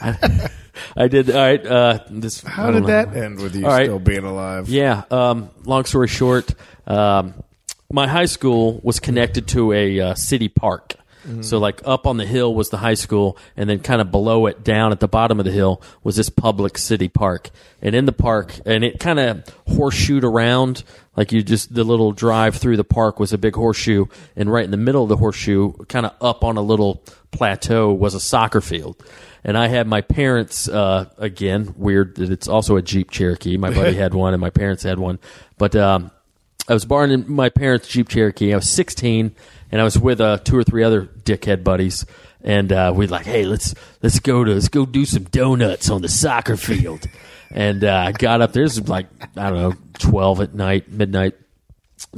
I, 0.00 0.50
I 0.96 1.08
did. 1.08 1.30
All 1.30 1.36
right. 1.36 1.64
Uh, 1.64 2.00
this. 2.10 2.42
How 2.42 2.70
did 2.70 2.82
know. 2.82 2.86
that 2.88 3.16
end 3.16 3.40
with 3.40 3.54
you 3.54 3.64
All 3.64 3.72
right. 3.72 3.86
still 3.86 3.98
being 3.98 4.24
alive? 4.24 4.68
Yeah. 4.68 5.04
Um, 5.10 5.50
long 5.64 5.84
story 5.84 6.08
short, 6.08 6.54
um, 6.86 7.34
my 7.90 8.06
high 8.06 8.26
school 8.26 8.80
was 8.82 9.00
connected 9.00 9.48
to 9.48 9.72
a 9.72 10.00
uh, 10.00 10.14
city 10.14 10.48
park. 10.48 10.94
So, 11.42 11.58
like 11.58 11.82
up 11.84 12.06
on 12.06 12.16
the 12.16 12.24
hill 12.24 12.54
was 12.54 12.70
the 12.70 12.78
high 12.78 12.94
school, 12.94 13.36
and 13.54 13.68
then 13.68 13.80
kind 13.80 14.00
of 14.00 14.10
below 14.10 14.46
it, 14.46 14.64
down 14.64 14.92
at 14.92 15.00
the 15.00 15.08
bottom 15.08 15.38
of 15.38 15.44
the 15.44 15.52
hill, 15.52 15.82
was 16.02 16.16
this 16.16 16.30
public 16.30 16.78
city 16.78 17.08
park. 17.08 17.50
And 17.82 17.94
in 17.94 18.06
the 18.06 18.12
park, 18.12 18.58
and 18.64 18.82
it 18.82 18.98
kind 18.98 19.18
of 19.18 19.44
horseshoed 19.68 20.24
around, 20.24 20.84
like 21.16 21.30
you 21.30 21.42
just 21.42 21.74
the 21.74 21.84
little 21.84 22.12
drive 22.12 22.56
through 22.56 22.78
the 22.78 22.84
park 22.84 23.20
was 23.20 23.34
a 23.34 23.38
big 23.38 23.54
horseshoe, 23.54 24.06
and 24.36 24.50
right 24.50 24.64
in 24.64 24.70
the 24.70 24.78
middle 24.78 25.02
of 25.02 25.10
the 25.10 25.18
horseshoe, 25.18 25.72
kind 25.88 26.06
of 26.06 26.14
up 26.22 26.44
on 26.44 26.56
a 26.56 26.62
little 26.62 27.02
plateau, 27.30 27.92
was 27.92 28.14
a 28.14 28.20
soccer 28.20 28.62
field. 28.62 28.96
And 29.48 29.56
I 29.56 29.68
had 29.68 29.86
my 29.86 30.02
parents, 30.02 30.68
uh, 30.68 31.06
again, 31.16 31.72
weird 31.78 32.16
that 32.16 32.30
it's 32.30 32.48
also 32.48 32.76
a 32.76 32.82
Jeep 32.82 33.10
Cherokee. 33.10 33.56
My 33.56 33.70
buddy 33.70 33.94
had 33.96 34.12
one, 34.12 34.34
and 34.34 34.40
my 34.42 34.50
parents 34.50 34.82
had 34.82 34.98
one. 34.98 35.18
But 35.56 35.74
um, 35.74 36.10
I 36.68 36.74
was 36.74 36.84
born 36.84 37.10
in 37.10 37.32
my 37.32 37.48
parents' 37.48 37.88
Jeep 37.88 38.10
Cherokee. 38.10 38.52
I 38.52 38.56
was 38.56 38.68
16, 38.68 39.34
and 39.72 39.80
I 39.80 39.84
was 39.84 39.98
with 39.98 40.20
uh, 40.20 40.36
two 40.36 40.54
or 40.58 40.64
three 40.64 40.82
other 40.84 41.06
dickhead 41.06 41.64
buddies. 41.64 42.04
And 42.44 42.70
uh, 42.70 42.92
we 42.94 43.06
like, 43.06 43.24
hey, 43.24 43.46
let's 43.46 43.74
let's 44.02 44.20
go 44.20 44.44
to 44.44 44.52
let's 44.52 44.68
go 44.68 44.84
do 44.84 45.06
some 45.06 45.24
donuts 45.24 45.88
on 45.88 46.02
the 46.02 46.08
soccer 46.10 46.58
field. 46.58 47.06
and 47.50 47.82
uh, 47.84 48.04
I 48.08 48.12
got 48.12 48.42
up 48.42 48.52
there. 48.52 48.64
This 48.64 48.78
was 48.78 48.90
like 48.90 49.06
I 49.34 49.48
don't 49.48 49.58
know, 49.58 49.74
12 49.98 50.40
at 50.42 50.54
night, 50.54 50.90
midnight 50.90 51.36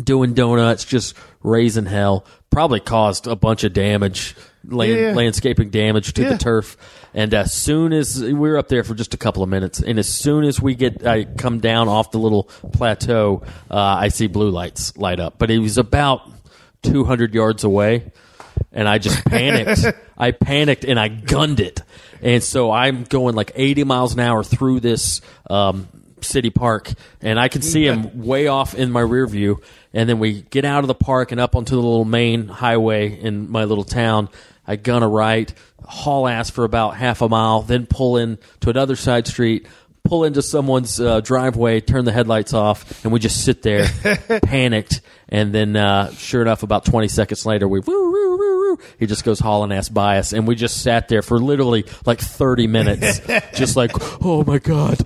doing 0.02 0.34
donuts, 0.34 0.84
just 0.84 1.14
raising 1.44 1.86
hell. 1.86 2.26
Probably 2.50 2.80
caused 2.80 3.28
a 3.28 3.36
bunch 3.36 3.62
of 3.64 3.72
damage, 3.72 4.34
land, 4.64 4.98
Yeah. 4.98 5.12
landscaping 5.14 5.70
damage 5.70 6.12
to 6.14 6.22
Yeah. 6.22 6.30
the 6.30 6.38
turf. 6.38 6.76
And 7.14 7.34
as 7.34 7.52
soon 7.52 7.92
as 7.92 8.22
we 8.22 8.32
were 8.32 8.56
up 8.56 8.68
there 8.68 8.84
for 8.84 8.94
just 8.94 9.14
a 9.14 9.16
couple 9.16 9.42
of 9.42 9.48
minutes, 9.48 9.80
and 9.80 9.98
as 9.98 10.08
soon 10.08 10.44
as 10.44 10.60
we 10.60 10.74
get, 10.74 11.06
I 11.06 11.24
come 11.24 11.58
down 11.58 11.88
off 11.88 12.10
the 12.10 12.18
little 12.18 12.44
plateau, 12.72 13.42
uh, 13.70 13.76
I 13.76 14.08
see 14.08 14.26
blue 14.26 14.50
lights 14.50 14.96
light 14.96 15.18
up. 15.18 15.34
But 15.38 15.50
it 15.50 15.58
was 15.58 15.78
about 15.78 16.22
200 16.82 17.34
yards 17.34 17.64
away, 17.64 18.12
and 18.72 18.88
I 18.88 18.98
just 18.98 19.24
panicked. 19.24 19.84
I 20.18 20.32
panicked 20.32 20.84
and 20.84 21.00
I 21.00 21.08
gunned 21.08 21.60
it. 21.60 21.82
And 22.22 22.42
so 22.42 22.70
I'm 22.70 23.04
going 23.04 23.34
like 23.34 23.52
80 23.54 23.84
miles 23.84 24.12
an 24.12 24.20
hour 24.20 24.44
through 24.44 24.80
this 24.80 25.22
um, 25.48 25.88
city 26.20 26.50
park, 26.50 26.92
and 27.20 27.40
I 27.40 27.48
can 27.48 27.62
see 27.62 27.86
him 27.86 28.24
way 28.24 28.46
off 28.46 28.74
in 28.74 28.90
my 28.90 29.00
rear 29.00 29.26
view. 29.26 29.60
And 29.92 30.08
then 30.08 30.18
we 30.18 30.42
get 30.42 30.64
out 30.64 30.84
of 30.84 30.88
the 30.88 30.94
park 30.94 31.32
and 31.32 31.40
up 31.40 31.56
onto 31.56 31.74
the 31.74 31.82
little 31.82 32.04
main 32.04 32.46
highway 32.48 33.18
in 33.18 33.50
my 33.50 33.64
little 33.64 33.84
town. 33.84 34.28
I 34.70 34.76
gun 34.76 35.02
a 35.02 35.08
right, 35.08 35.52
haul 35.84 36.28
ass 36.28 36.48
for 36.48 36.62
about 36.62 36.96
half 36.96 37.22
a 37.22 37.28
mile, 37.28 37.62
then 37.62 37.86
pull 37.86 38.18
in 38.18 38.38
to 38.60 38.70
another 38.70 38.94
side 38.94 39.26
street, 39.26 39.66
pull 40.04 40.22
into 40.22 40.42
someone's 40.42 41.00
uh, 41.00 41.20
driveway, 41.22 41.80
turn 41.80 42.04
the 42.04 42.12
headlights 42.12 42.54
off, 42.54 43.02
and 43.02 43.12
we 43.12 43.18
just 43.18 43.44
sit 43.44 43.62
there, 43.62 43.88
panicked. 44.44 45.00
And 45.28 45.52
then, 45.52 45.74
uh, 45.74 46.12
sure 46.12 46.40
enough, 46.40 46.62
about 46.62 46.84
20 46.84 47.08
seconds 47.08 47.44
later, 47.44 47.66
we 47.66 47.80
woo, 47.80 48.12
woo, 48.12 48.36
woo. 48.38 48.78
He 49.00 49.06
just 49.06 49.24
goes 49.24 49.40
hauling 49.40 49.72
ass 49.72 49.88
by 49.88 50.18
us, 50.18 50.32
and 50.32 50.46
we 50.46 50.54
just 50.54 50.80
sat 50.80 51.08
there 51.08 51.22
for 51.22 51.40
literally 51.40 51.84
like 52.06 52.20
30 52.20 52.68
minutes, 52.68 53.20
just 53.58 53.74
like, 53.74 53.90
oh 54.24 54.44
my 54.44 54.58
God, 54.58 55.00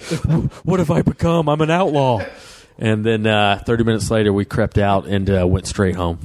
what 0.62 0.78
have 0.78 0.90
I 0.90 1.00
become? 1.00 1.48
I'm 1.48 1.62
an 1.62 1.70
outlaw. 1.70 2.22
And 2.78 3.02
then 3.02 3.26
uh, 3.26 3.62
30 3.64 3.84
minutes 3.84 4.10
later, 4.10 4.30
we 4.30 4.44
crept 4.44 4.76
out 4.76 5.06
and 5.06 5.30
uh, 5.30 5.46
went 5.46 5.66
straight 5.66 5.96
home. 5.96 6.18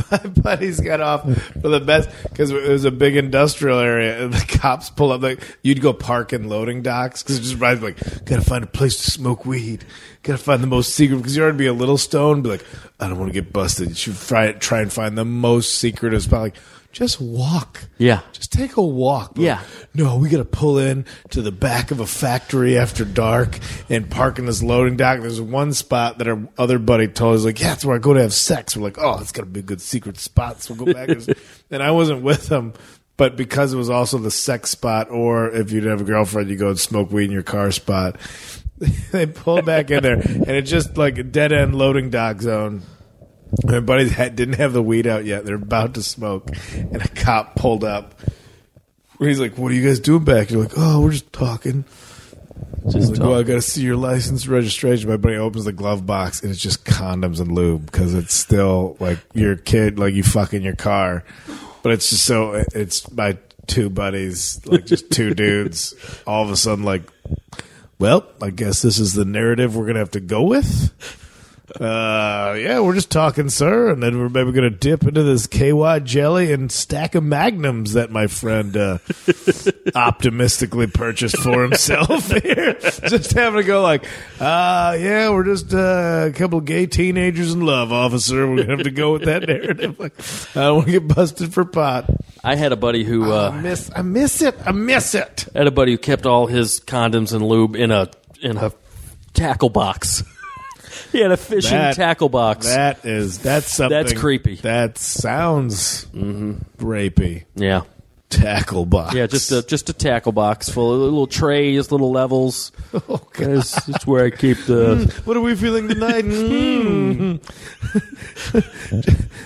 My 0.10 0.18
buddies 0.18 0.80
got 0.80 1.00
off 1.00 1.22
for 1.60 1.68
the 1.68 1.80
best 1.80 2.10
because 2.24 2.50
it 2.50 2.68
was 2.68 2.84
a 2.84 2.90
big 2.90 3.16
industrial 3.16 3.78
area, 3.78 4.24
and 4.24 4.32
the 4.32 4.58
cops 4.58 4.90
pull 4.90 5.12
up. 5.12 5.22
Like 5.22 5.42
you'd 5.62 5.80
go 5.80 5.92
park 5.92 6.32
in 6.32 6.48
loading 6.48 6.82
docks 6.82 7.22
because 7.22 7.40
just 7.40 7.60
like, 7.60 7.98
gotta 8.24 8.42
find 8.42 8.64
a 8.64 8.68
place 8.68 9.02
to 9.04 9.10
smoke 9.10 9.44
weed. 9.46 9.84
Gotta 10.22 10.38
find 10.38 10.62
the 10.62 10.66
most 10.66 10.94
secret 10.94 11.18
because 11.18 11.36
you're 11.36 11.48
gonna 11.48 11.58
be 11.58 11.66
a 11.66 11.72
little 11.72 11.98
stoned. 11.98 12.42
Be 12.42 12.50
like, 12.50 12.64
I 12.98 13.08
don't 13.08 13.18
want 13.18 13.32
to 13.32 13.40
get 13.40 13.52
busted. 13.52 13.88
You 13.88 13.94
should 13.94 14.16
try 14.16 14.52
try 14.52 14.80
and 14.80 14.92
find 14.92 15.16
the 15.16 15.24
most 15.24 15.78
secretive 15.78 16.22
spot. 16.22 16.40
Like, 16.40 16.56
just 16.92 17.20
walk. 17.20 17.84
Yeah. 17.98 18.20
Just 18.32 18.52
take 18.52 18.76
a 18.76 18.82
walk. 18.82 19.32
Yeah. 19.36 19.62
No, 19.94 20.16
we 20.16 20.28
got 20.28 20.38
to 20.38 20.44
pull 20.44 20.78
in 20.78 21.04
to 21.30 21.42
the 21.42 21.52
back 21.52 21.90
of 21.90 22.00
a 22.00 22.06
factory 22.06 22.76
after 22.76 23.04
dark 23.04 23.58
and 23.88 24.10
park 24.10 24.38
in 24.38 24.46
this 24.46 24.62
loading 24.62 24.96
dock. 24.96 25.20
There's 25.20 25.40
one 25.40 25.72
spot 25.72 26.18
that 26.18 26.28
our 26.28 26.48
other 26.58 26.78
buddy 26.78 27.06
told 27.06 27.36
us, 27.36 27.44
like, 27.44 27.60
yeah, 27.60 27.68
that's 27.68 27.84
where 27.84 27.96
I 27.96 27.98
go 27.98 28.14
to 28.14 28.22
have 28.22 28.34
sex. 28.34 28.76
We're 28.76 28.82
like, 28.82 28.98
oh, 28.98 29.18
it's 29.20 29.32
got 29.32 29.42
to 29.42 29.46
be 29.46 29.60
a 29.60 29.64
good 29.64 29.80
secret 29.80 30.18
spot. 30.18 30.62
So 30.62 30.74
we'll 30.74 30.86
go 30.86 30.92
back. 30.92 31.10
and 31.70 31.82
I 31.82 31.92
wasn't 31.92 32.22
with 32.22 32.50
him, 32.50 32.72
but 33.16 33.36
because 33.36 33.72
it 33.72 33.76
was 33.76 33.90
also 33.90 34.18
the 34.18 34.30
sex 34.30 34.70
spot, 34.70 35.10
or 35.10 35.50
if 35.50 35.70
you'd 35.70 35.84
have 35.84 36.00
a 36.00 36.04
girlfriend, 36.04 36.50
you 36.50 36.56
go 36.56 36.68
and 36.68 36.78
smoke 36.78 37.12
weed 37.12 37.26
in 37.26 37.30
your 37.30 37.42
car 37.42 37.70
spot. 37.70 38.16
they 39.12 39.26
pulled 39.26 39.66
back 39.66 39.90
in 39.90 40.02
there, 40.02 40.14
and 40.14 40.50
it's 40.50 40.70
just 40.70 40.96
like 40.96 41.18
a 41.18 41.22
dead 41.22 41.52
end 41.52 41.74
loading 41.74 42.10
dock 42.10 42.40
zone. 42.40 42.82
My 43.64 43.80
buddies 43.80 44.12
had, 44.12 44.36
didn't 44.36 44.54
have 44.54 44.72
the 44.72 44.82
weed 44.82 45.06
out 45.06 45.24
yet. 45.24 45.44
They're 45.44 45.56
about 45.56 45.94
to 45.94 46.02
smoke, 46.02 46.50
and 46.74 47.02
a 47.02 47.08
cop 47.08 47.56
pulled 47.56 47.84
up. 47.84 48.14
He's 49.18 49.40
like, 49.40 49.58
"What 49.58 49.72
are 49.72 49.74
you 49.74 49.86
guys 49.86 50.00
doing 50.00 50.24
back?" 50.24 50.50
You're 50.50 50.62
like, 50.62 50.72
"Oh, 50.76 51.00
we're 51.00 51.12
just 51.12 51.32
talking." 51.32 51.84
Just 52.88 53.12
like, 53.12 53.20
"Well, 53.20 53.38
I 53.38 53.42
got 53.42 53.54
to 53.54 53.62
see 53.62 53.82
your 53.82 53.96
license 53.96 54.46
registration." 54.46 55.10
My 55.10 55.16
buddy 55.16 55.36
opens 55.36 55.64
the 55.64 55.72
glove 55.72 56.06
box, 56.06 56.42
and 56.42 56.50
it's 56.50 56.60
just 56.60 56.84
condoms 56.84 57.40
and 57.40 57.52
lube 57.52 57.86
because 57.86 58.14
it's 58.14 58.34
still 58.34 58.96
like 59.00 59.18
your 59.34 59.56
kid, 59.56 59.98
like 59.98 60.14
you 60.14 60.22
fuck 60.22 60.54
in 60.54 60.62
your 60.62 60.76
car, 60.76 61.24
but 61.82 61.92
it's 61.92 62.08
just 62.10 62.24
so. 62.24 62.64
It's 62.74 63.10
my 63.10 63.36
two 63.66 63.90
buddies, 63.90 64.60
like 64.64 64.86
just 64.86 65.10
two 65.10 65.34
dudes. 65.34 65.94
All 66.26 66.42
of 66.42 66.50
a 66.50 66.56
sudden, 66.56 66.84
like, 66.84 67.02
well, 67.98 68.26
I 68.40 68.50
guess 68.50 68.80
this 68.80 68.98
is 68.98 69.12
the 69.12 69.26
narrative 69.26 69.76
we're 69.76 69.86
gonna 69.86 69.98
have 69.98 70.12
to 70.12 70.20
go 70.20 70.42
with. 70.44 70.94
Uh, 71.78 72.56
yeah, 72.58 72.80
we're 72.80 72.94
just 72.94 73.10
talking, 73.10 73.48
sir, 73.48 73.90
and 73.90 74.02
then 74.02 74.18
we're 74.18 74.28
maybe 74.28 74.50
going 74.50 74.70
to 74.70 74.76
dip 74.76 75.04
into 75.04 75.22
this 75.22 75.46
KY 75.46 76.00
jelly 76.00 76.52
and 76.52 76.70
stack 76.70 77.14
of 77.14 77.22
magnums 77.22 77.92
that 77.92 78.10
my 78.10 78.26
friend 78.26 78.76
uh, 78.76 78.98
optimistically 79.94 80.88
purchased 80.88 81.36
for 81.38 81.62
himself 81.62 82.30
here. 82.42 82.74
just 82.80 83.32
having 83.32 83.60
to 83.60 83.66
go 83.66 83.82
like, 83.82 84.04
uh, 84.40 84.96
yeah, 84.98 85.30
we're 85.30 85.44
just 85.44 85.72
uh, 85.72 86.26
a 86.28 86.32
couple 86.32 86.58
of 86.58 86.64
gay 86.64 86.86
teenagers 86.86 87.52
in 87.52 87.60
love, 87.60 87.92
officer. 87.92 88.48
We're 88.48 88.56
going 88.56 88.68
to 88.68 88.76
have 88.76 88.84
to 88.84 88.90
go 88.90 89.12
with 89.12 89.24
that 89.26 89.46
narrative. 89.46 89.98
Like, 89.98 90.18
I 90.56 90.62
don't 90.62 90.74
want 90.76 90.86
to 90.86 90.92
get 90.92 91.08
busted 91.08 91.54
for 91.54 91.64
pot. 91.64 92.10
I 92.42 92.56
had 92.56 92.72
a 92.72 92.76
buddy 92.76 93.04
who 93.04 93.30
I 93.30 93.46
uh, 93.46 93.52
miss, 93.52 93.90
I 93.94 94.02
miss 94.02 94.42
it. 94.42 94.56
I 94.64 94.72
miss 94.72 95.14
it. 95.14 95.46
had 95.54 95.66
a 95.66 95.70
buddy 95.70 95.92
who 95.92 95.98
kept 95.98 96.26
all 96.26 96.46
his 96.46 96.80
condoms 96.80 97.32
and 97.32 97.46
lube 97.46 97.76
in 97.76 97.90
a 97.90 98.10
in 98.40 98.56
a 98.56 98.72
tackle 99.34 99.68
box. 99.68 100.22
He 101.12 101.20
had 101.20 101.32
a 101.32 101.36
fishing 101.36 101.78
That- 101.78 101.96
tackle 101.96 102.28
box. 102.28 102.66
That 102.66 103.04
is 103.04 103.38
that's 103.38 103.72
something 103.72 103.96
That's 103.96 104.12
creepy. 104.12 104.56
That 104.56 104.98
sounds 104.98 106.06
rapey. 106.78 107.44
yeah, 107.54 107.82
Tackle 108.28 108.86
box. 108.86 109.14
yeah, 109.14 109.26
just 109.26 109.50
a 109.52 109.62
just 109.62 109.88
a 109.88 109.92
tackle 109.92 110.32
box 110.32 110.68
full 110.68 110.94
of 110.94 111.00
little 111.00 111.26
trays, 111.26 111.90
little 111.90 112.10
levels. 112.12 112.70
Oh, 113.08 113.20
That's, 113.38 113.84
that's 113.86 114.06
where 114.06 114.24
I 114.24 114.30
keep 114.30 114.58
the. 114.66 115.12
What 115.24 115.36
are 115.36 115.40
we 115.40 115.54
feeling 115.56 115.88
tonight? 115.88 116.24
Mm. 117.40 117.40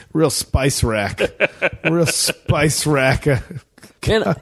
Real 0.13 0.31
spice 0.31 0.83
rack. 0.85 1.21
Real 1.85 2.07
spice 2.07 2.87
rack. 2.87 3.27
And 3.27 3.43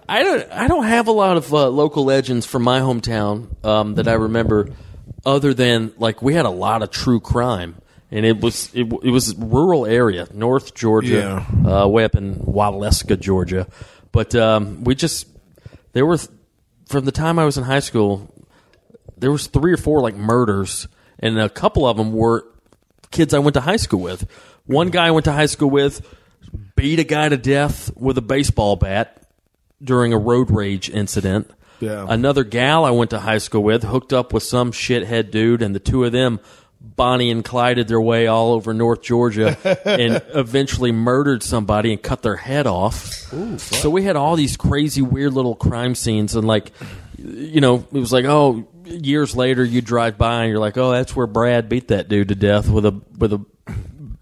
I 0.09 0.23
don't, 0.23 0.53
I 0.53 0.67
don't 0.69 0.85
have 0.85 1.07
a 1.09 1.13
lot 1.13 1.37
of 1.37 1.53
uh, 1.55 1.69
local 1.69 2.05
legends 2.05 2.47
from 2.47 2.63
my 2.63 2.81
hometown 2.81 3.65
um, 3.65 3.95
that 3.95 4.09
I 4.09 4.15
remember, 4.15 4.71
other 5.25 5.55
than 5.55 5.93
like 5.99 6.23
we 6.23 6.35
had 6.35 6.47
a 6.47 6.51
lot 6.51 6.83
of 6.83 6.91
true 6.91 7.21
crime, 7.21 7.77
and 8.11 8.27
it 8.27 8.41
was 8.41 8.71
it, 8.75 8.93
it 9.03 9.11
was 9.11 9.35
rural 9.37 9.87
area, 9.87 10.29
North 10.33 10.75
Georgia, 10.75 11.45
uh, 11.67 11.89
way 11.89 12.05
up 12.05 12.15
in 12.15 12.37
Waleska, 12.37 13.19
Georgia. 13.19 13.67
But 14.11 14.35
um, 14.35 14.85
we 14.85 14.95
just 14.95 15.27
there 15.93 16.07
were 16.07 16.19
from 16.87 17.05
the 17.05 17.13
time 17.13 17.39
I 17.39 17.45
was 17.45 17.57
in 17.57 17.65
high 17.65 17.81
school, 17.81 18.29
there 19.17 19.33
was 19.33 19.47
three 19.47 19.73
or 19.73 19.77
four 19.77 20.01
like 20.01 20.15
murders, 20.15 20.89
and 21.19 21.39
a 21.39 21.49
couple 21.49 21.87
of 21.87 21.97
them 21.97 22.13
were 22.13 22.47
kids 23.11 23.33
I 23.35 23.39
went 23.39 23.55
to 23.55 23.61
high 23.61 23.77
school 23.77 24.01
with. 24.01 24.29
One 24.67 24.91
guy 24.91 25.07
I 25.07 25.11
went 25.11 25.25
to 25.25 25.33
high 25.33 25.47
school 25.47 25.71
with 25.71 26.07
beat 26.77 26.99
a 26.99 27.05
guy 27.05 27.29
to 27.29 27.37
death 27.37 27.91
with 27.97 28.19
a 28.19 28.23
baseball 28.23 28.77
bat 28.77 29.27
during 29.83 30.13
a 30.13 30.19
road 30.19 30.51
rage 30.51 30.91
incident. 30.91 31.51
Yeah. 31.83 32.07
Another 32.09 32.45
gal 32.45 32.85
I 32.85 32.91
went 32.91 33.11
to 33.11 33.19
high 33.19 33.39
school 33.39 33.65
with 33.65 33.83
hooked 33.83 34.13
up 34.13 34.33
with 34.33 34.45
some 34.45 34.71
shithead 34.71 35.33
dude, 35.33 35.63
and 35.63 35.75
the 35.75 35.81
two 35.81 36.05
of 36.05 36.13
them, 36.13 36.39
Bonnie 36.81 37.31
and 37.31 37.45
Clyded 37.45 37.89
their 37.89 38.01
way 38.01 38.29
all 38.29 38.53
over 38.53 38.73
North 38.73 39.03
Georgia 39.03 39.57
and 39.85 40.23
eventually 40.33 40.93
murdered 40.93 41.43
somebody 41.43 41.93
and 41.93 42.01
cut 42.01 42.23
their 42.23 42.37
head 42.37 42.69
off. 42.69 43.05
so 43.59 43.91
we 43.91 44.05
had 44.05 44.15
all 44.15 44.37
these 44.37 44.57
crazy, 44.57 45.03
weird 45.03 45.33
little 45.33 45.57
crime 45.57 45.97
scenes, 45.97 46.37
and 46.37 46.47
like, 46.47 46.71
you 47.19 47.61
know, 47.61 47.85
it 47.93 47.99
was 47.99 48.13
like, 48.13 48.27
oh, 48.27 48.65
years 48.85 49.35
later 49.35 49.65
you 49.65 49.81
drive 49.81 50.19
by 50.19 50.43
and 50.43 50.51
you're 50.51 50.61
like, 50.61 50.77
oh, 50.77 50.93
that's 50.93 51.17
where 51.17 51.27
Brad 51.27 51.69
beat 51.69 51.89
that 51.89 52.09
dude 52.09 52.29
to 52.29 52.37
death 52.37 52.69
with 52.69 52.87
a 52.87 53.01
with 53.19 53.33
a 53.33 53.45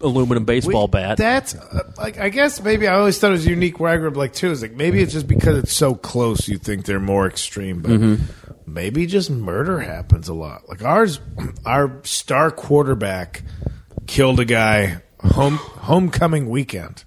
aluminum 0.00 0.44
baseball 0.44 0.88
bat. 0.88 1.16
That's 1.18 1.54
uh, 1.54 1.92
like 1.98 2.18
I 2.18 2.28
guess 2.28 2.60
maybe 2.62 2.88
I 2.88 2.94
always 2.94 3.18
thought 3.18 3.28
it 3.28 3.32
was 3.32 3.46
unique 3.46 3.78
where 3.80 3.92
I 3.92 3.96
grew 3.96 4.08
up. 4.08 4.16
Like 4.16 4.32
too 4.32 4.50
is 4.50 4.62
like 4.62 4.72
maybe 4.72 5.00
it's 5.02 5.12
just 5.12 5.26
because 5.28 5.58
it's 5.58 5.72
so 5.74 5.94
close 5.94 6.48
you 6.48 6.58
think 6.58 6.84
they're 6.86 7.00
more 7.00 7.26
extreme, 7.26 7.82
but 7.82 7.90
Mm-hmm. 7.90 8.24
maybe 8.66 9.06
just 9.06 9.30
murder 9.30 9.80
happens 9.80 10.28
a 10.28 10.34
lot. 10.34 10.68
Like 10.68 10.82
ours, 10.82 11.20
our 11.66 12.00
star 12.04 12.50
quarterback 12.50 13.42
killed 14.06 14.40
a 14.40 14.44
guy 14.44 15.02
home 15.20 15.56
homecoming 15.56 16.48
weekend. 16.48 17.04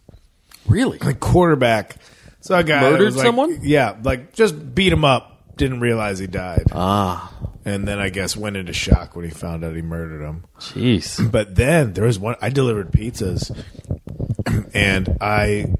really? 0.67 0.97
Like 0.99 1.19
quarterback, 1.19 1.95
so 2.41 2.55
a 2.57 2.63
guy 2.63 2.81
Murdered 2.81 3.13
like- 3.13 3.25
someone? 3.25 3.59
Yeah, 3.63 3.97
like 4.03 4.33
just 4.33 4.75
beat 4.75 4.93
him 4.93 5.03
up. 5.05 5.32
Didn't 5.55 5.81
realize 5.81 6.19
he 6.19 6.27
died, 6.27 6.65
Ah, 6.71 7.31
and 7.63 7.87
then 7.87 7.99
I 7.99 8.09
guess 8.09 8.35
went 8.35 8.57
into 8.57 8.73
shock 8.73 9.15
when 9.15 9.23
he 9.25 9.31
found 9.31 9.63
out 9.63 9.75
he 9.75 9.81
murdered 9.83 10.23
him. 10.25 10.45
jeez. 10.59 11.31
But 11.31 11.55
then 11.55 11.93
there 11.93 12.05
was 12.05 12.17
one. 12.17 12.35
I 12.41 12.49
delivered 12.49 12.91
pizzas, 12.91 13.51
and 14.73 15.17
I 15.21 15.73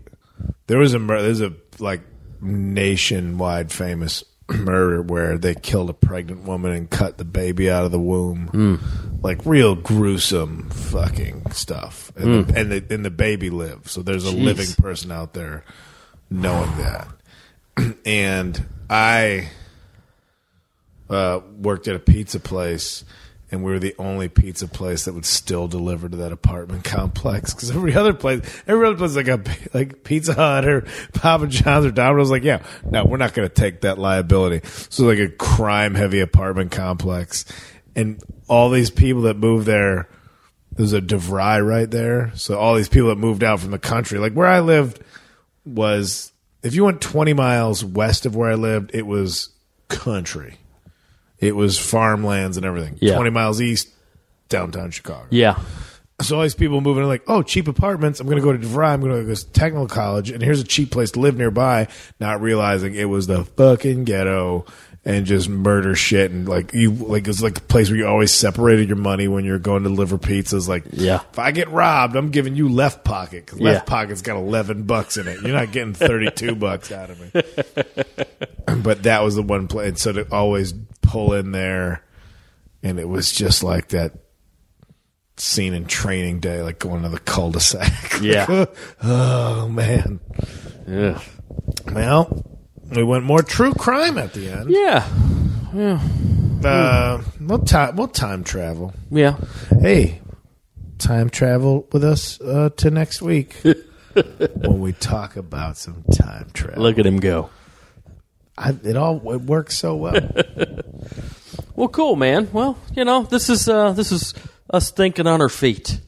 there 0.67 0.77
was 0.77 0.93
a 0.93 0.99
there's 0.99 1.41
a 1.41 1.53
like 1.79 2.01
nationwide 2.41 3.71
famous 3.71 4.23
murder 4.49 5.01
where 5.01 5.37
they 5.37 5.55
killed 5.55 5.89
a 5.89 5.93
pregnant 5.93 6.43
woman 6.43 6.71
and 6.71 6.89
cut 6.89 7.17
the 7.17 7.25
baby 7.25 7.69
out 7.69 7.85
of 7.85 7.91
the 7.91 7.99
womb, 7.99 8.79
like 9.23 9.43
real 9.45 9.75
gruesome 9.75 10.69
fucking 10.69 11.49
stuff. 11.51 12.11
And, 12.15 12.45
the, 12.45 12.59
and 12.59 12.71
the 12.71 12.85
and 12.93 13.05
the 13.05 13.09
baby 13.11 13.49
lived. 13.49 13.87
So 13.89 14.01
there's 14.01 14.27
a 14.27 14.31
Jeez. 14.33 14.43
living 14.43 14.69
person 14.77 15.11
out 15.11 15.33
there 15.33 15.63
knowing 16.29 16.69
that. 16.77 17.07
and 18.05 18.65
I 18.89 19.49
uh, 21.13 21.41
worked 21.57 21.87
at 21.87 21.95
a 21.95 21.99
pizza 21.99 22.39
place, 22.39 23.05
and 23.51 23.63
we 23.63 23.71
were 23.71 23.79
the 23.79 23.95
only 23.99 24.29
pizza 24.29 24.67
place 24.67 25.05
that 25.05 25.13
would 25.13 25.25
still 25.25 25.67
deliver 25.67 26.09
to 26.09 26.17
that 26.17 26.31
apartment 26.31 26.83
complex. 26.83 27.53
Because 27.53 27.71
every 27.71 27.95
other 27.95 28.13
place, 28.13 28.41
every 28.67 28.85
other 28.85 28.97
place 28.97 29.15
like 29.15 29.27
a 29.27 29.41
like 29.73 30.03
Pizza 30.03 30.33
Hut 30.33 30.65
or 30.65 30.85
Papa 31.13 31.47
John's 31.47 31.85
or 31.85 31.91
Domino's, 31.91 32.31
like 32.31 32.43
yeah, 32.43 32.63
no, 32.89 33.05
we're 33.05 33.17
not 33.17 33.33
going 33.33 33.47
to 33.47 33.53
take 33.53 33.81
that 33.81 33.97
liability. 33.97 34.67
So 34.89 35.05
like 35.05 35.19
a 35.19 35.29
crime 35.29 35.95
heavy 35.95 36.19
apartment 36.19 36.71
complex, 36.71 37.45
and 37.95 38.21
all 38.47 38.69
these 38.69 38.89
people 38.89 39.23
that 39.23 39.37
moved 39.37 39.65
there. 39.65 40.09
There's 40.75 40.93
a 40.93 41.01
DeVry 41.01 41.63
right 41.63 41.89
there. 41.89 42.31
So 42.33 42.57
all 42.57 42.73
these 42.73 42.89
people 42.89 43.09
that 43.09 43.19
moved 43.19 43.43
out 43.43 43.59
from 43.59 43.69
the 43.69 43.77
country, 43.77 44.17
like 44.17 44.33
where 44.33 44.47
I 44.47 44.59
lived, 44.59 44.99
was 45.65 46.31
if 46.63 46.73
you 46.73 46.85
went 46.85 47.01
20 47.01 47.33
miles 47.33 47.85
west 47.85 48.25
of 48.25 48.35
where 48.35 48.49
I 48.49 48.55
lived, 48.55 48.91
it 48.93 49.05
was 49.05 49.49
country. 49.89 50.57
It 51.43 51.55
was 51.55 51.77
farmlands 51.77 52.55
and 52.57 52.65
everything. 52.65 52.97
Yeah. 53.01 53.15
20 53.15 53.29
miles 53.31 53.61
east, 53.61 53.89
downtown 54.49 54.91
Chicago. 54.91 55.25
Yeah. 55.29 55.59
So 56.21 56.37
all 56.37 56.43
these 56.43 56.55
people 56.55 56.79
moving 56.79 57.03
in 57.03 57.09
like, 57.09 57.23
oh, 57.27 57.41
cheap 57.43 57.67
apartments. 57.67 58.19
I'm 58.19 58.27
going 58.27 58.37
to 58.37 58.43
go 58.43 58.53
to 58.53 58.59
DeVry. 58.59 58.87
I'm 58.93 59.01
going 59.01 59.17
to 59.19 59.23
go 59.27 59.33
to 59.35 59.47
technical 59.51 59.87
college, 59.87 60.29
and 60.31 60.41
here's 60.41 60.61
a 60.61 60.63
cheap 60.63 60.91
place 60.91 61.11
to 61.11 61.19
live 61.19 61.35
nearby. 61.37 61.87
Not 62.19 62.39
realizing 62.39 62.95
it 62.95 63.05
was 63.05 63.27
the 63.27 63.43
fucking 63.43 64.05
ghetto 64.05 64.65
and 65.05 65.25
just 65.25 65.49
murder 65.49 65.95
shit 65.95 66.31
and 66.31 66.47
like 66.47 66.73
you 66.73 66.89
like 66.93 67.27
it's 67.27 67.41
like 67.41 67.57
a 67.57 67.61
place 67.61 67.89
where 67.89 67.97
you 67.97 68.07
always 68.07 68.31
separated 68.31 68.87
your 68.87 68.95
money 68.95 69.27
when 69.27 69.43
you're 69.43 69.59
going 69.59 69.83
to 69.83 69.89
deliver 69.89 70.17
pizzas. 70.17 70.69
Like, 70.69 70.85
Yeah. 70.93 71.19
if 71.29 71.37
I 71.39 71.51
get 71.51 71.69
robbed, 71.71 72.15
I'm 72.15 72.29
giving 72.31 72.55
you 72.55 72.69
left 72.69 73.03
pocket 73.03 73.45
because 73.45 73.59
left 73.59 73.85
Yeah. 73.85 73.89
pocket's 73.89 74.21
got 74.21 74.37
11 74.37 74.83
bucks 74.83 75.17
in 75.17 75.27
it. 75.27 75.41
You're 75.41 75.51
not 75.57 75.73
getting 75.73 75.93
32 75.93 76.55
bucks 76.55 76.89
out 76.93 77.09
of 77.09 77.19
me. 77.19 77.41
but 78.83 79.03
that 79.03 79.23
was 79.23 79.35
the 79.35 79.43
one 79.43 79.67
play. 79.67 79.87
And 79.87 79.97
so 79.97 80.11
to 80.13 80.27
always 80.31 80.73
pull 81.01 81.33
in 81.33 81.51
there, 81.51 82.03
and 82.81 82.99
it 82.99 83.07
was 83.07 83.31
just 83.31 83.63
like 83.63 83.89
that 83.89 84.13
scene 85.37 85.73
in 85.73 85.85
Training 85.85 86.39
Day, 86.39 86.61
like 86.61 86.79
going 86.79 87.03
to 87.03 87.09
the 87.09 87.19
cul-de-sac. 87.19 87.91
Yeah. 88.21 88.65
oh 89.03 89.67
man. 89.67 90.19
Yeah. 90.87 91.19
Well, 91.91 92.45
we 92.95 93.03
went 93.03 93.25
more 93.25 93.41
true 93.41 93.73
crime 93.73 94.17
at 94.17 94.33
the 94.33 94.49
end. 94.49 94.69
Yeah. 94.69 95.07
Yeah. 95.73 95.99
Uh, 96.63 97.21
we'll 97.41 97.59
time 97.59 97.95
we'll 97.95 98.07
time 98.07 98.43
travel. 98.43 98.93
Yeah. 99.11 99.37
Hey, 99.81 100.21
time 100.99 101.29
travel 101.29 101.87
with 101.91 102.03
us 102.03 102.39
uh, 102.39 102.69
to 102.77 102.91
next 102.91 103.21
week 103.21 103.55
when 104.13 104.79
we 104.79 104.93
talk 104.93 105.35
about 105.35 105.77
some 105.77 106.03
time 106.13 106.49
travel. 106.53 106.81
Look 106.83 106.97
at 106.99 107.05
him 107.05 107.19
go. 107.19 107.49
I, 108.57 108.75
it 108.83 108.95
all 108.95 109.33
it 109.33 109.41
works 109.41 109.77
so 109.77 109.95
well. 109.95 110.29
Well, 111.75 111.87
cool, 111.87 112.15
man. 112.15 112.49
Well, 112.53 112.77
you 112.93 113.03
know, 113.03 113.23
this 113.23 113.49
is 113.49 113.67
uh, 113.67 113.93
this 113.93 114.11
is 114.11 114.35
us 114.69 114.91
thinking 114.91 115.25
on 115.25 115.41
our 115.41 115.49
feet, 115.49 115.99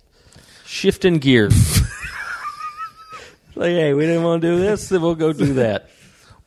shifting 0.63 1.17
gears. 1.17 1.81
like, 3.55 3.71
hey, 3.71 3.93
we 3.93 4.05
didn't 4.05 4.23
want 4.23 4.43
to 4.43 4.47
do 4.47 4.59
this, 4.59 4.89
then 4.89 5.01
we'll 5.01 5.15
go 5.15 5.33
do 5.33 5.55
that. 5.55 5.89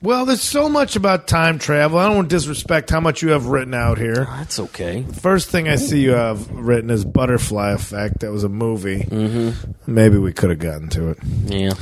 Well, 0.01 0.25
there's 0.25 0.43
so 0.43 0.69
much 0.69 0.95
about 0.95 1.27
time 1.27 1.59
travel. 1.59 1.99
I 1.99 2.07
don't 2.07 2.15
want 2.15 2.31
to 2.31 2.37
disrespect 2.37 2.91
how 2.91 3.01
much 3.01 3.21
you 3.21 3.31
have 3.31 3.47
written 3.47 3.75
out 3.75 3.99
here. 3.99 4.27
That's 4.27 4.61
okay. 4.61 5.03
First 5.03 5.51
thing 5.51 5.69
I 5.69 5.75
see 5.75 6.01
you 6.01 6.13
have 6.13 6.49
written 6.53 6.89
is 6.91 7.05
Butterfly 7.05 7.73
Effect. 7.73 8.21
That 8.21 8.31
was 8.31 8.45
a 8.45 8.49
movie. 8.49 9.01
Mm-hmm. 9.01 9.93
Maybe 9.93 10.17
we 10.17 10.33
could 10.33 10.51
have 10.51 10.61
gotten 10.61 10.89
to 10.91 11.09
it. 11.11 11.19
Yeah. 11.47 11.73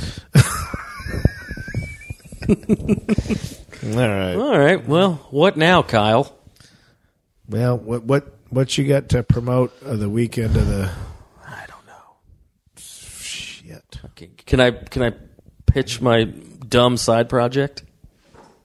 All 3.83 3.89
right. 3.91 4.35
All 4.35 4.57
right. 4.59 4.87
Well, 4.87 5.13
what 5.29 5.55
now, 5.57 5.81
Kyle? 5.83 6.35
Well, 7.49 7.77
what 7.77 8.03
what 8.03 8.33
what 8.49 8.77
you 8.77 8.87
got 8.87 9.09
to 9.09 9.23
promote 9.23 9.71
of 9.83 9.99
the 9.99 10.09
weekend 10.09 10.55
of 10.55 10.67
the 10.67 10.89
I 11.45 11.65
don't 11.67 11.85
know. 11.85 12.15
shit? 12.77 13.99
Okay, 14.05 14.29
Can 14.45 14.59
I 14.59 14.71
can 14.71 15.03
I 15.03 15.13
pitch 15.65 16.01
my 16.01 16.23
dumb 16.23 16.97
side 16.97 17.29
project? 17.29 17.83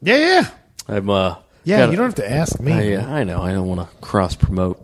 Yeah, 0.01 0.17
yeah, 0.17 0.51
I'm 0.89 1.09
uh 1.11 1.37
yeah. 1.65 1.79
got 1.81 1.89
a- 1.89 1.93
you 1.93 1.97
don't 1.99 2.07
have 2.07 2.15
to 2.17 2.31
ask 2.31 2.59
me. 2.59 2.73
I, 2.73 3.03
uh, 3.03 3.07
I 3.07 3.25
know. 3.25 3.43
I 3.43 3.53
don't 3.53 3.69
want 3.69 3.81
to 3.89 3.97
cross 3.99 4.35
promote. 4.35 4.81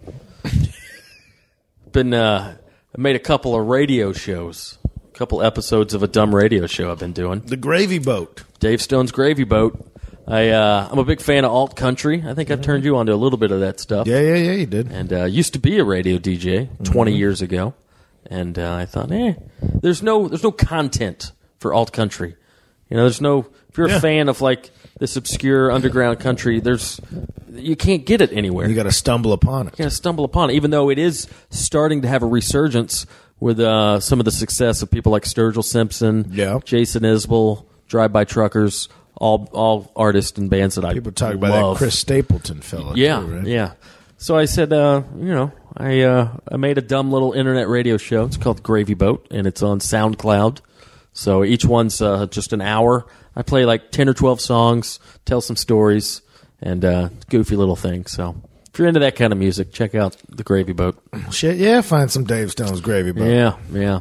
been 1.92 2.12
uh, 2.14 2.56
I 2.96 3.00
made 3.00 3.16
a 3.16 3.20
couple 3.20 3.58
of 3.58 3.66
radio 3.66 4.12
shows, 4.12 4.78
a 5.04 5.18
couple 5.18 5.42
episodes 5.42 5.94
of 5.94 6.02
a 6.02 6.06
dumb 6.08 6.34
radio 6.34 6.66
show 6.66 6.90
I've 6.92 6.98
been 7.00 7.12
doing. 7.12 7.40
the 7.40 7.56
Gravy 7.56 7.98
Boat. 7.98 8.44
Dave 8.60 8.80
Stone's 8.82 9.10
Gravy 9.12 9.44
Boat. 9.44 9.87
I 10.30 10.50
uh, 10.50 10.88
I'm 10.92 10.98
a 10.98 11.04
big 11.04 11.20
fan 11.22 11.44
of 11.46 11.52
alt 11.52 11.74
country. 11.74 12.22
I 12.26 12.34
think 12.34 12.50
I 12.50 12.56
turned 12.56 12.84
you 12.84 12.96
on 12.98 13.06
to 13.06 13.14
a 13.14 13.16
little 13.16 13.38
bit 13.38 13.50
of 13.50 13.60
that 13.60 13.80
stuff. 13.80 14.06
Yeah, 14.06 14.20
yeah, 14.20 14.34
yeah. 14.34 14.52
You 14.52 14.66
did. 14.66 14.92
And 14.92 15.12
uh, 15.12 15.24
used 15.24 15.54
to 15.54 15.58
be 15.58 15.78
a 15.78 15.84
radio 15.84 16.18
DJ 16.18 16.68
20 16.84 17.10
Mm-hmm. 17.12 17.18
years 17.18 17.40
ago, 17.40 17.72
and 18.26 18.58
uh, 18.58 18.74
I 18.74 18.84
thought, 18.84 19.10
eh, 19.10 19.34
there's 19.62 20.02
no 20.02 20.28
there's 20.28 20.42
no 20.42 20.52
content 20.52 21.32
for 21.58 21.72
alt 21.72 21.92
country. 21.92 22.36
You 22.90 22.96
know, 22.98 23.04
there's 23.04 23.20
no 23.22 23.46
if 23.70 23.78
you're 23.78 23.88
Yeah. 23.88 23.96
a 23.96 24.00
fan 24.00 24.28
of 24.28 24.40
like 24.42 24.70
this 24.98 25.16
obscure 25.16 25.70
underground 25.72 26.20
country, 26.20 26.60
there's 26.60 27.00
you 27.54 27.74
can't 27.76 28.04
get 28.04 28.20
it 28.20 28.30
anywhere. 28.32 28.68
You 28.68 28.74
got 28.74 28.82
to 28.82 28.92
stumble 28.92 29.32
upon 29.32 29.66
it. 29.68 29.76
kind 29.76 29.86
of 29.86 29.92
stumble 29.94 30.24
upon 30.24 30.50
it, 30.50 30.54
even 30.54 30.70
though 30.70 30.90
it 30.90 30.98
is 30.98 31.26
starting 31.50 32.02
to 32.02 32.08
have 32.08 32.22
a 32.22 32.26
resurgence 32.26 33.06
with 33.40 33.60
uh, 33.60 33.98
some 34.00 34.18
of 34.20 34.24
the 34.26 34.30
success 34.32 34.82
of 34.82 34.90
people 34.90 35.10
like 35.12 35.22
Sturgill 35.22 35.64
Simpson, 35.64 36.26
Yeah. 36.32 36.58
Jason 36.64 37.04
Isbell, 37.04 37.64
Drive 37.86 38.12
By 38.12 38.24
Truckers, 38.24 38.88
all 39.18 39.48
all 39.52 39.92
artists 39.94 40.38
and 40.38 40.48
bands 40.48 40.76
that 40.76 40.84
I 40.84 40.94
People 40.94 41.12
talk 41.12 41.34
about 41.34 41.72
that. 41.72 41.78
Chris 41.78 41.98
Stapleton 41.98 42.60
fella. 42.60 42.94
Yeah, 42.96 43.20
too, 43.20 43.26
right? 43.26 43.46
yeah. 43.46 43.72
So 44.16 44.36
I 44.36 44.46
said, 44.46 44.72
uh, 44.72 45.02
you 45.16 45.34
know, 45.34 45.52
I 45.76 46.00
uh, 46.02 46.36
I 46.50 46.56
made 46.56 46.78
a 46.78 46.82
dumb 46.82 47.12
little 47.12 47.32
internet 47.32 47.68
radio 47.68 47.96
show. 47.96 48.24
It's 48.24 48.36
called 48.36 48.62
Gravy 48.62 48.94
Boat, 48.94 49.26
and 49.30 49.46
it's 49.46 49.62
on 49.62 49.80
SoundCloud. 49.80 50.60
So 51.12 51.44
each 51.44 51.64
one's 51.64 52.00
uh, 52.00 52.26
just 52.26 52.52
an 52.52 52.60
hour. 52.60 53.06
I 53.36 53.42
play 53.42 53.64
like 53.64 53.90
ten 53.90 54.08
or 54.08 54.14
twelve 54.14 54.40
songs, 54.40 54.98
tell 55.24 55.40
some 55.40 55.56
stories, 55.56 56.22
and 56.60 56.84
uh, 56.84 57.08
goofy 57.28 57.56
little 57.56 57.76
things. 57.76 58.10
So 58.12 58.40
if 58.72 58.78
you're 58.78 58.88
into 58.88 59.00
that 59.00 59.16
kind 59.16 59.32
of 59.32 59.38
music, 59.38 59.72
check 59.72 59.94
out 59.94 60.16
the 60.28 60.42
Gravy 60.44 60.72
Boat. 60.72 61.00
Shit, 61.30 61.56
yeah. 61.56 61.80
Find 61.80 62.10
some 62.10 62.24
Dave 62.24 62.50
Stone's 62.50 62.80
Gravy 62.80 63.12
Boat. 63.12 63.28
Yeah, 63.28 63.56
yeah. 63.72 64.00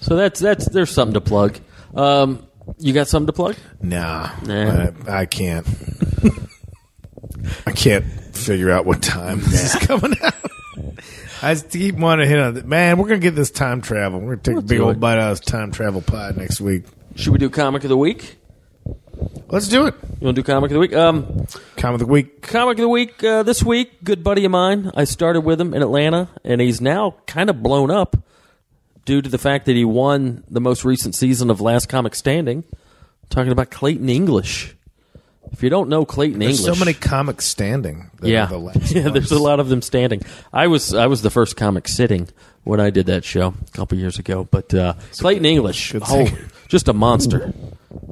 So 0.00 0.16
that's 0.16 0.40
that's 0.40 0.66
there's 0.68 0.90
something 0.90 1.14
to 1.14 1.20
plug. 1.20 1.58
Um, 1.94 2.46
you 2.78 2.92
got 2.92 3.08
something 3.08 3.26
to 3.26 3.32
plug? 3.32 3.56
Nah, 3.80 4.30
Nah. 4.44 4.90
I, 5.08 5.20
I 5.20 5.26
can't. 5.26 5.66
I 7.66 7.72
can't 7.72 8.04
figure 8.34 8.70
out 8.70 8.86
what 8.86 9.02
time 9.02 9.40
this 9.40 9.74
is 9.74 9.86
coming 9.86 10.14
out. 10.22 10.34
I 11.42 11.54
just 11.54 11.70
keep 11.70 11.96
wanting 11.96 12.24
to 12.24 12.28
hit 12.28 12.38
on 12.38 12.56
it. 12.56 12.66
Man, 12.66 12.98
we're 12.98 13.08
gonna 13.08 13.20
get 13.20 13.34
this 13.34 13.50
time 13.50 13.82
travel. 13.82 14.20
We're 14.20 14.36
gonna 14.36 14.42
take 14.42 14.56
a 14.56 14.60
big 14.62 14.78
do 14.78 14.84
old 14.84 14.96
it. 14.96 15.00
bite 15.00 15.18
out 15.18 15.32
of 15.32 15.38
this 15.40 15.46
time 15.46 15.70
travel 15.70 16.00
pod 16.02 16.36
next 16.36 16.60
week. 16.60 16.84
Should 17.14 17.32
we 17.32 17.38
do 17.38 17.50
comic 17.50 17.84
of 17.84 17.90
the 17.90 17.96
week? 17.96 18.36
Let's 19.48 19.68
do 19.68 19.86
it. 19.86 19.94
You 20.20 20.26
want 20.26 20.36
to 20.36 20.42
do 20.42 20.42
comic 20.42 20.70
of 20.70 20.74
the 20.74 20.80
week? 20.80 20.94
Um, 20.94 21.46
Comment 21.76 22.00
of 22.02 22.08
the 22.08 22.12
week. 22.12 22.42
Comic 22.42 22.78
of 22.78 22.82
the 22.82 22.88
week 22.88 23.22
uh, 23.22 23.42
this 23.42 23.62
week, 23.62 24.02
good 24.02 24.24
buddy 24.24 24.44
of 24.44 24.50
mine. 24.50 24.90
I 24.94 25.04
started 25.04 25.42
with 25.42 25.60
him 25.60 25.72
in 25.72 25.82
Atlanta, 25.82 26.28
and 26.44 26.60
he's 26.60 26.80
now 26.80 27.16
kind 27.26 27.48
of 27.48 27.62
blown 27.62 27.90
up 27.90 28.16
due 29.06 29.22
to 29.22 29.30
the 29.30 29.38
fact 29.38 29.64
that 29.64 29.76
he 29.76 29.84
won 29.84 30.44
the 30.50 30.60
most 30.60 30.84
recent 30.84 31.14
season 31.14 31.48
of 31.48 31.62
Last 31.62 31.88
Comic 31.88 32.14
Standing. 32.14 32.64
talking 33.30 33.52
about 33.52 33.70
Clayton 33.70 34.10
English. 34.10 34.76
If 35.52 35.62
you 35.62 35.70
don't 35.70 35.88
know 35.88 36.04
Clayton 36.04 36.42
English. 36.42 36.58
There's 36.58 36.66
English, 36.66 36.78
so 36.78 36.84
many 36.84 36.94
comics 36.94 37.46
standing. 37.46 38.10
yeah, 38.20 38.46
the 38.46 38.90
yeah. 38.94 39.08
There's 39.08 39.32
a 39.32 39.38
lot 39.38 39.60
of 39.60 39.68
them 39.68 39.80
standing. 39.80 40.22
I 40.52 40.66
was 40.66 40.92
I 40.92 41.06
was 41.06 41.22
the 41.22 41.30
first 41.30 41.56
comic 41.56 41.88
sitting 41.88 42.28
when 42.64 42.80
I 42.80 42.90
did 42.90 43.06
that 43.06 43.24
show 43.24 43.54
a 43.66 43.70
couple 43.70 43.96
years 43.96 44.18
ago. 44.18 44.44
But 44.50 44.74
uh, 44.74 44.94
Clayton 45.18 45.46
English, 45.46 45.92
good 45.92 46.02
oh, 46.04 46.28
just 46.68 46.88
a 46.88 46.92
monster. 46.92 47.54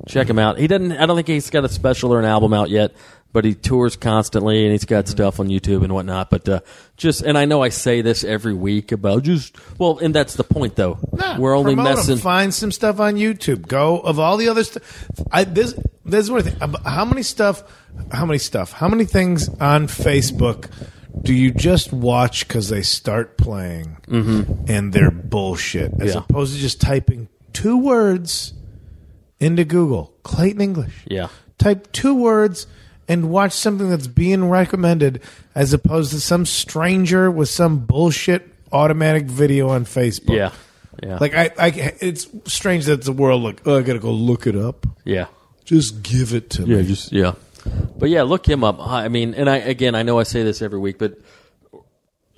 Check 0.06 0.28
him 0.28 0.38
out. 0.38 0.58
He 0.58 0.68
doesn't. 0.68 0.92
I 0.92 1.06
don't 1.06 1.16
think 1.16 1.28
he's 1.28 1.50
got 1.50 1.64
a 1.64 1.68
special 1.68 2.14
or 2.14 2.20
an 2.20 2.24
album 2.24 2.54
out 2.54 2.70
yet, 2.70 2.92
but 3.34 3.44
he 3.44 3.52
tours 3.52 3.96
constantly 3.96 4.62
and 4.62 4.72
he's 4.72 4.86
got 4.86 5.06
stuff 5.08 5.38
on 5.40 5.48
YouTube 5.48 5.84
and 5.84 5.92
whatnot. 5.92 6.30
But 6.30 6.48
uh, 6.48 6.60
just 6.96 7.20
and 7.20 7.36
I 7.36 7.44
know 7.44 7.62
I 7.62 7.68
say 7.68 8.00
this 8.00 8.24
every 8.24 8.54
week 8.54 8.92
about 8.92 9.24
just 9.24 9.54
well, 9.78 9.98
and 9.98 10.14
that's 10.14 10.34
the 10.36 10.44
point 10.44 10.76
though. 10.76 10.98
Nah, 11.12 11.38
We're 11.38 11.54
only 11.54 11.74
promote 11.74 11.90
'em. 11.90 11.96
messing. 11.96 12.16
Find 12.16 12.54
some 12.54 12.72
stuff 12.72 12.98
on 13.00 13.16
YouTube. 13.16 13.68
Go 13.68 13.98
of 14.00 14.18
all 14.18 14.38
the 14.38 14.48
other 14.48 14.64
stuff. 14.64 15.10
I 15.30 15.44
this 15.44 15.74
this 16.06 16.24
is 16.24 16.30
what 16.30 16.46
I 16.46 16.50
think. 16.50 16.86
How 16.86 17.04
many 17.04 17.22
stuff? 17.22 17.62
How 18.10 18.24
many 18.24 18.38
stuff? 18.38 18.72
How 18.72 18.88
many 18.88 19.04
things 19.04 19.48
on 19.60 19.86
Facebook 19.88 20.70
do 21.22 21.32
you 21.34 21.50
just 21.52 21.92
watch 21.92 22.46
because 22.48 22.68
they 22.68 22.82
start 22.82 23.36
playing 23.38 23.96
and 24.08 24.92
they're 24.92 25.10
bullshit, 25.10 25.92
as 25.92 25.98
Mm-hmm. 25.98 26.06
Yeah. 26.06 26.18
opposed 26.18 26.54
to 26.54 26.60
just 26.60 26.80
typing 26.80 27.28
two 27.52 27.76
words 27.78 28.52
into 29.40 29.64
Google, 29.64 30.12
Clayton 30.22 30.60
English. 30.60 30.94
Yeah. 31.06 31.28
Type 31.58 31.92
two 31.92 32.14
words 32.14 32.66
and 33.08 33.30
watch 33.30 33.52
something 33.52 33.90
that's 33.90 34.06
being 34.06 34.48
recommended, 34.48 35.20
as 35.54 35.72
opposed 35.72 36.12
to 36.12 36.20
some 36.20 36.46
stranger 36.46 37.30
with 37.30 37.48
some 37.48 37.78
bullshit 37.86 38.48
automatic 38.72 39.24
video 39.24 39.68
on 39.68 39.84
Facebook. 39.84 40.36
Yeah, 40.36 40.50
yeah, 41.02 41.18
Like 41.20 41.34
I, 41.34 41.50
I, 41.58 41.68
it's 42.00 42.26
strange 42.46 42.86
that 42.86 43.02
the 43.02 43.12
world 43.12 43.42
like, 43.42 43.62
oh, 43.66 43.78
I 43.78 43.82
gotta 43.82 43.98
go 43.98 44.10
look 44.12 44.46
it 44.46 44.56
up. 44.56 44.86
yeah. 45.04 45.26
Just 45.64 46.02
give 46.02 46.34
it 46.34 46.50
to 46.50 46.62
Yeah, 46.64 46.76
me. 46.78 46.86
just 46.86 47.10
yeah. 47.12 47.34
But 47.98 48.10
yeah, 48.10 48.22
look 48.22 48.46
him 48.46 48.62
up. 48.62 48.76
I 48.80 49.08
mean, 49.08 49.32
and 49.32 49.48
I 49.48 49.56
again, 49.56 49.94
I 49.94 50.02
know 50.02 50.18
I 50.18 50.24
say 50.24 50.42
this 50.42 50.60
every 50.60 50.78
week, 50.78 50.98
but 50.98 51.18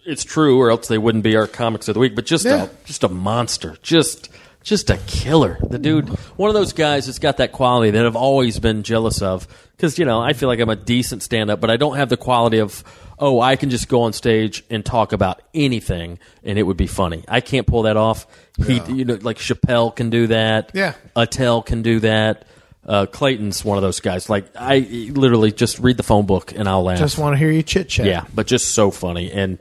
it's 0.05 0.23
true, 0.23 0.61
or 0.61 0.71
else 0.71 0.87
they 0.89 0.99
wouldn't 0.99 1.25
be 1.25 1.35
our 1.37 1.49
comics 1.49 1.89
of 1.89 1.95
the 1.95 2.01
week. 2.01 2.15
But 2.15 2.27
just 2.27 2.45
Yeah. 2.45 2.65
a 2.67 2.69
just 2.85 3.03
a 3.03 3.09
monster, 3.09 3.77
just 3.83 4.29
just 4.67 4.91
a 4.91 4.99
killer. 5.07 5.59
The 5.63 5.79
dude, 5.79 6.09
one 6.37 6.51
of 6.51 6.55
those 6.55 6.73
guys 6.73 7.07
that's 7.07 7.21
got 7.21 7.37
that 7.37 7.53
quality 7.53 7.93
that 7.93 8.05
I've 8.05 8.17
always 8.17 8.59
been 8.59 8.83
jealous 8.83 9.23
of. 9.23 9.47
Because 9.77 9.97
you 9.97 10.05
know, 10.05 10.21
I 10.21 10.33
feel 10.33 10.49
like 10.49 10.59
I'm 10.59 10.69
a 10.69 10.77
decent 10.77 11.23
stand 11.23 11.51
up, 11.51 11.61
but 11.61 11.71
I 11.71 11.77
don't 11.77 11.97
have 11.97 12.09
the 12.09 12.17
quality 12.17 12.59
of 12.59 12.83
oh, 13.19 13.41
I 13.41 13.57
can 13.57 13.71
just 13.71 13.89
go 13.89 14.03
on 14.03 14.13
stage 14.13 14.65
and 14.69 14.85
talk 14.85 15.13
about 15.13 15.41
anything 15.55 16.19
and 16.43 16.59
it 16.59 16.65
would 16.65 16.77
be 16.77 16.89
funny. 16.89 17.25
I 17.29 17.41
can't 17.41 17.67
pull 17.67 17.83
that 17.83 17.97
off. 17.97 18.27
He, 18.67 18.81
you 18.89 19.05
know, 19.07 19.19
like 19.23 19.39
Chappelle 19.39 19.95
can 19.95 20.11
do 20.11 20.27
that. 20.27 20.73
Yeah. 20.75 20.95
Attell 21.15 21.63
can 21.63 21.81
do 21.81 22.01
that. 22.01 22.45
Uh, 22.85 23.07
Clayton's 23.07 23.65
one 23.65 23.79
of 23.79 23.83
those 23.83 24.01
guys. 24.01 24.29
Like 24.29 24.47
I 24.57 24.81
literally 25.13 25.53
just 25.53 25.79
read 25.79 25.97
the 25.97 26.03
phone 26.03 26.27
book 26.27 26.53
and 26.53 26.69
I'll 26.69 26.83
laugh. 26.83 26.99
Just 26.99 27.19
want 27.19 27.35
to 27.35 27.39
hear 27.39 27.51
you 27.51 27.63
chit 27.63 27.89
chat. 27.89 28.07
yeah, 28.07 28.25
but 28.35 28.47
just 28.47 28.75
so 28.75 28.91
funny 28.91 29.31
and 29.31 29.59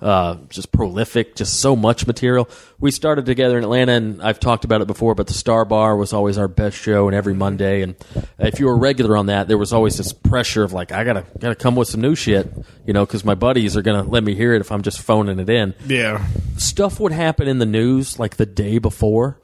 uh, 0.00 0.36
just 0.48 0.72
prolific. 0.72 1.34
Just 1.34 1.60
so 1.60 1.74
much 1.76 2.06
material. 2.06 2.48
We 2.78 2.90
started 2.90 3.26
together 3.26 3.58
in 3.58 3.64
Atlanta, 3.64 3.92
and 3.92 4.22
I've 4.22 4.40
talked 4.40 4.64
about 4.64 4.80
it 4.80 4.86
before. 4.86 5.14
But 5.14 5.26
the 5.26 5.34
Star 5.34 5.64
Bar 5.64 5.96
was 5.96 6.12
always 6.12 6.38
our 6.38 6.48
best 6.48 6.76
show, 6.76 7.08
and 7.08 7.16
every 7.16 7.34
Monday. 7.34 7.82
And 7.82 7.96
if 8.38 8.60
you 8.60 8.66
were 8.66 8.76
regular 8.76 9.16
on 9.16 9.26
that, 9.26 9.48
there 9.48 9.58
was 9.58 9.72
always 9.72 9.96
this 9.96 10.12
pressure 10.12 10.64
of 10.64 10.72
like, 10.72 10.92
I 10.92 11.04
gotta 11.04 11.24
gotta 11.38 11.54
come 11.54 11.76
with 11.76 11.88
some 11.88 12.00
new 12.00 12.14
shit, 12.14 12.52
you 12.86 12.92
know, 12.92 13.06
because 13.06 13.24
my 13.24 13.34
buddies 13.34 13.76
are 13.76 13.82
gonna 13.82 14.02
let 14.02 14.22
me 14.22 14.34
hear 14.34 14.54
it 14.54 14.60
if 14.60 14.70
I'm 14.70 14.82
just 14.82 15.00
phoning 15.00 15.38
it 15.38 15.48
in 15.48 15.74
yeah. 15.86 16.24
stuff 16.56 17.00
would 17.00 17.12
happen 17.12 17.48
in 17.48 17.58
the 17.58 17.66
news 17.66 18.18
like 18.18 18.36
the 18.36 18.46
day 18.46 18.78
before 18.78 19.40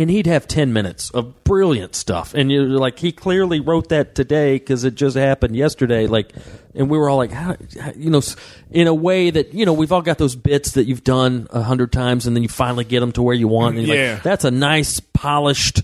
and 0.00 0.10
he'd 0.10 0.26
have 0.26 0.48
10 0.48 0.72
minutes 0.72 1.10
of 1.10 1.44
brilliant 1.44 1.94
stuff 1.94 2.32
and 2.34 2.50
you're 2.50 2.64
like 2.66 2.98
he 2.98 3.12
clearly 3.12 3.60
wrote 3.60 3.88
that 3.90 4.14
today 4.14 4.54
because 4.54 4.84
it 4.84 4.94
just 4.94 5.16
happened 5.16 5.54
yesterday 5.54 6.06
like 6.06 6.32
and 6.74 6.88
we 6.88 6.96
were 6.96 7.08
all 7.10 7.18
like 7.18 7.32
how, 7.32 7.54
you 7.96 8.08
know 8.10 8.22
in 8.70 8.86
a 8.86 8.94
way 8.94 9.30
that 9.30 9.52
you 9.52 9.66
know 9.66 9.72
we've 9.72 9.92
all 9.92 10.02
got 10.02 10.16
those 10.18 10.36
bits 10.36 10.72
that 10.72 10.84
you've 10.84 11.04
done 11.04 11.46
a 11.50 11.62
hundred 11.62 11.92
times 11.92 12.26
and 12.26 12.34
then 12.34 12.42
you 12.42 12.48
finally 12.48 12.84
get 12.84 13.00
them 13.00 13.12
to 13.12 13.20
where 13.22 13.34
you 13.34 13.46
want 13.48 13.76
and 13.76 13.86
you're 13.86 13.96
Yeah. 13.96 14.12
like 14.14 14.22
that's 14.22 14.44
a 14.44 14.50
nice 14.50 15.00
polished 15.00 15.82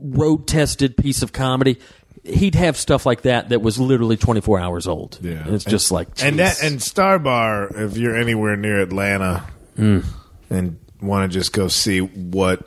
road 0.00 0.46
tested 0.46 0.96
piece 0.96 1.22
of 1.22 1.32
comedy 1.32 1.78
he'd 2.24 2.54
have 2.54 2.76
stuff 2.76 3.06
like 3.06 3.22
that 3.22 3.48
that 3.48 3.62
was 3.62 3.78
literally 3.80 4.16
24 4.18 4.60
hours 4.60 4.86
old 4.86 5.18
Yeah. 5.22 5.44
and 5.46 5.54
it's 5.54 5.64
just 5.64 5.90
like 5.90 6.08
And 6.22 6.38
that 6.38 6.62
and 6.62 6.80
Star 6.82 7.18
Bar, 7.18 7.68
if 7.74 7.96
you're 7.96 8.16
anywhere 8.16 8.56
near 8.56 8.80
Atlanta 8.80 9.44
Hmm. 9.76 10.00
and 10.50 10.78
want 11.00 11.30
to 11.32 11.38
just 11.38 11.52
go 11.52 11.68
see 11.68 12.00
what 12.00 12.66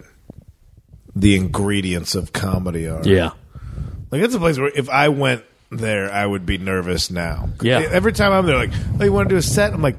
the 1.16 1.36
ingredients 1.36 2.16
of 2.16 2.34
comedy 2.34 2.88
are. 2.88 3.02
yeah 3.04 3.32
Like 4.12 4.22
that's 4.22 4.36
a 4.36 4.40
place 4.40 4.58
where 4.58 4.72
if 4.74 4.90
I 4.90 5.10
went 5.10 5.44
there, 5.70 6.12
I 6.12 6.26
would 6.26 6.46
be 6.46 6.58
nervous 6.58 7.10
now. 7.12 7.50
Yeah. 7.62 7.80
Every 7.80 8.12
time 8.12 8.34
I'm 8.34 8.46
there, 8.46 8.58
like, 8.58 8.72
oh, 9.00 9.04
you 9.04 9.14
want 9.14 9.30
to 9.30 9.36
do 9.36 9.38
a 9.38 9.42
set? 9.42 9.74
I'm 9.74 9.82
like, 9.82 9.96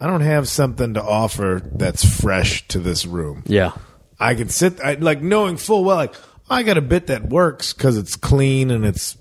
I 0.00 0.06
don't 0.06 0.22
have 0.22 0.48
something 0.48 0.94
to 0.94 1.02
offer 1.02 1.62
that's 1.74 2.04
fresh 2.04 2.66
to 2.68 2.78
this 2.78 3.04
room. 3.06 3.42
yeah 3.46 3.72
I 4.20 4.34
can 4.34 4.48
sit, 4.48 4.80
I, 4.80 4.94
like, 4.94 5.22
knowing 5.22 5.56
full 5.56 5.84
well, 5.84 5.96
like, 5.96 6.14
oh, 6.16 6.54
I 6.54 6.62
got 6.64 6.78
a 6.78 6.82
bit 6.82 7.08
that 7.08 7.28
works 7.28 7.72
because 7.72 7.96
it's 7.96 8.16
clean 8.16 8.70
and 8.70 8.84
it's 8.84 9.16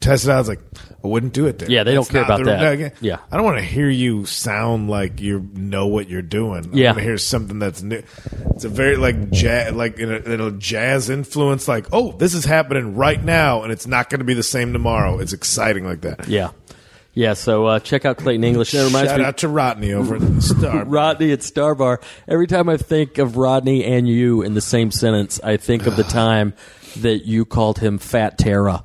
tested 0.00 0.30
out. 0.30 0.36
I 0.36 0.38
was 0.38 0.48
like, 0.48 0.60
I 1.04 1.06
wouldn't 1.08 1.32
do 1.32 1.46
it. 1.46 1.58
There. 1.58 1.70
Yeah, 1.70 1.84
they 1.84 1.92
don't 1.94 2.02
That's 2.02 2.10
care 2.10 2.22
about 2.22 2.44
that. 2.44 2.94
Yeah. 3.00 3.18
I 3.30 3.36
don't 3.36 3.44
want 3.44 3.58
to 3.58 3.64
hear 3.64 3.88
you 3.88 4.26
sound 4.26 4.88
like 4.90 5.20
you 5.20 5.48
know 5.54 5.86
what 5.86 6.08
you're 6.08 6.22
doing. 6.22 6.66
I 6.72 6.76
Yeah. 6.76 6.88
want 6.90 6.98
to 6.98 7.04
hear 7.04 7.18
something 7.18 7.58
that's 7.58 7.82
new. 7.82 8.02
It's 8.50 8.64
a 8.64 8.68
very 8.68 8.96
like 8.96 9.30
jazz, 9.30 9.72
like 9.74 9.98
in 9.98 10.10
a, 10.10 10.16
in 10.16 10.40
a 10.40 10.50
jazz 10.52 11.10
influence. 11.10 11.68
Like, 11.68 11.86
oh, 11.92 12.12
this 12.12 12.34
is 12.34 12.44
happening 12.44 12.96
right 12.96 13.22
now, 13.22 13.62
and 13.62 13.72
it's 13.72 13.86
not 13.86 14.10
going 14.10 14.20
to 14.20 14.24
be 14.24 14.34
the 14.34 14.42
same 14.42 14.72
tomorrow. 14.72 15.18
It's 15.18 15.32
exciting 15.32 15.84
like 15.86 16.02
that. 16.02 16.28
Yeah. 16.28 16.50
Yeah, 17.14 17.32
so 17.32 17.64
uh, 17.64 17.78
check 17.80 18.04
out 18.04 18.18
Clayton 18.18 18.44
English. 18.44 18.72
That 18.72 18.84
reminds 18.84 19.10
Shout 19.10 19.20
me, 19.20 19.24
out 19.24 19.38
to 19.38 19.48
Rodney 19.48 19.94
over 19.94 20.16
at 20.16 20.20
the 20.20 20.42
Star. 20.42 20.84
Rodney 20.86 21.32
at 21.32 21.42
Star 21.42 21.74
Bar. 21.74 21.98
Every 22.28 22.46
time 22.46 22.68
I 22.68 22.76
think 22.76 23.16
of 23.16 23.38
Rodney 23.38 23.84
and 23.86 24.06
you 24.06 24.42
in 24.42 24.52
the 24.52 24.60
same 24.60 24.90
sentence, 24.90 25.40
I 25.42 25.56
think 25.56 25.86
of 25.86 25.96
the 25.96 26.02
time 26.02 26.52
that 26.98 27.24
you 27.26 27.46
called 27.46 27.78
him 27.78 27.96
Fat 27.96 28.36
Terra 28.36 28.84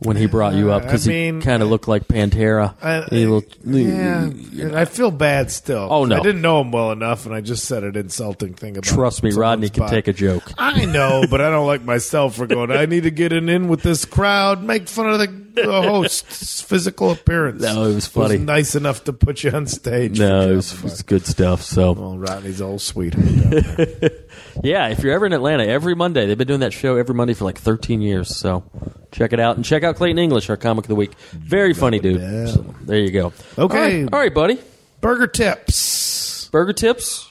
when 0.00 0.16
he 0.16 0.26
brought 0.26 0.54
you 0.54 0.70
up 0.72 0.82
I 0.82 0.86
because 0.86 1.04
he 1.04 1.40
kind 1.40 1.62
of 1.62 1.68
looked 1.70 1.88
like 1.88 2.06
Pantera. 2.08 2.74
I, 2.82 3.02
He 3.14 3.26
looked- 3.26 3.58
yeah, 3.64 4.24
and 4.24 4.76
I 4.76 4.84
feel 4.84 5.10
bad 5.10 5.50
still. 5.50 5.88
Oh, 5.90 6.04
no. 6.04 6.16
I 6.16 6.20
didn't 6.20 6.42
know 6.42 6.60
him 6.60 6.72
well 6.72 6.90
enough, 6.92 7.26
and 7.26 7.34
I 7.34 7.40
just 7.40 7.64
said 7.64 7.84
an 7.84 7.96
insulting 7.96 8.54
thing 8.54 8.76
about. 8.76 8.84
Trust 8.84 9.22
me, 9.22 9.32
Rodney 9.32 9.68
can 9.70 9.88
take 9.88 10.08
a 10.08 10.12
joke. 10.12 10.50
I 10.58 10.84
know, 10.84 11.24
but 11.30 11.40
I 11.40 11.48
don't 11.50 11.66
like 11.66 11.82
myself 11.84 12.34
for 12.36 12.46
going. 12.46 12.70
I 12.70 12.86
need 12.86 13.04
to 13.04 13.10
get 13.10 13.32
in, 13.32 13.48
in 13.48 13.68
with 13.68 13.82
this 13.82 14.04
crowd, 14.04 14.62
make 14.62 14.88
fun 14.88 15.08
of 15.08 15.18
the, 15.20 15.26
the 15.62 15.72
host's 15.72 16.60
physical 16.60 17.10
appearance. 17.10 17.62
No, 17.62 17.84
it 17.86 17.94
was 17.94 18.06
funny. 18.06 18.38
nice 18.38 18.74
enough 18.74 19.04
to 19.04 19.12
put 19.12 19.44
you 19.44 19.50
on 19.52 19.66
stage. 19.66 20.18
No, 20.18 20.50
it 20.50 20.56
was, 20.56 20.72
it 20.74 20.82
was 20.82 21.02
good 21.02 21.24
stuff. 21.26 21.62
So 21.62 21.92
Well, 21.92 22.18
Rodney's 22.18 22.60
old 22.60 22.80
sweetheart. 22.80 23.24
yeah, 24.62 24.88
if 24.88 25.02
you're 25.02 25.12
ever 25.12 25.26
in 25.26 25.32
Atlanta, 25.32 25.64
every 25.66 25.94
Monday 25.94 26.26
they've 26.26 26.38
been 26.38 26.46
doing 26.48 26.60
that 26.60 26.72
show 26.72 26.96
every 26.96 27.14
Monday 27.14 27.34
for 27.34 27.44
like 27.44 27.58
13 27.58 28.00
years. 28.00 28.36
So 28.36 28.64
check 29.12 29.32
it 29.32 29.40
out 29.40 29.56
and 29.56 29.64
check 29.64 29.82
out 29.82 29.96
Clayton 29.96 30.18
English, 30.18 30.48
our 30.50 30.56
comic 30.56 30.84
of 30.84 30.88
the 30.88 30.94
week. 30.94 31.14
Very 31.32 31.74
funny 31.74 31.98
dude. 31.98 32.20
So, 32.50 32.62
there 32.82 32.98
you 32.98 33.10
go. 33.10 33.32
Okay. 33.58 33.58
all 33.58 33.66
right, 33.68 34.12
all 34.12 34.18
right, 34.20 34.34
buddy. 34.34 34.60
Burger 35.00 35.26
tips. 35.26 36.48
Burger 36.48 36.72
tips. 36.72 37.30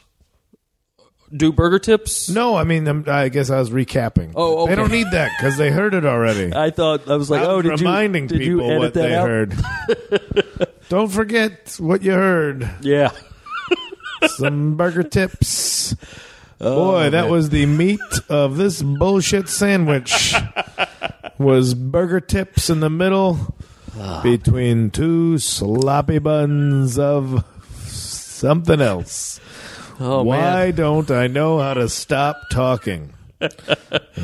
Do 1.36 1.52
burger 1.52 1.80
tips? 1.80 2.30
No, 2.30 2.56
I 2.56 2.64
mean, 2.64 2.88
I'm, 2.88 3.06
I 3.08 3.30
guess 3.30 3.50
I 3.50 3.58
was 3.58 3.72
recapping. 3.72 4.34
Oh, 4.36 4.68
they 4.68 4.76
don't 4.76 4.92
need 4.92 5.08
that 5.14 5.32
because 5.40 5.58
they 5.58 5.72
heard 5.72 5.96
it 5.96 6.06
already. 6.06 6.54
I 6.56 6.70
thought 6.70 7.10
I 7.10 7.16
was 7.16 7.32
like, 7.32 7.42
oh, 7.42 7.56
was 7.58 7.66
did 7.66 7.80
you 7.80 7.88
reminding 7.88 8.28
did 8.28 8.42
you 8.42 8.58
people 8.58 8.70
edit 8.70 8.80
what 8.80 8.94
that 8.94 9.02
they 9.02 9.16
out? 9.16 9.28
heard. 9.28 10.78
don't 10.90 11.08
forget 11.12 11.76
what 11.80 12.04
you 12.04 12.12
heard. 12.12 12.70
Yeah. 12.82 13.10
Some 14.28 14.78
burger 14.78 15.02
tips. 15.02 15.48
Oh, 16.66 16.92
Boy, 16.94 17.10
that 17.10 17.30
was 17.30 17.50
the 17.50 17.66
meat 17.66 18.00
of 18.30 18.58
this 18.58 18.82
bullshit 18.82 19.50
sandwich. 19.50 20.34
was 21.38 21.74
burger 21.74 22.20
tips 22.22 22.70
in 22.70 22.80
the 22.80 22.90
middle 22.90 23.56
Ah. 24.00 24.22
between 24.24 24.90
two 24.90 25.38
sloppy 25.38 26.18
buns 26.20 26.98
of 26.98 27.44
something 27.86 28.82
else. 28.82 29.40
Oh 30.00 30.24
Why 30.24 30.38
man. 30.68 30.76
don't 30.76 31.12
I 31.12 31.28
know 31.28 31.60
how 31.60 31.76
to 31.76 31.88
stop 31.90 32.50
talking? 32.52 33.14
Okay. 33.42 33.50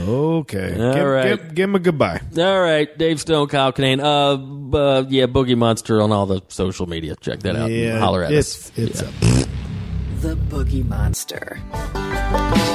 All 0.80 0.94
give, 0.94 1.06
right. 1.06 1.24
give, 1.38 1.53
give 1.56 1.70
him 1.70 1.76
a 1.76 1.80
goodbye. 1.80 2.22
All 2.38 2.61
right, 2.61 2.98
Dave 2.98 3.20
Stone, 3.20 3.48
Kyle 3.49 3.72
Kinane. 3.74 3.99
Uh, 4.02 4.78
uh, 4.78 5.03
yeah, 5.10 5.26
Boogie 5.28 5.57
Monster 5.57 6.02
on 6.02 6.11
all 6.11 6.26
the 6.26 6.41
social 6.48 6.88
media. 6.88 7.16
Check 7.18 7.41
that 7.41 7.56
out. 7.56 7.70
Yeah, 7.70 7.99
Holler 7.99 8.24
at 8.24 8.32
it's, 8.32 8.70
us. 8.70 8.72
It's 8.78 9.02
Yeah. 9.03 9.10
a 9.10 10.22
The 10.22 10.36
Boogie 10.36 10.88
Monster. 10.88 11.60
Bye. 12.31 12.69